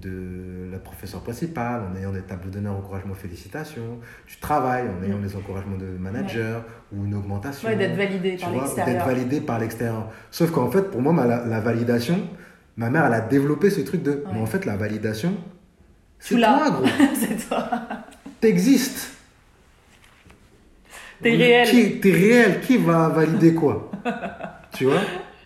de 0.00 0.70
la 0.70 0.78
professeure 0.78 1.20
principale, 1.22 1.82
en 1.90 1.96
ayant 1.98 2.12
des 2.12 2.20
tableaux 2.22 2.50
d'honneur, 2.50 2.74
encouragement, 2.76 3.14
félicitations, 3.14 3.98
du 4.28 4.36
travail, 4.38 4.84
en 4.88 5.02
ayant 5.04 5.16
Mhm. 5.18 5.26
des 5.26 5.36
encouragements 5.36 5.76
de 5.78 5.86
manager, 5.98 6.64
ou 6.92 7.04
une 7.06 7.14
augmentation. 7.14 7.68
Ouais, 7.68 7.76
d'être 7.76 7.96
validé 7.96 8.36
tu 8.36 8.42
par 8.44 8.52
vois, 8.52 8.62
l'extérieur. 8.62 8.94
D'être 8.94 9.06
validé 9.06 9.40
par 9.40 9.58
l'extérieur. 9.58 10.10
Sauf 10.30 10.50
qu'en 10.52 10.70
fait, 10.70 10.82
pour 10.90 11.00
moi, 11.02 11.12
ma- 11.12 11.26
la, 11.26 11.44
la 11.44 11.60
validation, 11.60 12.20
ma 12.76 12.88
mère, 12.90 13.04
elle 13.06 13.14
a 13.14 13.20
développé 13.20 13.70
ce 13.70 13.80
truc 13.80 14.02
de. 14.02 14.22
Mais 14.32 14.40
en 14.40 14.46
fait, 14.46 14.64
la 14.64 14.76
validation, 14.76 15.34
c'est 16.20 16.36
toi, 16.36 16.70
gros. 16.70 16.86
c'est 17.14 17.48
toi. 17.48 17.68
T'existes. 18.40 19.15
T'es 21.22 21.30
réel. 21.30 21.68
Qui, 21.68 22.00
t'es 22.00 22.12
réel. 22.12 22.60
Qui 22.60 22.76
va 22.78 23.08
valider 23.08 23.54
quoi 23.54 23.90
Tu 24.76 24.84
vois 24.84 25.00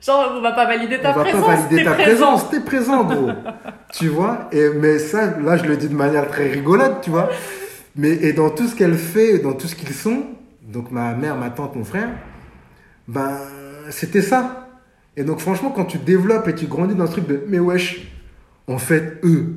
Genre, 0.04 0.32
on 0.38 0.40
va 0.40 0.52
pas 0.52 0.66
valider 0.66 0.98
ta 0.98 1.10
On 1.12 1.14
va 1.16 1.22
présence. 1.24 1.46
pas 1.46 1.54
valider 1.56 1.76
t'es 1.76 1.84
ta 1.84 1.92
présent. 1.92 2.08
présence. 2.36 2.50
T'es 2.50 2.60
présent, 2.60 3.04
gros. 3.04 3.30
tu 3.92 4.08
vois 4.08 4.48
et, 4.52 4.70
Mais 4.70 4.98
ça, 4.98 5.38
là, 5.38 5.56
je 5.56 5.64
le 5.64 5.76
dis 5.76 5.88
de 5.88 5.94
manière 5.94 6.26
très 6.28 6.48
rigolote, 6.50 7.02
tu 7.02 7.10
vois. 7.10 7.28
Mais 7.96 8.10
et 8.10 8.32
dans 8.32 8.50
tout 8.50 8.66
ce 8.66 8.74
qu'elle 8.74 8.96
fait, 8.96 9.38
dans 9.38 9.52
tout 9.52 9.66
ce 9.66 9.74
qu'ils 9.74 9.92
sont, 9.92 10.22
donc 10.62 10.90
ma 10.90 11.12
mère, 11.14 11.36
ma 11.36 11.50
tante, 11.50 11.76
mon 11.76 11.84
frère, 11.84 12.08
ben, 13.08 13.36
c'était 13.90 14.22
ça. 14.22 14.68
Et 15.16 15.24
donc, 15.24 15.40
franchement, 15.40 15.70
quand 15.70 15.84
tu 15.84 15.98
développes 15.98 16.48
et 16.48 16.54
tu 16.54 16.66
grandis 16.66 16.94
dans 16.94 17.06
ce 17.06 17.12
truc 17.12 17.26
de, 17.26 17.44
mais 17.48 17.58
wesh, 17.58 18.08
en 18.68 18.78
fait, 18.78 19.18
eux, 19.24 19.56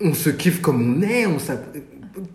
on 0.00 0.12
se 0.14 0.30
kiffe 0.30 0.60
comme 0.60 0.98
on 0.98 1.02
est, 1.02 1.26
on 1.26 1.38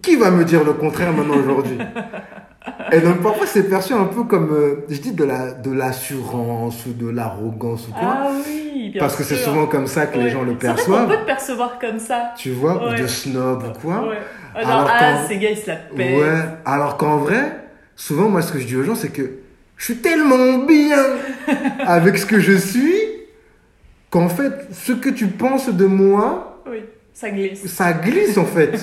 Qui 0.01 0.15
va 0.15 0.31
me 0.31 0.43
dire 0.43 0.63
le 0.63 0.73
contraire 0.73 1.13
maintenant 1.13 1.35
aujourd'hui 1.37 1.77
Et 2.91 2.99
donc, 2.99 3.21
parfois, 3.21 3.45
c'est 3.45 3.63
perçu 3.69 3.93
un 3.93 4.05
peu 4.05 4.23
comme, 4.23 4.51
euh, 4.51 4.85
je 4.89 4.99
dis, 4.99 5.13
de 5.13 5.23
la 5.23 5.51
de 5.53 5.71
l'assurance 5.71 6.85
ou 6.85 6.91
de 6.93 7.09
l'arrogance 7.09 7.87
ou 7.87 7.91
quoi. 7.91 8.01
Ah 8.03 8.27
oui, 8.45 8.89
bien 8.91 8.99
parce 8.99 9.15
que 9.15 9.23
c'est 9.23 9.35
souvent 9.37 9.67
comme 9.67 9.87
ça 9.87 10.05
que 10.07 10.17
les 10.17 10.29
gens 10.29 10.43
le 10.43 10.55
C'est 10.59 10.67
vrai 10.67 10.75
qu'on 10.75 10.75
perçoivent. 10.75 11.07
peut 11.07 11.17
te 11.17 11.25
percevoir 11.25 11.79
comme 11.79 11.99
ça. 11.99 12.33
Tu 12.37 12.51
vois, 12.51 12.83
ou 12.85 12.89
Ouais. 12.91 13.01
de 13.01 13.07
snob 13.07 13.63
ou 13.63 13.79
quoi. 13.79 14.09
Ouais. 14.09 14.17
Ah, 14.53 14.59
Alors 14.59 14.89
ah, 14.91 15.17
ces 15.27 15.37
gars, 15.37 15.51
ils 15.51 15.57
se 15.57 15.67
la 15.67 15.75
pètent. 15.77 16.19
Ouais, 16.19 16.39
alors 16.65 16.97
qu'en 16.97 17.17
vrai, 17.17 17.57
souvent, 17.95 18.27
moi, 18.29 18.41
ce 18.41 18.51
que 18.51 18.59
je 18.59 18.65
dis 18.67 18.75
aux 18.75 18.83
gens, 18.83 18.95
c'est 18.95 19.09
que 19.13 19.39
je 19.77 19.83
suis 19.85 19.97
tellement 19.97 20.59
bien 20.65 21.03
avec 21.85 22.17
ce 22.17 22.25
que 22.25 22.39
je 22.39 22.53
suis 22.53 22.95
qu'en 24.09 24.27
fait, 24.29 24.67
ce 24.73 24.91
que 24.91 25.09
tu 25.09 25.27
penses 25.27 25.69
de 25.69 25.85
moi, 25.85 26.61
Oui, 26.69 26.83
ça 27.19 27.29
glisse. 27.31 27.65
ça 27.65 27.93
glisse 27.93 28.37
en 28.37 28.45
fait. 28.45 28.77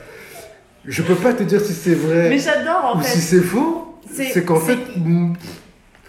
je 0.84 1.02
peux 1.02 1.14
pas 1.14 1.32
te 1.32 1.42
dire 1.42 1.60
si 1.60 1.72
c'est 1.72 1.94
vrai 1.94 2.28
Mais 2.28 2.38
j'adore, 2.38 2.92
en 2.94 2.98
ou 2.98 3.02
fait. 3.02 3.08
si 3.10 3.20
c'est 3.20 3.40
faux. 3.42 3.86
C'est- 4.12 4.44
qu'en 4.44 4.58
fait, 4.60 4.78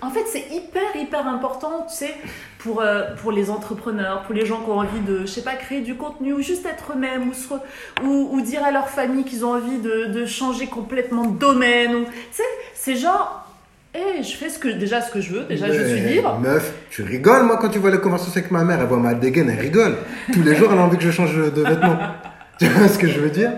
En 0.01 0.09
fait, 0.09 0.25
c'est 0.25 0.45
hyper, 0.51 0.95
hyper 0.95 1.27
important, 1.27 1.85
tu 1.87 1.95
sais, 1.95 2.15
pour, 2.57 2.81
euh, 2.81 3.13
pour 3.21 3.31
les 3.31 3.51
entrepreneurs, 3.51 4.23
pour 4.23 4.33
les 4.33 4.45
gens 4.47 4.59
qui 4.61 4.69
ont 4.71 4.79
envie 4.79 4.99
de, 5.01 5.21
je 5.21 5.25
sais 5.27 5.43
pas, 5.43 5.53
créer 5.53 5.81
du 5.81 5.95
contenu 5.95 6.33
ou 6.33 6.41
juste 6.41 6.65
être 6.65 6.93
eux-mêmes 6.95 7.29
ou, 7.29 7.33
se 7.33 7.47
re- 7.49 7.61
ou, 8.03 8.29
ou 8.33 8.41
dire 8.41 8.63
à 8.63 8.71
leur 8.71 8.89
famille 8.89 9.23
qu'ils 9.23 9.45
ont 9.45 9.53
envie 9.53 9.77
de, 9.77 10.05
de 10.07 10.25
changer 10.25 10.65
complètement 10.65 11.25
de 11.25 11.37
domaine. 11.37 11.95
Ou, 11.95 12.03
tu 12.05 12.11
sais, 12.31 12.43
c'est 12.73 12.95
genre, 12.95 13.47
hé, 13.93 14.23
je 14.23 14.35
fais 14.35 14.49
ce 14.49 14.59
que, 14.59 14.67
déjà 14.69 15.01
ce 15.01 15.11
que 15.11 15.21
je 15.21 15.33
veux, 15.33 15.43
déjà 15.45 15.71
je 15.71 15.83
suis 15.85 15.99
libre. 16.15 16.39
Meuf, 16.39 16.73
tu 16.89 17.03
rigoles, 17.03 17.43
moi, 17.43 17.57
quand 17.57 17.69
tu 17.69 17.79
vois 17.79 17.91
les 17.91 17.99
conversations 17.99 18.33
avec 18.39 18.51
ma 18.51 18.63
mère, 18.63 18.79
elle 18.81 18.87
voit 18.87 18.97
ma 18.99 19.13
dégaine, 19.13 19.49
elle 19.49 19.59
rigole. 19.59 19.95
Tous 20.33 20.43
les 20.43 20.55
jours, 20.55 20.69
elle 20.71 20.79
a 20.79 20.81
envie 20.83 20.97
que 20.97 21.03
je 21.03 21.11
change 21.11 21.35
de 21.35 21.61
vêtements. 21.61 21.97
tu 22.59 22.65
vois 22.67 22.87
ce 22.87 22.97
que 22.97 23.07
je 23.07 23.19
veux 23.19 23.29
dire? 23.29 23.51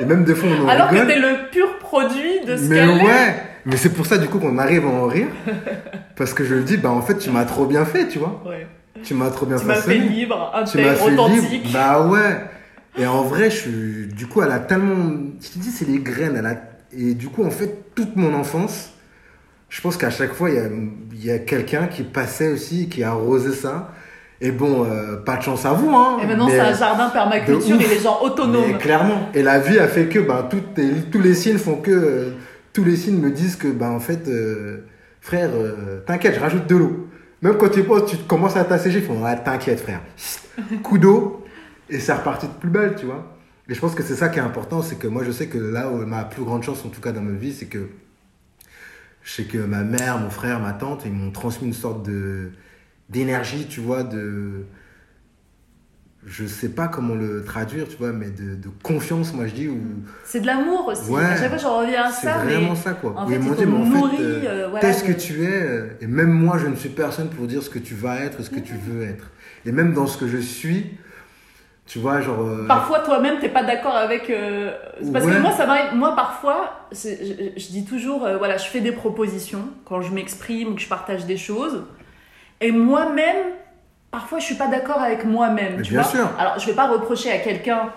Et 0.00 0.04
même 0.04 0.24
des 0.24 0.34
fois, 0.34 0.48
on 0.48 0.64
en 0.64 0.68
Alors 0.68 0.88
que 0.90 1.06
t'es 1.06 1.18
le 1.18 1.50
pur 1.50 1.78
produit 1.78 2.40
de 2.46 2.56
ce 2.56 2.62
Mais 2.64 2.76
qu'elle 2.76 2.90
est. 2.90 3.02
ouais, 3.04 3.34
mais 3.66 3.76
c'est 3.76 3.88
pour 3.90 4.06
ça 4.06 4.16
du 4.18 4.28
coup 4.28 4.38
qu'on 4.38 4.56
arrive 4.58 4.84
à 4.84 4.88
en 4.88 5.06
rire. 5.06 5.26
Parce 6.16 6.32
que 6.34 6.44
je 6.44 6.54
le 6.54 6.62
dis, 6.62 6.76
bah 6.76 6.90
en 6.90 7.02
fait, 7.02 7.18
tu 7.18 7.30
m'as 7.30 7.44
trop 7.44 7.66
bien 7.66 7.84
fait, 7.84 8.06
tu 8.08 8.18
vois. 8.18 8.42
Ouais. 8.46 8.66
Tu 9.04 9.14
m'as 9.14 9.30
trop 9.30 9.46
bien 9.46 9.56
Tu 9.58 9.64
m'as 9.66 9.74
fait 9.74 9.80
façonné. 9.94 10.08
libre, 10.08 10.52
Tu 10.70 10.78
m'as 10.78 10.82
intègre, 10.90 11.04
fait 11.06 11.12
authentique. 11.12 11.50
libre. 11.64 11.70
Bah 11.72 12.06
ouais. 12.06 12.40
Et 12.98 13.06
en 13.06 13.22
vrai, 13.22 13.50
je 13.50 13.56
suis. 13.56 14.06
Du 14.14 14.26
coup, 14.26 14.42
elle 14.42 14.50
a 14.52 14.58
tellement. 14.58 15.12
Je 15.40 15.48
te 15.50 15.58
dis, 15.58 15.70
c'est 15.70 15.86
les 15.86 15.98
graines. 15.98 16.34
Elle 16.36 16.46
a, 16.46 16.56
Et 16.96 17.14
du 17.14 17.28
coup, 17.28 17.44
en 17.44 17.50
fait, 17.50 17.94
toute 17.94 18.16
mon 18.16 18.34
enfance, 18.34 18.90
je 19.68 19.80
pense 19.80 19.96
qu'à 19.96 20.10
chaque 20.10 20.32
fois, 20.32 20.50
il 20.50 21.24
y 21.24 21.30
a, 21.30 21.38
quelqu'un 21.38 21.86
qui 21.86 22.02
passait 22.02 22.48
aussi, 22.52 22.88
qui 22.88 23.02
arrosait 23.02 23.52
ça. 23.52 23.92
Et 24.40 24.52
bon, 24.52 24.84
euh, 24.84 25.16
pas 25.16 25.36
de 25.36 25.42
chance 25.42 25.66
à 25.66 25.72
vous, 25.72 25.90
hein. 25.90 26.18
Et 26.22 26.26
maintenant, 26.26 26.48
c'est 26.48 26.60
un 26.60 26.72
jardin 26.72 27.08
permaculture 27.10 27.80
et 27.80 27.88
les 27.88 27.98
gens 27.98 28.20
autonomes. 28.22 28.64
mais 28.68 28.78
clairement. 28.78 29.28
Et 29.34 29.42
la 29.42 29.58
vie 29.58 29.78
a 29.78 29.88
fait 29.88 30.06
que 30.06 30.20
ben, 30.20 30.46
toutes 30.48 30.78
les- 30.78 31.02
tous 31.10 31.20
les 31.20 31.34
signes 31.34 31.58
font 31.58 31.76
que. 31.76 31.90
euh, 31.90 32.30
tous 32.72 32.84
les 32.84 32.94
signes 32.96 33.18
me 33.18 33.30
disent 33.30 33.56
que, 33.56 33.66
ben, 33.66 33.90
en 33.90 33.98
fait, 33.98 34.28
euh, 34.28 34.84
frère, 35.20 35.50
t'inquiète, 36.06 36.36
je 36.36 36.40
rajoute 36.40 36.68
de 36.68 36.76
l'eau. 36.76 37.08
Même 37.42 37.56
quand 37.56 37.68
tu 37.70 37.82
penses, 37.82 38.08
tu 38.08 38.16
commences 38.18 38.56
à 38.56 38.62
t'assécher, 38.64 38.98
ils 38.98 39.04
font 39.04 39.24
ah, 39.24 39.34
t'inquiète, 39.34 39.80
frère. 39.80 40.00
Coup 40.84 40.98
d'eau, 40.98 41.44
et 41.90 41.98
c'est 41.98 42.12
reparti 42.12 42.46
de 42.46 42.52
plus 42.52 42.70
belle, 42.70 42.94
tu 42.96 43.06
vois. 43.06 43.34
Et 43.68 43.74
je 43.74 43.80
pense 43.80 43.94
que 43.94 44.02
c'est 44.04 44.14
ça 44.14 44.28
qui 44.28 44.38
est 44.38 44.42
important, 44.42 44.82
c'est 44.82 44.96
que 44.96 45.08
moi, 45.08 45.22
je 45.24 45.32
sais 45.32 45.46
que 45.46 45.58
là, 45.58 45.88
où 45.90 45.96
ma 46.06 46.24
plus 46.24 46.42
grande 46.44 46.62
chance, 46.62 46.84
en 46.84 46.88
tout 46.88 47.00
cas 47.00 47.10
dans 47.12 47.20
ma 47.20 47.36
vie, 47.36 47.52
c'est 47.52 47.66
que 47.66 47.88
je 49.28 49.34
sais 49.34 49.44
que 49.44 49.58
ma 49.58 49.82
mère, 49.82 50.18
mon 50.18 50.30
frère, 50.30 50.58
ma 50.58 50.72
tante, 50.72 51.02
ils 51.04 51.12
m'ont 51.12 51.30
transmis 51.30 51.68
une 51.68 51.74
sorte 51.74 52.02
de 52.06 52.50
d'énergie, 53.10 53.66
tu 53.68 53.80
vois, 53.80 54.02
de 54.02 54.64
je 56.24 56.46
sais 56.46 56.70
pas 56.70 56.88
comment 56.88 57.14
le 57.14 57.44
traduire, 57.44 57.88
tu 57.88 57.96
vois, 57.96 58.12
mais 58.12 58.30
de, 58.30 58.54
de 58.54 58.68
confiance, 58.82 59.34
moi 59.34 59.46
je 59.46 59.52
dis, 59.52 59.68
ou 59.68 59.78
C'est 60.24 60.40
de 60.40 60.46
l'amour 60.46 60.88
aussi. 60.88 61.10
Ouais. 61.10 61.24
À 61.24 61.36
chaque 61.36 61.50
fois, 61.50 61.58
j'en 61.58 61.78
reviens 61.80 62.04
à 62.04 62.10
c'est 62.10 62.26
ça. 62.26 62.38
vraiment 62.38 62.70
mais 62.70 62.76
ça, 62.76 62.92
quoi. 62.92 63.14
en 63.18 63.26
fait, 63.28 63.38
dit, 63.38 63.46
t'ont 63.46 63.66
mais 63.66 63.76
en 63.76 63.84
fait, 63.84 63.90
nourri, 63.90 64.16
euh, 64.18 64.44
euh, 64.44 64.68
voilà, 64.70 64.80
t'es 64.80 64.92
ce 64.94 65.04
que 65.04 65.12
tu 65.12 65.44
es, 65.44 65.62
euh, 65.62 65.88
et 66.00 66.06
même 66.06 66.32
moi, 66.32 66.56
je 66.58 66.66
ne 66.66 66.74
suis 66.74 66.88
personne 66.88 67.28
pour 67.28 67.46
dire 67.46 67.62
ce 67.62 67.70
que 67.70 67.78
tu 67.78 67.94
vas 67.94 68.20
être, 68.20 68.42
ce 68.42 68.50
que 68.50 68.60
tu 68.60 68.74
veux 68.74 69.02
être. 69.02 69.30
Et 69.66 69.72
même 69.72 69.92
dans 69.92 70.06
ce 70.06 70.16
que 70.16 70.26
je 70.26 70.38
suis, 70.38 70.86
tu 71.88 71.98
vois, 71.98 72.20
genre... 72.20 72.40
euh, 72.40 72.66
Parfois, 72.68 73.00
toi-même, 73.00 73.38
t'es 73.40 73.48
pas 73.48 73.62
d'accord 73.62 73.96
avec. 73.96 74.28
euh, 74.30 74.72
Parce 75.12 75.24
Ouais. 75.24 75.32
que 75.32 75.38
moi, 75.38 75.52
ça 75.52 75.66
m'arrive. 75.66 75.94
Moi, 75.94 76.14
parfois, 76.14 76.72
je, 76.92 77.08
je 77.56 77.66
dis 77.68 77.84
toujours, 77.84 78.24
euh, 78.24 78.36
voilà, 78.36 78.56
je 78.58 78.66
fais 78.68 78.80
des 78.80 78.92
propositions 78.92 79.64
quand 79.86 80.02
je 80.02 80.12
m'exprime 80.12 80.68
ou 80.68 80.74
que 80.74 80.80
je 80.82 80.88
partage 80.88 81.24
des 81.24 81.36
choses. 81.38 81.84
Et 82.60 82.72
moi-même, 82.72 83.36
parfois, 84.10 84.38
je 84.38 84.44
suis 84.44 84.54
pas 84.56 84.66
d'accord 84.68 85.00
avec 85.00 85.24
moi-même. 85.24 85.80
Tu 85.82 85.92
bien 85.92 86.02
vois 86.02 86.10
sûr. 86.10 86.28
Alors, 86.38 86.58
je 86.58 86.66
vais 86.66 86.74
pas 86.74 86.88
reprocher 86.88 87.30
à 87.32 87.38
quelqu'un 87.38 87.90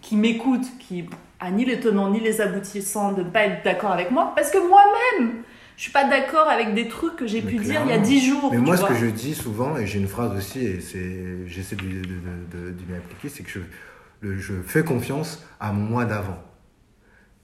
qui 0.00 0.16
m'écoute, 0.16 0.64
qui 0.80 1.04
a 1.40 1.50
ni 1.50 1.64
les 1.64 1.80
tenants 1.80 2.08
ni 2.10 2.20
les 2.20 2.40
aboutissants 2.40 3.12
de 3.12 3.22
ne 3.22 3.28
pas 3.28 3.42
être 3.44 3.62
d'accord 3.64 3.90
avec 3.92 4.10
moi, 4.10 4.32
parce 4.36 4.50
que 4.50 4.58
moi-même, 4.58 5.42
je 5.76 5.82
suis 5.82 5.92
pas 5.92 6.08
d'accord 6.08 6.48
avec 6.48 6.74
des 6.74 6.88
trucs 6.88 7.16
que 7.16 7.26
j'ai 7.26 7.42
pu 7.42 7.56
dire 7.56 7.82
il 7.84 7.90
y 7.90 7.92
a 7.92 7.98
dix 7.98 8.24
jours. 8.24 8.50
Mais 8.52 8.58
moi, 8.58 8.76
ce 8.76 8.84
que 8.84 8.94
je 8.94 9.06
dis 9.06 9.34
souvent, 9.34 9.76
et 9.76 9.86
j'ai 9.86 9.98
une 9.98 10.08
phrase 10.08 10.36
aussi, 10.36 10.60
et 10.64 10.80
c'est, 10.80 11.46
j'essaie 11.46 11.76
de, 11.76 11.82
de, 11.82 11.88
de, 12.02 12.66
de- 12.66 12.70
d'y 12.70 12.84
m'appliquer, 12.90 13.28
c'est 13.28 13.42
que 13.42 13.50
je, 13.50 13.58
le- 14.20 14.38
je 14.38 14.54
fais 14.66 14.84
confiance 14.84 15.44
à 15.60 15.72
mon 15.72 15.82
moi 15.84 16.04
d'avant. 16.04 16.38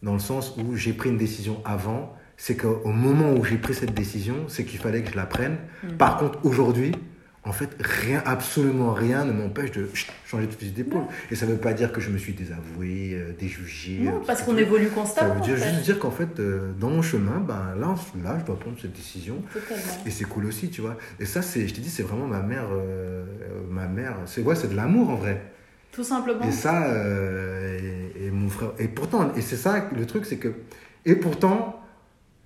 Dans 0.03 0.13
le 0.15 0.19
sens 0.21 0.55
où 0.57 0.77
j'ai 0.77 0.93
pris 0.93 1.11
une 1.11 1.19
décision 1.19 1.61
avant, 1.65 2.17
c'est 2.37 2.57
qu'au 2.57 2.89
moment 2.93 3.33
où 3.33 3.45
j'ai 3.45 3.59
pris 3.59 3.75
cette 3.75 3.93
décision, 3.95 4.37
c'est 4.49 4.65
qu'il 4.65 4.79
fallait 4.79 5.03
que 5.03 5.11
je 5.11 5.17
la 5.17 5.27
prenne. 5.27 5.59
Mm. 5.83 5.89
Par 5.99 6.17
contre, 6.17 6.39
aujourd'hui, 6.45 6.93
en 7.43 7.53
fait, 7.53 7.71
rien, 7.81 8.23
absolument 8.27 8.93
rien 8.93 9.25
ne 9.25 9.33
m'empêche 9.33 9.73
de 9.73 9.89
changer 10.27 10.47
de 10.47 10.53
fusil 10.53 10.73
d'épaule. 10.73 11.05
Et 11.31 11.35
ça 11.35 11.47
ne 11.47 11.53
veut 11.53 11.57
pas 11.59 11.73
dire 11.73 11.91
que 11.91 12.01
je 12.01 12.11
me 12.11 12.19
suis 12.19 12.35
désavoué, 12.35 13.13
euh, 13.15 13.33
déjugé. 13.39 14.01
euh, 14.01 14.11
Non, 14.11 14.19
tout 14.21 14.27
parce 14.27 14.41
ce 14.41 14.45
qu'on 14.45 14.59
évolue 14.59 14.89
Ça 14.89 14.95
constamment. 14.95 15.35
veut 15.37 15.41
dire 15.41 15.55
en 15.55 15.57
fait. 15.59 15.71
juste 15.71 15.83
dire 15.85 15.99
qu'en 15.99 16.11
fait, 16.11 16.39
euh, 16.39 16.73
dans 16.79 16.91
mon 16.91 17.01
chemin, 17.01 17.39
ben, 17.41 17.75
là, 17.79 17.95
là, 18.23 18.37
je 18.41 18.45
dois 18.45 18.59
prendre 18.59 18.77
cette 18.81 18.93
décision. 18.93 19.37
Totalement. 19.53 19.83
Et 20.05 20.11
c'est 20.11 20.25
cool 20.25 20.45
aussi, 20.47 20.69
tu 20.69 20.83
vois. 20.83 20.99
Et 21.19 21.25
ça, 21.25 21.41
c'est, 21.41 21.67
je 21.67 21.73
t'ai 21.75 21.81
dit, 21.81 21.89
c'est 21.89 22.03
vraiment 22.03 22.27
ma 22.27 22.41
mère. 22.43 22.65
euh, 22.73 23.25
euh, 23.43 23.61
ma 23.71 23.87
mère, 23.87 24.17
c'est 24.27 24.43
ouais, 24.43 24.55
c'est 24.55 24.69
de 24.69 24.77
l'amour 24.77 25.09
en 25.09 25.15
vrai. 25.17 25.41
Tout 25.93 26.05
simplement. 26.05 26.45
Et 26.47 26.53
ça, 26.53 26.85
euh, 26.89 27.79
et, 28.17 28.27
et 28.27 28.31
mon 28.31 28.49
frère. 28.51 28.73
Et 28.79 28.87
pourtant, 28.87 29.33
et 29.35 29.41
c'est 29.41 29.57
ça 29.57 29.89
le 29.97 30.05
truc, 30.07 30.27
c'est 30.27 30.37
que. 30.37 30.53
Et 31.07 31.17
pourtant, 31.17 31.83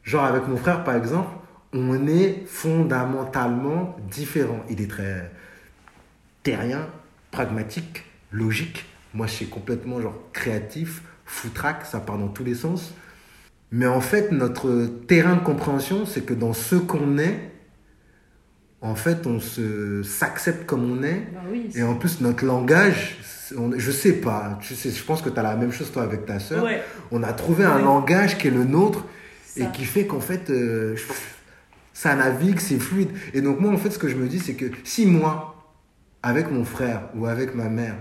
genre 0.05 0.25
avec 0.25 0.47
mon 0.47 0.57
frère 0.57 0.85
par 0.85 0.95
exemple, 0.95 1.29
on 1.75 2.07
est 2.07 2.45
fondamentalement 2.47 3.97
différents. 4.11 4.65
Il 4.71 4.81
est 4.81 4.89
très 4.91 5.31
terrien, 6.43 6.87
pragmatique, 7.31 8.05
logique. 8.31 8.85
Moi, 9.13 9.27
je 9.27 9.33
suis 9.33 9.47
complètement 9.47 10.01
genre 10.01 10.19
créatif, 10.33 11.03
foutraque, 11.27 11.85
ça 11.85 12.01
part 12.01 12.17
dans 12.19 12.29
tous 12.29 12.45
les 12.45 12.55
sens. 12.55 12.95
Mais 13.71 13.87
en 13.87 14.01
fait, 14.01 14.31
notre 14.31 14.87
terrain 15.09 15.35
de 15.35 15.41
compréhension, 15.41 16.07
c'est 16.07 16.23
que 16.25 16.35
dans 16.35 16.53
ce 16.53 16.77
qu'on 16.77 17.19
est, 17.19 17.51
en 18.81 18.95
fait, 18.95 19.27
on 19.27 19.41
se 19.41 20.03
s'accepte 20.03 20.67
comme 20.67 20.91
on 20.91 21.03
est. 21.03 21.27
Bah 21.33 21.41
oui, 21.51 21.71
Et 21.75 21.83
en 21.83 21.95
plus, 21.97 22.21
notre 22.21 22.45
langage, 22.45 23.19
on- 23.57 23.73
je 23.77 23.91
sais 23.91 24.13
pas, 24.13 24.59
tu 24.61 24.75
sais, 24.75 24.91
je 24.91 25.03
pense 25.03 25.23
que 25.23 25.31
tu 25.31 25.39
as 25.39 25.43
la 25.43 25.57
même 25.57 25.73
chose 25.73 25.91
toi 25.91 26.03
avec 26.03 26.27
ta 26.27 26.39
sœur. 26.39 26.65
Ouais. 26.65 26.83
On 27.11 27.23
a 27.23 27.33
trouvé 27.33 27.65
un 27.65 27.79
langage 27.79 28.37
qui 28.39 28.49
est 28.49 28.51
le 28.53 28.65
nôtre 28.65 29.05
Ça. 29.47 29.65
et 29.65 29.73
qui 29.73 29.85
fait 29.87 30.07
qu'en 30.07 30.21
fait, 30.21 30.51
euh, 30.51 30.95
ça 31.95 32.15
navigue, 32.15 32.59
c'est 32.59 32.79
fluide. 32.79 33.11
Et 33.33 33.41
donc 33.41 33.61
moi, 33.61 33.73
en 33.73 33.79
fait, 33.79 33.91
ce 33.91 33.99
que 33.99 34.09
je 34.09 34.17
me 34.17 34.27
dis, 34.27 34.41
c'est 34.41 34.55
que 34.55 34.67
si 34.83 35.07
moi, 35.07 35.73
avec 36.23 36.51
mon 36.51 36.65
frère 36.65 37.09
ou 37.15 37.27
avec 37.27 37.55
ma 37.55 37.71
mère, 37.71 37.97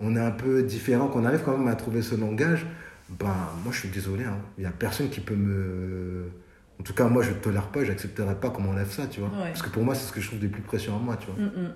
on 0.00 0.14
est 0.16 0.20
un 0.20 0.32
peu 0.32 0.62
différent, 0.62 1.08
qu'on 1.08 1.24
arrive 1.24 1.40
quand 1.44 1.56
même 1.56 1.68
à 1.68 1.76
trouver 1.76 2.02
ce 2.02 2.14
langage, 2.14 2.66
ben 3.08 3.34
moi, 3.62 3.72
je 3.72 3.78
suis 3.78 3.88
désolé, 3.88 4.24
hein. 4.24 4.36
il 4.58 4.64
y 4.64 4.66
a 4.66 4.70
personne 4.70 5.08
qui 5.08 5.20
peut 5.20 5.36
me... 5.36 6.24
En 6.78 6.82
tout 6.82 6.92
cas, 6.92 7.06
moi, 7.06 7.22
je 7.22 7.30
ne 7.30 7.36
tolère 7.36 7.68
pas, 7.68 7.84
j'accepterai 7.84 8.34
pas 8.34 8.50
qu'on 8.50 8.62
m'enlève 8.62 8.90
ça, 8.90 9.06
tu 9.06 9.20
vois. 9.20 9.30
Ouais. 9.30 9.46
Parce 9.46 9.62
que 9.62 9.70
pour 9.70 9.82
moi, 9.82 9.94
c'est 9.94 10.06
ce 10.06 10.12
que 10.12 10.20
je 10.20 10.26
trouve 10.26 10.40
de 10.40 10.48
plus 10.48 10.60
précieux 10.60 10.92
en 10.92 10.98
moi, 10.98 11.16
tu 11.16 11.28
vois. 11.28 11.42
Mm, 11.42 11.62
mm. 11.62 11.72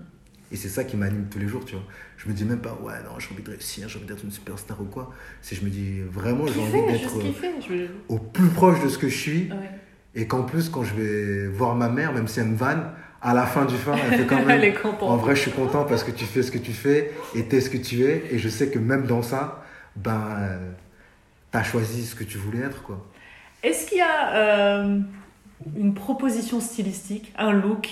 Et 0.53 0.57
c'est 0.57 0.69
ça 0.69 0.85
qui 0.85 0.97
m'anime 0.97 1.27
tous 1.31 1.39
les 1.39 1.47
jours, 1.47 1.65
tu 1.65 1.77
vois. 1.77 1.85
Je 2.19 2.29
me 2.29 2.35
dis 2.35 2.45
même 2.45 2.59
pas, 2.59 2.77
ouais, 2.83 2.95
non, 3.05 3.19
j'ai 3.19 3.33
envie 3.33 3.43
de 3.43 3.51
réussir, 3.51 3.89
j'ai 3.89 3.99
envie 3.99 4.07
d'être 4.07 4.25
une 4.25 4.33
superstar 4.33 4.79
ou 4.83 4.85
quoi. 4.85 5.15
C'est 5.41 5.55
je 5.55 5.65
me 5.65 5.71
dis, 5.71 6.01
vraiment, 6.01 6.47
j'ai 6.49 6.61
envie 6.61 6.93
d'être 6.93 7.17
euh. 7.19 7.57
Je... 7.67 7.87
au 8.09 8.19
plus 8.19 8.49
proche 8.49 8.83
de 8.83 8.89
ce 8.89 8.99
que 8.99 9.09
je 9.09 9.17
suis. 9.17 9.51
Ouais. 9.51 9.71
Et 10.15 10.27
qu'en 10.27 10.43
plus, 10.43 10.69
quand 10.69 10.83
je 10.83 10.95
vais 10.95 11.47
voir 11.47 11.75
ma 11.75 11.89
mère, 11.89 12.13
même 12.13 12.27
si 12.29 12.41
elle 12.41 12.47
me 12.47 12.57
vanne, 12.57 12.91
à 13.23 13.35
la 13.35 13.45
fin 13.47 13.65
du 13.65 13.77
film, 13.77 13.95
elle 14.11 14.19
fait 14.19 14.27
quand 14.27 14.37
même. 14.45 14.61
En 15.03 15.17
vrai, 15.17 15.37
je 15.37 15.43
suis 15.43 15.51
content 15.53 15.85
parce 15.85 16.03
que 16.05 16.11
tu 16.11 16.25
fais 16.25 16.43
ce 16.43 16.51
que 16.51 16.59
tu 16.59 16.73
fais 16.73 17.13
et 17.35 17.45
t'es 17.45 17.61
ce 17.61 17.71
que 17.71 17.77
tu 17.77 18.05
es. 18.05 18.25
Et 18.31 18.39
je 18.39 18.49
sais 18.49 18.71
que 18.71 18.79
même 18.79 19.07
dans 19.07 19.23
ça, 19.23 19.63
ben, 19.97 20.21
euh, 20.39 20.71
t'as 21.51 21.63
choisi 21.63 22.07
ce 22.07 22.15
que 22.15 22.25
tu 22.25 22.39
voulais 22.39 22.61
être, 22.65 22.83
quoi. 22.83 23.07
Est-ce 23.63 23.87
qu'il 23.87 23.99
y 23.99 24.01
a 24.01 24.35
euh, 24.37 24.99
une 25.77 25.95
proposition 25.95 26.61
stylistique, 26.61 27.33
un 27.39 27.53
look, 27.53 27.89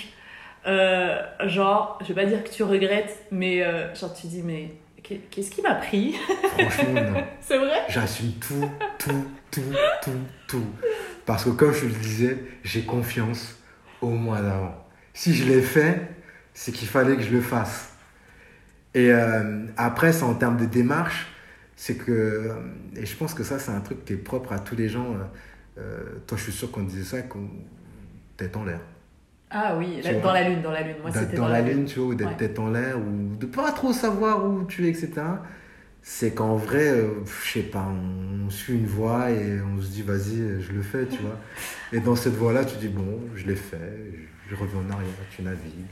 euh, 0.67 1.21
genre, 1.45 1.99
je 2.01 2.11
vais 2.11 2.23
pas 2.23 2.27
dire 2.29 2.43
que 2.43 2.49
tu 2.49 2.63
regrettes, 2.63 3.25
mais 3.31 3.63
euh, 3.63 3.93
genre 3.95 4.13
tu 4.13 4.27
dis, 4.27 4.41
mais 4.43 4.71
qu'est- 5.03 5.21
qu'est-ce 5.29 5.51
qui 5.51 5.61
m'a 5.61 5.75
pris? 5.75 6.15
Franchement, 6.57 6.93
non. 7.01 7.23
C'est 7.41 7.57
vrai? 7.59 7.81
J'assume 7.87 8.31
tout, 8.41 8.67
tout, 8.97 9.25
tout, 9.51 9.61
tout, 10.03 10.11
tout. 10.47 10.65
Parce 11.29 11.43
que 11.43 11.51
comme 11.51 11.71
je 11.73 11.85
le 11.85 11.91
disais, 11.91 12.39
j'ai 12.63 12.81
confiance 12.85 13.55
au 14.01 14.09
mois 14.09 14.41
d'avant. 14.41 14.83
Si 15.13 15.35
je 15.35 15.45
l'ai 15.47 15.61
fait, 15.61 16.01
c'est 16.55 16.71
qu'il 16.71 16.87
fallait 16.87 17.15
que 17.17 17.21
je 17.21 17.29
le 17.29 17.39
fasse. 17.39 17.93
Et 18.95 19.11
euh, 19.11 19.67
après, 19.77 20.11
c'est 20.11 20.23
en 20.23 20.33
termes 20.33 20.57
de 20.57 20.65
démarche, 20.65 21.27
c'est 21.75 21.97
que, 21.97 22.11
euh, 22.11 22.53
et 22.95 23.05
je 23.05 23.15
pense 23.15 23.35
que 23.35 23.43
ça, 23.43 23.59
c'est 23.59 23.69
un 23.69 23.79
truc 23.79 24.05
qui 24.05 24.13
est 24.13 24.15
propre 24.15 24.53
à 24.53 24.59
tous 24.59 24.75
les 24.75 24.89
gens. 24.89 25.17
euh, 25.77 26.01
toi, 26.25 26.35
je 26.35 26.45
suis 26.45 26.51
sûr 26.51 26.71
qu'on 26.71 26.81
disait 26.81 27.03
ça, 27.03 27.21
qu'on 27.21 27.47
tête 28.35 28.57
en 28.57 28.63
l'air. 28.63 28.79
Ah 29.51 29.75
oui, 29.77 30.01
la- 30.03 30.15
dans 30.15 30.33
la 30.33 30.49
lune, 30.49 30.63
dans 30.63 30.71
la 30.71 30.81
lune. 30.81 30.95
Moi, 31.03 31.11
c'était 31.11 31.37
dans, 31.37 31.47
la 31.47 31.61
lune, 31.61 31.85
tu 31.85 31.99
vois, 31.99 32.07
ou 32.07 32.15
d'être 32.15 32.29
Ouais. 32.29 32.37
tête 32.37 32.57
en 32.57 32.71
l'air, 32.71 32.97
ou 32.97 33.35
de 33.35 33.45
pas 33.45 33.71
trop 33.71 33.93
savoir 33.93 34.43
où 34.49 34.63
tu 34.63 34.87
es, 34.87 34.89
etc. 34.89 35.11
C'est 36.01 36.33
qu'en 36.33 36.55
vrai, 36.55 36.89
euh, 36.89 37.09
je 37.45 37.51
sais 37.59 37.63
pas, 37.63 37.85
on 37.87 38.49
suit 38.49 38.73
une 38.73 38.87
voie 38.87 39.29
et 39.31 39.61
on 39.61 39.79
se 39.81 39.89
dit, 39.89 40.01
vas-y, 40.01 40.61
je 40.61 40.71
le 40.71 40.81
fais, 40.81 41.05
tu 41.05 41.17
vois. 41.19 41.37
Et 41.93 41.99
dans 41.99 42.15
cette 42.15 42.33
voie-là, 42.35 42.63
tu 42.65 42.77
dis, 42.77 42.87
bon, 42.87 43.19
je 43.35 43.45
l'ai 43.45 43.55
fait, 43.55 44.27
je 44.49 44.55
reviens 44.55 44.79
en 44.79 44.89
arrière, 44.93 45.09
tu 45.35 45.41
navigues. 45.43 45.85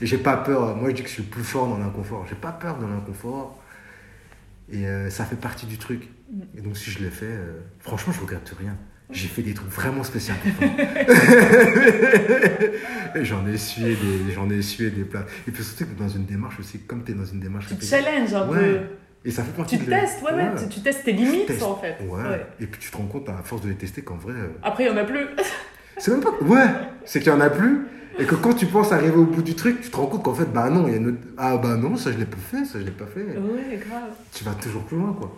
Et 0.00 0.06
j'ai 0.06 0.18
pas 0.18 0.36
peur, 0.38 0.76
moi 0.76 0.90
je 0.90 0.96
dis 0.96 1.02
que 1.02 1.08
je 1.08 1.14
suis 1.14 1.22
le 1.22 1.28
plus 1.28 1.44
fort 1.44 1.68
dans 1.68 1.78
l'inconfort, 1.78 2.26
j'ai 2.28 2.34
pas 2.34 2.50
peur 2.52 2.78
de 2.78 2.86
l'inconfort. 2.86 3.62
Et 4.70 4.86
euh, 4.86 5.08
ça 5.10 5.24
fait 5.24 5.36
partie 5.36 5.66
du 5.66 5.78
truc. 5.78 6.08
Et 6.56 6.60
donc 6.60 6.76
si 6.76 6.90
je 6.90 6.98
l'ai 7.00 7.10
fait, 7.10 7.26
euh, 7.26 7.60
franchement, 7.78 8.12
je 8.12 8.20
regrette 8.20 8.52
rien. 8.58 8.76
J'ai 9.10 9.28
fait 9.28 9.42
des 9.42 9.52
trucs 9.54 9.70
vraiment 9.70 10.02
spéciaux. 10.02 10.34
J'en 13.22 13.46
ai 13.46 13.58
sué 13.58 13.94
des, 13.96 14.32
j'en 14.32 14.48
ai 14.50 14.62
sué 14.62 14.90
des 14.90 15.04
plats. 15.04 15.26
Et 15.46 15.50
puis 15.50 15.62
surtout 15.62 15.84
que 15.92 15.98
dans 15.98 16.08
une 16.08 16.24
démarche 16.24 16.58
aussi, 16.58 16.78
comme 16.80 17.04
tu 17.04 17.12
es 17.12 17.14
dans 17.14 17.26
une 17.26 17.40
démarche 17.40 17.66
Tu 17.68 17.76
te 17.76 17.84
challenges 17.84 18.32
un 18.34 18.48
Ouais. 18.48 18.58
peu. 18.58 18.80
Et 19.24 19.30
ça 19.30 19.42
fait 19.44 19.52
partie 19.52 19.78
Tu 19.78 19.84
de 19.84 19.90
testes, 19.90 20.20
ouais, 20.22 20.32
ouais. 20.34 20.50
Tu, 20.58 20.68
tu 20.68 20.80
testes 20.80 21.04
tes 21.04 21.12
limites, 21.12 21.46
testes. 21.46 21.62
en 21.62 21.76
fait. 21.76 21.96
Ouais. 22.02 22.22
Ouais. 22.22 22.46
Et 22.60 22.66
puis 22.66 22.80
tu 22.80 22.90
te 22.90 22.96
rends 22.96 23.04
compte 23.06 23.28
à 23.28 23.34
force 23.44 23.62
de 23.62 23.68
les 23.68 23.76
tester 23.76 24.02
qu'en 24.02 24.16
vrai, 24.16 24.32
euh, 24.34 24.48
Après, 24.62 24.84
il 24.84 24.86
y 24.88 24.90
en 24.90 24.96
a 24.96 25.04
plus. 25.04 25.26
c'est 25.98 26.10
même 26.10 26.20
pas. 26.20 26.32
Ouais, 26.44 26.66
c'est 27.04 27.20
qu'il 27.20 27.30
y 27.30 27.34
en 27.34 27.40
a 27.40 27.50
plus. 27.50 27.86
Et 28.18 28.24
que 28.24 28.34
quand 28.34 28.52
tu 28.52 28.66
penses 28.66 28.92
arriver 28.92 29.16
au 29.16 29.24
bout 29.24 29.42
du 29.42 29.54
truc, 29.54 29.80
tu 29.80 29.88
te 29.90 29.96
rends 29.96 30.06
compte 30.06 30.22
qu'en 30.22 30.34
fait, 30.34 30.44
bah 30.52 30.68
non, 30.68 30.86
il 30.86 30.90
y 30.90 30.94
a 30.94 30.98
une 30.98 31.08
autre... 31.08 31.18
Ah 31.38 31.56
bah 31.56 31.76
non, 31.76 31.96
ça 31.96 32.12
je 32.12 32.18
l'ai 32.18 32.26
pas 32.26 32.36
fait, 32.36 32.64
ça 32.66 32.78
je 32.78 32.84
l'ai 32.84 32.90
pas 32.90 33.06
fait. 33.06 33.22
ouais, 33.22 33.76
grave. 33.78 34.10
Tu 34.34 34.44
vas 34.44 34.50
toujours 34.52 34.82
plus 34.82 34.98
loin, 34.98 35.14
quoi. 35.18 35.34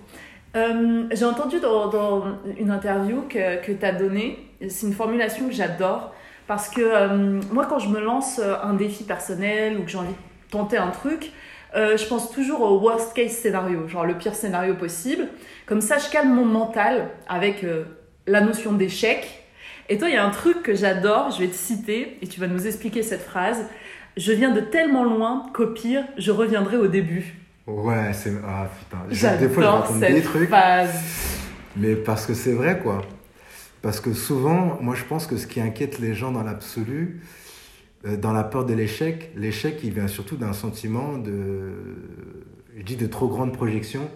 Euh, 0.57 1.05
J'ai 1.13 1.25
entendu 1.25 1.61
dans, 1.61 1.89
dans 1.89 2.25
une 2.59 2.71
interview 2.71 3.23
que, 3.29 3.65
que 3.65 3.71
tu 3.73 3.85
as 3.85 3.93
donnée, 3.93 4.39
c'est 4.69 4.87
une 4.87 4.93
formulation 4.93 5.47
que 5.47 5.53
j'adore, 5.55 6.15
parce 6.47 6.69
que 6.69 6.81
euh, 6.81 7.41
moi 7.53 7.67
quand 7.69 7.79
je 7.81 7.89
me 7.89 8.01
lance 8.01 8.41
un 8.63 8.75
défi 8.75 9.05
personnel 9.05 9.79
ou 9.79 9.83
que 9.85 9.91
j'ai 9.91 9.99
envie 9.99 10.09
de 10.09 10.51
tenter 10.51 10.77
un 10.77 10.91
truc, 10.91 11.33
euh, 11.75 11.97
je 11.97 12.07
pense 12.07 12.31
toujours 12.31 12.61
au 12.61 12.79
worst 12.79 13.15
case 13.15 13.33
scénario, 13.33 13.89
genre 13.89 14.07
le 14.07 14.17
pire 14.17 14.35
scénario 14.35 14.75
possible. 14.75 15.27
Comme 15.67 15.81
ça, 15.81 15.99
je 15.99 16.09
calme 16.09 16.33
mon 16.33 16.45
mental 16.45 17.09
avec 17.29 17.65
euh, 17.65 17.85
la 18.27 18.41
notion 18.41 18.73
d'échec. 18.73 19.45
Et 19.89 19.99
toi, 19.99 20.09
il 20.09 20.15
y 20.15 20.17
a 20.17 20.25
un 20.25 20.31
truc 20.31 20.63
que 20.63 20.75
j'adore, 20.75 21.31
je 21.31 21.41
vais 21.41 21.49
te 21.49 21.55
citer 21.55 22.17
et 22.23 22.27
tu 22.27 22.41
vas 22.41 22.47
nous 22.47 22.67
expliquer 22.67 23.03
cette 23.03 23.23
phrase. 23.23 23.67
Je 24.17 24.33
viens 24.33 24.51
de 24.51 24.61
tellement 24.61 25.05
loin 25.05 25.47
qu'au 25.53 25.67
pire, 25.67 26.05
je 26.17 26.31
reviendrai 26.31 26.77
au 26.77 26.87
début. 26.87 27.35
Ouais, 27.67 28.13
c'est. 28.13 28.33
Ah 28.47 28.69
putain. 28.79 29.37
Des 29.37 29.49
fois, 29.49 29.87
je 29.91 30.13
des 30.13 30.23
trucs. 30.23 30.49
Phrase. 30.49 30.95
Mais 31.77 31.97
parce 31.97 32.27
que 32.27 32.35
c'est 32.35 32.53
vrai, 32.53 32.79
quoi. 32.79 33.03
Parce 33.83 34.01
que 34.01 34.13
souvent, 34.13 34.79
moi, 34.81 34.95
je 34.95 35.05
pense 35.05 35.27
que 35.27 35.37
ce 35.37 35.47
qui 35.47 35.61
inquiète 35.61 35.99
les 35.99 36.15
gens 36.15 36.31
dans 36.31 36.43
l'absolu, 36.43 37.21
dans 38.05 38.33
la 38.33 38.45
peur 38.45 38.67
de 38.67 38.75
l'échec, 38.75 39.33
l'échec, 39.35 39.81
il 39.83 39.93
vient 39.93 40.09
surtout 40.09 40.37
d'un 40.37 40.53
sentiment 40.53 41.17
de. 41.19 41.73
Je 42.77 42.83
dis 42.83 42.97
de 42.97 43.07
trop 43.07 43.29
grande 43.29 43.53
projection 43.53 44.11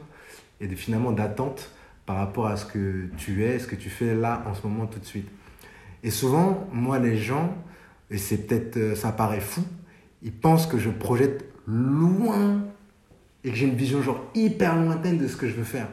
et 0.60 0.69
finalement 0.69 1.12
d'attente 1.12 1.70
par 2.05 2.16
rapport 2.16 2.47
à 2.47 2.56
ce 2.56 2.66
que 2.66 3.06
tu 3.16 3.44
es, 3.44 3.59
ce 3.59 3.66
que 3.66 3.77
tu 3.77 3.90
fais 3.90 4.15
là, 4.15 4.43
en 4.47 4.55
ce 4.55 4.66
moment, 4.66 4.86
tout 4.86 4.98
de 4.98 5.05
suite. 5.05 5.28
Et 6.02 6.10
souvent, 6.10 6.69
moi, 6.73 6.98
les 6.98 7.16
gens, 7.16 7.56
et 8.10 8.19
c'est 8.19 8.47
peut-être. 8.47 8.77
Euh, 8.77 8.94
ça 8.94 9.12
paraît 9.12 9.40
fou, 9.40 9.62
ils 10.23 10.32
pensent 10.32 10.66
que 10.66 10.78
je 10.78 10.90
projette 10.90 11.44
loin 11.66 12.62
et 13.44 13.51
que 13.51 13.56
j'ai 13.56 13.66
une 13.66 13.77
vision 13.77 14.02
genre 14.02 14.24
hyper 14.35 14.77
lointaine 14.77 15.19
de 15.19 15.28
ce 15.28 15.36
que 15.36 15.48
je 15.48 15.55
veux 15.55 15.65
faire. 15.65 15.89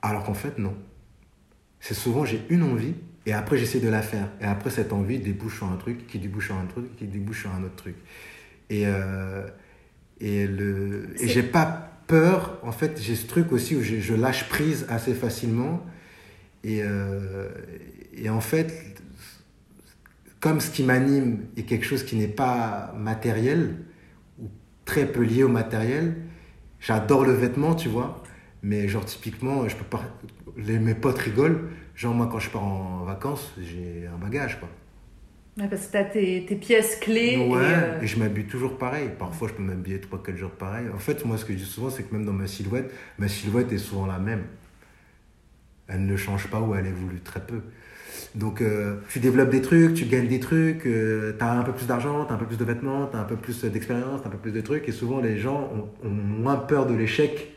Alors 0.00 0.24
qu'en 0.24 0.34
fait, 0.34 0.58
non. 0.58 0.74
C'est 1.80 1.94
souvent 1.94 2.24
j'ai 2.24 2.44
une 2.48 2.62
envie 2.62 2.94
et 3.26 3.32
après 3.32 3.56
j'essaie 3.56 3.80
de 3.80 3.88
la 3.88 4.02
faire. 4.02 4.28
Et 4.40 4.44
après 4.44 4.70
cette 4.70 4.92
envie 4.92 5.18
débouche 5.18 5.58
sur 5.58 5.66
un 5.66 5.76
truc, 5.76 6.06
qui 6.06 6.18
débouche 6.18 6.46
sur 6.46 6.56
un 6.56 6.66
truc, 6.66 6.96
qui 6.96 7.06
débouche 7.06 7.42
sur 7.42 7.54
un 7.54 7.62
autre 7.62 7.76
truc. 7.76 7.96
Et, 8.70 8.84
euh, 8.86 9.46
et, 10.20 10.46
le, 10.46 11.10
et 11.20 11.28
j'ai 11.28 11.42
pas 11.42 11.92
peur, 12.06 12.58
en 12.62 12.72
fait, 12.72 13.00
j'ai 13.00 13.14
ce 13.14 13.26
truc 13.26 13.52
aussi 13.52 13.76
où 13.76 13.82
je, 13.82 14.00
je, 14.00 14.14
lâche 14.14 14.48
prise 14.48 14.86
assez 14.88 15.14
facilement. 15.14 15.84
Et, 16.64 16.82
euh, 16.82 17.48
et 18.14 18.30
en 18.30 18.40
fait, 18.40 19.00
comme 20.40 20.60
ce 20.60 20.70
qui 20.70 20.82
m'anime 20.82 21.46
est 21.56 21.62
quelque 21.62 21.84
chose 21.84 22.02
qui 22.02 22.16
n'est 22.16 22.28
pas 22.28 22.94
matériel, 22.96 23.76
ou 24.40 24.48
très 24.84 25.06
peu 25.06 25.22
lié 25.22 25.44
au 25.44 25.48
matériel, 25.48 26.16
j'adore 26.80 27.24
le 27.24 27.32
vêtement, 27.32 27.74
tu 27.74 27.88
vois, 27.88 28.22
mais 28.62 28.88
genre 28.88 29.04
typiquement, 29.04 29.68
je 29.68 29.76
peux 29.76 29.84
pas, 29.84 30.02
les, 30.56 30.78
mes 30.78 30.94
potes 30.94 31.18
rigolent, 31.18 31.68
genre 31.94 32.14
moi 32.14 32.28
quand 32.30 32.38
je 32.38 32.50
pars 32.50 32.64
en 32.64 33.04
vacances, 33.04 33.52
j'ai 33.60 34.06
un 34.06 34.18
bagage 34.18 34.58
quoi. 34.60 34.68
Ouais, 35.58 35.68
parce 35.68 35.86
que 35.86 35.92
t'as 35.92 36.04
tes, 36.04 36.46
tes 36.46 36.56
pièces 36.56 36.96
clés. 36.96 37.36
Ouais, 37.36 37.60
et, 37.62 37.74
euh, 37.74 38.00
et 38.00 38.06
je 38.06 38.18
m'habille 38.18 38.46
toujours 38.46 38.78
pareil. 38.78 39.10
Parfois, 39.18 39.48
je 39.48 39.52
peux 39.54 39.62
m'habiller 39.62 39.98
3-4 39.98 40.36
jours 40.36 40.50
pareil. 40.52 40.86
En 40.94 40.98
fait, 40.98 41.24
moi, 41.26 41.36
ce 41.36 41.44
que 41.44 41.52
je 41.52 41.58
dis 41.58 41.64
souvent, 41.66 41.90
c'est 41.90 42.04
que 42.04 42.14
même 42.14 42.24
dans 42.24 42.32
ma 42.32 42.46
silhouette, 42.46 42.90
ma 43.18 43.28
silhouette 43.28 43.70
est 43.72 43.78
souvent 43.78 44.06
la 44.06 44.18
même. 44.18 44.44
Elle 45.88 46.06
ne 46.06 46.16
change 46.16 46.48
pas 46.48 46.60
ou 46.60 46.74
elle 46.74 46.86
évolue 46.86 47.20
très 47.20 47.44
peu. 47.44 47.60
Donc, 48.34 48.62
euh, 48.62 48.96
tu 49.10 49.20
développes 49.20 49.50
des 49.50 49.62
trucs, 49.62 49.94
tu 49.94 50.06
gagnes 50.06 50.28
des 50.28 50.40
trucs, 50.40 50.86
euh, 50.86 51.34
tu 51.38 51.44
as 51.44 51.52
un 51.52 51.62
peu 51.62 51.72
plus 51.72 51.86
d'argent, 51.86 52.24
tu 52.24 52.32
as 52.32 52.36
un 52.36 52.38
peu 52.38 52.46
plus 52.46 52.56
de 52.58 52.64
vêtements, 52.64 53.06
tu 53.08 53.16
as 53.16 53.20
un 53.20 53.24
peu 53.24 53.36
plus 53.36 53.64
d'expérience, 53.64 54.22
tu 54.22 54.26
as 54.26 54.30
un 54.30 54.32
peu 54.32 54.38
plus 54.38 54.52
de 54.52 54.60
trucs. 54.62 54.88
Et 54.88 54.92
souvent, 54.92 55.20
les 55.20 55.38
gens 55.38 55.70
ont, 55.74 56.08
ont 56.08 56.10
moins 56.10 56.56
peur 56.56 56.86
de 56.86 56.94
l'échec 56.94 57.52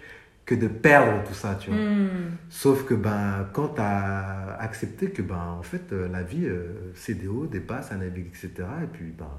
que 0.45 0.53
de 0.53 0.67
perdre 0.67 1.23
tout 1.27 1.34
ça, 1.34 1.57
tu 1.59 1.72
vois. 1.72 1.80
Mm. 1.80 2.38
Sauf 2.49 2.85
que 2.85 2.93
ben, 2.93 3.49
quand 3.53 3.69
tu 3.69 3.81
as 3.81 4.57
accepté 4.59 5.09
que 5.09 5.22
ben, 5.22 5.57
en 5.59 5.63
fait, 5.63 5.91
euh, 5.91 6.07
la 6.07 6.22
vie, 6.22 6.45
euh, 6.45 6.91
c'est 6.93 7.15
des 7.15 7.27
hauts, 7.27 7.47
des 7.47 7.59
bas, 7.59 7.81
ça 7.81 7.95
navigue, 7.95 8.27
etc. 8.27 8.51
Et 8.84 8.88
puis, 8.88 9.13
ben, 9.17 9.31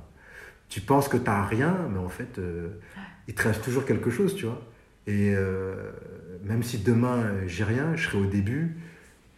tu 0.69 0.81
penses 0.81 1.09
que 1.09 1.17
tu 1.17 1.25
n'as 1.25 1.45
rien, 1.45 1.77
mais 1.93 1.99
en 1.99 2.09
fait, 2.09 2.39
euh, 2.39 2.69
il 3.29 3.35
te 3.35 3.43
reste 3.43 3.63
toujours 3.63 3.85
quelque 3.85 4.11
chose, 4.11 4.35
tu 4.35 4.47
vois. 4.47 4.61
Et 5.07 5.33
euh, 5.35 5.75
même 6.45 6.63
si 6.63 6.79
demain, 6.79 7.47
j'ai 7.47 7.65
rien, 7.65 7.95
je 7.95 8.09
serai 8.09 8.19
au 8.19 8.27
début, 8.27 8.77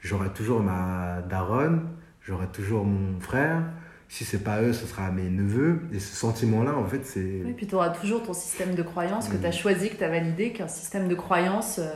j'aurai 0.01 0.31
toujours 0.31 0.62
ma 0.62 1.20
daronne, 1.28 1.86
j'aurai 2.23 2.47
toujours 2.47 2.85
mon 2.85 3.20
frère, 3.20 3.62
si 4.09 4.24
c'est 4.24 4.43
pas 4.43 4.62
eux, 4.62 4.72
ce 4.72 4.86
sera 4.86 5.10
mes 5.10 5.28
neveux. 5.28 5.80
Et 5.93 5.98
ce 5.98 6.16
sentiment-là, 6.16 6.74
en 6.74 6.85
fait, 6.86 7.05
c'est. 7.05 7.20
Et 7.20 7.55
puis 7.56 7.66
tu 7.66 7.74
auras 7.74 7.90
toujours 7.90 8.22
ton 8.22 8.32
système 8.32 8.74
de 8.74 8.82
croyance 8.82 9.28
que 9.28 9.36
tu 9.36 9.47
as 9.47 9.52
choisi, 9.52 9.90
que 9.90 9.97
tu 9.97 10.05
as 10.05 10.09
validé, 10.09 10.52
qu'un 10.52 10.68
système 10.68 11.09
de 11.09 11.14
croyance 11.14 11.78
euh, 11.78 11.90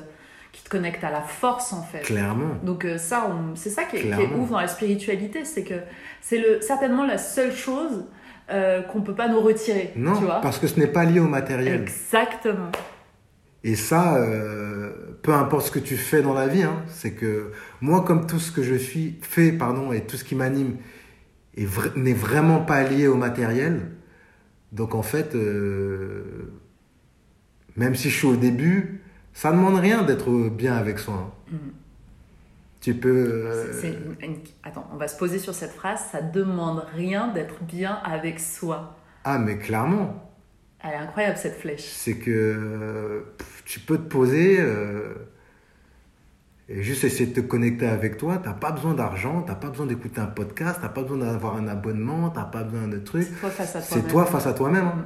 qui 0.52 0.62
te 0.62 0.68
connecte 0.68 1.02
à 1.04 1.10
la 1.10 1.22
force, 1.22 1.72
en 1.72 1.82
fait. 1.82 2.00
Clairement. 2.00 2.56
Donc 2.62 2.84
euh, 2.84 2.98
ça, 2.98 3.30
on... 3.30 3.56
c'est 3.56 3.70
ça 3.70 3.84
qui 3.84 3.96
est, 3.96 4.02
qui 4.02 4.08
est, 4.08 4.34
ouf 4.34 4.50
dans 4.50 4.60
la 4.60 4.68
spiritualité, 4.68 5.44
c'est 5.44 5.64
que 5.64 5.80
c'est 6.20 6.38
le... 6.38 6.60
certainement 6.60 7.06
la 7.06 7.18
seule 7.18 7.52
chose 7.52 8.04
euh, 8.50 8.82
qu'on 8.82 9.00
peut 9.00 9.14
pas 9.14 9.28
nous 9.28 9.40
retirer. 9.40 9.92
Non, 9.96 10.14
tu 10.16 10.24
vois 10.24 10.40
parce 10.42 10.58
que 10.58 10.66
ce 10.66 10.78
n'est 10.78 10.86
pas 10.86 11.04
lié 11.04 11.20
au 11.20 11.28
matériel. 11.28 11.80
Exactement. 11.80 12.70
Et 13.64 13.76
ça, 13.76 14.16
euh, 14.16 14.90
peu 15.22 15.32
importe 15.32 15.66
ce 15.66 15.70
que 15.70 15.78
tu 15.78 15.96
fais 15.96 16.20
dans 16.20 16.34
la 16.34 16.48
vie, 16.48 16.64
hein, 16.64 16.82
c'est 16.88 17.12
que 17.12 17.52
moi, 17.80 18.02
comme 18.02 18.26
tout 18.26 18.40
ce 18.40 18.50
que 18.50 18.62
je 18.62 18.74
suis, 18.74 19.18
fais, 19.22 19.52
pardon, 19.52 19.92
et 19.92 20.02
tout 20.02 20.16
ce 20.16 20.24
qui 20.24 20.34
m'anime, 20.34 20.76
n'est 21.96 22.14
vraiment 22.14 22.60
pas 22.60 22.82
lié 22.82 23.06
au 23.06 23.16
matériel. 23.16 23.90
Donc 24.72 24.94
en 24.94 25.02
fait, 25.02 25.34
euh, 25.34 26.52
même 27.76 27.94
si 27.94 28.10
je 28.10 28.16
suis 28.16 28.26
au 28.26 28.36
début, 28.36 29.02
ça 29.32 29.50
ne 29.50 29.56
demande 29.56 29.78
rien 29.78 30.02
d'être 30.02 30.30
bien 30.48 30.74
avec 30.76 30.98
soi. 30.98 31.36
Mm. 31.50 31.56
Tu 32.80 32.94
peux... 32.94 33.44
Euh... 33.46 33.82
Une... 34.22 34.38
Attends, 34.64 34.88
on 34.92 34.96
va 34.96 35.08
se 35.08 35.16
poser 35.16 35.38
sur 35.38 35.54
cette 35.54 35.72
phrase, 35.72 36.00
ça 36.10 36.20
demande 36.20 36.84
rien 36.94 37.28
d'être 37.28 37.62
bien 37.62 37.94
avec 38.04 38.40
soi. 38.40 38.96
Ah 39.24 39.38
mais 39.38 39.58
clairement. 39.58 40.30
Elle 40.82 40.94
est 40.94 40.96
incroyable 40.96 41.36
cette 41.36 41.56
flèche. 41.56 41.84
C'est 41.84 42.16
que 42.16 43.24
pff, 43.38 43.62
tu 43.64 43.80
peux 43.80 43.98
te 43.98 44.08
poser... 44.08 44.58
Euh, 44.58 45.14
et 46.68 46.82
juste 46.82 47.04
essayer 47.04 47.26
de 47.26 47.34
te 47.34 47.40
connecter 47.40 47.86
avec 47.86 48.16
toi, 48.16 48.38
tu 48.38 48.48
n'as 48.48 48.54
pas 48.54 48.70
besoin 48.70 48.94
d'argent, 48.94 49.42
tu 49.42 49.48
n'as 49.48 49.56
pas 49.56 49.68
besoin 49.68 49.86
d'écouter 49.86 50.20
un 50.20 50.26
podcast, 50.26 50.76
tu 50.76 50.82
n'as 50.82 50.88
pas 50.88 51.02
besoin 51.02 51.18
d'avoir 51.18 51.56
un 51.56 51.66
abonnement, 51.68 52.30
tu 52.30 52.38
n'as 52.38 52.44
pas 52.44 52.62
besoin 52.62 52.88
de 52.88 52.98
trucs. 52.98 53.24
C'est 53.24 53.40
toi 53.40 53.50
face 53.50 53.76
à 53.76 53.80
toi. 53.80 53.88
C'est 53.90 54.08
toi 54.08 54.26
face 54.26 54.46
à 54.46 54.52
toi-même. 54.52 54.84
Mmh. 54.84 55.04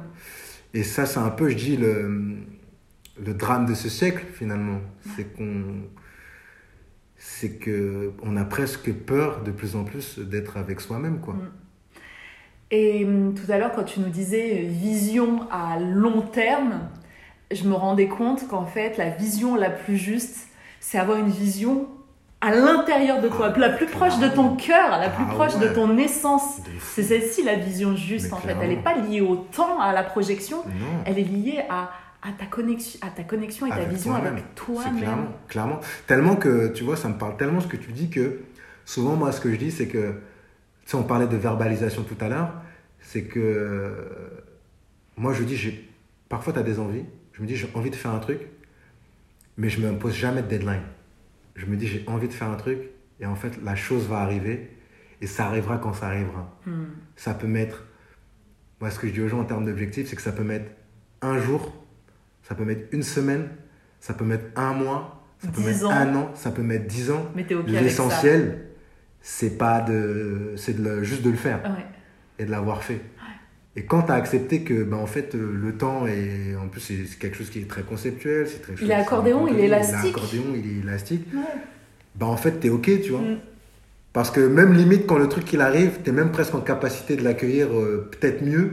Et 0.75 0.83
ça, 0.83 1.05
c'est 1.05 1.19
un 1.19 1.29
peu, 1.29 1.49
je 1.49 1.55
dis, 1.55 1.77
le, 1.77 2.37
le 3.23 3.33
drame 3.33 3.65
de 3.65 3.73
ce 3.73 3.89
siècle, 3.89 4.23
finalement. 4.33 4.79
C'est 5.15 5.35
qu'on. 5.35 5.63
C'est 7.19 7.57
que 7.57 8.13
on 8.21 8.37
a 8.37 8.45
presque 8.45 8.93
peur 8.93 9.41
de 9.43 9.51
plus 9.51 9.75
en 9.75 9.83
plus 9.83 10.19
d'être 10.19 10.57
avec 10.57 10.79
soi-même, 10.79 11.19
quoi. 11.19 11.33
Mmh. 11.33 11.51
Et 12.69 13.07
tout 13.35 13.51
à 13.51 13.57
l'heure, 13.57 13.71
quand 13.73 13.85
tu 13.85 14.01
nous 14.01 14.09
disais 14.09 14.63
vision 14.63 15.49
à 15.51 15.79
long 15.79 16.21
terme, 16.21 16.89
je 17.51 17.63
me 17.63 17.73
rendais 17.73 18.09
compte 18.09 18.47
qu'en 18.47 18.65
fait, 18.65 18.97
la 18.97 19.09
vision 19.09 19.55
la 19.55 19.69
plus 19.69 19.97
juste, 19.97 20.46
c'est 20.79 20.97
avoir 20.97 21.17
une 21.17 21.29
vision 21.29 21.87
à 22.39 22.53
l'intérieur 22.53 23.19
de 23.21 23.29
toi, 23.29 23.51
ah, 23.55 23.59
la 23.59 23.69
plus 23.69 23.87
proche 23.87 24.19
de 24.19 24.27
ton 24.27 24.55
cœur, 24.55 24.91
la 24.91 25.09
plus 25.09 25.25
ah, 25.27 25.33
proche 25.33 25.55
ouais. 25.55 25.69
de 25.69 25.73
ton 25.73 25.97
essence. 25.97 26.61
C'est 26.93 27.03
celle-ci 27.03 27.43
la 27.43 27.55
vision 27.55 27.95
juste 27.95 28.27
Mais 28.27 28.33
en 28.33 28.37
clairement. 28.37 28.61
fait. 28.61 28.67
Elle 28.67 28.75
n'est 28.75 28.83
pas 28.83 28.95
liée 28.95 29.21
au 29.21 29.35
temps, 29.35 29.79
à 29.79 29.91
la 29.91 30.03
projection, 30.03 30.57
non. 30.57 31.03
elle 31.05 31.17
est 31.17 31.23
liée 31.23 31.63
à, 31.69 31.91
à, 32.21 32.31
ta, 32.37 32.45
connexion, 32.45 32.99
à 33.01 33.09
ta 33.09 33.23
connexion 33.23 33.65
et 33.65 33.71
avec 33.71 33.85
ta 33.85 33.89
vision 33.89 34.11
toi 34.11 34.21
avec 34.27 34.55
toi-même. 34.55 34.97
Clairement, 34.97 35.27
clairement. 35.47 35.79
Tellement 36.05 36.35
que, 36.35 36.67
tu 36.73 36.83
vois, 36.83 36.95
ça 36.95 37.09
me 37.09 37.17
parle 37.17 37.37
tellement 37.37 37.59
ce 37.59 37.67
que 37.67 37.77
tu 37.77 37.91
dis 37.91 38.09
que 38.09 38.41
souvent, 38.85 39.15
moi, 39.15 39.31
ce 39.31 39.41
que 39.41 39.51
je 39.51 39.57
dis, 39.57 39.71
c'est 39.71 39.87
que, 39.87 40.11
tu 40.85 40.91
sais, 40.91 40.95
on 40.95 41.03
parlait 41.03 41.27
de 41.27 41.37
verbalisation 41.37 42.03
tout 42.03 42.17
à 42.23 42.29
l'heure, 42.29 42.51
c'est 43.01 43.23
que 43.23 43.93
moi, 45.17 45.33
je 45.33 45.43
dis, 45.43 45.57
parfois, 46.29 46.53
tu 46.53 46.59
as 46.59 46.63
des 46.63 46.79
envies, 46.79 47.05
je 47.33 47.41
me 47.41 47.47
dis, 47.47 47.55
j'ai 47.55 47.67
envie 47.73 47.89
de 47.89 47.95
faire 47.95 48.11
un 48.11 48.19
truc, 48.19 48.41
mais 49.57 49.69
je 49.69 49.81
ne 49.81 49.91
me 49.91 49.97
pose 49.97 50.13
jamais 50.15 50.41
de 50.41 50.47
deadline. 50.47 50.81
Je 51.55 51.65
me 51.65 51.75
dis, 51.75 51.87
j'ai 51.87 52.03
envie 52.07 52.27
de 52.27 52.33
faire 52.33 52.49
un 52.49 52.55
truc, 52.55 52.79
et 53.19 53.25
en 53.25 53.35
fait, 53.35 53.59
la 53.63 53.75
chose 53.75 54.07
va 54.07 54.17
arriver, 54.19 54.71
et 55.21 55.27
ça 55.27 55.47
arrivera 55.47 55.77
quand 55.79 55.93
ça 55.93 56.07
arrivera. 56.07 56.55
Hmm. 56.65 56.85
Ça 57.15 57.33
peut 57.33 57.47
mettre, 57.47 57.83
moi, 58.79 58.91
ce 58.91 58.99
que 58.99 59.07
je 59.07 59.13
dis 59.13 59.21
aux 59.21 59.27
gens 59.27 59.39
en 59.39 59.45
termes 59.45 59.65
d'objectifs, 59.65 60.07
c'est 60.09 60.15
que 60.15 60.21
ça 60.21 60.31
peut 60.31 60.43
mettre 60.43 60.69
un 61.21 61.39
jour, 61.39 61.73
ça 62.43 62.53
peut 62.53 62.63
mettre 62.65 62.83
une 62.91 63.01
semaine, 63.03 63.49
ça 63.99 64.13
peut 64.13 64.25
mettre 64.25 64.45
un 64.55 64.73
mois, 64.73 65.25
ça 65.39 65.49
peut 65.49 65.61
mettre 65.61 65.85
ans. 65.85 65.91
un 65.91 66.15
an, 66.15 66.31
ça 66.35 66.51
peut 66.51 66.61
mettre 66.61 66.85
dix 66.85 67.09
ans. 67.09 67.25
Mais 67.35 67.43
t'es 67.45 67.55
OK 67.55 67.67
L'essentiel, 67.67 68.67
c'est 69.21 69.57
pas 69.57 69.81
de, 69.81 70.53
c'est 70.57 70.79
de 70.81 71.01
juste 71.03 71.23
de 71.23 71.31
le 71.31 71.35
faire 71.35 71.63
Ouais. 71.63 71.85
et 72.37 72.45
de 72.45 72.51
l'avoir 72.51 72.83
fait. 72.83 73.01
Et 73.77 73.83
quand 73.83 74.01
tu 74.01 74.11
as 74.11 74.15
accepté 74.15 74.61
que, 74.61 74.83
ben, 74.83 74.97
en 74.97 75.05
fait, 75.05 75.35
euh, 75.35 75.51
le 75.53 75.71
temps 75.77 76.07
est, 76.07 76.55
en 76.55 76.67
plus, 76.67 76.81
c'est 76.81 77.19
quelque 77.19 77.37
chose 77.37 77.51
qui 77.51 77.59
est 77.59 77.69
très 77.69 77.83
conceptuel, 77.83 78.47
c'est 78.47 78.59
très. 78.59 78.73
Il 78.81 78.89
est 78.89 78.95
accordéon, 78.95 79.47
il 79.47 79.59
est 79.59 79.65
élastique. 79.65 79.97
Il 80.01 80.07
est 80.07 80.09
accordéon, 80.09 80.43
il 80.55 80.65
est 80.65 80.79
élastique. 80.81 81.27
Ouais. 81.31 81.41
Ben, 82.15 82.25
en 82.25 82.37
fait, 82.37 82.53
t'es 82.53 82.69
ok, 82.69 83.01
tu 83.03 83.11
vois. 83.11 83.21
Mm. 83.21 83.37
Parce 84.13 84.31
que 84.31 84.39
même 84.39 84.73
limite, 84.73 85.05
quand 85.05 85.19
le 85.19 85.29
truc 85.29 85.53
il 85.53 85.61
arrive, 85.61 85.99
t'es 86.03 86.11
même 86.11 86.31
presque 86.31 86.55
en 86.55 86.61
capacité 86.61 87.15
de 87.15 87.23
l'accueillir 87.23 87.67
euh, 87.71 88.09
peut-être 88.11 88.41
mieux 88.41 88.71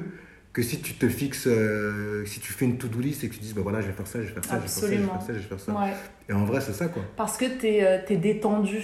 que 0.54 0.62
si 0.62 0.80
tu 0.80 0.94
te 0.94 1.06
fixes, 1.06 1.48
euh, 1.48 2.24
si 2.24 2.40
tu 2.40 2.54
fais 2.54 2.64
une 2.64 2.78
to-do 2.78 2.98
list 2.98 3.24
et 3.24 3.28
que 3.28 3.34
tu 3.34 3.40
dis, 3.40 3.52
ben 3.52 3.60
voilà, 3.60 3.82
je 3.82 3.88
vais 3.88 3.92
faire 3.92 4.06
ça, 4.06 4.22
je 4.22 4.28
vais 4.28 4.32
faire 4.32 4.44
ça, 4.44 4.56
je 4.56 4.62
vais 4.62 4.68
faire 4.68 4.72
ça, 4.72 4.86
je 4.86 4.86
vais 4.86 4.94
Absolument. 4.94 5.18
faire 5.18 5.26
ça, 5.26 5.32
je 5.34 5.38
vais 5.38 5.44
faire 5.44 5.60
ça. 5.60 5.72
Ouais. 5.72 5.92
Et 6.30 6.32
en 6.32 6.46
vrai, 6.46 6.62
c'est 6.62 6.72
ça, 6.72 6.86
quoi. 6.86 7.02
Parce 7.14 7.36
que 7.36 7.44
tu 7.44 7.66
es, 7.66 8.16
détendu. 8.16 8.80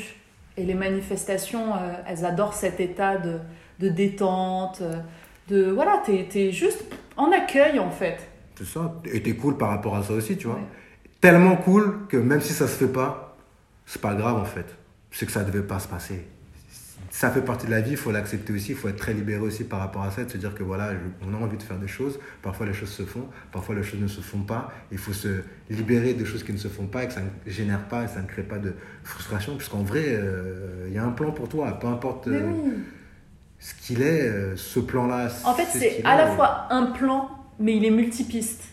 Et 0.59 0.65
les 0.65 0.75
manifestations, 0.75 1.73
elles 2.07 2.27
adorent 2.27 2.53
cet 2.53 2.79
état 2.79 3.17
de, 3.17 3.39
de 3.79 3.89
détente. 3.89 4.83
De, 5.51 5.71
voilà, 5.71 6.01
tu 6.05 6.13
es, 6.13 6.53
juste 6.53 6.85
en 7.17 7.33
accueil 7.33 7.79
en 7.79 7.91
fait. 7.91 8.19
C'est 8.57 8.67
ça. 8.67 9.01
Et 9.05 9.21
t'es 9.23 9.35
cool 9.35 9.57
par 9.57 9.71
rapport 9.71 9.97
à 9.97 10.03
ça 10.03 10.13
aussi, 10.13 10.37
tu 10.37 10.47
vois. 10.47 10.57
Ouais. 10.57 10.63
Tellement 11.21 11.57
cool 11.57 12.07
que 12.09 12.17
même 12.17 12.41
si 12.41 12.53
ça 12.53 12.69
se 12.69 12.77
fait 12.77 12.93
pas, 12.93 13.37
c'est 13.85 14.01
pas 14.01 14.15
grave 14.15 14.37
en 14.37 14.45
fait. 14.45 14.77
C'est 15.11 15.27
que 15.27 15.33
ça 15.33 15.43
devait 15.43 15.63
pas 15.63 15.81
se 15.81 15.89
passer. 15.89 16.25
ça 17.11 17.31
fait 17.31 17.43
partie 17.43 17.67
de 17.67 17.73
la 17.73 17.81
vie, 17.81 17.93
il 17.93 17.97
faut 17.97 18.13
l'accepter 18.13 18.53
aussi, 18.53 18.71
il 18.71 18.77
faut 18.77 18.89
être 18.89 18.97
très 18.97 19.13
libéré 19.13 19.41
aussi 19.41 19.65
par 19.65 19.81
rapport 19.81 20.03
à 20.05 20.13
ça, 20.13 20.25
de 20.25 20.31
se 20.31 20.37
dire 20.37 20.55
que 20.55 20.63
voilà, 20.63 20.93
on 21.27 21.35
a 21.35 21.37
envie 21.37 21.57
de 21.57 21.63
faire 21.63 21.79
des 21.79 21.89
choses, 21.89 22.21
parfois 22.43 22.67
les 22.67 22.73
choses 22.73 22.91
se 22.91 23.03
font, 23.03 23.27
parfois 23.51 23.75
les 23.75 23.83
choses 23.83 24.01
ne 24.01 24.07
se 24.07 24.21
font 24.21 24.43
pas, 24.43 24.73
il 24.93 24.99
faut 24.99 25.13
se 25.13 25.43
libérer 25.69 26.15
de 26.15 26.25
choses 26.25 26.45
qui 26.45 26.53
ne 26.53 26.59
se 26.59 26.69
font 26.69 26.87
pas 26.87 27.03
et 27.03 27.09
que 27.09 27.13
ça 27.13 27.23
ne 27.23 27.51
génère 27.51 27.89
pas, 27.89 28.05
et 28.05 28.09
ça 28.09 28.23
ne 28.23 28.29
crée 28.29 28.45
pas 28.45 28.59
de 28.59 28.75
frustration, 29.03 29.57
puisqu'en 29.57 29.83
vrai, 29.83 30.05
euh, 30.07 30.87
il 30.87 30.95
y 30.95 30.99
a 30.99 31.05
un 31.05 31.11
plan 31.11 31.33
pour 31.33 31.49
toi, 31.49 31.77
peu 31.81 31.89
importe 31.89 32.29
euh, 32.29 32.41
oui. 32.47 32.73
Ce 33.61 33.75
qu'il 33.75 34.03
est, 34.03 34.23
euh, 34.27 34.57
ce 34.57 34.81
plan-là. 34.81 35.29
En 35.45 35.55
fait, 35.55 35.67
ce 35.67 35.79
c'est 35.79 36.01
à 36.05 36.15
est, 36.15 36.19
la 36.19 36.27
fois 36.33 36.67
un 36.71 36.87
plan, 36.87 37.29
mais 37.59 37.77
il 37.77 37.85
est 37.85 37.91
multipiste. 37.91 38.65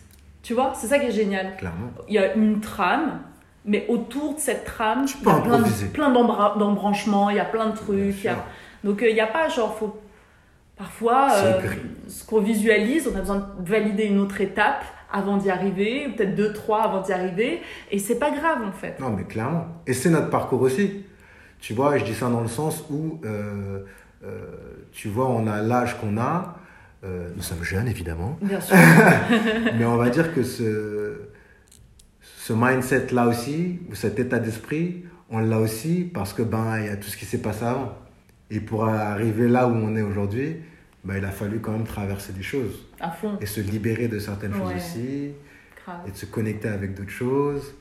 Tu 0.43 0.53
vois, 0.53 0.73
c'est 0.75 0.87
ça 0.87 0.97
qui 0.97 1.05
est 1.07 1.11
génial. 1.11 1.55
Clairement. 1.57 1.89
Il 2.07 2.13
y 2.15 2.17
a 2.17 2.33
une 2.35 2.59
trame, 2.61 3.19
mais 3.65 3.85
autour 3.89 4.35
de 4.35 4.39
cette 4.39 4.63
trame, 4.63 5.05
Tu 5.05 5.17
il 5.21 5.27
y 5.27 5.29
a 5.31 5.41
plein, 5.41 5.59
de, 5.59 5.85
plein 5.93 6.09
d'embra- 6.11 6.55
d'embranchements, 6.57 7.29
il 7.29 7.35
y 7.35 7.39
a 7.39 7.45
plein 7.45 7.67
de 7.69 7.75
trucs. 7.75 7.97
il 7.99 8.23
y 8.23 8.27
a- 8.29 8.33
sûr. 8.33 8.43
Donc 8.83 9.03
euh, 9.03 9.09
il 9.09 9.13
n'y 9.13 9.19
a 9.19 9.27
pas 9.27 9.49
genre, 9.49 9.75
faut... 9.77 9.99
parfois, 10.77 11.29
euh, 11.35 11.61
ce 12.07 12.23
qu'on 12.25 12.39
visualise, 12.39 13.09
on 13.13 13.15
a 13.17 13.19
besoin 13.19 13.37
de 13.59 13.69
valider 13.69 14.03
une 14.05 14.19
autre 14.19 14.39
étape 14.39 14.85
avant 15.11 15.35
d'y 15.37 15.49
arriver, 15.49 16.07
peut-être 16.15 16.35
deux, 16.35 16.53
trois 16.53 16.83
avant 16.83 17.01
d'y 17.01 17.11
arriver, 17.11 17.61
et 17.91 17.99
c'est 17.99 18.19
pas 18.19 18.31
grave 18.31 18.59
en 18.65 18.71
fait. 18.71 18.99
Non, 18.99 19.09
mais 19.09 19.23
clairement. 19.23 19.65
Et 19.85 19.93
c'est 19.93 20.09
notre 20.09 20.29
parcours 20.29 20.61
aussi. 20.61 21.03
Tu 21.59 21.73
vois, 21.73 21.97
je 21.97 22.05
dis 22.05 22.13
ça 22.13 22.29
dans 22.29 22.41
le 22.41 22.47
sens 22.47 22.83
où, 22.89 23.19
euh, 23.25 23.83
tu 24.97 25.09
vois, 25.09 25.29
on 25.29 25.45
a 25.45 25.61
l'âge 25.61 25.95
qu'on 25.99 26.17
a. 26.17 26.57
Euh, 27.03 27.29
nous 27.35 27.43
sommes 27.43 27.63
jeunes, 27.63 27.87
évidemment. 27.87 28.35
Bien 28.41 28.59
sûr. 28.67 28.75
mais 29.77 29.85
on 29.85 29.95
va 29.95 30.09
dire 30.09 30.33
que 30.33 30.41
ce, 30.41 31.19
ce 32.19 32.51
mindset-là 32.51 33.27
aussi, 33.27 33.79
ou 33.91 33.93
cet 33.93 34.17
état 34.17 34.39
d'esprit, 34.39 35.05
on 35.29 35.37
l'a 35.37 35.59
aussi 35.59 36.09
parce 36.11 36.33
que 36.33 36.41
ben, 36.41 36.79
il 36.79 36.87
y 36.87 36.89
a 36.89 36.97
tout 36.97 37.09
ce 37.09 37.15
qui 37.15 37.25
s'est 37.25 37.43
passé 37.43 37.63
avant. 37.63 37.95
Et 38.49 38.59
pour 38.59 38.85
arriver 38.85 39.47
là 39.47 39.67
où 39.67 39.73
on 39.73 39.95
est 39.95 40.01
aujourd'hui, 40.01 40.55
ben, 41.03 41.17
il 41.17 41.25
a 41.25 41.31
fallu 41.31 41.59
quand 41.59 41.73
même 41.73 41.85
traverser 41.85 42.33
des 42.33 42.41
choses. 42.41 42.87
à 42.99 43.11
fond. 43.11 43.37
Et 43.39 43.45
se 43.45 43.61
libérer 43.61 44.07
de 44.07 44.17
certaines 44.17 44.55
choses 44.55 44.73
aussi 44.75 45.29
Grave. 45.85 45.99
et 46.07 46.11
de 46.11 46.17
se 46.17 46.25
connecter 46.25 46.69
avec 46.69 46.95
d'autres 46.95 47.11
choses, 47.11 47.75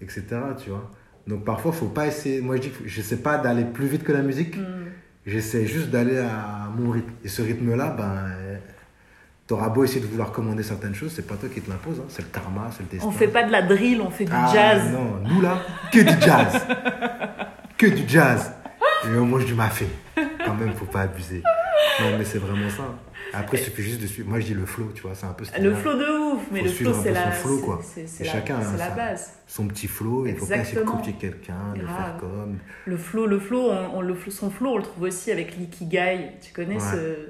etc. 0.00 0.24
Tu 0.64 0.70
vois. 0.70 0.90
Donc 1.26 1.44
parfois, 1.44 1.70
faut 1.72 1.88
pas 1.88 2.06
essayer. 2.06 2.40
Moi, 2.40 2.56
je 2.56 2.62
dis, 2.62 2.70
que 2.70 2.88
je 2.88 3.02
sais 3.02 3.18
pas 3.18 3.36
d'aller 3.36 3.66
plus 3.66 3.88
vite 3.88 4.04
que 4.04 4.12
la 4.12 4.22
musique. 4.22 4.56
Mm. 4.56 4.82
J'essaie 5.26 5.66
juste 5.66 5.90
d'aller 5.90 6.18
à 6.18 6.68
mon 6.76 6.90
rythme. 6.90 7.10
Et 7.24 7.28
ce 7.28 7.42
rythme-là, 7.42 7.90
ben, 7.96 8.58
t'auras 9.46 9.68
beau 9.68 9.84
essayer 9.84 10.00
de 10.00 10.06
vouloir 10.06 10.32
commander 10.32 10.62
certaines 10.62 10.94
choses, 10.94 11.12
c'est 11.14 11.26
pas 11.26 11.36
toi 11.36 11.48
qui 11.52 11.60
te 11.60 11.70
l'impose. 11.70 12.00
hein. 12.00 12.04
C'est 12.08 12.22
le 12.22 12.28
karma, 12.28 12.68
c'est 12.72 12.82
le 12.82 12.88
destin. 12.88 13.06
On 13.06 13.12
fait 13.12 13.28
pas 13.28 13.44
de 13.44 13.52
la 13.52 13.62
drill, 13.62 14.00
on 14.00 14.10
fait 14.10 14.24
du 14.24 14.32
Ah, 14.34 14.50
jazz. 14.52 14.90
Non, 14.92 15.18
nous 15.28 15.40
là, 15.40 15.58
que 15.92 16.00
du 16.00 16.20
jazz. 16.20 16.60
que 17.78 17.86
du 17.86 18.02
jazz. 18.08 18.52
Et 19.04 19.16
on 19.18 19.26
mange 19.26 19.44
du 19.44 19.54
mafé. 19.54 19.86
Quand 20.44 20.54
même, 20.54 20.72
faut 20.74 20.84
pas 20.86 21.02
abuser. 21.02 21.42
Non, 22.00 22.18
mais 22.18 22.24
c'est 22.24 22.38
vraiment 22.38 22.68
ça. 22.70 22.84
Après, 23.34 23.58
il 23.58 23.64
suffit 23.64 23.82
juste 23.82 24.00
de 24.02 24.06
suivre. 24.06 24.28
Moi, 24.28 24.40
je 24.40 24.46
dis 24.46 24.54
le 24.54 24.66
flow, 24.66 24.90
tu 24.94 25.02
vois, 25.02 25.14
c'est 25.14 25.26
un 25.26 25.32
peu 25.32 25.44
Le 25.44 25.48
style-là. 25.50 25.74
flow 25.76 25.94
de 25.94 26.32
ouf, 26.34 26.42
mais 26.50 26.60
Faut 26.60 26.64
le 26.66 26.70
flow 26.72 26.90
un 26.90 27.02
c'est 27.02 27.12
la, 27.12 27.30
flow, 27.30 27.58
quoi. 27.58 27.80
la, 27.96 28.24
chacun 28.24 28.58
a 28.58 28.62
c'est 28.64 28.78
la 28.78 28.88
sa- 28.88 28.94
base. 28.94 29.32
Son 29.46 29.66
petit 29.68 29.86
flow, 29.88 30.26
il 30.26 30.36
faut 30.36 30.46
pas 30.46 30.56
essayer 30.58 30.80
de 30.80 30.84
copier 30.86 31.12
quelqu'un, 31.14 31.74
de 31.74 31.80
faire 31.86 32.16
comme. 32.20 32.58
Le 32.86 32.96
flow, 32.96 33.26
le 33.26 33.38
flow, 33.38 33.70
on, 33.70 33.98
on 33.98 34.00
le, 34.00 34.16
son 34.28 34.50
flow, 34.50 34.70
on 34.74 34.76
le 34.78 34.82
trouve 34.82 35.04
aussi 35.04 35.30
avec 35.30 35.56
l'ikigai. 35.56 36.32
Tu 36.40 36.52
connais 36.52 36.74
Ouais. 36.76 36.80
ce, 36.80 37.28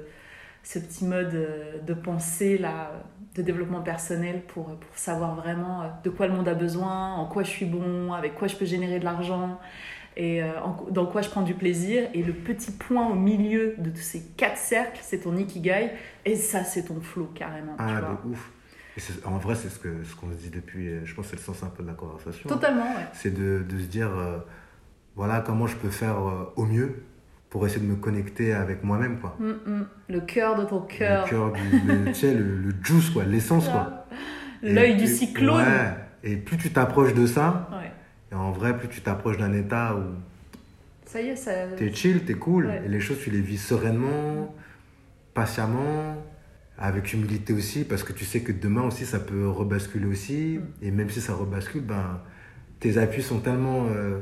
ce 0.63 0.79
petit 0.79 1.05
mode 1.05 1.33
euh, 1.35 1.79
de 1.85 1.93
pensée 1.93 2.57
là, 2.57 2.91
de 3.35 3.41
développement 3.41 3.81
personnel 3.81 4.41
pour, 4.47 4.65
pour 4.65 4.97
savoir 4.97 5.35
vraiment 5.35 5.81
euh, 5.81 5.85
de 6.03 6.09
quoi 6.09 6.27
le 6.27 6.33
monde 6.33 6.47
a 6.47 6.53
besoin, 6.53 7.13
en 7.13 7.25
quoi 7.25 7.43
je 7.43 7.49
suis 7.49 7.65
bon, 7.65 8.13
avec 8.13 8.35
quoi 8.35 8.47
je 8.47 8.55
peux 8.55 8.65
générer 8.65 8.99
de 8.99 9.05
l'argent 9.05 9.59
et 10.17 10.43
euh, 10.43 10.47
dans 10.91 11.05
quoi 11.05 11.21
je 11.21 11.29
prends 11.29 11.41
du 11.41 11.53
plaisir. 11.53 12.07
Et 12.13 12.23
le 12.23 12.33
petit 12.33 12.71
point 12.71 13.07
au 13.09 13.15
milieu 13.15 13.75
de 13.77 13.89
tous 13.89 14.01
ces 14.01 14.21
quatre 14.37 14.57
cercles, 14.57 14.99
c'est 15.01 15.19
ton 15.19 15.35
ikigai. 15.35 15.91
Et 16.25 16.35
ça, 16.35 16.63
c'est 16.63 16.83
ton 16.83 17.01
flow 17.01 17.29
carrément. 17.35 17.73
tu 17.77 17.83
Ah, 17.83 17.99
vois. 17.99 18.21
de 18.25 18.29
ouf. 18.31 18.51
Et 18.97 19.01
en 19.25 19.37
vrai, 19.39 19.55
c'est 19.55 19.69
ce 19.69 19.79
qu'on 19.79 20.03
ce 20.03 20.15
qu'on 20.15 20.29
se 20.31 20.35
dit 20.37 20.49
depuis. 20.51 20.87
euh, 20.87 21.01
Je 21.03 21.15
pense 21.15 21.25
que 21.25 21.31
c'est 21.31 21.37
le 21.37 21.41
sens 21.41 21.63
un 21.63 21.67
peu 21.75 21.81
de 21.83 21.87
la 21.87 21.95
conversation. 21.95 22.47
Totalement, 22.47 22.83
ouais. 22.83 23.07
C'est 23.13 23.33
de, 23.33 23.63
de 23.67 23.77
se 23.79 23.85
dire, 23.85 24.09
euh, 24.15 24.37
voilà, 25.15 25.41
comment 25.41 25.65
je 25.67 25.75
peux 25.75 25.89
faire 25.89 26.17
euh, 26.19 26.53
au 26.55 26.65
mieux 26.65 27.03
pour 27.49 27.65
essayer 27.65 27.81
de 27.81 27.89
me 27.89 27.95
connecter 27.95 28.53
avec 28.53 28.83
moi-même, 28.83 29.19
quoi. 29.19 29.35
Mm, 29.39 29.49
mm. 29.71 29.87
Le 30.09 30.21
cœur 30.21 30.55
de 30.55 30.65
ton 30.65 30.81
cœur. 30.81 31.23
Le 31.25 31.29
cœur 31.29 31.51
du. 31.53 31.61
le- 31.87 32.05
tu 32.07 32.13
sais, 32.13 32.33
le, 32.35 32.43
le 32.57 32.71
juice, 32.83 33.09
quoi, 33.09 33.23
l'essence, 33.23 33.67
quoi. 33.67 34.05
L'œil 34.61 34.95
du 34.95 35.07
cyclone. 35.07 35.57
Ouais. 35.57 35.93
Et 36.23 36.37
plus 36.37 36.57
tu 36.57 36.71
t'approches 36.71 37.13
de 37.15 37.25
ça, 37.25 37.67
Ouais. 37.71 37.91
Et 38.33 38.35
en 38.35 38.51
vrai, 38.51 38.75
plus 38.75 38.87
tu 38.89 38.99
t'approches 39.01 39.37
d'un 39.37 39.53
état 39.53 39.95
où 39.95 40.01
Ça 41.05 41.21
y 41.21 41.29
est, 41.29 41.35
ça. 41.35 41.51
T'es 41.77 41.93
chill, 41.93 42.25
t'es 42.25 42.33
cool. 42.33 42.65
Ouais. 42.65 42.81
Et 42.85 42.89
les 42.89 42.99
choses, 42.99 43.19
tu 43.23 43.29
les 43.29 43.41
vis 43.41 43.59
sereinement, 43.59 44.53
patiemment, 45.33 46.15
avec 46.77 47.13
humilité 47.13 47.53
aussi, 47.53 47.83
parce 47.83 48.03
que 48.03 48.13
tu 48.13 48.25
sais 48.25 48.41
que 48.41 48.51
demain 48.51 48.81
aussi, 48.81 49.05
ça 49.05 49.19
peut 49.19 49.47
rebasculer 49.47 50.05
aussi. 50.07 50.59
Mm. 50.59 50.85
Et 50.85 50.91
même 50.91 51.09
si 51.09 51.21
ça 51.21 51.33
rebascule, 51.33 51.81
ben, 51.83 52.19
tes 52.79 52.97
appuis 52.97 53.21
sont 53.21 53.39
tellement. 53.39 53.85
Euh, 53.91 54.19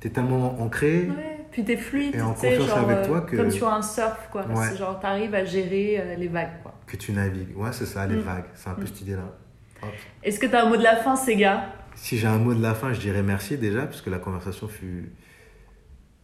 t'es 0.00 0.10
tellement 0.10 0.60
ancré. 0.60 1.08
Ouais, 1.08 1.38
puis 1.52 1.64
t'es 1.64 1.76
fluide, 1.76 2.14
Et 2.16 2.20
en 2.20 2.34
tu 2.34 2.40
sais, 2.40 2.56
confiance 2.56 2.68
genre, 2.68 2.90
avec 2.90 2.96
euh, 2.98 3.06
toi 3.06 3.20
que- 3.22 3.36
comme 3.36 3.50
sur 3.50 3.68
un 3.72 3.82
surf, 3.82 4.28
quoi. 4.32 4.46
Ouais. 4.48 4.66
C'est 4.70 4.76
genre, 4.78 4.98
t'arrives 4.98 5.34
à 5.34 5.44
gérer 5.44 6.00
euh, 6.00 6.14
les 6.16 6.28
vagues, 6.28 6.60
quoi. 6.62 6.74
Que 6.86 6.96
tu 6.96 7.12
navigues. 7.12 7.56
Ouais, 7.56 7.70
c'est 7.72 7.86
ça, 7.86 8.06
les 8.06 8.16
Mm. 8.16 8.20
vagues. 8.20 8.44
C'est 8.54 8.68
un 8.70 8.74
peu 8.74 8.82
Mm. 8.82 8.86
cette 8.86 9.00
idée-là. 9.02 9.34
Hop. 9.82 9.88
Est-ce 10.22 10.38
que 10.38 10.46
t'as 10.46 10.64
un 10.66 10.68
mot 10.68 10.76
de 10.76 10.82
la 10.82 10.96
fin, 10.96 11.16
ces 11.16 11.36
gars 11.36 11.66
Si 11.94 12.18
j'ai 12.18 12.26
un 12.26 12.38
mot 12.38 12.54
de 12.54 12.62
la 12.62 12.74
fin, 12.74 12.92
je 12.92 13.00
dirais 13.00 13.22
merci 13.22 13.58
déjà, 13.58 13.82
parce 13.86 14.00
que 14.00 14.10
la 14.10 14.18
conversation 14.18 14.68
fut, 14.68 15.12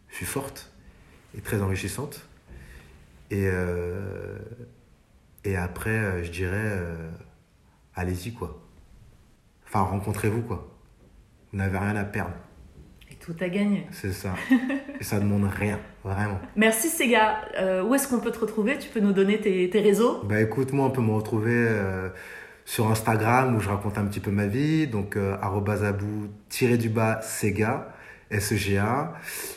fut 0.08 0.24
forte 0.24 0.72
et 1.36 1.40
très 1.40 1.60
enrichissante. 1.60 2.26
Et, 3.30 3.46
euh, 3.46 4.38
et 5.44 5.56
après, 5.56 5.90
euh, 5.90 6.24
je 6.24 6.30
dirais, 6.30 6.52
euh, 6.56 7.10
allez-y, 7.94 8.32
quoi. 8.32 8.62
Enfin, 9.66 9.80
rencontrez-vous, 9.80 10.42
quoi. 10.42 10.72
Vous 11.52 11.58
n'avez 11.58 11.76
rien 11.78 11.96
à 11.96 12.04
perdre, 12.04 12.34
Et 13.10 13.14
tout 13.16 13.34
a 13.40 13.48
gagné. 13.48 13.86
c'est 13.90 14.12
ça. 14.12 14.34
et 15.00 15.04
ça 15.04 15.18
demande 15.20 15.44
rien, 15.44 15.78
vraiment. 16.04 16.40
Merci, 16.54 16.88
ces 16.88 17.08
gars. 17.08 17.40
Euh, 17.58 17.82
où 17.82 17.94
est-ce 17.94 18.08
qu'on 18.08 18.20
peut 18.20 18.30
te 18.32 18.38
retrouver? 18.38 18.78
Tu 18.78 18.88
peux 18.88 19.00
nous 19.00 19.12
donner 19.12 19.40
tes, 19.40 19.68
tes 19.68 19.80
réseaux? 19.80 20.22
Bah 20.24 20.40
écoute, 20.40 20.72
moi, 20.72 20.86
on 20.86 20.90
peut 20.90 21.02
me 21.02 21.12
retrouver 21.12 21.68
sur 22.66 22.90
Instagram 22.90 23.56
où 23.56 23.60
je 23.60 23.68
raconte 23.70 23.96
un 23.96 24.04
petit 24.04 24.20
peu 24.20 24.30
ma 24.30 24.46
vie, 24.46 24.86
donc 24.88 25.16
euh, 25.16 25.36
arobase 25.40 25.84
abou 25.84 26.26
tiré 26.50 26.76
du 26.76 26.90
bas 26.90 27.22
Sega, 27.22 27.88
SEGA. 28.30 29.14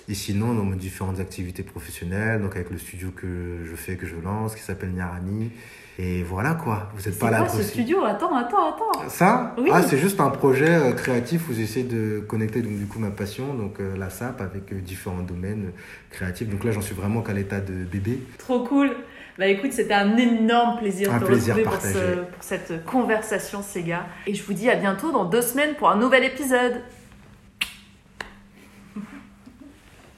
Et 0.08 0.14
sinon, 0.14 0.54
dans 0.54 0.64
mes 0.64 0.78
différentes 0.78 1.20
activités 1.20 1.64
professionnelles, 1.64 2.42
donc 2.42 2.56
avec 2.56 2.70
le 2.70 2.78
studio 2.78 3.10
que 3.10 3.66
je 3.66 3.76
fais, 3.76 3.98
que 3.98 4.06
je 4.06 4.16
lance, 4.16 4.56
qui 4.56 4.62
s'appelle 4.62 4.92
Nyarani. 4.92 5.52
Et 5.98 6.24
voilà 6.24 6.54
quoi, 6.54 6.90
vous 6.94 7.02
C'est 7.02 7.10
n'êtes 7.10 7.20
pas 7.20 7.30
là 7.30 7.40
quoi 7.40 7.50
ce 7.50 7.64
studio? 7.64 8.06
Attends, 8.06 8.34
attends, 8.34 8.70
attends. 8.70 9.10
Ça? 9.10 9.54
Oui. 9.58 9.70
Ah, 9.74 9.82
c'est 9.82 9.98
juste 9.98 10.22
un 10.22 10.30
projet 10.30 10.74
euh, 10.74 10.94
créatif 10.94 11.50
où 11.50 11.54
j'essaie 11.54 11.84
de 11.84 12.24
connecter 12.26 12.62
donc, 12.62 12.78
du 12.78 12.86
coup 12.86 13.00
ma 13.00 13.10
passion, 13.10 13.54
donc 13.54 13.82
euh, 13.82 13.98
la 13.98 14.10
SAP, 14.10 14.40
avec 14.40 14.72
euh, 14.72 14.80
différents 14.80 15.24
domaines 15.24 15.72
créatifs. 16.10 16.48
Donc 16.48 16.64
là, 16.64 16.72
j'en 16.72 16.80
suis 16.80 16.96
vraiment 16.96 17.22
qu'à 17.22 17.34
l'état 17.34 17.60
de 17.60 17.74
bébé. 17.84 18.22
Trop 18.38 18.64
cool. 18.64 18.92
Bah 19.40 19.48
écoute, 19.48 19.72
c'était 19.72 19.94
un 19.94 20.18
énorme 20.18 20.80
plaisir 20.80 21.14
Un 21.14 21.18
de 21.18 21.22
te 21.24 21.28
plaisir 21.28 21.56
retrouver 21.56 21.78
pour, 21.78 21.82
ce- 21.82 22.24
pour 22.34 22.44
cette 22.44 22.86
conversation, 22.86 23.62
ces 23.64 23.84
gars. 23.84 24.06
Et 24.28 24.34
je 24.36 24.44
vous 24.44 24.52
dis 24.52 24.70
à 24.70 24.76
bientôt 24.76 25.14
dans 25.14 25.24
deux 25.24 25.42
semaines 25.42 25.76
pour 25.76 25.90
un 25.90 25.96
nouvel 25.96 26.26
épisode. 26.26 26.82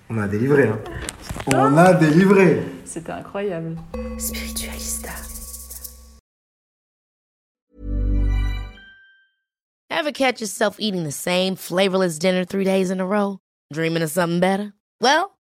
On 0.10 0.18
a 0.18 0.28
délivré, 0.28 0.68
hein. 0.70 0.80
On 1.54 1.78
a 1.78 1.94
délivré 1.94 2.64
C'était 2.84 3.12
incroyable. 3.12 3.76
Spiritualista. 4.18 5.10
Ever 9.92 10.12
catch 10.12 10.42
yourself 10.42 10.78
eating 10.80 11.04
the 11.04 11.12
same 11.12 11.56
flavorless 11.56 12.18
dinner 12.18 12.44
three 12.44 12.64
days 12.66 12.90
in 12.90 13.00
a 13.00 13.06
row? 13.06 13.38
Dreaming 13.72 14.02
of 14.02 14.10
something 14.10 14.40
better? 14.40 14.74
Well, 15.00 15.38